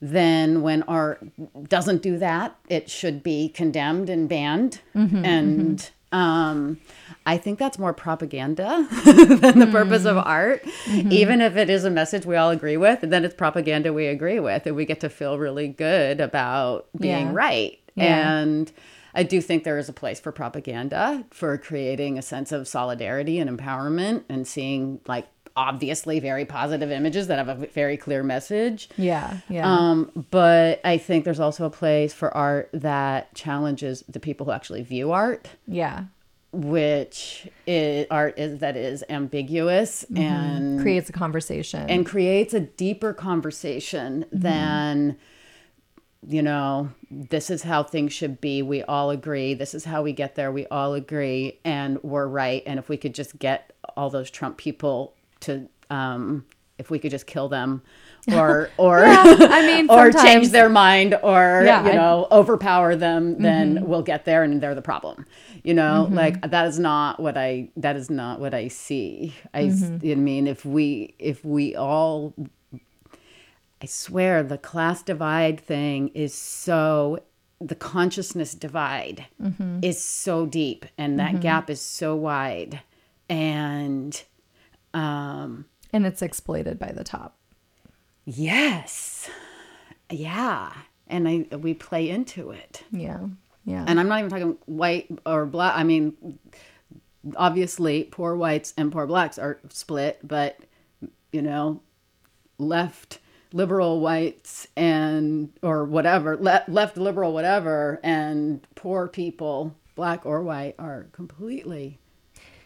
then 0.00 0.62
when 0.62 0.82
art 0.84 1.22
doesn't 1.68 2.02
do 2.02 2.18
that, 2.18 2.56
it 2.68 2.88
should 2.88 3.22
be 3.22 3.48
condemned 3.50 4.08
and 4.08 4.28
banned. 4.28 4.80
and 4.94 5.90
um, 6.14 6.78
I 7.26 7.36
think 7.38 7.58
that's 7.58 7.78
more 7.78 7.92
propaganda 7.92 8.86
than 9.04 9.58
the 9.58 9.68
purpose 9.70 10.04
of 10.04 10.16
art. 10.16 10.64
Even 10.88 11.40
if 11.40 11.56
it 11.56 11.68
is 11.68 11.84
a 11.84 11.90
message 11.90 12.24
we 12.24 12.36
all 12.36 12.50
agree 12.50 12.76
with, 12.76 13.00
then 13.02 13.24
it's 13.24 13.34
propaganda 13.34 13.92
we 13.92 14.06
agree 14.06 14.38
with, 14.40 14.66
and 14.66 14.76
we 14.76 14.84
get 14.84 15.00
to 15.00 15.08
feel 15.08 15.38
really 15.38 15.68
good 15.68 16.20
about 16.20 16.86
being 16.98 17.26
Yeah. 17.28 17.32
right. 17.34 17.78
Yeah. 17.96 18.38
And 18.40 18.72
I 19.14 19.22
do 19.22 19.40
think 19.40 19.64
there 19.64 19.78
is 19.78 19.88
a 19.88 19.92
place 19.92 20.20
for 20.20 20.32
propaganda 20.32 21.24
for 21.30 21.56
creating 21.58 22.18
a 22.18 22.22
sense 22.22 22.52
of 22.52 22.66
solidarity 22.68 23.38
and 23.38 23.48
empowerment 23.50 24.24
and 24.28 24.46
seeing 24.46 25.00
like 25.06 25.26
obviously 25.56 26.18
very 26.20 26.44
positive 26.44 26.90
images 26.90 27.28
that 27.28 27.38
have 27.38 27.48
a 27.48 27.66
very 27.68 27.96
clear 27.96 28.22
message. 28.22 28.88
Yeah. 28.96 29.38
Yeah. 29.48 29.70
Um, 29.70 30.10
but 30.30 30.80
I 30.84 30.98
think 30.98 31.24
there's 31.24 31.40
also 31.40 31.64
a 31.64 31.70
place 31.70 32.12
for 32.12 32.34
art 32.36 32.70
that 32.72 33.34
challenges 33.34 34.02
the 34.08 34.18
people 34.20 34.46
who 34.46 34.52
actually 34.52 34.82
view 34.82 35.12
art, 35.12 35.48
yeah. 35.68 36.04
which 36.52 37.48
is 37.66 38.06
art 38.10 38.38
is 38.38 38.58
that 38.60 38.76
is 38.76 39.04
ambiguous 39.08 40.04
and 40.16 40.80
Creates 40.80 41.08
a 41.08 41.12
conversation. 41.12 41.88
and 41.88 42.04
creates 42.04 42.52
a 42.52 42.60
deeper 42.60 43.12
conversation 43.12 44.24
than 44.32 45.16
you 46.26 46.42
know 46.42 46.88
this 47.10 47.50
is 47.50 47.62
how 47.62 47.82
things 47.82 48.10
should 48.12 48.40
be 48.40 48.62
we 48.62 48.82
all 48.84 49.10
agree 49.10 49.52
this 49.52 49.74
is 49.74 49.84
how 49.84 50.02
we 50.02 50.10
get 50.10 50.36
there 50.36 50.50
we 50.50 50.66
all 50.68 50.94
agree 50.94 51.60
and 51.66 52.02
we're 52.02 52.26
right 52.26 52.62
and 52.66 52.78
if 52.78 52.88
we 52.88 52.96
could 52.96 53.14
just 53.14 53.38
get 53.38 53.74
all 53.94 54.08
those 54.08 54.30
trump 54.30 54.56
people 54.56 55.14
to 55.44 55.68
um 55.90 56.44
if 56.76 56.90
we 56.90 56.98
could 56.98 57.10
just 57.12 57.26
kill 57.26 57.48
them 57.48 57.82
or 58.32 58.70
or 58.78 59.04
I 59.04 59.66
mean, 59.66 59.86
or 59.90 60.10
change 60.10 60.48
their 60.48 60.68
mind 60.70 61.14
or 61.22 61.62
Yeah, 61.64 61.84
you 61.84 61.90
I- 61.90 61.94
know 61.94 62.26
overpower 62.32 62.96
them 62.96 63.34
mm-hmm. 63.34 63.42
then 63.42 63.86
we'll 63.86 64.02
get 64.02 64.24
there 64.24 64.42
and 64.42 64.60
they're 64.62 64.74
the 64.74 64.82
problem 64.82 65.26
you 65.62 65.72
know? 65.74 66.04
Mm-hmm. 66.06 66.14
Like 66.14 66.50
that 66.50 66.66
is 66.66 66.78
not 66.78 67.20
what 67.20 67.36
i 67.36 67.68
that 67.76 67.96
is 67.96 68.10
not 68.10 68.40
what 68.40 68.54
i 68.54 68.68
see. 68.68 69.34
Mm-hmm. 69.54 70.10
I 70.10 70.14
mean 70.14 70.46
if 70.46 70.64
we 70.64 71.14
if 71.18 71.44
we 71.44 71.76
all 71.76 72.34
i 73.82 73.86
swear 73.86 74.42
the 74.42 74.58
class 74.58 75.02
divide 75.02 75.60
thing 75.60 76.08
is 76.08 76.34
so 76.34 77.20
the 77.60 77.74
consciousness 77.74 78.54
divide 78.54 79.26
is 79.82 80.02
so 80.02 80.44
deep 80.46 80.86
and 80.98 81.18
that 81.20 81.40
gap 81.40 81.68
is 81.70 81.80
so 81.80 82.16
wide 82.16 82.80
and 83.28 84.22
um 84.94 85.66
and 85.92 86.06
it's 86.06 86.22
exploited 86.22 86.78
by 86.78 86.90
the 86.92 87.04
top. 87.04 87.36
yes 88.24 89.28
yeah 90.10 90.72
and 91.08 91.28
i 91.28 91.46
we 91.56 91.74
play 91.74 92.08
into 92.08 92.50
it 92.50 92.82
Yeah. 92.90 93.26
Yeah. 93.66 93.84
and 93.86 93.98
I'm 93.98 94.08
not 94.08 94.18
even 94.18 94.30
talking 94.30 94.58
white 94.66 95.08
or 95.24 95.46
black. 95.46 95.74
I 95.74 95.84
mean, 95.84 96.38
obviously, 97.34 98.04
poor 98.04 98.36
whites 98.36 98.74
and 98.76 98.92
poor 98.92 99.06
blacks 99.06 99.38
are 99.38 99.58
split, 99.70 100.18
but 100.22 100.58
you 101.32 101.40
know, 101.40 101.80
left 102.58 103.20
liberal 103.54 104.00
whites 104.00 104.66
and 104.76 105.50
or 105.62 105.84
whatever, 105.86 106.36
le- 106.36 106.64
left 106.68 106.98
liberal 106.98 107.32
whatever, 107.32 108.00
and 108.04 108.66
poor 108.74 109.08
people, 109.08 109.74
black 109.94 110.26
or 110.26 110.42
white, 110.42 110.74
are 110.78 111.06
completely. 111.12 111.98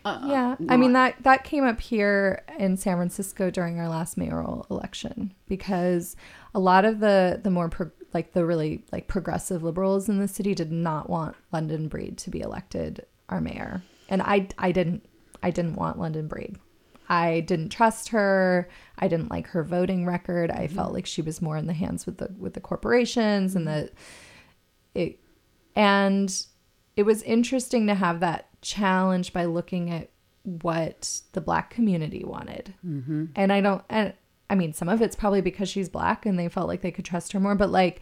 Uh-uh. 0.04 0.26
yeah. 0.26 0.56
I 0.68 0.76
mean 0.76 0.92
that 0.92 1.22
that 1.22 1.44
came 1.44 1.64
up 1.64 1.80
here 1.80 2.42
in 2.58 2.76
San 2.76 2.96
Francisco 2.96 3.50
during 3.50 3.78
our 3.78 3.88
last 3.88 4.16
mayoral 4.16 4.66
election 4.70 5.34
because 5.48 6.16
a 6.54 6.60
lot 6.60 6.84
of 6.84 7.00
the 7.00 7.40
the 7.42 7.50
more 7.50 7.68
pro- 7.68 7.90
like 8.14 8.32
the 8.32 8.44
really 8.44 8.84
like 8.92 9.08
progressive 9.08 9.62
liberals 9.62 10.08
in 10.08 10.18
the 10.18 10.28
city 10.28 10.54
did 10.54 10.72
not 10.72 11.10
want 11.10 11.36
London 11.52 11.88
Breed 11.88 12.16
to 12.18 12.30
be 12.30 12.40
elected 12.40 13.04
our 13.28 13.40
mayor. 13.40 13.82
And 14.08 14.22
I 14.22 14.48
I 14.58 14.72
didn't 14.72 15.04
I 15.42 15.50
didn't 15.50 15.76
want 15.76 15.98
London 15.98 16.28
Breed. 16.28 16.56
I 17.08 17.40
didn't 17.40 17.70
trust 17.70 18.10
her. 18.10 18.68
I 18.98 19.08
didn't 19.08 19.30
like 19.30 19.46
her 19.48 19.62
voting 19.64 20.04
record. 20.04 20.50
I 20.50 20.66
felt 20.66 20.92
like 20.92 21.06
she 21.06 21.22
was 21.22 21.40
more 21.40 21.56
in 21.56 21.66
the 21.66 21.72
hands 21.72 22.06
with 22.06 22.18
the 22.18 22.34
with 22.38 22.54
the 22.54 22.60
corporations 22.60 23.56
and 23.56 23.66
the 23.66 23.90
it 24.94 25.18
and 25.74 26.46
it 26.98 27.06
was 27.06 27.22
interesting 27.22 27.86
to 27.86 27.94
have 27.94 28.18
that 28.18 28.48
challenge 28.60 29.32
by 29.32 29.44
looking 29.44 29.88
at 29.88 30.10
what 30.42 31.20
the 31.32 31.40
black 31.40 31.70
community 31.70 32.24
wanted. 32.24 32.74
Mm-hmm. 32.84 33.26
and 33.36 33.52
i 33.52 33.60
don't 33.60 33.84
and 33.88 34.14
i 34.50 34.56
mean 34.56 34.72
some 34.72 34.88
of 34.88 35.00
it's 35.00 35.14
probably 35.14 35.40
because 35.40 35.68
she's 35.68 35.88
black 35.88 36.26
and 36.26 36.38
they 36.38 36.48
felt 36.48 36.66
like 36.66 36.80
they 36.80 36.90
could 36.90 37.04
trust 37.04 37.32
her 37.32 37.40
more 37.40 37.54
but 37.54 37.70
like 37.70 38.00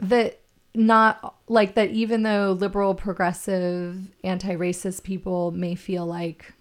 that 0.00 0.40
not 0.74 1.36
like 1.48 1.74
that 1.74 1.90
even 1.90 2.22
though 2.22 2.52
liberal 2.52 2.94
progressive 2.94 3.98
anti-racist 4.24 5.02
people 5.02 5.50
may 5.50 5.74
feel 5.74 6.06
like 6.06 6.54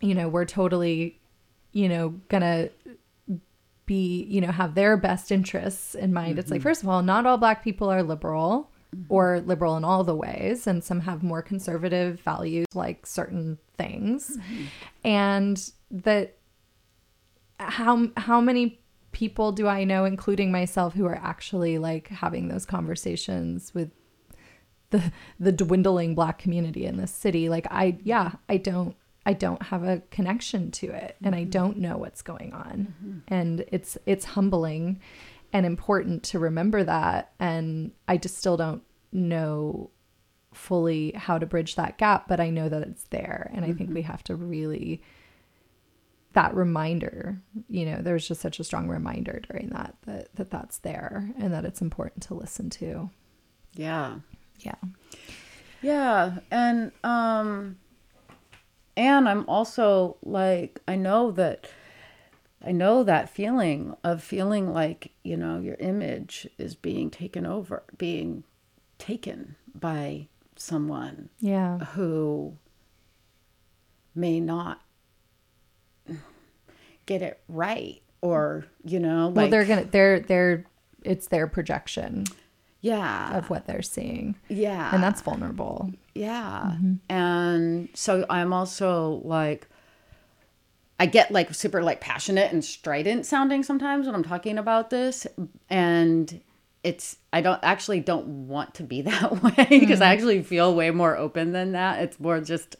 you 0.00 0.14
know 0.14 0.28
we're 0.28 0.46
totally 0.46 1.20
you 1.72 1.88
know 1.88 2.14
gonna 2.28 2.70
be 3.84 4.24
you 4.24 4.40
know 4.40 4.52
have 4.52 4.74
their 4.74 4.96
best 4.96 5.30
interests 5.30 5.94
in 5.94 6.14
mind 6.14 6.38
it's 6.38 6.50
like 6.50 6.62
first 6.62 6.82
of 6.82 6.88
all 6.88 7.02
not 7.02 7.26
all 7.26 7.36
black 7.36 7.62
people 7.62 7.90
are 7.90 8.02
liberal 8.02 8.70
Mm-hmm. 8.96 9.12
or 9.12 9.40
liberal 9.40 9.76
in 9.76 9.84
all 9.84 10.02
the 10.02 10.14
ways 10.14 10.66
and 10.66 10.82
some 10.82 11.00
have 11.00 11.22
more 11.22 11.42
conservative 11.42 12.20
values 12.20 12.64
like 12.74 13.04
certain 13.04 13.58
things. 13.76 14.38
Mm-hmm. 14.38 14.64
And 15.04 15.72
that 15.90 16.38
how 17.60 18.08
how 18.16 18.40
many 18.40 18.80
people 19.12 19.52
do 19.52 19.66
i 19.66 19.84
know 19.84 20.06
including 20.06 20.50
myself 20.50 20.94
who 20.94 21.04
are 21.04 21.20
actually 21.22 21.76
like 21.76 22.08
having 22.08 22.48
those 22.48 22.64
conversations 22.64 23.74
with 23.74 23.90
the 24.88 25.12
the 25.38 25.52
dwindling 25.52 26.14
black 26.14 26.38
community 26.38 26.86
in 26.86 26.96
this 26.96 27.12
city? 27.12 27.50
Like 27.50 27.66
i 27.70 27.98
yeah 28.04 28.32
i 28.48 28.56
don't 28.56 28.96
i 29.26 29.34
don't 29.34 29.64
have 29.64 29.82
a 29.82 30.00
connection 30.10 30.70
to 30.70 30.86
it 30.86 31.16
and 31.22 31.34
i 31.34 31.42
mm-hmm. 31.42 31.50
don't 31.50 31.76
know 31.76 31.98
what's 31.98 32.22
going 32.22 32.54
on. 32.54 33.22
And 33.28 33.66
it's 33.70 33.98
it's 34.06 34.24
humbling 34.24 35.00
and 35.52 35.64
important 35.66 36.22
to 36.24 36.38
remember 36.38 36.84
that. 36.84 37.32
And 37.38 37.92
i 38.06 38.16
just 38.16 38.38
still 38.38 38.56
don't 38.56 38.82
know 39.12 39.90
fully 40.52 41.12
how 41.12 41.38
to 41.38 41.46
bridge 41.46 41.76
that 41.76 41.98
gap 41.98 42.26
but 42.26 42.40
i 42.40 42.50
know 42.50 42.68
that 42.68 42.82
it's 42.82 43.04
there. 43.04 43.50
And 43.54 43.64
i 43.64 43.72
think 43.72 43.92
we 43.92 44.02
have 44.02 44.24
to 44.24 44.36
really 44.36 45.02
that 46.34 46.54
reminder 46.54 47.40
you 47.68 47.86
know 47.86 48.00
there's 48.02 48.28
just 48.28 48.40
such 48.40 48.60
a 48.60 48.64
strong 48.64 48.86
reminder 48.86 49.40
during 49.48 49.70
that 49.70 49.94
that, 50.04 50.34
that 50.34 50.50
that's 50.50 50.78
there 50.78 51.30
and 51.38 51.52
that 51.52 51.64
it's 51.64 51.80
important 51.80 52.22
to 52.24 52.34
listen 52.34 52.70
to. 52.70 53.10
Yeah. 53.74 54.16
yeah. 54.60 54.74
Yeah, 55.80 56.38
and 56.50 56.92
um 57.04 57.76
and 58.96 59.28
I'm 59.28 59.48
also 59.48 60.16
like 60.22 60.80
I 60.88 60.96
know 60.96 61.30
that 61.32 61.70
I 62.64 62.72
know 62.72 63.04
that 63.04 63.28
feeling 63.30 63.96
of 64.02 64.22
feeling 64.22 64.72
like, 64.72 65.12
you 65.22 65.36
know, 65.36 65.60
your 65.60 65.76
image 65.76 66.48
is 66.58 66.74
being 66.74 67.08
taken 67.10 67.46
over, 67.46 67.84
being 67.96 68.44
taken 68.98 69.54
by 69.74 70.26
someone 70.56 71.28
yeah 71.38 71.78
who 71.78 72.56
may 74.12 74.40
not 74.40 74.80
get 77.06 77.22
it 77.22 77.40
right 77.48 78.02
or, 78.20 78.66
you 78.84 78.98
know, 78.98 79.28
like 79.28 79.36
well 79.36 79.48
they're 79.48 79.64
gonna 79.64 79.84
they're 79.84 80.20
they're 80.20 80.64
it's 81.04 81.28
their 81.28 81.46
projection 81.46 82.24
yeah. 82.80 83.36
of 83.38 83.50
what 83.50 83.66
they're 83.66 83.82
seeing 83.82 84.34
Yeah. 84.48 84.92
and 84.92 85.02
that's 85.02 85.20
vulnerable 85.22 85.92
Yeah. 86.14 86.72
Mm-hmm. 86.74 86.94
And 87.08 87.88
so 87.94 88.26
I'm 88.28 88.52
also 88.52 89.20
like 89.24 89.68
I 90.98 91.06
get 91.06 91.30
like 91.30 91.54
super 91.54 91.82
like 91.82 92.00
passionate 92.00 92.52
and 92.52 92.64
strident 92.64 93.24
sounding 93.24 93.62
sometimes 93.62 94.06
when 94.06 94.14
I'm 94.14 94.24
talking 94.24 94.58
about 94.58 94.90
this 94.90 95.26
and 95.70 96.40
it's 96.82 97.16
I 97.32 97.40
don't 97.40 97.60
actually 97.62 98.00
don't 98.00 98.48
want 98.48 98.74
to 98.74 98.82
be 98.82 99.02
that 99.02 99.42
way 99.42 99.66
because 99.68 100.00
I 100.00 100.12
actually 100.12 100.42
feel 100.42 100.74
way 100.74 100.90
more 100.90 101.16
open 101.16 101.52
than 101.52 101.72
that. 101.72 102.02
It's 102.02 102.18
more 102.18 102.40
just 102.40 102.76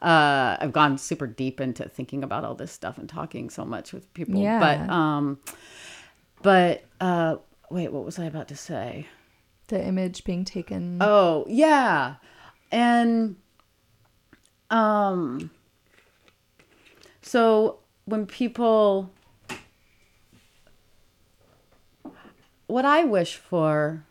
uh, 0.00 0.56
I've 0.60 0.72
gone 0.72 0.98
super 0.98 1.28
deep 1.28 1.60
into 1.60 1.88
thinking 1.88 2.24
about 2.24 2.44
all 2.44 2.54
this 2.56 2.72
stuff 2.72 2.98
and 2.98 3.08
talking 3.08 3.50
so 3.50 3.64
much 3.64 3.92
with 3.92 4.12
people. 4.14 4.40
Yeah. 4.40 4.58
But 4.58 4.92
um, 4.92 5.38
but 6.42 6.84
uh, 7.00 7.36
wait, 7.70 7.92
what 7.92 8.04
was 8.04 8.18
I 8.18 8.24
about 8.24 8.48
to 8.48 8.56
say? 8.56 9.06
The 9.68 9.82
image 9.82 10.24
being 10.24 10.44
taken. 10.44 10.98
Oh 11.00 11.46
yeah, 11.48 12.16
and 12.72 13.36
um, 14.70 15.50
so 17.22 17.78
when 18.04 18.26
people, 18.26 19.10
what 22.66 22.84
I 22.84 23.04
wish 23.04 23.36
for 23.36 24.04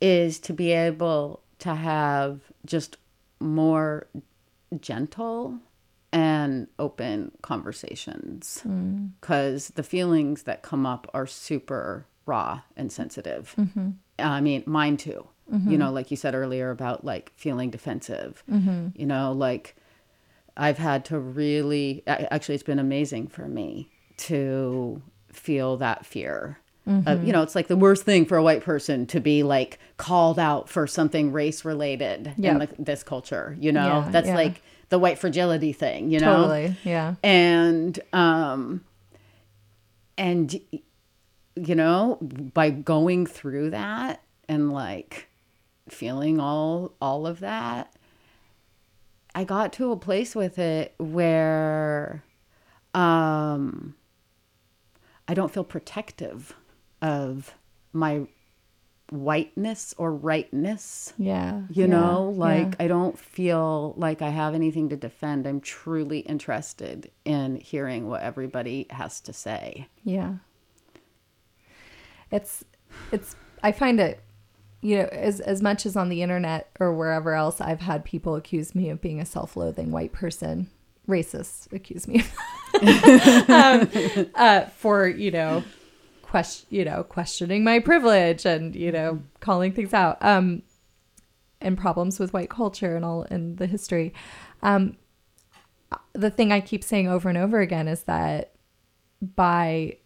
is 0.00 0.38
to 0.40 0.52
be 0.52 0.72
able 0.72 1.42
to 1.60 1.74
have 1.74 2.40
just 2.64 2.96
more 3.40 4.06
gentle 4.80 5.58
and 6.12 6.68
open 6.78 7.32
conversations 7.42 8.62
mm. 8.66 9.10
because 9.20 9.68
the 9.68 9.82
feelings 9.82 10.44
that 10.44 10.62
come 10.62 10.86
up 10.86 11.08
are 11.12 11.26
super 11.26 12.06
raw 12.24 12.60
and 12.76 12.90
sensitive. 12.90 13.54
Mm-hmm. 13.58 13.90
I 14.18 14.40
mean, 14.40 14.62
mine 14.66 14.96
too. 14.96 15.28
You 15.50 15.58
mm-hmm. 15.58 15.76
know, 15.76 15.92
like 15.92 16.10
you 16.10 16.16
said 16.16 16.34
earlier 16.34 16.70
about 16.70 17.04
like 17.04 17.32
feeling 17.36 17.70
defensive. 17.70 18.42
Mm-hmm. 18.50 18.88
You 18.94 19.06
know, 19.06 19.32
like 19.32 19.76
I've 20.58 20.78
had 20.78 21.04
to 21.06 21.18
really, 21.18 22.02
actually, 22.06 22.56
it's 22.56 22.64
been 22.64 22.78
amazing 22.80 23.28
for 23.28 23.46
me 23.46 23.88
to 24.18 25.00
feel 25.32 25.76
that 25.78 26.04
fear. 26.04 26.58
Uh, 27.06 27.18
you 27.22 27.32
know, 27.34 27.42
it's 27.42 27.54
like 27.54 27.68
the 27.68 27.76
worst 27.76 28.04
thing 28.04 28.24
for 28.24 28.38
a 28.38 28.42
white 28.42 28.62
person 28.64 29.04
to 29.08 29.20
be 29.20 29.42
like 29.42 29.78
called 29.98 30.38
out 30.38 30.70
for 30.70 30.86
something 30.86 31.32
race 31.32 31.62
related 31.62 32.28
in 32.38 32.42
Yep. 32.44 32.76
the, 32.78 32.82
this 32.82 33.02
culture. 33.02 33.54
You 33.60 33.72
know, 33.72 33.86
Yeah, 34.04 34.08
that's 34.10 34.28
yeah. 34.28 34.34
like 34.34 34.62
the 34.88 34.98
white 34.98 35.18
fragility 35.18 35.74
thing. 35.74 36.10
You 36.10 36.18
know, 36.20 36.36
Totally. 36.48 36.76
Yeah. 36.84 37.16
and 37.22 38.00
um 38.14 38.82
and 40.16 40.58
you 41.56 41.74
know 41.74 42.18
by 42.22 42.70
going 42.70 43.26
through 43.26 43.70
that 43.70 44.22
and 44.48 44.72
like 44.72 45.28
feeling 45.90 46.40
all 46.40 46.94
all 47.02 47.26
of 47.26 47.40
that 47.40 47.92
i 49.38 49.44
got 49.44 49.72
to 49.72 49.92
a 49.92 49.96
place 49.96 50.34
with 50.34 50.58
it 50.58 50.94
where 50.98 52.24
um 52.92 53.94
i 55.28 55.32
don't 55.34 55.52
feel 55.52 55.62
protective 55.62 56.56
of 57.00 57.54
my 57.92 58.26
whiteness 59.10 59.94
or 59.96 60.12
rightness 60.12 61.12
Yeah. 61.16 61.62
you 61.70 61.84
yeah, 61.84 61.86
know 61.86 62.24
like 62.36 62.66
yeah. 62.78 62.84
i 62.84 62.88
don't 62.88 63.16
feel 63.16 63.94
like 63.96 64.20
i 64.22 64.28
have 64.28 64.54
anything 64.56 64.88
to 64.88 64.96
defend 64.96 65.46
i'm 65.46 65.60
truly 65.60 66.18
interested 66.18 67.10
in 67.24 67.56
hearing 67.56 68.08
what 68.08 68.22
everybody 68.22 68.86
has 68.90 69.20
to 69.22 69.32
say 69.32 69.86
Yeah. 70.04 70.34
It's 72.30 72.62
it's 73.12 73.34
I 73.62 73.72
find 73.72 73.98
it 74.00 74.20
you 74.80 74.96
know 74.96 75.08
as 75.10 75.40
as 75.40 75.60
much 75.60 75.86
as 75.86 75.96
on 75.96 76.08
the 76.08 76.22
internet 76.22 76.70
or 76.78 76.94
wherever 76.94 77.34
else 77.34 77.60
I've 77.60 77.80
had 77.80 78.04
people 78.04 78.36
accuse 78.36 78.74
me 78.74 78.90
of 78.90 79.00
being 79.00 79.20
a 79.20 79.26
self-loathing 79.26 79.90
white 79.90 80.12
person, 80.12 80.70
racist 81.08 81.72
accuse 81.72 82.06
me 82.06 82.24
um, 83.48 84.30
uh, 84.34 84.66
for, 84.76 85.08
you 85.08 85.30
know, 85.30 85.64
question, 86.22 86.66
you 86.70 86.84
know, 86.84 87.02
questioning 87.02 87.64
my 87.64 87.80
privilege 87.80 88.44
and, 88.44 88.76
you 88.76 88.92
know, 88.92 89.22
calling 89.40 89.72
things 89.72 89.94
out. 89.94 90.18
Um 90.20 90.62
and 91.60 91.76
problems 91.76 92.20
with 92.20 92.32
white 92.32 92.50
culture 92.50 92.94
and 92.94 93.04
all 93.04 93.22
and 93.30 93.58
the 93.58 93.66
history. 93.66 94.14
Um 94.62 94.96
the 96.12 96.30
thing 96.30 96.52
I 96.52 96.60
keep 96.60 96.84
saying 96.84 97.08
over 97.08 97.28
and 97.28 97.38
over 97.38 97.60
again 97.60 97.88
is 97.88 98.02
that 98.04 98.52
by 99.34 99.96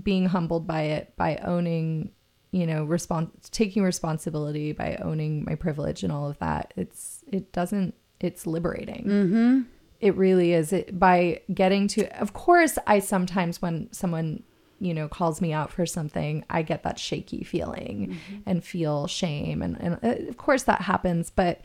being 0.00 0.26
humbled 0.26 0.66
by 0.66 0.82
it, 0.82 1.14
by 1.16 1.36
owning, 1.36 2.12
you 2.52 2.66
know, 2.66 2.86
respons 2.86 3.30
taking 3.50 3.82
responsibility, 3.82 4.72
by 4.72 4.96
owning 5.02 5.44
my 5.44 5.54
privilege 5.54 6.02
and 6.04 6.12
all 6.12 6.28
of 6.28 6.38
that, 6.38 6.72
it's 6.76 7.24
it 7.32 7.52
doesn't 7.52 7.94
it's 8.20 8.46
liberating. 8.46 9.04
Mm-hmm. 9.04 9.60
It 10.00 10.16
really 10.16 10.52
is. 10.52 10.72
It 10.72 10.98
by 10.98 11.40
getting 11.52 11.88
to. 11.88 12.06
Of 12.20 12.34
course, 12.34 12.78
I 12.86 12.98
sometimes 13.00 13.60
when 13.62 13.90
someone 13.92 14.42
you 14.80 14.92
know 14.92 15.08
calls 15.08 15.40
me 15.40 15.52
out 15.52 15.72
for 15.72 15.86
something, 15.86 16.44
I 16.50 16.62
get 16.62 16.82
that 16.82 16.98
shaky 16.98 17.42
feeling 17.42 18.18
and 18.46 18.62
feel 18.62 19.06
shame, 19.06 19.62
and 19.62 19.80
and 19.80 19.98
uh, 20.02 20.28
of 20.28 20.36
course 20.36 20.64
that 20.64 20.82
happens, 20.82 21.30
but 21.30 21.62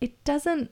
it 0.00 0.22
doesn't 0.24 0.70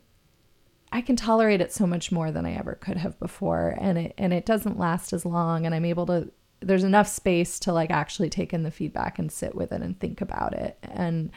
I 0.92 1.00
can 1.00 1.16
tolerate 1.16 1.60
it 1.60 1.72
so 1.72 1.86
much 1.88 2.12
more 2.12 2.30
than 2.30 2.46
I 2.46 2.52
ever 2.52 2.74
could 2.74 2.98
have 2.98 3.18
before 3.18 3.76
and 3.80 3.98
it 3.98 4.14
and 4.16 4.32
it 4.32 4.46
doesn't 4.46 4.78
last 4.78 5.12
as 5.12 5.24
long 5.24 5.66
and 5.66 5.74
I'm 5.74 5.84
able 5.84 6.06
to 6.06 6.30
there's 6.66 6.84
enough 6.84 7.08
space 7.08 7.58
to 7.60 7.72
like 7.72 7.90
actually 7.90 8.30
take 8.30 8.52
in 8.52 8.62
the 8.62 8.70
feedback 8.70 9.18
and 9.18 9.30
sit 9.30 9.54
with 9.54 9.72
it 9.72 9.82
and 9.82 9.98
think 9.98 10.20
about 10.20 10.54
it. 10.54 10.78
And 10.82 11.30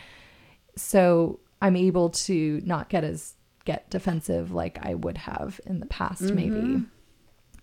so 0.76 1.40
I'm 1.62 1.76
able 1.76 2.10
to 2.10 2.62
not 2.64 2.90
get 2.90 3.04
as 3.04 3.36
get 3.66 3.90
defensive 3.90 4.52
like 4.52 4.80
I 4.82 4.94
would 4.94 5.18
have 5.18 5.60
in 5.66 5.80
the 5.80 5.86
past 5.86 6.22
maybe. 6.22 6.84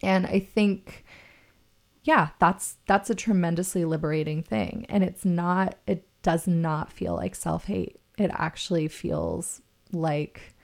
And 0.03 0.27
I 0.27 0.39
think 0.41 1.05
yeah 2.03 2.29
that's 2.39 2.77
that's 2.87 3.09
a 3.09 3.15
tremendously 3.15 3.85
liberating 3.85 4.43
thing. 4.43 4.85
And 4.89 5.03
it's 5.03 5.25
not 5.25 5.77
it 5.87 6.07
does 6.23 6.47
not 6.47 6.93
feel 6.93 7.15
like 7.15 7.35
self-hate. 7.35 8.01
It 8.19 8.31
actually 8.35 8.89
feels 8.89 9.63
like 9.93 10.55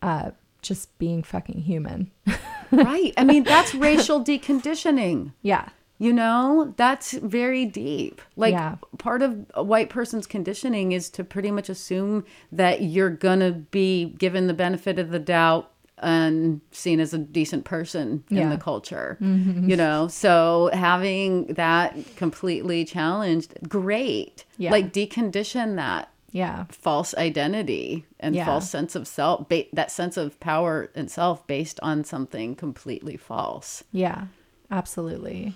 uh 0.00 0.30
just 0.62 0.96
being 0.98 1.22
fucking 1.22 1.60
human. 1.62 2.10
Right. 2.72 3.12
I 3.16 3.22
mean 3.22 3.44
that's 3.44 3.72
racial 3.72 4.24
deconditioning. 4.24 5.32
Yeah 5.42 5.68
you 5.98 6.12
know 6.12 6.74
that's 6.76 7.12
very 7.12 7.64
deep 7.64 8.20
like 8.36 8.52
Yeah. 8.52 8.76
part 8.98 9.22
of 9.22 9.46
a 9.54 9.62
white 9.62 9.90
person's 9.90 10.26
conditioning 10.26 10.92
is 10.92 11.08
to 11.10 11.22
pretty 11.24 11.50
much 11.50 11.68
assume 11.68 12.24
that 12.50 12.82
you're 12.82 13.10
gonna 13.10 13.52
be 13.52 14.06
given 14.18 14.46
the 14.46 14.54
benefit 14.54 14.98
of 14.98 15.10
the 15.10 15.18
doubt 15.20 15.70
and 15.98 16.60
seen 16.72 16.98
as 16.98 17.14
a 17.14 17.18
decent 17.18 17.64
person 17.64 18.24
in 18.28 18.50
the 18.50 18.58
culture 18.58 19.16
mm-hmm. 19.22 19.70
you 19.70 19.76
know 19.76 20.08
so 20.08 20.68
having 20.72 21.46
that 21.54 21.96
completely 22.16 22.84
challenged 22.84 23.54
great 23.68 24.44
Yeah. 24.58 24.72
like 24.72 24.92
decondition 24.92 25.76
that 25.76 26.10
yeah 26.32 26.64
false 26.70 27.14
identity 27.14 28.04
and 28.18 28.34
Yeah. 28.34 28.44
false 28.44 28.68
sense 28.68 28.96
of 28.96 29.06
self 29.06 29.48
ba- 29.48 29.66
that 29.72 29.92
sense 29.92 30.16
of 30.16 30.38
power 30.40 30.90
and 30.96 31.08
self 31.08 31.46
based 31.46 31.78
on 31.80 32.02
something 32.02 32.56
completely 32.56 33.16
false 33.16 33.84
Yeah, 33.92 34.24
absolutely. 34.72 35.54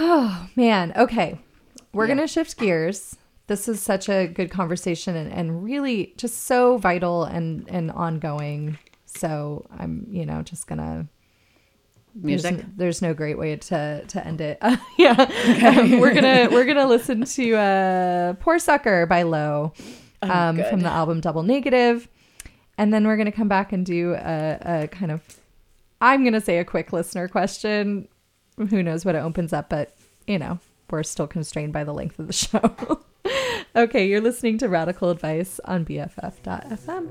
Oh, 0.00 0.48
man. 0.56 0.92
Okay. 0.96 1.40
We're 1.92 2.06
Yeah. 2.06 2.14
going 2.14 2.26
to 2.26 2.32
shift 2.32 2.56
gears. 2.58 3.16
This 3.46 3.66
is 3.68 3.80
such 3.80 4.08
a 4.08 4.26
good 4.26 4.50
conversation 4.50 5.16
and, 5.16 5.32
and 5.32 5.64
really 5.64 6.12
just 6.16 6.44
so 6.44 6.76
vital 6.78 7.24
and, 7.24 7.64
and 7.68 7.90
ongoing. 7.90 8.78
So 9.06 9.66
I'm, 9.78 10.06
you 10.10 10.26
know, 10.26 10.42
just 10.42 10.66
going 10.66 10.78
to. 10.78 11.06
music 12.14 12.56
There's, 12.56 12.66
there's 12.76 13.02
no 13.02 13.14
great 13.14 13.38
way 13.38 13.56
to, 13.56 14.04
to 14.06 14.26
end 14.26 14.40
it. 14.40 14.58
yeah. 14.98 15.30
Um, 15.78 15.98
we're 16.00 16.12
to 16.24 16.48
we're 16.54 16.64
to 16.76 16.86
listen 16.86 17.24
to 17.24 17.54
uh 17.56 18.32
Poor 18.34 18.58
Sucker 18.58 19.06
by 19.06 19.22
Low 19.22 19.72
um, 20.22 20.56
good. 20.56 20.66
from 20.66 20.80
the 20.80 20.88
album 20.88 21.20
Double 21.20 21.42
And 22.76 22.92
then 22.92 23.06
we're 23.06 23.16
to 23.26 23.32
come 23.32 23.48
back 23.48 23.72
and 23.72 23.84
do 23.84 24.14
a, 24.14 24.58
a 24.84 24.88
kind 24.88 25.10
of 25.10 25.22
I'm 26.00 26.22
to 26.34 26.40
say 26.40 26.58
a 26.58 26.64
quick 26.64 26.92
listener 26.92 27.28
question. 27.28 28.08
Who 28.70 28.82
knows 28.82 29.04
what 29.04 29.14
it 29.14 29.18
opens 29.18 29.52
up, 29.52 29.68
but 29.68 29.94
you 30.26 30.38
know, 30.38 30.58
we're 30.90 31.02
still 31.02 31.26
constrained 31.26 31.72
by 31.72 31.84
the 31.84 31.94
length 31.94 32.18
of 32.18 32.26
the 32.26 32.32
show. 32.32 33.00
okay, 33.76 34.06
you're 34.06 34.20
listening 34.20 34.58
to 34.58 34.68
Radical 34.68 35.10
Advice 35.10 35.60
on 35.64 35.84
BFF.fm. 35.84 37.08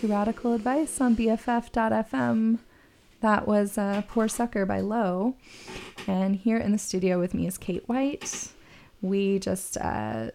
to 0.00 0.08
Radical 0.08 0.54
Advice 0.54 1.00
on 1.00 1.14
BFF.fm. 1.14 2.58
That 3.20 3.46
was 3.46 3.78
uh, 3.78 4.02
Poor 4.08 4.26
Sucker 4.26 4.66
by 4.66 4.80
Low. 4.80 5.36
And 6.08 6.34
here 6.34 6.56
in 6.56 6.72
the 6.72 6.78
studio 6.78 7.20
with 7.20 7.32
me 7.32 7.46
is 7.46 7.56
Cate 7.56 7.88
White. 7.88 8.48
We 9.02 9.38
just 9.38 9.76
uh, 9.76 10.30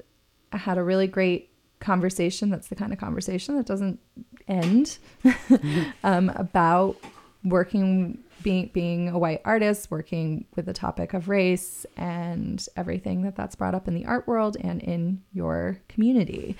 had 0.54 0.78
a 0.78 0.84
really 0.84 1.08
great 1.08 1.50
conversation. 1.82 2.50
That's 2.50 2.70
the 2.70 2.76
kind 2.76 2.94
of 2.94 3.00
conversation 3.00 3.58
that 3.58 3.66
doesn't 3.66 4.00
end 4.48 4.98
um, 6.06 6.30
about 6.36 6.96
working, 7.44 8.24
being, 8.42 8.70
being 8.72 9.10
a 9.10 9.20
white 9.20 9.42
artist, 9.44 9.92
working 9.92 10.46
with 10.56 10.68
the 10.68 10.74
topic 10.74 11.14
of 11.14 11.28
race 11.28 11.86
and 11.98 12.66
everything 12.78 13.24
that 13.24 13.36
that's 13.36 13.56
brought 13.56 13.76
up 13.76 13.90
in 13.90 13.94
the 13.94 14.06
art 14.06 14.26
world 14.26 14.56
and 14.62 14.82
in 14.82 15.22
your 15.34 15.82
community. 15.90 16.56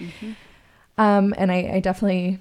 Um, 0.98 1.34
and 1.38 1.50
I, 1.50 1.76
I 1.76 1.80
definitely 1.80 2.40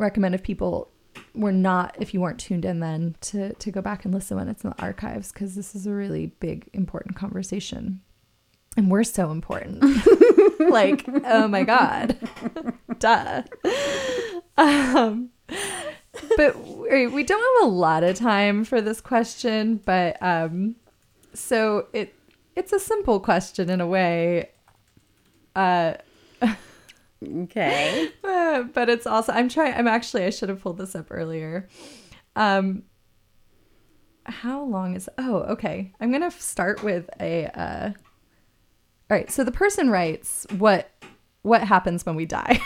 recommend 0.00 0.34
if 0.34 0.42
people 0.42 0.90
were 1.34 1.52
not, 1.52 1.96
if 2.00 2.14
you 2.14 2.20
weren't 2.20 2.40
tuned 2.40 2.64
in 2.64 2.80
then, 2.80 3.16
to 3.20 3.52
to 3.54 3.70
go 3.70 3.80
back 3.80 4.04
and 4.04 4.14
listen 4.14 4.36
when 4.36 4.48
it's 4.48 4.64
in 4.64 4.70
the 4.70 4.82
archives 4.82 5.32
because 5.32 5.54
this 5.54 5.74
is 5.74 5.86
a 5.86 5.92
really 5.92 6.26
big, 6.40 6.68
important 6.72 7.16
conversation, 7.16 8.00
and 8.76 8.90
we're 8.90 9.04
so 9.04 9.30
important. 9.30 9.82
like, 10.60 11.04
oh 11.24 11.48
my 11.48 11.64
god, 11.64 12.16
duh. 12.98 13.42
Um, 14.56 15.30
but 16.36 16.56
we, 16.66 17.22
don't 17.22 17.62
have 17.62 17.68
a 17.68 17.72
lot 17.72 18.02
of 18.02 18.16
time 18.16 18.64
for 18.64 18.80
this 18.80 19.00
question, 19.00 19.80
but 19.84 20.20
um, 20.22 20.76
so 21.34 21.86
it 21.92 22.14
it's 22.56 22.72
a 22.72 22.80
simple 22.80 23.20
question 23.20 23.70
in 23.70 23.80
a 23.80 23.86
way. 23.86 24.50
Uh, 25.56 25.94
Okay. 27.26 28.10
But 28.74 28.88
it's 28.90 29.06
also 29.06 29.32
I'm 29.32 29.48
trying 29.48 29.74
I'm 29.74 29.86
actually 29.86 30.24
I 30.24 30.30
should 30.30 30.48
have 30.48 30.60
pulled 30.60 30.78
this 30.78 30.94
up 30.94 31.06
earlier. 31.10 31.68
Um 32.36 32.82
how 34.24 34.62
long 34.64 34.94
is 34.96 35.08
Oh, 35.18 35.40
okay. 35.42 35.92
I'm 36.00 36.10
going 36.10 36.28
to 36.28 36.30
start 36.30 36.82
with 36.82 37.08
a 37.20 37.46
uh 37.46 37.90
All 39.10 39.16
right, 39.16 39.30
so 39.30 39.44
the 39.44 39.52
person 39.52 39.90
writes 39.90 40.46
what 40.58 40.90
what 41.42 41.62
happens 41.62 42.04
when 42.04 42.16
we 42.16 42.26
die. 42.26 42.60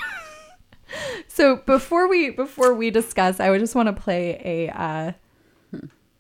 so 1.29 1.57
before 1.57 2.09
we 2.09 2.31
before 2.31 2.75
we 2.75 2.91
discuss, 2.91 3.41
I 3.41 3.51
would 3.51 3.61
just 3.61 3.75
want 3.75 3.87
to 3.95 4.03
play 4.03 4.41
a 4.45 4.71
uh 4.71 5.13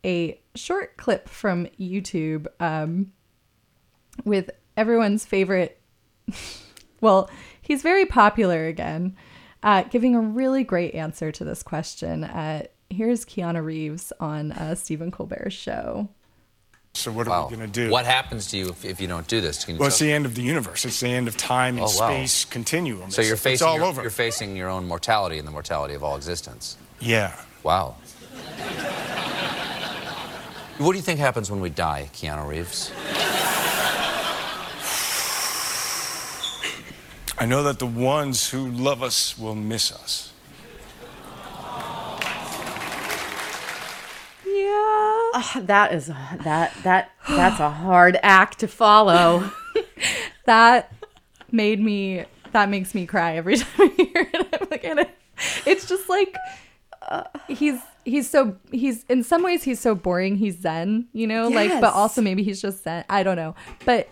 a 0.04 0.40
short 0.54 0.96
clip 0.96 1.28
from 1.28 1.66
YouTube 1.80 2.46
um 2.60 3.12
with 4.24 4.50
everyone's 4.76 5.24
favorite 5.24 5.80
well, 7.00 7.28
he's 7.64 7.82
very 7.82 8.06
popular 8.06 8.66
again, 8.66 9.16
uh, 9.62 9.82
giving 9.84 10.14
a 10.14 10.20
really 10.20 10.62
great 10.64 10.94
answer 10.94 11.32
to 11.32 11.44
this 11.44 11.62
question. 11.62 12.22
Uh, 12.24 12.64
here's 12.90 13.24
Keanu 13.24 13.64
Reeves 13.64 14.12
on 14.20 14.52
uh, 14.52 14.74
Stephen 14.74 15.10
Colbert's 15.10 15.54
show. 15.54 16.08
So 16.96 17.10
what 17.10 17.26
are 17.26 17.30
Wow. 17.30 17.48
we 17.50 17.56
going 17.56 17.68
to 17.68 17.72
do? 17.86 17.90
What 17.90 18.04
happens 18.06 18.46
to 18.52 18.56
you 18.56 18.68
if, 18.68 18.84
if 18.84 19.00
you 19.00 19.08
don't 19.08 19.26
do 19.26 19.40
this? 19.40 19.64
Can 19.64 19.74
you 19.74 19.80
Well, 19.80 19.88
it's 19.88 19.98
the 19.98 20.12
end 20.12 20.26
of 20.26 20.36
the 20.36 20.42
universe. 20.42 20.84
It's 20.84 21.00
the 21.00 21.08
end 21.08 21.26
of 21.26 21.36
time 21.36 21.76
and 21.76 21.86
Oh, 21.86 21.98
wow. 21.98 22.08
space 22.10 22.44
continuum. 22.44 23.10
so 23.10 23.20
you're 23.20 23.32
It's- 23.32 23.42
facing 23.42 23.52
It's 23.54 23.62
all 23.62 23.76
your, 23.78 23.84
over. 23.86 24.02
you're 24.02 24.10
facing 24.12 24.54
your 24.56 24.68
own 24.68 24.86
mortality 24.86 25.38
and 25.38 25.46
the 25.48 25.50
mortality 25.50 25.94
of 25.94 26.04
all 26.04 26.14
existence. 26.16 26.76
yeah. 27.00 27.34
Wow. 27.64 27.96
what 30.78 30.92
do 30.92 30.96
you 30.98 31.02
think 31.02 31.18
happens 31.18 31.50
when 31.50 31.60
we 31.60 31.70
die, 31.70 32.10
Keanu 32.12 32.46
Reeves? 32.46 32.92
I 37.36 37.46
know 37.46 37.62
that 37.64 37.78
the 37.78 37.86
ones 37.86 38.50
who 38.50 38.68
love 38.68 39.02
us 39.02 39.38
will 39.38 39.54
miss 39.54 39.90
us. 39.90 40.32
Yeah. 44.46 45.30
Ah, 45.36 45.60
that 45.64 45.92
is 45.92 46.08
a, 46.08 46.38
that 46.44 46.72
that 46.84 47.10
that's 47.28 47.58
a 47.60 47.70
hard 47.70 48.18
act 48.22 48.60
to 48.60 48.68
follow. 48.68 49.50
That 50.46 50.92
made 51.50 51.80
me, 51.80 52.26
that 52.52 52.68
makes 52.68 52.94
me 52.94 53.06
cry 53.06 53.36
every 53.36 53.56
time 53.58 53.70
I 53.78 53.94
hear 53.96 54.28
it. 54.30 54.48
I'm 54.60 54.68
like, 54.70 54.84
and 54.84 54.98
it, 54.98 55.10
it's 55.64 55.88
just 55.88 56.06
like, 56.10 56.36
uh, 57.00 57.22
he's 57.48 57.80
he's 58.04 58.28
so 58.28 58.56
he's 58.70 59.04
in 59.04 59.22
some 59.22 59.42
ways 59.42 59.62
he's 59.62 59.80
so 59.80 59.94
boring 59.94 60.36
he's 60.36 60.58
zen 60.58 61.06
you 61.14 61.26
know 61.26 61.48
like 61.48 61.80
but 61.80 61.94
also 61.94 62.20
maybe 62.20 62.42
he's 62.42 62.60
just 62.60 62.84
zen 62.84 63.02
i 63.08 63.22
don't 63.22 63.36
know 63.36 63.54
but 63.86 64.08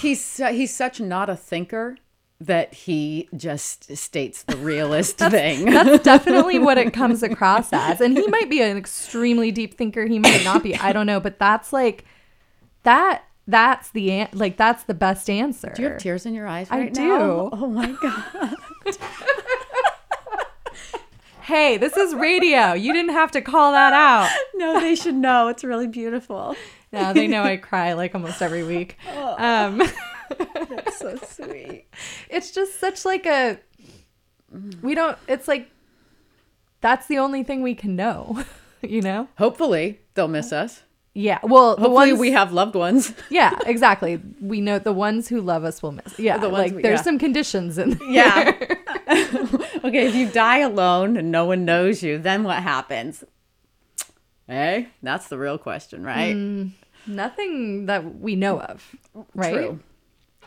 He's 0.00 0.24
su- 0.24 0.46
he's 0.52 0.74
such 0.74 1.00
not 1.00 1.28
a 1.30 1.36
thinker 1.36 1.96
that 2.40 2.74
he 2.74 3.28
just 3.34 3.96
states 3.96 4.42
the 4.42 4.56
realist 4.58 5.16
thing. 5.30 5.64
that's 5.70 6.04
definitely 6.04 6.58
what 6.58 6.76
it 6.76 6.92
comes 6.92 7.22
across 7.22 7.72
as 7.72 8.00
and 8.02 8.14
he 8.16 8.26
might 8.26 8.50
be 8.50 8.60
an 8.60 8.76
extremely 8.76 9.50
deep 9.50 9.72
thinker 9.78 10.04
he 10.04 10.18
might 10.18 10.44
not 10.44 10.62
be 10.62 10.76
i 10.76 10.92
don't 10.92 11.06
know 11.06 11.18
but 11.18 11.38
that's 11.38 11.72
like 11.72 12.04
that 12.82 13.24
that's 13.48 13.88
the 13.92 14.10
an- 14.10 14.28
like 14.34 14.58
that's 14.58 14.84
the 14.84 14.92
best 14.92 15.30
answer 15.30 15.72
Do 15.74 15.80
you 15.80 15.88
have 15.88 15.96
tears 15.98 16.26
in 16.26 16.34
your 16.34 16.46
eyes 16.46 16.68
right 16.70 16.94
now? 16.94 17.02
I 17.14 17.18
do. 17.18 17.24
now? 17.24 17.48
Oh 17.52 17.66
my 17.68 17.92
god. 18.02 18.54
hey 21.42 21.76
this 21.78 21.96
is 21.96 22.14
radio 22.14 22.72
you 22.72 22.92
didn't 22.92 23.12
have 23.12 23.30
to 23.30 23.40
call 23.40 23.72
that 23.72 23.92
out 23.92 24.28
No, 24.54 24.80
they 24.80 24.94
should 24.94 25.14
know. 25.14 25.48
It's 25.48 25.62
really 25.64 25.86
beautiful. 25.86 26.56
Now 26.92 27.12
they 27.12 27.26
know 27.26 27.42
i 27.42 27.56
cry 27.68 27.92
like 27.94 28.14
almost 28.14 28.40
every 28.42 28.62
week 28.64 28.96
um 29.38 29.82
So 30.98 31.16
sweet. 31.24 31.86
it's 32.28 32.50
just 32.50 32.80
such 32.80 33.04
like 33.04 33.26
a 33.26 33.58
we 34.82 34.94
don't 34.94 35.16
it's 35.28 35.46
like 35.46 35.70
that's 36.80 37.06
the 37.06 37.18
only 37.18 37.42
thing 37.44 37.62
we 37.62 37.74
can 37.74 37.94
know 37.96 38.42
you 38.82 39.02
know 39.02 39.28
Hopefully 39.38 40.00
they'll 40.14 40.26
miss 40.28 40.52
us. 40.52 40.82
yeah 41.14 41.38
well 41.42 41.76
the 41.76 41.82
Hopefully 41.82 42.10
ones 42.12 42.18
we 42.20 42.32
have 42.32 42.52
loved 42.52 42.74
ones. 42.74 43.12
yeah 43.30 43.56
exactly 43.66 44.20
we 44.40 44.60
know 44.60 44.78
the 44.80 44.92
ones 44.92 45.28
who 45.28 45.40
love 45.40 45.64
us 45.64 45.82
will 45.82 45.92
miss 45.92 46.18
yeah 46.18 46.38
The 46.38 46.48
ones 46.48 46.64
like 46.72 46.74
we- 46.76 46.82
there's 46.82 47.00
yeah. 47.00 47.04
some 47.04 47.18
conditions 47.18 47.78
in 47.78 47.98
Yeah. 48.08 48.52
okay, 49.84 50.06
if 50.06 50.14
you 50.16 50.28
die 50.28 50.58
alone 50.58 51.16
and 51.16 51.30
no 51.30 51.44
one 51.44 51.64
knows 51.64 52.02
you, 52.02 52.18
then 52.18 52.42
what 52.42 52.62
happens? 52.62 53.22
Hey, 54.48 54.88
that's 55.02 55.28
the 55.28 55.38
real 55.38 55.58
question, 55.58 56.04
right? 56.04 56.34
nothing 57.06 57.86
that 57.86 58.18
we 58.18 58.34
know 58.36 58.60
of 58.60 58.96
right? 59.34 59.52
True. 59.54 59.80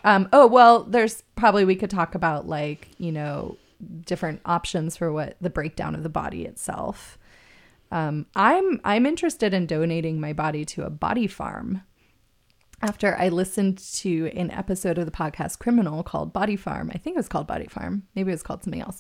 um 0.03 0.27
oh 0.33 0.45
well 0.45 0.83
there's 0.83 1.23
probably 1.35 1.63
we 1.63 1.75
could 1.75 1.89
talk 1.89 2.15
about 2.15 2.47
like 2.47 2.89
you 2.97 3.11
know 3.13 3.57
different 4.05 4.41
options 4.45 4.97
for 4.97 5.09
what 5.11 5.37
the 5.39 5.49
breakdown 5.49 5.95
of 5.95 6.03
the 6.03 6.09
body 6.09 6.43
itself. 6.45 7.17
Um 7.91 8.25
i'm 8.35 8.81
i'm 8.83 9.05
interested 9.05 9.53
in 9.53 9.67
donating 9.67 10.19
my 10.19 10.33
body 10.33 10.65
to 10.65 10.83
a 10.83 10.89
body 10.89 11.27
farm 11.27 11.81
after 12.81 13.15
i 13.17 13.29
listened 13.29 13.77
to 13.77 14.29
an 14.35 14.51
episode 14.51 14.97
of 14.97 15.05
the 15.05 15.11
podcast 15.11 15.59
criminal 15.59 16.03
called 16.03 16.33
body 16.33 16.55
farm. 16.57 16.91
I 16.93 16.97
think 16.97 17.15
it 17.15 17.19
was 17.19 17.29
called 17.29 17.47
body 17.47 17.67
farm. 17.67 18.03
Maybe 18.15 18.31
it 18.31 18.33
was 18.35 18.43
called 18.43 18.63
something 18.63 18.81
else. 18.81 18.99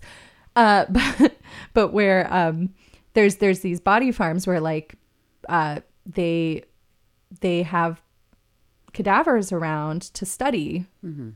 Uh 0.55 0.85
but 0.89 1.33
but 1.73 1.87
where 1.89 2.31
um 2.33 2.73
there's 3.13 3.37
there's 3.37 3.59
these 3.59 3.79
body 3.79 4.11
farms 4.11 4.45
where 4.47 4.59
like 4.59 4.95
uh 5.47 5.79
they 6.05 6.63
they 7.41 7.63
have 7.63 8.01
cadavers 8.93 9.51
around 9.51 10.01
to 10.01 10.25
study 10.25 10.85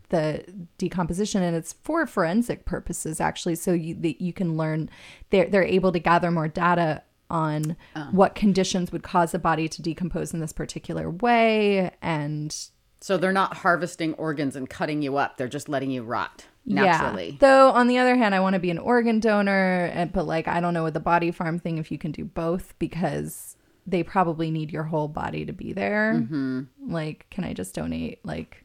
the 0.10 0.44
decomposition 0.80 1.44
and 1.44 1.56
it's 1.56 1.74
for 1.84 2.08
forensic 2.08 2.66
purposes 2.66 3.22
actually 3.22 3.54
so 3.56 3.72
you 3.72 3.94
that 3.94 4.20
you 4.22 4.34
can 4.34 4.58
learn 4.58 4.90
they're 5.30 5.46
they're 5.50 5.64
able 5.64 5.92
to 5.92 6.00
gather 6.00 6.32
more 6.32 6.48
data 6.48 7.02
on 7.30 7.76
what 8.12 8.36
conditions 8.36 8.92
would 8.92 9.04
cause 9.04 9.34
a 9.34 9.40
body 9.40 9.68
to 9.68 9.82
decompose 9.82 10.34
in 10.34 10.40
this 10.40 10.54
particular 10.54 11.10
way 11.10 11.92
and 12.02 12.70
So 13.02 13.18
they're 13.18 13.32
not 13.34 13.58
harvesting 13.58 14.14
organs 14.16 14.56
and 14.56 14.70
cutting 14.70 15.02
you 15.02 15.18
up. 15.18 15.38
They're 15.38 15.48
just 15.48 15.68
letting 15.68 15.92
you 15.92 16.04
rot 16.04 16.46
naturally. 16.66 17.32
yeah 17.32 17.38
though 17.40 17.72
on 17.72 17.88
the 17.88 17.98
other 17.98 18.16
hand 18.16 18.34
i 18.34 18.40
want 18.40 18.54
to 18.54 18.60
be 18.60 18.72
an 18.72 18.78
organ 18.78 19.20
donor 19.20 19.86
and 19.94 20.14
but 20.14 20.26
like 20.26 20.48
i 20.48 20.60
don't 20.62 20.74
know 20.74 20.84
with 20.84 20.94
the 20.94 21.00
body 21.00 21.30
farm 21.32 21.60
thing 21.60 21.78
if 21.78 21.92
you 21.92 21.98
can 21.98 22.12
do 22.12 22.24
both 22.24 22.74
because 22.80 23.58
they 23.86 24.02
probably 24.02 24.50
need 24.50 24.72
your 24.72 24.84
whole 24.84 25.08
body 25.10 25.46
to 25.46 25.52
be 25.54 25.74
there 25.74 26.14
Mm-hmm. 26.16 26.62
like 26.94 27.26
can 27.30 27.44
i 27.44 27.54
just 27.54 27.76
donate 27.76 28.24
like 28.26 28.64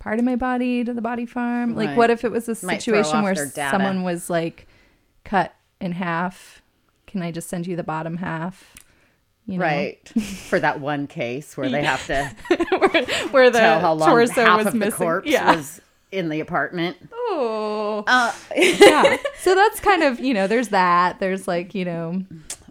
part 0.00 0.18
of 0.18 0.24
my 0.24 0.34
body 0.36 0.82
to 0.84 0.92
the 0.92 1.00
body 1.02 1.26
farm 1.26 1.74
like 1.76 1.88
Right. 1.88 1.96
what 1.96 2.10
if 2.10 2.24
it 2.24 2.32
was 2.32 2.48
a 2.48 2.54
situation 2.56 3.22
where 3.22 3.34
someone 3.36 4.02
was 4.02 4.28
like 4.28 4.66
cut 5.24 5.54
in 5.80 5.92
half 5.92 6.62
can 7.06 7.22
i 7.22 7.30
just 7.30 7.48
send 7.48 7.66
you 7.68 7.76
the 7.76 7.84
bottom 7.84 8.16
half 8.16 8.74
you 9.46 9.56
know? 9.56 9.64
Right. 9.64 10.06
For 10.48 10.60
that 10.60 10.78
one 10.80 11.06
case 11.06 11.56
where 11.56 11.70
they 11.70 11.82
have 11.82 12.04
to 12.08 12.24
where 13.30 13.50
the 13.50 13.58
tell 13.58 13.80
how 13.80 13.94
long 13.94 14.10
torso 14.10 14.44
half 14.44 14.58
was 14.58 14.66
of 14.66 14.72
the 14.74 14.78
missing 14.78 14.92
corpse 14.98 15.26
yeah 15.28 15.54
was 15.56 15.80
in 16.12 16.28
the 16.28 16.40
apartment. 16.40 16.96
oh 17.12 18.04
Uh, 18.06 18.32
yeah 18.56 19.16
so 19.40 19.54
that's 19.54 19.80
kind 19.80 20.02
of 20.02 20.18
you 20.20 20.32
know 20.34 20.46
there's 20.46 20.68
that 20.68 21.18
there's 21.20 21.46
like 21.48 21.74
you 21.74 21.84
know 21.84 22.22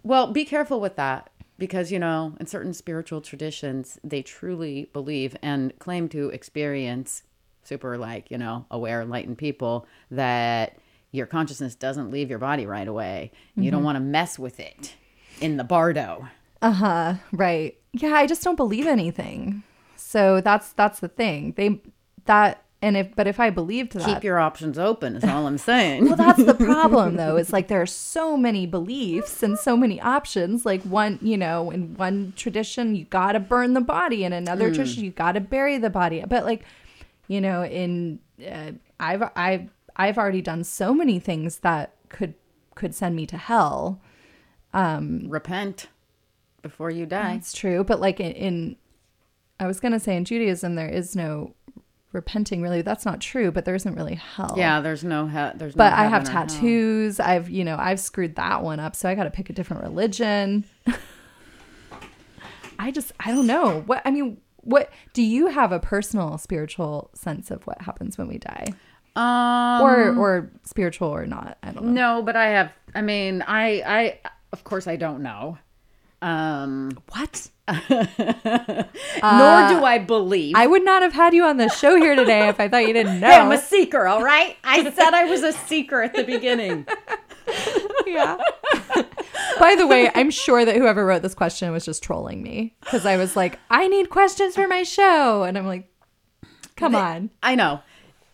Well, 0.04 0.32
be 0.32 0.46
careful 0.46 0.80
with 0.80 0.96
that 0.96 1.30
because, 1.60 1.92
you 1.92 2.00
know, 2.00 2.34
in 2.40 2.46
certain 2.46 2.72
spiritual 2.74 3.20
traditions, 3.20 4.00
they 4.04 4.22
truly 4.22 4.90
believe 4.94 5.36
and 5.42 5.78
claim 5.80 6.08
to 6.10 6.30
experience 6.30 7.24
super, 7.64 7.98
like, 7.98 8.30
you 8.32 8.38
know, 8.38 8.66
aware, 8.72 9.02
enlightened 9.02 9.38
people 9.40 9.88
that 10.12 10.78
your 11.12 11.26
consciousness 11.26 11.74
doesn't 11.76 12.12
leave 12.12 12.30
your 12.30 12.38
body 12.40 12.66
right 12.66 12.88
away. 12.88 13.32
You 13.56 13.64
Mm-hmm. 13.64 13.72
don't 13.72 13.84
want 13.84 13.96
to 13.98 14.00
mess 14.02 14.38
with 14.40 14.60
it 14.60 14.94
in 15.42 15.58
the 15.58 15.64
bardo. 15.64 16.28
Uh-huh. 16.62 17.16
Right. 17.32 17.78
Yeah, 17.92 18.14
I 18.14 18.28
just 18.28 18.44
don't 18.44 18.56
believe 18.56 18.88
anything. 18.88 19.64
So 19.96 20.40
that's 20.42 20.72
that's 20.74 21.00
the 21.02 21.08
thing. 21.10 21.54
They 21.58 21.82
that 22.26 22.64
and 22.82 22.96
if 22.96 23.16
but 23.16 23.26
if 23.26 23.40
I 23.40 23.50
believed 23.50 23.94
that 23.94 24.06
Keep 24.06 24.24
your 24.24 24.38
options 24.38 24.78
open, 24.78 25.16
is 25.16 25.24
all 25.24 25.48
I'm 25.48 25.58
saying. 25.58 26.06
well 26.06 26.16
that's 26.16 26.44
the 26.44 26.54
problem 26.54 27.16
though. 27.22 27.36
It's 27.36 27.52
like 27.52 27.68
there 27.70 27.82
are 27.82 27.88
so 27.88 28.38
many 28.38 28.68
beliefs 28.68 29.42
and 29.42 29.58
so 29.58 29.76
many 29.76 30.00
options. 30.00 30.66
Like 30.66 30.84
one, 30.84 31.18
you 31.22 31.38
know, 31.38 31.72
in 31.72 31.96
one 31.96 32.34
tradition 32.36 32.96
you 32.96 33.06
got 33.06 33.32
to 33.32 33.40
burn 33.40 33.74
the 33.74 33.82
body, 33.82 34.24
in 34.24 34.32
another 34.34 34.74
tradition 34.74 35.04
you 35.04 35.12
got 35.12 35.32
to 35.32 35.40
bury 35.40 35.78
the 35.80 35.90
body. 35.90 36.24
But 36.28 36.46
like, 36.46 36.64
you 37.28 37.42
know, 37.42 37.64
in 37.64 38.20
uh, 38.48 38.74
I've 39.00 39.24
I've 39.36 39.70
I've 39.96 40.18
already 40.20 40.44
done 40.44 40.64
so 40.64 40.94
many 40.94 41.20
things 41.20 41.60
that 41.60 41.96
could 42.10 42.36
could 42.76 42.94
send 42.94 43.16
me 43.16 43.26
to 43.26 43.38
hell. 43.38 44.00
Um 44.74 45.26
Repent 45.28 45.88
before 46.62 46.92
you 46.92 47.08
die. 47.08 47.34
It's 47.36 47.54
true, 47.54 47.84
but 47.84 48.00
like 48.00 48.20
in, 48.20 48.34
in 48.34 48.76
I 49.60 49.66
was 49.66 49.80
gonna 49.80 50.00
say 50.00 50.16
in 50.16 50.26
Judaism 50.26 50.76
there 50.76 50.90
is 50.90 51.16
no 51.16 51.56
repenting 52.12 52.62
really. 52.62 52.82
That's 52.82 53.06
not 53.06 53.20
true, 53.22 53.52
but 53.52 53.66
there 53.66 53.76
isn't 53.76 53.96
really 53.96 54.16
hell. 54.16 54.54
Yeah, 54.58 54.82
there's 54.82 55.04
no 55.04 55.28
hell 55.28 55.54
there's 55.56 55.76
no 55.76 55.84
But 55.84 55.94
I 55.94 56.06
have 56.08 56.24
tattoos. 56.24 57.20
I've 57.20 57.50
you 57.50 57.64
know 57.64 57.78
I've 57.78 58.00
screwed 58.00 58.36
that 58.36 58.64
one 58.64 58.80
up, 58.80 58.96
so 58.96 59.10
I 59.10 59.16
got 59.16 59.26
to 59.26 59.30
pick 59.32 59.50
a 59.50 59.54
different 59.54 59.84
religion. 59.84 60.66
I 62.80 62.92
just 62.92 63.12
I 63.20 63.32
don't 63.32 63.48
know 63.48 63.82
what 63.86 64.02
I 64.06 64.12
mean. 64.12 64.38
What 64.62 64.92
do 65.14 65.22
you 65.24 65.48
have 65.48 65.72
a 65.72 65.80
personal 65.80 66.38
spiritual 66.38 67.10
sense 67.14 67.52
of 67.52 67.66
what 67.66 67.82
happens 67.82 68.18
when 68.18 68.28
we 68.28 68.38
die, 68.38 68.66
Um, 69.16 69.82
or 69.82 70.16
or 70.18 70.52
spiritual 70.64 71.08
or 71.08 71.26
not? 71.26 71.58
I 71.64 71.72
don't 71.72 71.86
know. 71.86 71.92
No, 72.18 72.22
but 72.22 72.36
I 72.36 72.48
have. 72.48 72.72
I 72.94 73.02
mean, 73.02 73.44
I, 73.48 73.82
I, 73.86 74.20
of 74.52 74.66
course, 74.66 74.86
I 74.88 74.98
don't 74.98 75.24
know. 75.24 75.58
Um, 76.22 76.98
What? 77.10 77.50
nor 77.68 77.78
do 79.68 79.84
I 79.84 79.98
believe. 80.06 80.56
I 80.56 80.68
would 80.68 80.84
not 80.86 81.02
have 81.02 81.14
had 81.14 81.34
you 81.34 81.44
on 81.44 81.58
the 81.58 81.68
show 81.70 81.98
here 81.98 82.16
today 82.16 82.48
if 82.48 82.60
I 82.60 82.68
thought 82.70 82.88
you 82.88 82.94
didn't 82.94 83.20
know. 83.22 83.28
Hey, 83.30 83.36
I'm 83.38 83.52
a 83.52 83.58
seeker, 83.58 84.08
all 84.08 84.24
right? 84.24 84.56
I 84.64 84.90
said 84.90 85.14
I 85.14 85.26
was 85.26 85.44
a 85.44 85.52
seeker 85.52 86.02
at 86.02 86.14
the 86.14 86.24
beginning. 86.24 86.88
Yeah. 88.06 88.38
By 89.60 89.76
the 89.76 89.86
way, 89.86 90.10
I'm 90.16 90.32
sure 90.32 90.64
that 90.64 90.76
whoever 90.76 91.06
wrote 91.06 91.22
this 91.24 91.34
question 91.36 91.72
was 91.72 91.84
just 91.86 92.02
trolling 92.04 92.42
me 92.42 92.76
because 92.82 93.06
I 93.06 93.18
was 93.18 93.36
like, 93.36 93.60
I 93.70 93.88
need 93.88 94.10
questions 94.10 94.56
for 94.56 94.68
my 94.68 94.84
show. 94.84 95.44
And 95.44 95.58
I'm 95.58 95.68
like, 95.68 95.90
come 96.78 96.96
on. 96.96 97.30
I 97.44 97.56
know. 97.56 97.82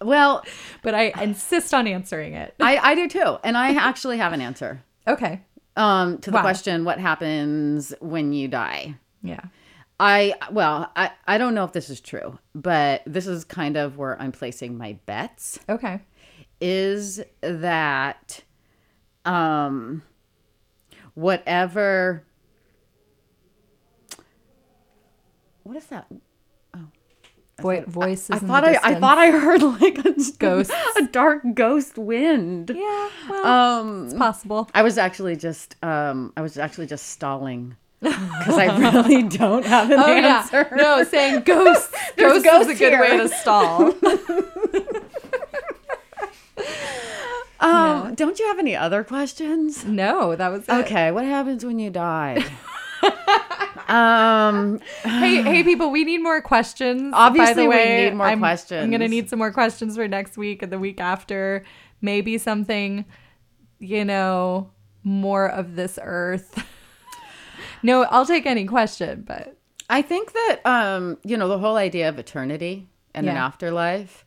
Well, 0.01 0.43
But 0.83 0.93
I 0.95 1.13
insist 1.21 1.73
on 1.73 1.87
answering 1.87 2.33
it. 2.33 2.53
I, 2.59 2.77
I 2.77 2.95
do 2.95 3.07
too, 3.07 3.37
and 3.43 3.57
I 3.57 3.73
actually 3.73 4.17
have 4.17 4.33
an 4.33 4.41
answer 4.41 4.83
Okay. 5.07 5.41
Um, 5.75 6.17
to 6.19 6.31
the 6.31 6.35
Wow. 6.37 6.41
question: 6.41 6.85
What 6.85 6.99
happens 6.99 7.93
when 7.99 8.33
you 8.33 8.47
die? 8.47 8.95
Yeah. 9.21 9.41
I 9.99 10.33
well, 10.51 10.91
I, 10.95 11.11
I 11.27 11.37
don't 11.37 11.53
know 11.53 11.63
if 11.63 11.71
this 11.71 11.89
is 11.89 12.01
true, 12.01 12.37
but 12.55 13.03
this 13.05 13.27
is 13.27 13.45
kind 13.45 13.77
of 13.77 13.97
where 13.97 14.19
I'm 14.21 14.31
placing 14.31 14.77
my 14.77 14.93
bets. 15.05 15.59
Okay. 15.69 16.01
is 16.59 17.21
that 17.41 18.41
um 19.25 20.01
whatever 21.13 22.23
what 25.63 25.77
is 25.77 25.85
that 25.87 26.07
Vo- 27.61 27.83
voices. 27.87 28.31
I 28.31 28.37
in 28.39 28.47
thought 28.47 28.63
I, 28.65 28.77
I 28.83 28.95
thought 28.95 29.17
I 29.17 29.29
heard 29.31 29.61
like 29.61 29.99
a 29.99 30.13
ghost, 30.39 30.71
a 30.97 31.03
dark 31.11 31.43
ghost 31.53 31.97
wind. 31.97 32.71
Yeah. 32.73 33.09
Well, 33.29 33.45
Um, 33.45 34.05
it's 34.05 34.13
possible. 34.15 34.69
I 34.73 34.81
was 34.81 34.97
actually 34.97 35.35
just 35.35 35.75
um, 35.83 36.33
I 36.35 36.41
was 36.41 36.57
actually 36.57 36.87
just 36.87 37.09
stalling 37.09 37.75
because 38.01 38.57
I 38.57 38.75
really 38.79 39.23
don't 39.37 39.65
have 39.65 39.89
an 39.91 39.99
Oh 39.99 40.11
answer. 40.11 40.67
yeah. 40.71 40.75
No, 40.77 41.03
saying 41.03 41.41
ghosts. 41.45 41.93
There's 42.17 42.43
ghosts, 42.43 42.69
is 42.71 42.75
a 42.75 42.79
good 42.79 42.91
here. 42.93 43.01
way 43.01 43.17
to 43.17 43.29
stall. 43.29 43.93
Um, 47.59 48.13
don't 48.15 48.37
you 48.39 48.47
have 48.47 48.59
any 48.59 48.75
other 48.75 49.05
questions? 49.05 49.85
No, 49.85 50.35
that 50.35 50.49
was 50.51 50.63
it. 50.67 50.69
Okay, 50.69 51.11
what 51.11 51.23
happens 51.23 51.63
when 51.63 51.79
you 51.79 51.89
die? 51.89 52.43
Um, 53.87 54.79
Hey, 55.03 55.41
hey, 55.41 55.63
people, 55.63 55.91
we 55.91 56.03
need 56.03 56.19
more 56.19 56.41
questions. 56.41 57.13
Obviously, 57.15 57.53
by 57.53 57.61
the 57.61 57.67
we 57.69 58.01
need 58.05 58.15
more 58.15 58.27
I'm, 58.27 58.43
I'm 58.43 58.91
gonna 58.91 59.07
need 59.07 59.29
some 59.29 59.39
more 59.39 59.51
questions 59.51 59.95
for 59.95 60.07
next 60.07 60.37
week 60.37 60.61
and 60.61 60.71
the 60.71 60.79
week 60.79 60.99
after. 60.99 61.63
Maybe 62.01 62.37
something, 62.37 63.05
you 63.79 64.03
know, 64.03 64.71
more 65.03 65.47
of 65.49 65.75
this 65.75 65.99
earth. 66.01 66.65
no, 67.83 68.03
I'll 68.03 68.25
take 68.25 68.45
any 68.45 68.65
question, 68.65 69.23
but 69.25 69.57
I 69.89 70.01
think 70.01 70.33
that 70.33 70.61
um, 70.65 71.17
you 71.23 71.37
know 71.37 71.47
the 71.47 71.59
whole 71.59 71.75
idea 71.75 72.09
of 72.09 72.19
eternity 72.19 72.87
and 73.13 73.27
an 73.29 73.37
afterlife 73.37 74.25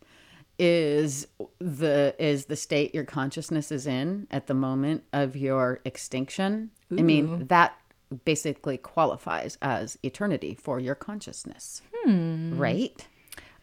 is 0.58 1.26
the 1.58 2.14
is 2.18 2.46
the 2.46 2.56
state 2.56 2.94
your 2.94 3.04
consciousness 3.04 3.70
is 3.70 3.86
in 3.86 4.26
at 4.30 4.46
the 4.46 4.54
moment 4.54 5.04
of 5.12 5.36
your 5.36 5.80
extinction. 5.84 6.70
I 6.90 7.02
mean 7.02 7.46
that 7.48 7.76
basically 8.24 8.76
qualifies 8.78 9.58
as 9.62 9.98
eternity 10.02 10.54
for 10.54 10.78
your 10.80 10.94
consciousness, 10.94 11.82
right? 12.06 13.06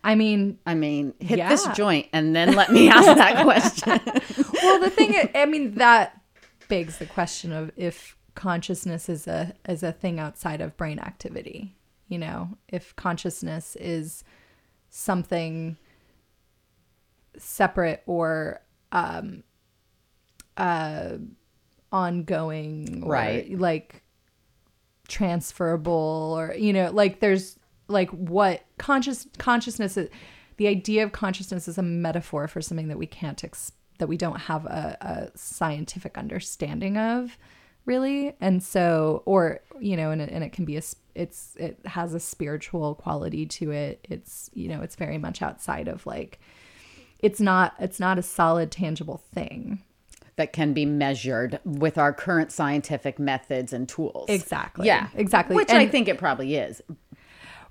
I 0.04 0.16
mean, 0.16 0.60
I 0.66 0.74
mean, 0.76 1.14
hit 1.20 1.38
this 1.48 1.66
joint 1.68 2.08
and 2.12 2.36
then 2.36 2.56
let 2.56 2.72
me 2.72 2.90
ask 2.90 3.06
that 3.18 3.42
question. 3.44 4.02
well, 4.62 4.80
the 4.82 4.90
thing, 4.90 5.14
is, 5.14 5.28
I 5.34 5.46
mean, 5.46 5.76
that 5.76 6.20
begs 6.68 6.98
the 6.98 7.06
question 7.06 7.54
of 7.54 7.72
if 7.78 8.18
consciousness 8.36 9.08
is 9.08 9.28
a 9.28 9.54
is 9.70 9.82
a 9.84 9.92
thing 9.94 10.20
outside 10.20 10.60
of 10.60 10.76
brain 10.76 11.00
activity. 11.00 11.76
You 12.10 12.20
know, 12.20 12.58
if 12.68 12.94
consciousness 12.98 13.78
is 13.78 14.24
something 14.90 15.78
separate 17.38 18.04
or 18.06 18.62
um 18.92 19.44
uh 20.58 21.14
ongoing 21.92 23.04
or 23.04 23.12
Right. 23.12 23.58
like 23.58 24.03
transferable 25.14 26.34
or 26.36 26.56
you 26.56 26.74
know 26.74 26.90
like 26.92 27.20
there's 27.20 27.60
like 27.88 28.10
what 28.10 28.64
conscious 28.80 29.28
consciousness 29.38 29.96
is 29.96 30.10
the 30.58 30.68
idea 30.68 31.04
of 31.04 31.12
consciousness 31.12 31.68
is 31.68 31.78
a 31.78 31.84
metaphor 31.84 32.48
for 32.48 32.62
something 32.62 32.88
that 32.88 32.98
we 32.98 33.06
can't 33.06 33.44
ex- 33.44 33.74
that 34.00 34.08
we 34.08 34.18
don't 34.18 34.42
have 34.42 34.66
a, 34.66 34.98
a 35.02 35.38
scientific 35.38 36.18
understanding 36.18 36.98
of 36.98 37.38
really. 37.86 38.36
And 38.40 38.64
so 38.64 39.24
or 39.26 39.62
you 39.80 39.98
know 39.98 40.12
and 40.12 40.22
it, 40.22 40.30
and 40.30 40.44
it 40.44 40.54
can 40.54 40.66
be 40.66 40.78
a 40.78 40.82
it's 41.16 41.56
it 41.58 41.80
has 41.86 42.14
a 42.14 42.20
spiritual 42.20 42.96
quality 42.96 43.46
to 43.46 43.72
it. 43.72 44.06
It's 44.10 44.50
you 44.54 44.68
know 44.70 44.82
it's 44.82 44.96
very 44.96 45.18
much 45.18 45.42
outside 45.42 45.88
of 45.88 46.06
like 46.06 46.40
it's 47.20 47.40
not 47.40 47.76
it's 47.80 48.00
not 48.00 48.18
a 48.18 48.24
solid 48.24 48.72
tangible 48.72 49.22
thing 49.34 49.84
that 50.36 50.54
can 50.54 50.74
be 50.74 50.86
measured 50.86 51.60
with 51.64 51.98
our 51.98 52.12
current 52.12 52.52
scientific 52.52 53.20
methods 53.20 53.74
and 53.74 53.88
tools. 53.88 54.26
Exactly. 54.30 54.88
Yeah. 54.88 55.08
Exactly. 55.16 55.56
Which 55.56 55.70
I 55.70 55.88
think 55.88 56.08
it 56.08 56.18
probably 56.18 56.56
is. 56.56 56.82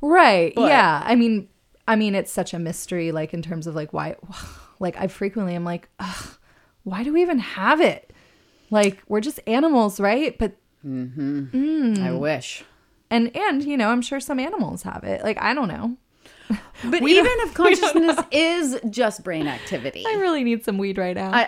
Right. 0.01 0.55
But- 0.55 0.69
yeah. 0.69 1.03
I 1.05 1.15
mean, 1.15 1.49
I 1.89 1.97
mean, 1.97 2.15
it's 2.15 2.31
such 2.31 2.55
a 2.55 2.59
mystery, 2.59 3.11
like 3.13 3.35
in 3.35 3.43
terms 3.43 3.67
of 3.67 3.75
like 3.75 3.93
why, 3.93 4.17
like 4.79 4.97
I 4.97 5.09
frequently 5.09 5.55
am 5.55 5.65
like, 5.65 5.89
Ugh, 5.99 6.37
why 6.85 7.03
do 7.03 7.13
we 7.13 7.23
even 7.23 7.39
have 7.39 7.81
it? 7.81 8.13
Like 8.71 9.03
we're 9.09 9.21
just 9.21 9.41
animals, 9.47 10.01
right? 10.01 10.39
But 10.39 10.57
mm-hmm. 10.85 11.45
mm. 11.47 11.99
I 11.99 12.13
wish. 12.13 12.65
and 13.11 13.35
and 13.37 13.63
you 13.65 13.77
know, 13.77 13.89
I'm 13.89 14.03
sure 14.03 14.21
some 14.21 14.39
animals 14.39 14.83
have 14.85 15.05
it. 15.05 15.23
Like 15.23 15.41
I 15.41 15.53
don't 15.55 15.69
know. 15.69 15.97
But 16.85 17.01
We 17.01 17.13
even 17.13 17.31
if 17.41 17.55
consciousness 17.63 18.19
is 18.33 18.81
just 18.91 19.23
brain 19.23 19.47
activity, 19.47 20.05
I 20.05 20.15
really 20.15 20.43
need 20.43 20.65
some 20.65 20.79
weed 20.79 20.99
right 20.99 21.15
now. 21.15 21.31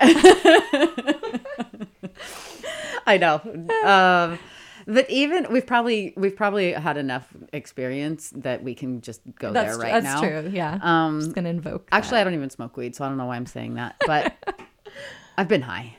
I 3.06 3.18
know. 3.18 3.40
Um, 3.84 4.38
but 4.86 5.08
even 5.10 5.46
we've 5.50 5.66
probably 5.66 6.12
we've 6.16 6.36
probably 6.36 6.72
had 6.72 6.96
enough 6.96 7.26
experience 7.52 8.30
that 8.36 8.62
we 8.62 8.74
can 8.74 9.00
just 9.00 9.22
go 9.34 9.52
that's 9.52 9.76
there 9.76 9.78
right 9.78 9.92
that's 9.92 10.04
now. 10.04 10.20
That's 10.20 10.42
true. 10.44 10.50
Yeah. 10.54 10.78
Um, 10.82 11.20
just 11.20 11.34
gonna 11.34 11.48
invoke. 11.48 11.88
Actually, 11.90 12.20
I 12.20 12.24
don't 12.24 12.34
even 12.34 12.50
smoke 12.50 12.76
weed, 12.76 12.94
so 12.94 13.04
I 13.04 13.08
don't 13.08 13.16
know 13.16 13.26
why 13.26 13.36
I'm 13.36 13.46
saying 13.46 13.74
that. 13.74 13.96
But 14.06 14.34
I've 15.38 15.48
been 15.48 15.62
high. 15.62 15.96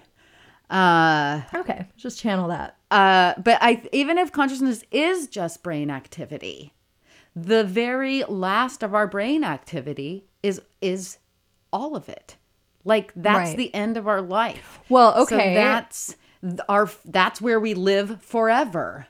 Uh, 0.69 1.41
okay, 1.53 1.87
just 1.97 2.19
channel 2.19 2.47
that. 2.47 2.77
uh, 2.89 3.33
but 3.41 3.57
I 3.61 3.83
even 3.91 4.17
if 4.17 4.31
consciousness 4.31 4.83
is 4.91 5.27
just 5.27 5.61
brain 5.61 5.91
activity, 5.91 6.73
the 7.35 7.63
very 7.63 8.23
last 8.23 8.81
of 8.83 8.93
our 8.93 9.07
brain 9.07 9.43
activity 9.43 10.25
is 10.41 10.61
is 10.81 11.17
all 11.73 11.95
of 11.95 12.07
it. 12.09 12.37
Like 12.83 13.11
that's 13.15 13.49
Right. 13.49 13.57
the 13.57 13.73
end 13.73 13.97
of 13.97 14.07
our 14.07 14.21
life. 14.21 14.79
Well, 14.89 15.13
So 15.27 15.35
okay. 15.35 15.53
that's 15.55 16.15
our 16.69 16.89
that's 17.05 17.41
where 17.41 17.59
we 17.59 17.73
live 17.73 18.21
forever. 18.21 19.07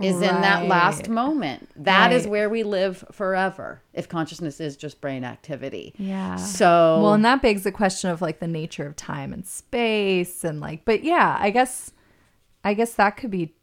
Is 0.00 0.14
in 0.22 0.42
that 0.42 0.66
last 0.66 1.08
moment. 1.08 1.70
That 1.74 2.12
is 2.12 2.22
Right. 2.22 2.30
where 2.30 2.48
we 2.48 2.62
live 2.62 3.04
forever. 3.10 3.82
If 3.92 4.08
consciousness 4.08 4.60
is 4.60 4.76
just 4.76 5.00
brain 5.00 5.24
activity. 5.24 5.92
Yeah. 5.98 6.36
So 6.36 7.00
Well, 7.02 7.14
and 7.14 7.24
that 7.24 7.42
begs 7.42 7.64
the 7.64 7.72
question 7.72 8.08
of 8.10 8.22
like 8.22 8.38
the 8.38 8.46
nature 8.46 8.86
of 8.86 8.94
time 8.94 9.32
and 9.32 9.44
space 9.44 10.44
and 10.44 10.60
like 10.60 10.84
but 10.84 11.02
yeah, 11.02 11.36
I 11.40 11.50
guess 11.50 11.90
I 12.62 12.74
guess 12.74 12.94
that 12.94 13.16
could 13.16 13.30
be 13.32 13.54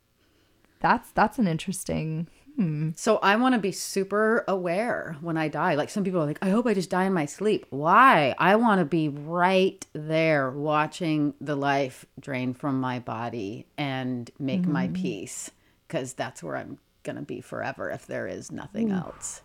that's 0.81 1.11
that's 1.11 1.39
an 1.39 1.47
interesting 1.47 2.27
Hmm. 2.55 2.91
So 2.95 3.17
I 3.17 3.35
want 3.35 3.53
to 3.53 3.59
be 3.59 3.71
super 3.71 4.45
aware 4.47 5.17
when 5.19 5.35
I 5.35 5.49
die. 5.49 5.75
Like 5.75 5.89
some 5.89 6.03
people 6.03 6.21
are 6.21 6.25
like, 6.25 6.39
I 6.41 6.49
hope 6.49 6.65
I 6.65 6.73
just 6.73 6.89
die 6.89 7.03
in 7.03 7.13
my 7.13 7.25
sleep. 7.25 7.65
Why? 7.69 8.33
I 8.37 8.55
want 8.55 8.79
to 8.79 8.85
be 8.85 9.09
right 9.09 9.85
there 9.93 10.49
watching 10.49 11.33
the 11.41 11.55
life 11.55 12.05
drain 12.19 12.53
from 12.53 12.79
my 12.79 12.99
body 12.99 13.67
and 13.77 14.31
make 14.39 14.65
my 14.65 14.87
hmm. 14.87 14.93
peace 14.93 15.51
because 15.87 16.13
that's 16.13 16.41
where 16.41 16.55
I'm 16.55 16.79
going 17.03 17.17
to 17.17 17.21
be 17.21 17.41
forever 17.41 17.91
if 17.91 18.07
there 18.07 18.27
is 18.27 18.51
nothing 18.51 18.89
hmm. 18.89 18.95
else. 18.95 19.41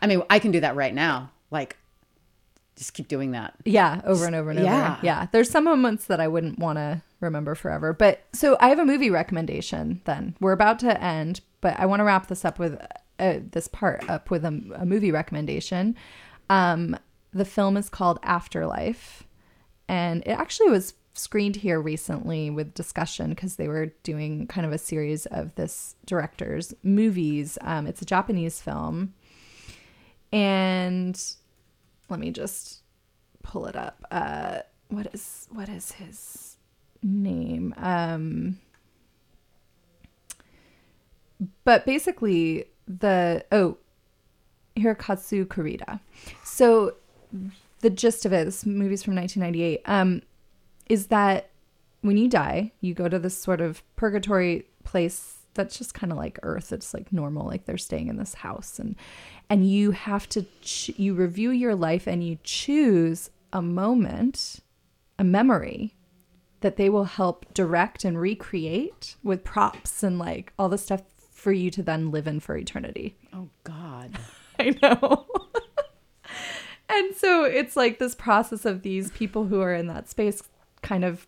I 0.00 0.08
mean, 0.08 0.22
I 0.28 0.40
can 0.40 0.50
do 0.50 0.60
that 0.60 0.74
right 0.74 0.94
now. 0.94 1.30
Like, 1.52 1.76
just 2.82 2.94
keep 2.94 3.06
doing 3.06 3.30
that. 3.30 3.54
Yeah, 3.64 4.00
over 4.04 4.26
and 4.26 4.34
over 4.34 4.50
and 4.50 4.58
over. 4.58 4.68
Yeah. 4.68 4.98
Yeah. 5.02 5.26
There's 5.30 5.48
some 5.48 5.62
moments 5.64 6.06
that 6.06 6.18
I 6.20 6.26
wouldn't 6.26 6.58
want 6.58 6.78
to 6.78 7.00
remember 7.20 7.54
forever. 7.54 7.92
But 7.92 8.24
so 8.32 8.56
I 8.58 8.70
have 8.70 8.80
a 8.80 8.84
movie 8.84 9.08
recommendation 9.08 10.00
then. 10.04 10.34
We're 10.40 10.52
about 10.52 10.80
to 10.80 11.00
end, 11.00 11.42
but 11.60 11.78
I 11.78 11.86
want 11.86 12.00
to 12.00 12.04
wrap 12.04 12.26
this 12.26 12.44
up 12.44 12.58
with 12.58 12.84
uh, 13.20 13.38
this 13.52 13.68
part 13.68 14.08
up 14.10 14.30
with 14.30 14.44
a, 14.44 14.60
a 14.74 14.84
movie 14.84 15.12
recommendation. 15.12 15.94
Um, 16.50 16.96
the 17.32 17.44
film 17.44 17.76
is 17.76 17.88
called 17.88 18.18
Afterlife, 18.24 19.22
and 19.88 20.22
it 20.26 20.32
actually 20.32 20.70
was 20.70 20.94
screened 21.14 21.56
here 21.56 21.80
recently 21.80 22.50
with 22.50 22.74
discussion 22.74 23.30
because 23.30 23.56
they 23.56 23.68
were 23.68 23.92
doing 24.02 24.48
kind 24.48 24.66
of 24.66 24.72
a 24.72 24.78
series 24.78 25.26
of 25.26 25.54
this 25.54 25.94
director's 26.04 26.74
movies. 26.82 27.58
Um, 27.60 27.86
it's 27.86 28.02
a 28.02 28.06
Japanese 28.06 28.60
film. 28.60 29.14
And 30.32 31.22
let 32.12 32.20
me 32.20 32.30
just 32.30 32.82
pull 33.42 33.66
it 33.66 33.74
up. 33.74 34.04
Uh, 34.10 34.60
what 34.88 35.08
is 35.12 35.48
what 35.50 35.68
is 35.68 35.92
his 35.92 36.56
name? 37.02 37.74
Um, 37.78 38.60
but 41.64 41.84
basically, 41.84 42.66
the 42.86 43.44
oh, 43.50 43.78
Hirokazu 44.76 45.48
Kore-eda. 45.48 46.00
So 46.44 46.94
the 47.80 47.90
gist 47.90 48.24
of 48.24 48.32
it, 48.32 48.44
this 48.44 48.64
movie's 48.64 49.02
from 49.02 49.16
1998, 49.16 49.82
um, 49.86 50.22
is 50.88 51.06
that 51.08 51.50
when 52.02 52.16
you 52.16 52.28
die, 52.28 52.72
you 52.80 52.94
go 52.94 53.08
to 53.08 53.18
this 53.18 53.36
sort 53.36 53.60
of 53.60 53.82
purgatory 53.96 54.66
place 54.84 55.38
that's 55.54 55.76
just 55.76 55.94
kind 55.94 56.12
of 56.12 56.18
like 56.18 56.38
Earth. 56.42 56.72
It's 56.72 56.94
like 56.94 57.12
normal, 57.12 57.46
like 57.46 57.64
they're 57.64 57.78
staying 57.78 58.08
in 58.08 58.16
this 58.16 58.34
house, 58.34 58.78
and 58.78 58.96
and 59.52 59.68
you 59.70 59.90
have 59.90 60.26
to 60.30 60.46
ch- 60.62 60.92
you 60.96 61.12
review 61.12 61.50
your 61.50 61.74
life 61.74 62.06
and 62.06 62.26
you 62.26 62.38
choose 62.42 63.28
a 63.52 63.60
moment, 63.60 64.60
a 65.18 65.24
memory 65.24 65.94
that 66.62 66.78
they 66.78 66.88
will 66.88 67.04
help 67.04 67.44
direct 67.52 68.02
and 68.02 68.18
recreate 68.18 69.14
with 69.22 69.44
props 69.44 70.02
and 70.02 70.18
like 70.18 70.54
all 70.58 70.70
the 70.70 70.78
stuff 70.78 71.02
for 71.30 71.52
you 71.52 71.70
to 71.70 71.82
then 71.82 72.10
live 72.10 72.26
in 72.26 72.40
for 72.40 72.56
eternity. 72.56 73.14
Oh, 73.34 73.50
God. 73.62 74.18
I 74.58 74.74
know. 74.80 75.26
and 76.88 77.14
so 77.14 77.44
it's 77.44 77.76
like 77.76 77.98
this 77.98 78.14
process 78.14 78.64
of 78.64 78.80
these 78.80 79.10
people 79.10 79.44
who 79.44 79.60
are 79.60 79.74
in 79.74 79.86
that 79.88 80.08
space 80.08 80.42
kind 80.80 81.04
of 81.04 81.26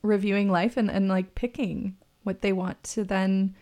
reviewing 0.00 0.50
life 0.50 0.78
and, 0.78 0.90
and 0.90 1.06
like 1.06 1.34
picking 1.34 1.98
what 2.22 2.40
they 2.40 2.54
want 2.54 2.82
to 2.84 3.04
then 3.04 3.54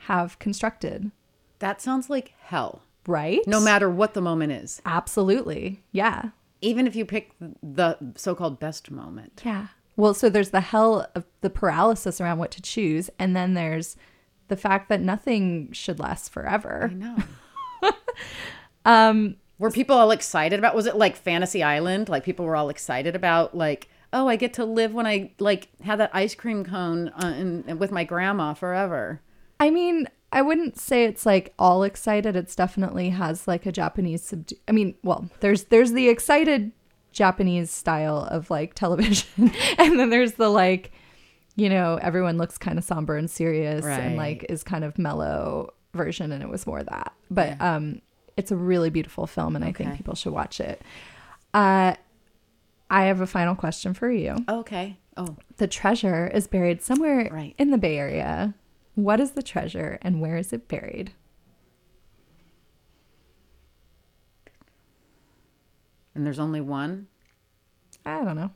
have 0.00 0.38
constructed. 0.38 1.10
That 1.60 1.80
sounds 1.82 2.08
like 2.10 2.34
hell, 2.40 2.82
Right? 3.06 3.40
no 3.46 3.60
matter 3.60 3.88
what 3.90 4.14
the 4.14 4.20
moment 4.20 4.52
is. 4.52 4.80
Absolutely. 4.84 5.82
Yeah. 5.92 6.30
Even 6.60 6.86
if 6.86 6.94
you 6.96 7.04
pick 7.04 7.32
the 7.62 7.96
so 8.16 8.34
called 8.34 8.58
best 8.60 8.90
moment. 8.90 9.42
Yeah. 9.44 9.68
Well, 9.96 10.14
so 10.14 10.28
there's 10.28 10.50
the 10.50 10.60
hell 10.60 11.06
of 11.14 11.24
the 11.40 11.50
paralysis 11.50 12.20
around 12.20 12.38
what 12.38 12.50
to 12.52 12.62
choose. 12.62 13.10
And 13.18 13.34
then 13.34 13.54
there's 13.54 13.96
the 14.48 14.56
fact 14.56 14.88
that 14.88 15.00
nothing 15.00 15.72
should 15.72 15.98
last 15.98 16.30
forever. 16.32 16.90
I 16.92 16.94
know. 16.94 17.16
um, 18.84 19.36
Were 19.58 19.70
people 19.70 19.96
all 19.96 20.10
excited 20.10 20.58
about? 20.58 20.74
Was 20.74 20.86
it 20.86 20.96
like 20.96 21.16
Fantasy 21.16 21.62
Island? 21.62 22.08
Like 22.08 22.24
people 22.24 22.44
were 22.44 22.56
all 22.56 22.68
excited 22.68 23.16
about 23.16 23.56
like, 23.56 23.88
oh, 24.12 24.28
I 24.28 24.36
get 24.36 24.54
to 24.54 24.64
live 24.64 24.94
when 24.94 25.06
I 25.06 25.32
like 25.38 25.68
have 25.82 25.98
that 25.98 26.10
ice 26.14 26.34
cream 26.34 26.64
cone 26.64 27.08
uh, 27.10 27.34
in, 27.36 27.64
in- 27.66 27.78
with 27.78 27.90
my 27.90 28.04
grandma 28.04 28.54
forever. 28.54 29.20
I 29.60 29.70
mean, 29.70 30.08
I 30.32 30.42
wouldn't 30.42 30.78
say 30.78 31.04
it's 31.04 31.24
like 31.24 31.54
all 31.58 31.82
excited. 31.82 32.36
It's 32.36 32.54
definitely 32.54 33.10
has 33.10 33.48
like 33.48 33.64
a 33.66 33.72
Japanese 33.72 34.22
subdu- 34.30 34.58
I 34.68 34.72
mean, 34.72 34.94
well, 35.02 35.30
there's 35.40 35.64
there's 35.64 35.92
the 35.92 36.08
excited 36.08 36.72
Japanese 37.12 37.70
style 37.70 38.28
of 38.30 38.50
like 38.50 38.74
television, 38.82 39.50
and 39.78 39.98
then 39.98 40.10
there's 40.10 40.32
the 40.34 40.48
like, 40.50 40.92
you 41.56 41.68
know, 41.70 41.98
everyone 42.02 42.36
looks 42.36 42.58
kind 42.58 42.78
of 42.78 42.84
somber 42.84 43.16
and 43.16 43.30
serious 43.30 43.84
and 43.84 44.16
like 44.16 44.44
is 44.48 44.62
kind 44.62 44.84
of 44.84 44.98
mellow 44.98 45.72
version, 45.94 46.30
and 46.32 46.42
it 46.42 46.48
was 46.48 46.66
more 46.66 46.82
that. 46.82 47.12
But 47.30 47.58
um, 47.60 48.02
it's 48.36 48.50
a 48.50 48.56
really 48.56 48.90
beautiful 48.90 49.26
film, 49.26 49.56
and 49.56 49.64
I 49.64 49.72
think 49.72 49.96
people 49.96 50.14
should 50.14 50.32
watch 50.34 50.60
it. 50.60 50.82
Uh, 51.54 51.94
I 52.90 53.04
have 53.04 53.20
a 53.22 53.26
final 53.26 53.54
question 53.54 53.94
for 53.94 54.10
you. 54.10 54.36
Okay. 54.48 54.98
Oh, 55.16 55.36
The 55.56 55.66
treasure 55.66 56.28
is 56.28 56.46
buried 56.46 56.80
somewhere 56.82 57.28
Right. 57.32 57.54
in 57.58 57.70
the 57.70 57.78
Bay 57.78 57.96
Area. 57.98 58.54
What 58.98 59.20
is 59.20 59.30
the 59.30 59.42
treasure 59.44 59.98
and 60.02 60.20
where 60.20 60.36
is 60.36 60.52
it 60.52 60.66
buried? 60.66 61.12
and 66.18 66.26
there's 66.26 66.40
only 66.40 66.60
one. 66.60 67.06
I 68.04 68.24
don't 68.24 68.34
know. 68.34 68.50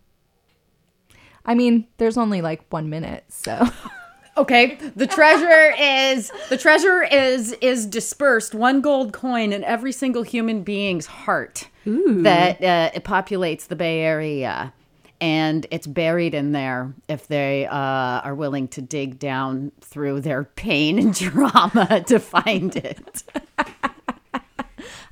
I 1.46 1.54
mean, 1.54 1.86
there's 1.98 2.18
only 2.18 2.42
like 2.42 2.64
one 2.70 2.90
minute, 2.90 3.24
so 3.28 3.68
Okay, 4.36 4.78
the 4.96 5.06
treasure 5.06 5.74
is 5.78 6.32
the 6.48 6.56
treasure 6.56 7.04
is 7.04 7.52
is 7.60 7.86
dispersed 7.86 8.52
one 8.52 8.80
gold 8.80 9.12
coin 9.12 9.52
in 9.52 9.62
every 9.62 9.92
single 9.92 10.24
human 10.24 10.64
being's 10.64 11.06
heart 11.06 11.68
that 11.84 12.60
uh, 12.60 12.90
it 12.94 13.04
populates 13.04 13.68
the 13.68 13.76
Bay 13.76 14.00
Area, 14.00 14.72
and 15.22 15.68
it's 15.70 15.86
buried 15.86 16.34
in 16.34 16.50
there 16.50 16.92
if 17.08 17.28
they 17.28 17.66
uh, 17.68 17.76
are 17.76 18.34
willing 18.34 18.66
to 18.66 18.82
dig 18.82 19.20
down 19.20 19.70
through 19.80 20.20
their 20.20 20.42
pain 20.42 20.98
and 20.98 21.14
trauma 21.16 22.02
to 22.08 22.18
find 22.18 22.74
it. 22.74 23.22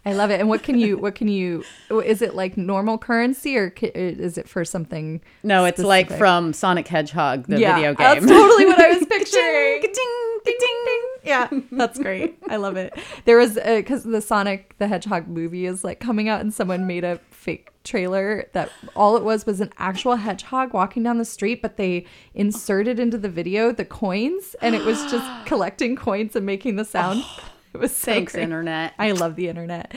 I 0.04 0.14
love 0.14 0.32
it. 0.32 0.40
And 0.40 0.48
what 0.48 0.64
can 0.64 0.80
you? 0.80 0.98
What 0.98 1.14
can 1.14 1.28
you? 1.28 1.62
Is 1.90 2.22
it 2.22 2.34
like 2.34 2.56
normal 2.56 2.98
currency 2.98 3.56
or 3.56 3.72
is 3.78 4.36
it 4.36 4.48
for 4.48 4.64
something? 4.64 5.20
No, 5.44 5.64
it's 5.64 5.78
like 5.78 6.10
from 6.10 6.54
Sonic 6.54 6.88
Hedgehog, 6.88 7.46
the 7.46 7.60
yeah, 7.60 7.76
video 7.76 7.94
game. 7.94 8.06
That's 8.08 8.26
totally 8.26 8.66
what 8.66 8.80
I 8.80 8.88
was 8.88 9.06
picturing. 9.06 9.82
Ka-ting, 9.82 10.40
ka-ting. 10.44 11.00
yeah, 11.22 11.48
that's 11.70 12.00
great. 12.00 12.36
I 12.48 12.56
love 12.56 12.76
it. 12.76 12.98
There 13.26 13.36
was 13.36 13.54
because 13.54 14.02
the 14.02 14.20
Sonic 14.20 14.74
the 14.78 14.88
Hedgehog 14.88 15.28
movie 15.28 15.66
is 15.66 15.84
like 15.84 16.00
coming 16.00 16.28
out, 16.28 16.40
and 16.40 16.52
someone 16.52 16.88
made 16.88 17.04
a 17.04 17.20
fake 17.30 17.69
trailer 17.84 18.48
that 18.52 18.70
all 18.94 19.16
it 19.16 19.22
was 19.22 19.46
was 19.46 19.60
an 19.60 19.72
actual 19.78 20.16
hedgehog 20.16 20.72
walking 20.74 21.02
down 21.02 21.18
the 21.18 21.24
street, 21.24 21.62
but 21.62 21.76
they 21.76 22.04
inserted 22.34 22.98
into 23.00 23.16
the 23.18 23.28
video 23.28 23.72
the 23.72 23.84
coins, 23.84 24.54
and 24.60 24.74
it 24.74 24.84
was 24.84 24.98
just 25.10 25.26
collecting 25.46 25.96
coins 25.96 26.36
and 26.36 26.44
making 26.46 26.76
the 26.76 26.84
sound. 26.84 27.24
It 27.72 27.78
was 27.78 27.94
so 27.96 28.10
Thanks, 28.12 28.32
great. 28.32 28.42
internet. 28.42 28.94
I 28.98 29.12
love 29.12 29.36
the 29.36 29.46
internet. 29.46 29.94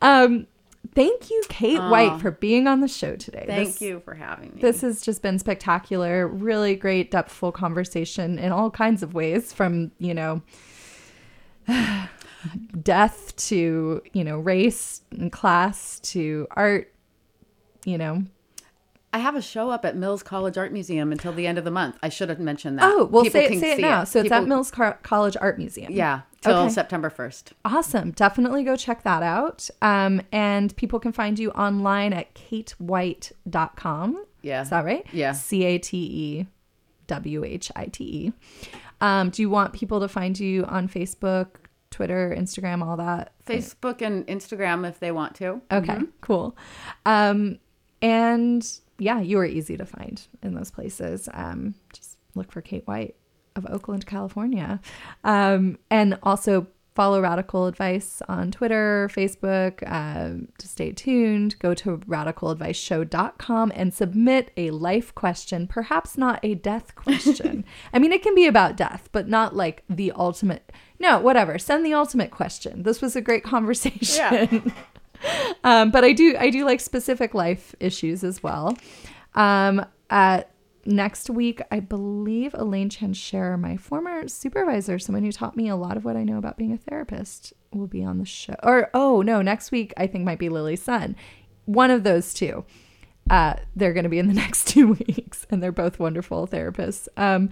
Um, 0.00 0.46
thank 0.94 1.28
you, 1.28 1.42
Cate 1.50 1.78
White, 1.78 2.18
for 2.18 2.30
being 2.30 2.66
on 2.66 2.80
the 2.80 2.88
show 2.88 3.14
today. 3.14 3.44
Thank 3.46 3.66
This- 3.74 3.82
you 3.82 4.00
for 4.00 4.14
having 4.14 4.54
me. 4.54 4.62
this 4.62 4.80
has 4.80 5.02
just 5.02 5.20
been 5.20 5.38
spectacular. 5.38 6.26
Really 6.26 6.74
great, 6.76 7.10
depthful 7.10 7.52
conversation 7.52 8.38
in 8.38 8.52
all 8.52 8.70
kinds 8.70 9.02
of 9.02 9.12
ways 9.12 9.52
from, 9.52 9.90
you 9.98 10.14
know, 10.14 10.40
death 12.82 13.36
to, 13.36 14.02
you 14.12 14.24
know, 14.24 14.38
race 14.38 15.02
and 15.10 15.30
class 15.30 16.00
to 16.00 16.46
art, 16.52 16.89
you 17.84 17.98
know. 17.98 18.24
I 19.12 19.18
have 19.18 19.34
a 19.34 19.42
show 19.42 19.70
up 19.70 19.84
at 19.84 19.96
Mills 19.96 20.22
College 20.22 20.56
Art 20.56 20.72
Museum 20.72 21.10
until 21.10 21.32
the 21.32 21.44
end 21.44 21.58
of 21.58 21.64
the 21.64 21.70
month. 21.72 21.96
I 22.00 22.08
should 22.08 22.28
have 22.28 22.38
mentioned 22.38 22.78
that. 22.78 22.84
Oh, 22.84 23.06
well, 23.06 23.24
People 23.24 23.40
say, 23.40 23.46
it, 23.46 23.58
say 23.60 23.72
it 23.72 23.76
see 23.76 23.82
now. 23.82 24.04
So 24.04 24.20
it's 24.20 24.30
at 24.30 24.46
Mills 24.46 24.70
Car- 24.70 25.00
College 25.02 25.36
Art 25.40 25.58
Museum. 25.58 25.92
Yeah, 25.92 26.20
till 26.42 26.56
Okay. 26.56 26.68
September 26.72 27.10
1st. 27.10 27.50
Awesome. 27.64 28.12
Definitely 28.12 28.62
go 28.62 28.76
check 28.76 29.02
that 29.02 29.24
out. 29.24 29.68
Um, 29.82 30.22
and 30.30 30.76
people 30.76 31.00
can 31.00 31.10
find 31.10 31.40
you 31.40 31.50
online 31.50 32.12
at 32.12 32.32
catewhite.com. 32.34 34.24
Yeah. 34.42 34.62
Is 34.62 34.70
that 34.70 34.84
right? 34.84 35.04
Yeah. 35.12 35.32
C 35.32 35.64
A 35.64 35.78
T 35.78 35.98
E 35.98 36.46
W 37.06 37.44
H 37.44 37.70
I 37.76 37.86
T 37.86 38.04
E. 38.04 38.32
Um, 39.00 39.30
do 39.30 39.42
you 39.42 39.50
want 39.50 39.72
people 39.72 40.00
to 40.00 40.08
find 40.08 40.38
you 40.38 40.64
on 40.66 40.88
Facebook, 40.88 41.48
Twitter, 41.90 42.34
Instagram, 42.38 42.84
all 42.86 42.96
that? 42.98 43.32
Facebook 43.46 44.02
and 44.02 44.26
Instagram 44.26 44.88
if 44.88 45.00
they 45.00 45.10
want 45.10 45.34
to. 45.36 45.60
Okay, 45.72 45.98
cool. 46.20 46.56
Um, 47.06 47.58
and 48.02 48.66
yeah, 48.98 49.20
you 49.20 49.38
are 49.38 49.46
easy 49.46 49.76
to 49.76 49.86
find 49.86 50.22
in 50.42 50.54
those 50.54 50.70
places. 50.70 51.28
Um, 51.32 51.74
just 51.92 52.18
look 52.34 52.52
for 52.52 52.60
Cate 52.60 52.86
White 52.86 53.16
of 53.56 53.66
Oakland, 53.66 54.06
California. 54.06 54.80
Um, 55.24 55.78
and 55.90 56.18
also 56.22 56.66
follow 56.94 57.20
Radical 57.20 57.66
Advice 57.66 58.20
on 58.28 58.50
Twitter, 58.50 59.08
Facebook. 59.12 59.82
Um, 59.90 60.48
to 60.58 60.68
stay 60.68 60.92
tuned, 60.92 61.58
go 61.58 61.72
to 61.74 61.98
radicaladviceshow.com 61.98 63.72
and 63.74 63.94
submit 63.94 64.50
a 64.56 64.70
life 64.70 65.14
question, 65.14 65.66
perhaps 65.66 66.18
not 66.18 66.40
a 66.42 66.54
death 66.54 66.94
question. 66.96 67.64
I 67.92 67.98
mean, 67.98 68.12
it 68.12 68.22
can 68.22 68.34
be 68.34 68.46
about 68.46 68.76
death, 68.76 69.08
but 69.12 69.28
not 69.28 69.56
like 69.56 69.82
the 69.88 70.12
ultimate. 70.12 70.72
No, 70.98 71.18
whatever. 71.18 71.58
Send 71.58 71.86
the 71.86 71.94
ultimate 71.94 72.30
question. 72.30 72.82
This 72.82 73.00
was 73.00 73.16
a 73.16 73.22
great 73.22 73.44
conversation. 73.44 74.72
um, 75.64 75.90
but 75.90 76.04
I 76.04 76.12
do 76.12 76.36
I 76.38 76.50
do 76.50 76.64
like 76.64 76.80
specific 76.80 77.34
life 77.34 77.74
issues 77.80 78.24
as 78.24 78.42
well. 78.42 78.76
Um, 79.34 79.84
uh, 80.08 80.42
next 80.84 81.30
week, 81.30 81.60
I 81.70 81.80
believe 81.80 82.54
Elaine 82.54 82.90
Chancher, 82.90 83.58
my 83.58 83.76
former 83.76 84.28
supervisor, 84.28 84.98
someone 84.98 85.24
who 85.24 85.32
taught 85.32 85.56
me 85.56 85.68
a 85.68 85.76
lot 85.76 85.96
of 85.96 86.04
what 86.04 86.16
I 86.16 86.24
know 86.24 86.38
about 86.38 86.56
being 86.56 86.72
a 86.72 86.78
therapist, 86.78 87.52
will 87.72 87.86
be 87.86 88.02
on 88.02 88.18
the 88.18 88.24
show. 88.24 88.56
Or 88.62 88.90
oh 88.94 89.22
no, 89.22 89.42
next 89.42 89.70
week 89.70 89.92
I 89.96 90.06
think 90.06 90.24
might 90.24 90.38
be 90.38 90.48
Lily's 90.48 90.82
son. 90.82 91.16
One 91.64 91.90
of 91.90 92.04
those 92.04 92.34
two. 92.34 92.64
Uh, 93.28 93.54
they're 93.76 93.92
going 93.92 94.04
to 94.04 94.10
be 94.10 94.18
in 94.18 94.26
the 94.26 94.34
next 94.46 94.66
two 94.66 94.92
weeks, 94.92 95.46
and 95.50 95.62
they're 95.62 95.72
both 95.72 95.98
wonderful 95.98 96.48
therapists. 96.48 97.06
Um, 97.16 97.50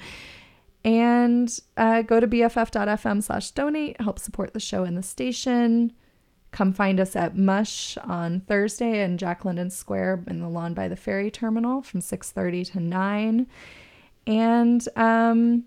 and 0.84 1.58
uh, 1.76 2.02
go 2.02 2.20
to 2.20 2.26
bff.fm 2.26 3.22
slash 3.22 3.50
donate, 3.50 4.00
help 4.00 4.18
support 4.18 4.54
the 4.54 4.60
show 4.60 4.84
and 4.84 4.96
the 4.96 5.02
station. 5.02 5.92
Come 6.58 6.72
find 6.72 6.98
us 6.98 7.14
at 7.14 7.36
Mush 7.36 7.96
on 7.98 8.40
Thursday 8.40 9.04
in 9.04 9.16
Jack 9.16 9.44
London 9.44 9.70
Square 9.70 10.24
in 10.26 10.40
the 10.40 10.48
lawn 10.48 10.74
by 10.74 10.88
the 10.88 10.96
ferry 10.96 11.30
terminal 11.30 11.82
from 11.82 12.00
6.30 12.00 12.72
to 12.72 12.80
9. 12.80 13.46
And 14.26 14.88
um, 14.96 15.66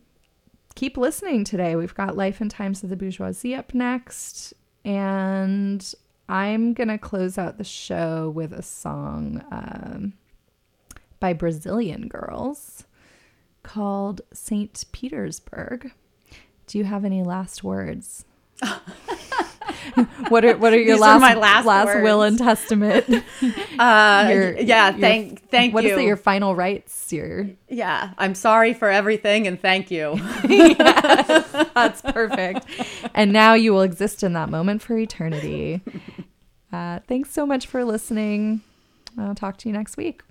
keep 0.75 0.97
listening 0.97 1.45
today. 1.45 1.77
We've 1.77 1.95
got 1.95 2.17
Life 2.17 2.41
and 2.41 2.51
Times 2.51 2.83
of 2.83 2.89
the 2.89 2.97
Bourgeoisie 2.97 3.55
up 3.55 3.73
next. 3.73 4.53
And 4.83 5.93
I'm 6.27 6.73
to 6.89 6.97
close 6.97 7.37
out 7.37 7.57
the 7.57 7.63
show 7.63 8.29
with 8.29 8.51
a 8.51 8.61
song 8.61 9.45
um, 9.49 10.11
by 11.21 11.31
Brazilian 11.31 12.09
Girls 12.09 12.83
called 13.63 14.19
St. 14.33 14.83
Petersburg. 14.91 15.93
Do 16.67 16.77
you 16.77 16.83
have 16.83 17.05
any 17.05 17.23
last 17.23 17.63
words? 17.63 18.25
what 20.29 20.43
are 20.45 20.57
what 20.57 20.73
are 20.73 20.77
your 20.79 20.95
These 20.95 21.01
are 21.01 21.19
last 21.19 21.21
my 21.21 21.33
last 21.35 22.01
will 22.01 22.19
words. 22.19 22.29
and 22.31 22.37
testament? 22.39 23.05
Uh, 23.79 24.27
Your- 24.31 24.59
yeah, 24.59 24.91
your- 24.91 24.99
thank 24.99 25.49
thank 25.49 25.73
What 25.73 25.83
you. 25.83 25.91
is 25.93 25.97
it? 25.99 26.03
Your 26.05 26.17
final 26.17 26.55
rights? 26.55 27.11
Your 27.11 27.47
yeah, 27.67 28.11
I'm 28.17 28.35
sorry 28.35 28.73
for 28.73 28.89
everything 28.89 29.47
and 29.47 29.59
thank 29.59 29.89
you. 29.89 30.15
that's 31.73 32.01
perfect. 32.01 32.65
and 33.15 33.31
now 33.33 33.53
you 33.55 33.73
will 33.73 33.81
exist 33.81 34.23
in 34.23 34.33
that 34.33 34.49
moment 34.49 34.81
for 34.81 34.97
eternity. 34.97 35.81
Uh, 36.71 36.99
thanks 37.07 37.31
so 37.31 37.45
much 37.45 37.65
for 37.67 37.83
listening. 37.83 38.61
I'll 39.17 39.35
talk 39.35 39.57
to 39.57 39.69
you 39.69 39.73
next 39.73 39.97
week. 39.97 40.21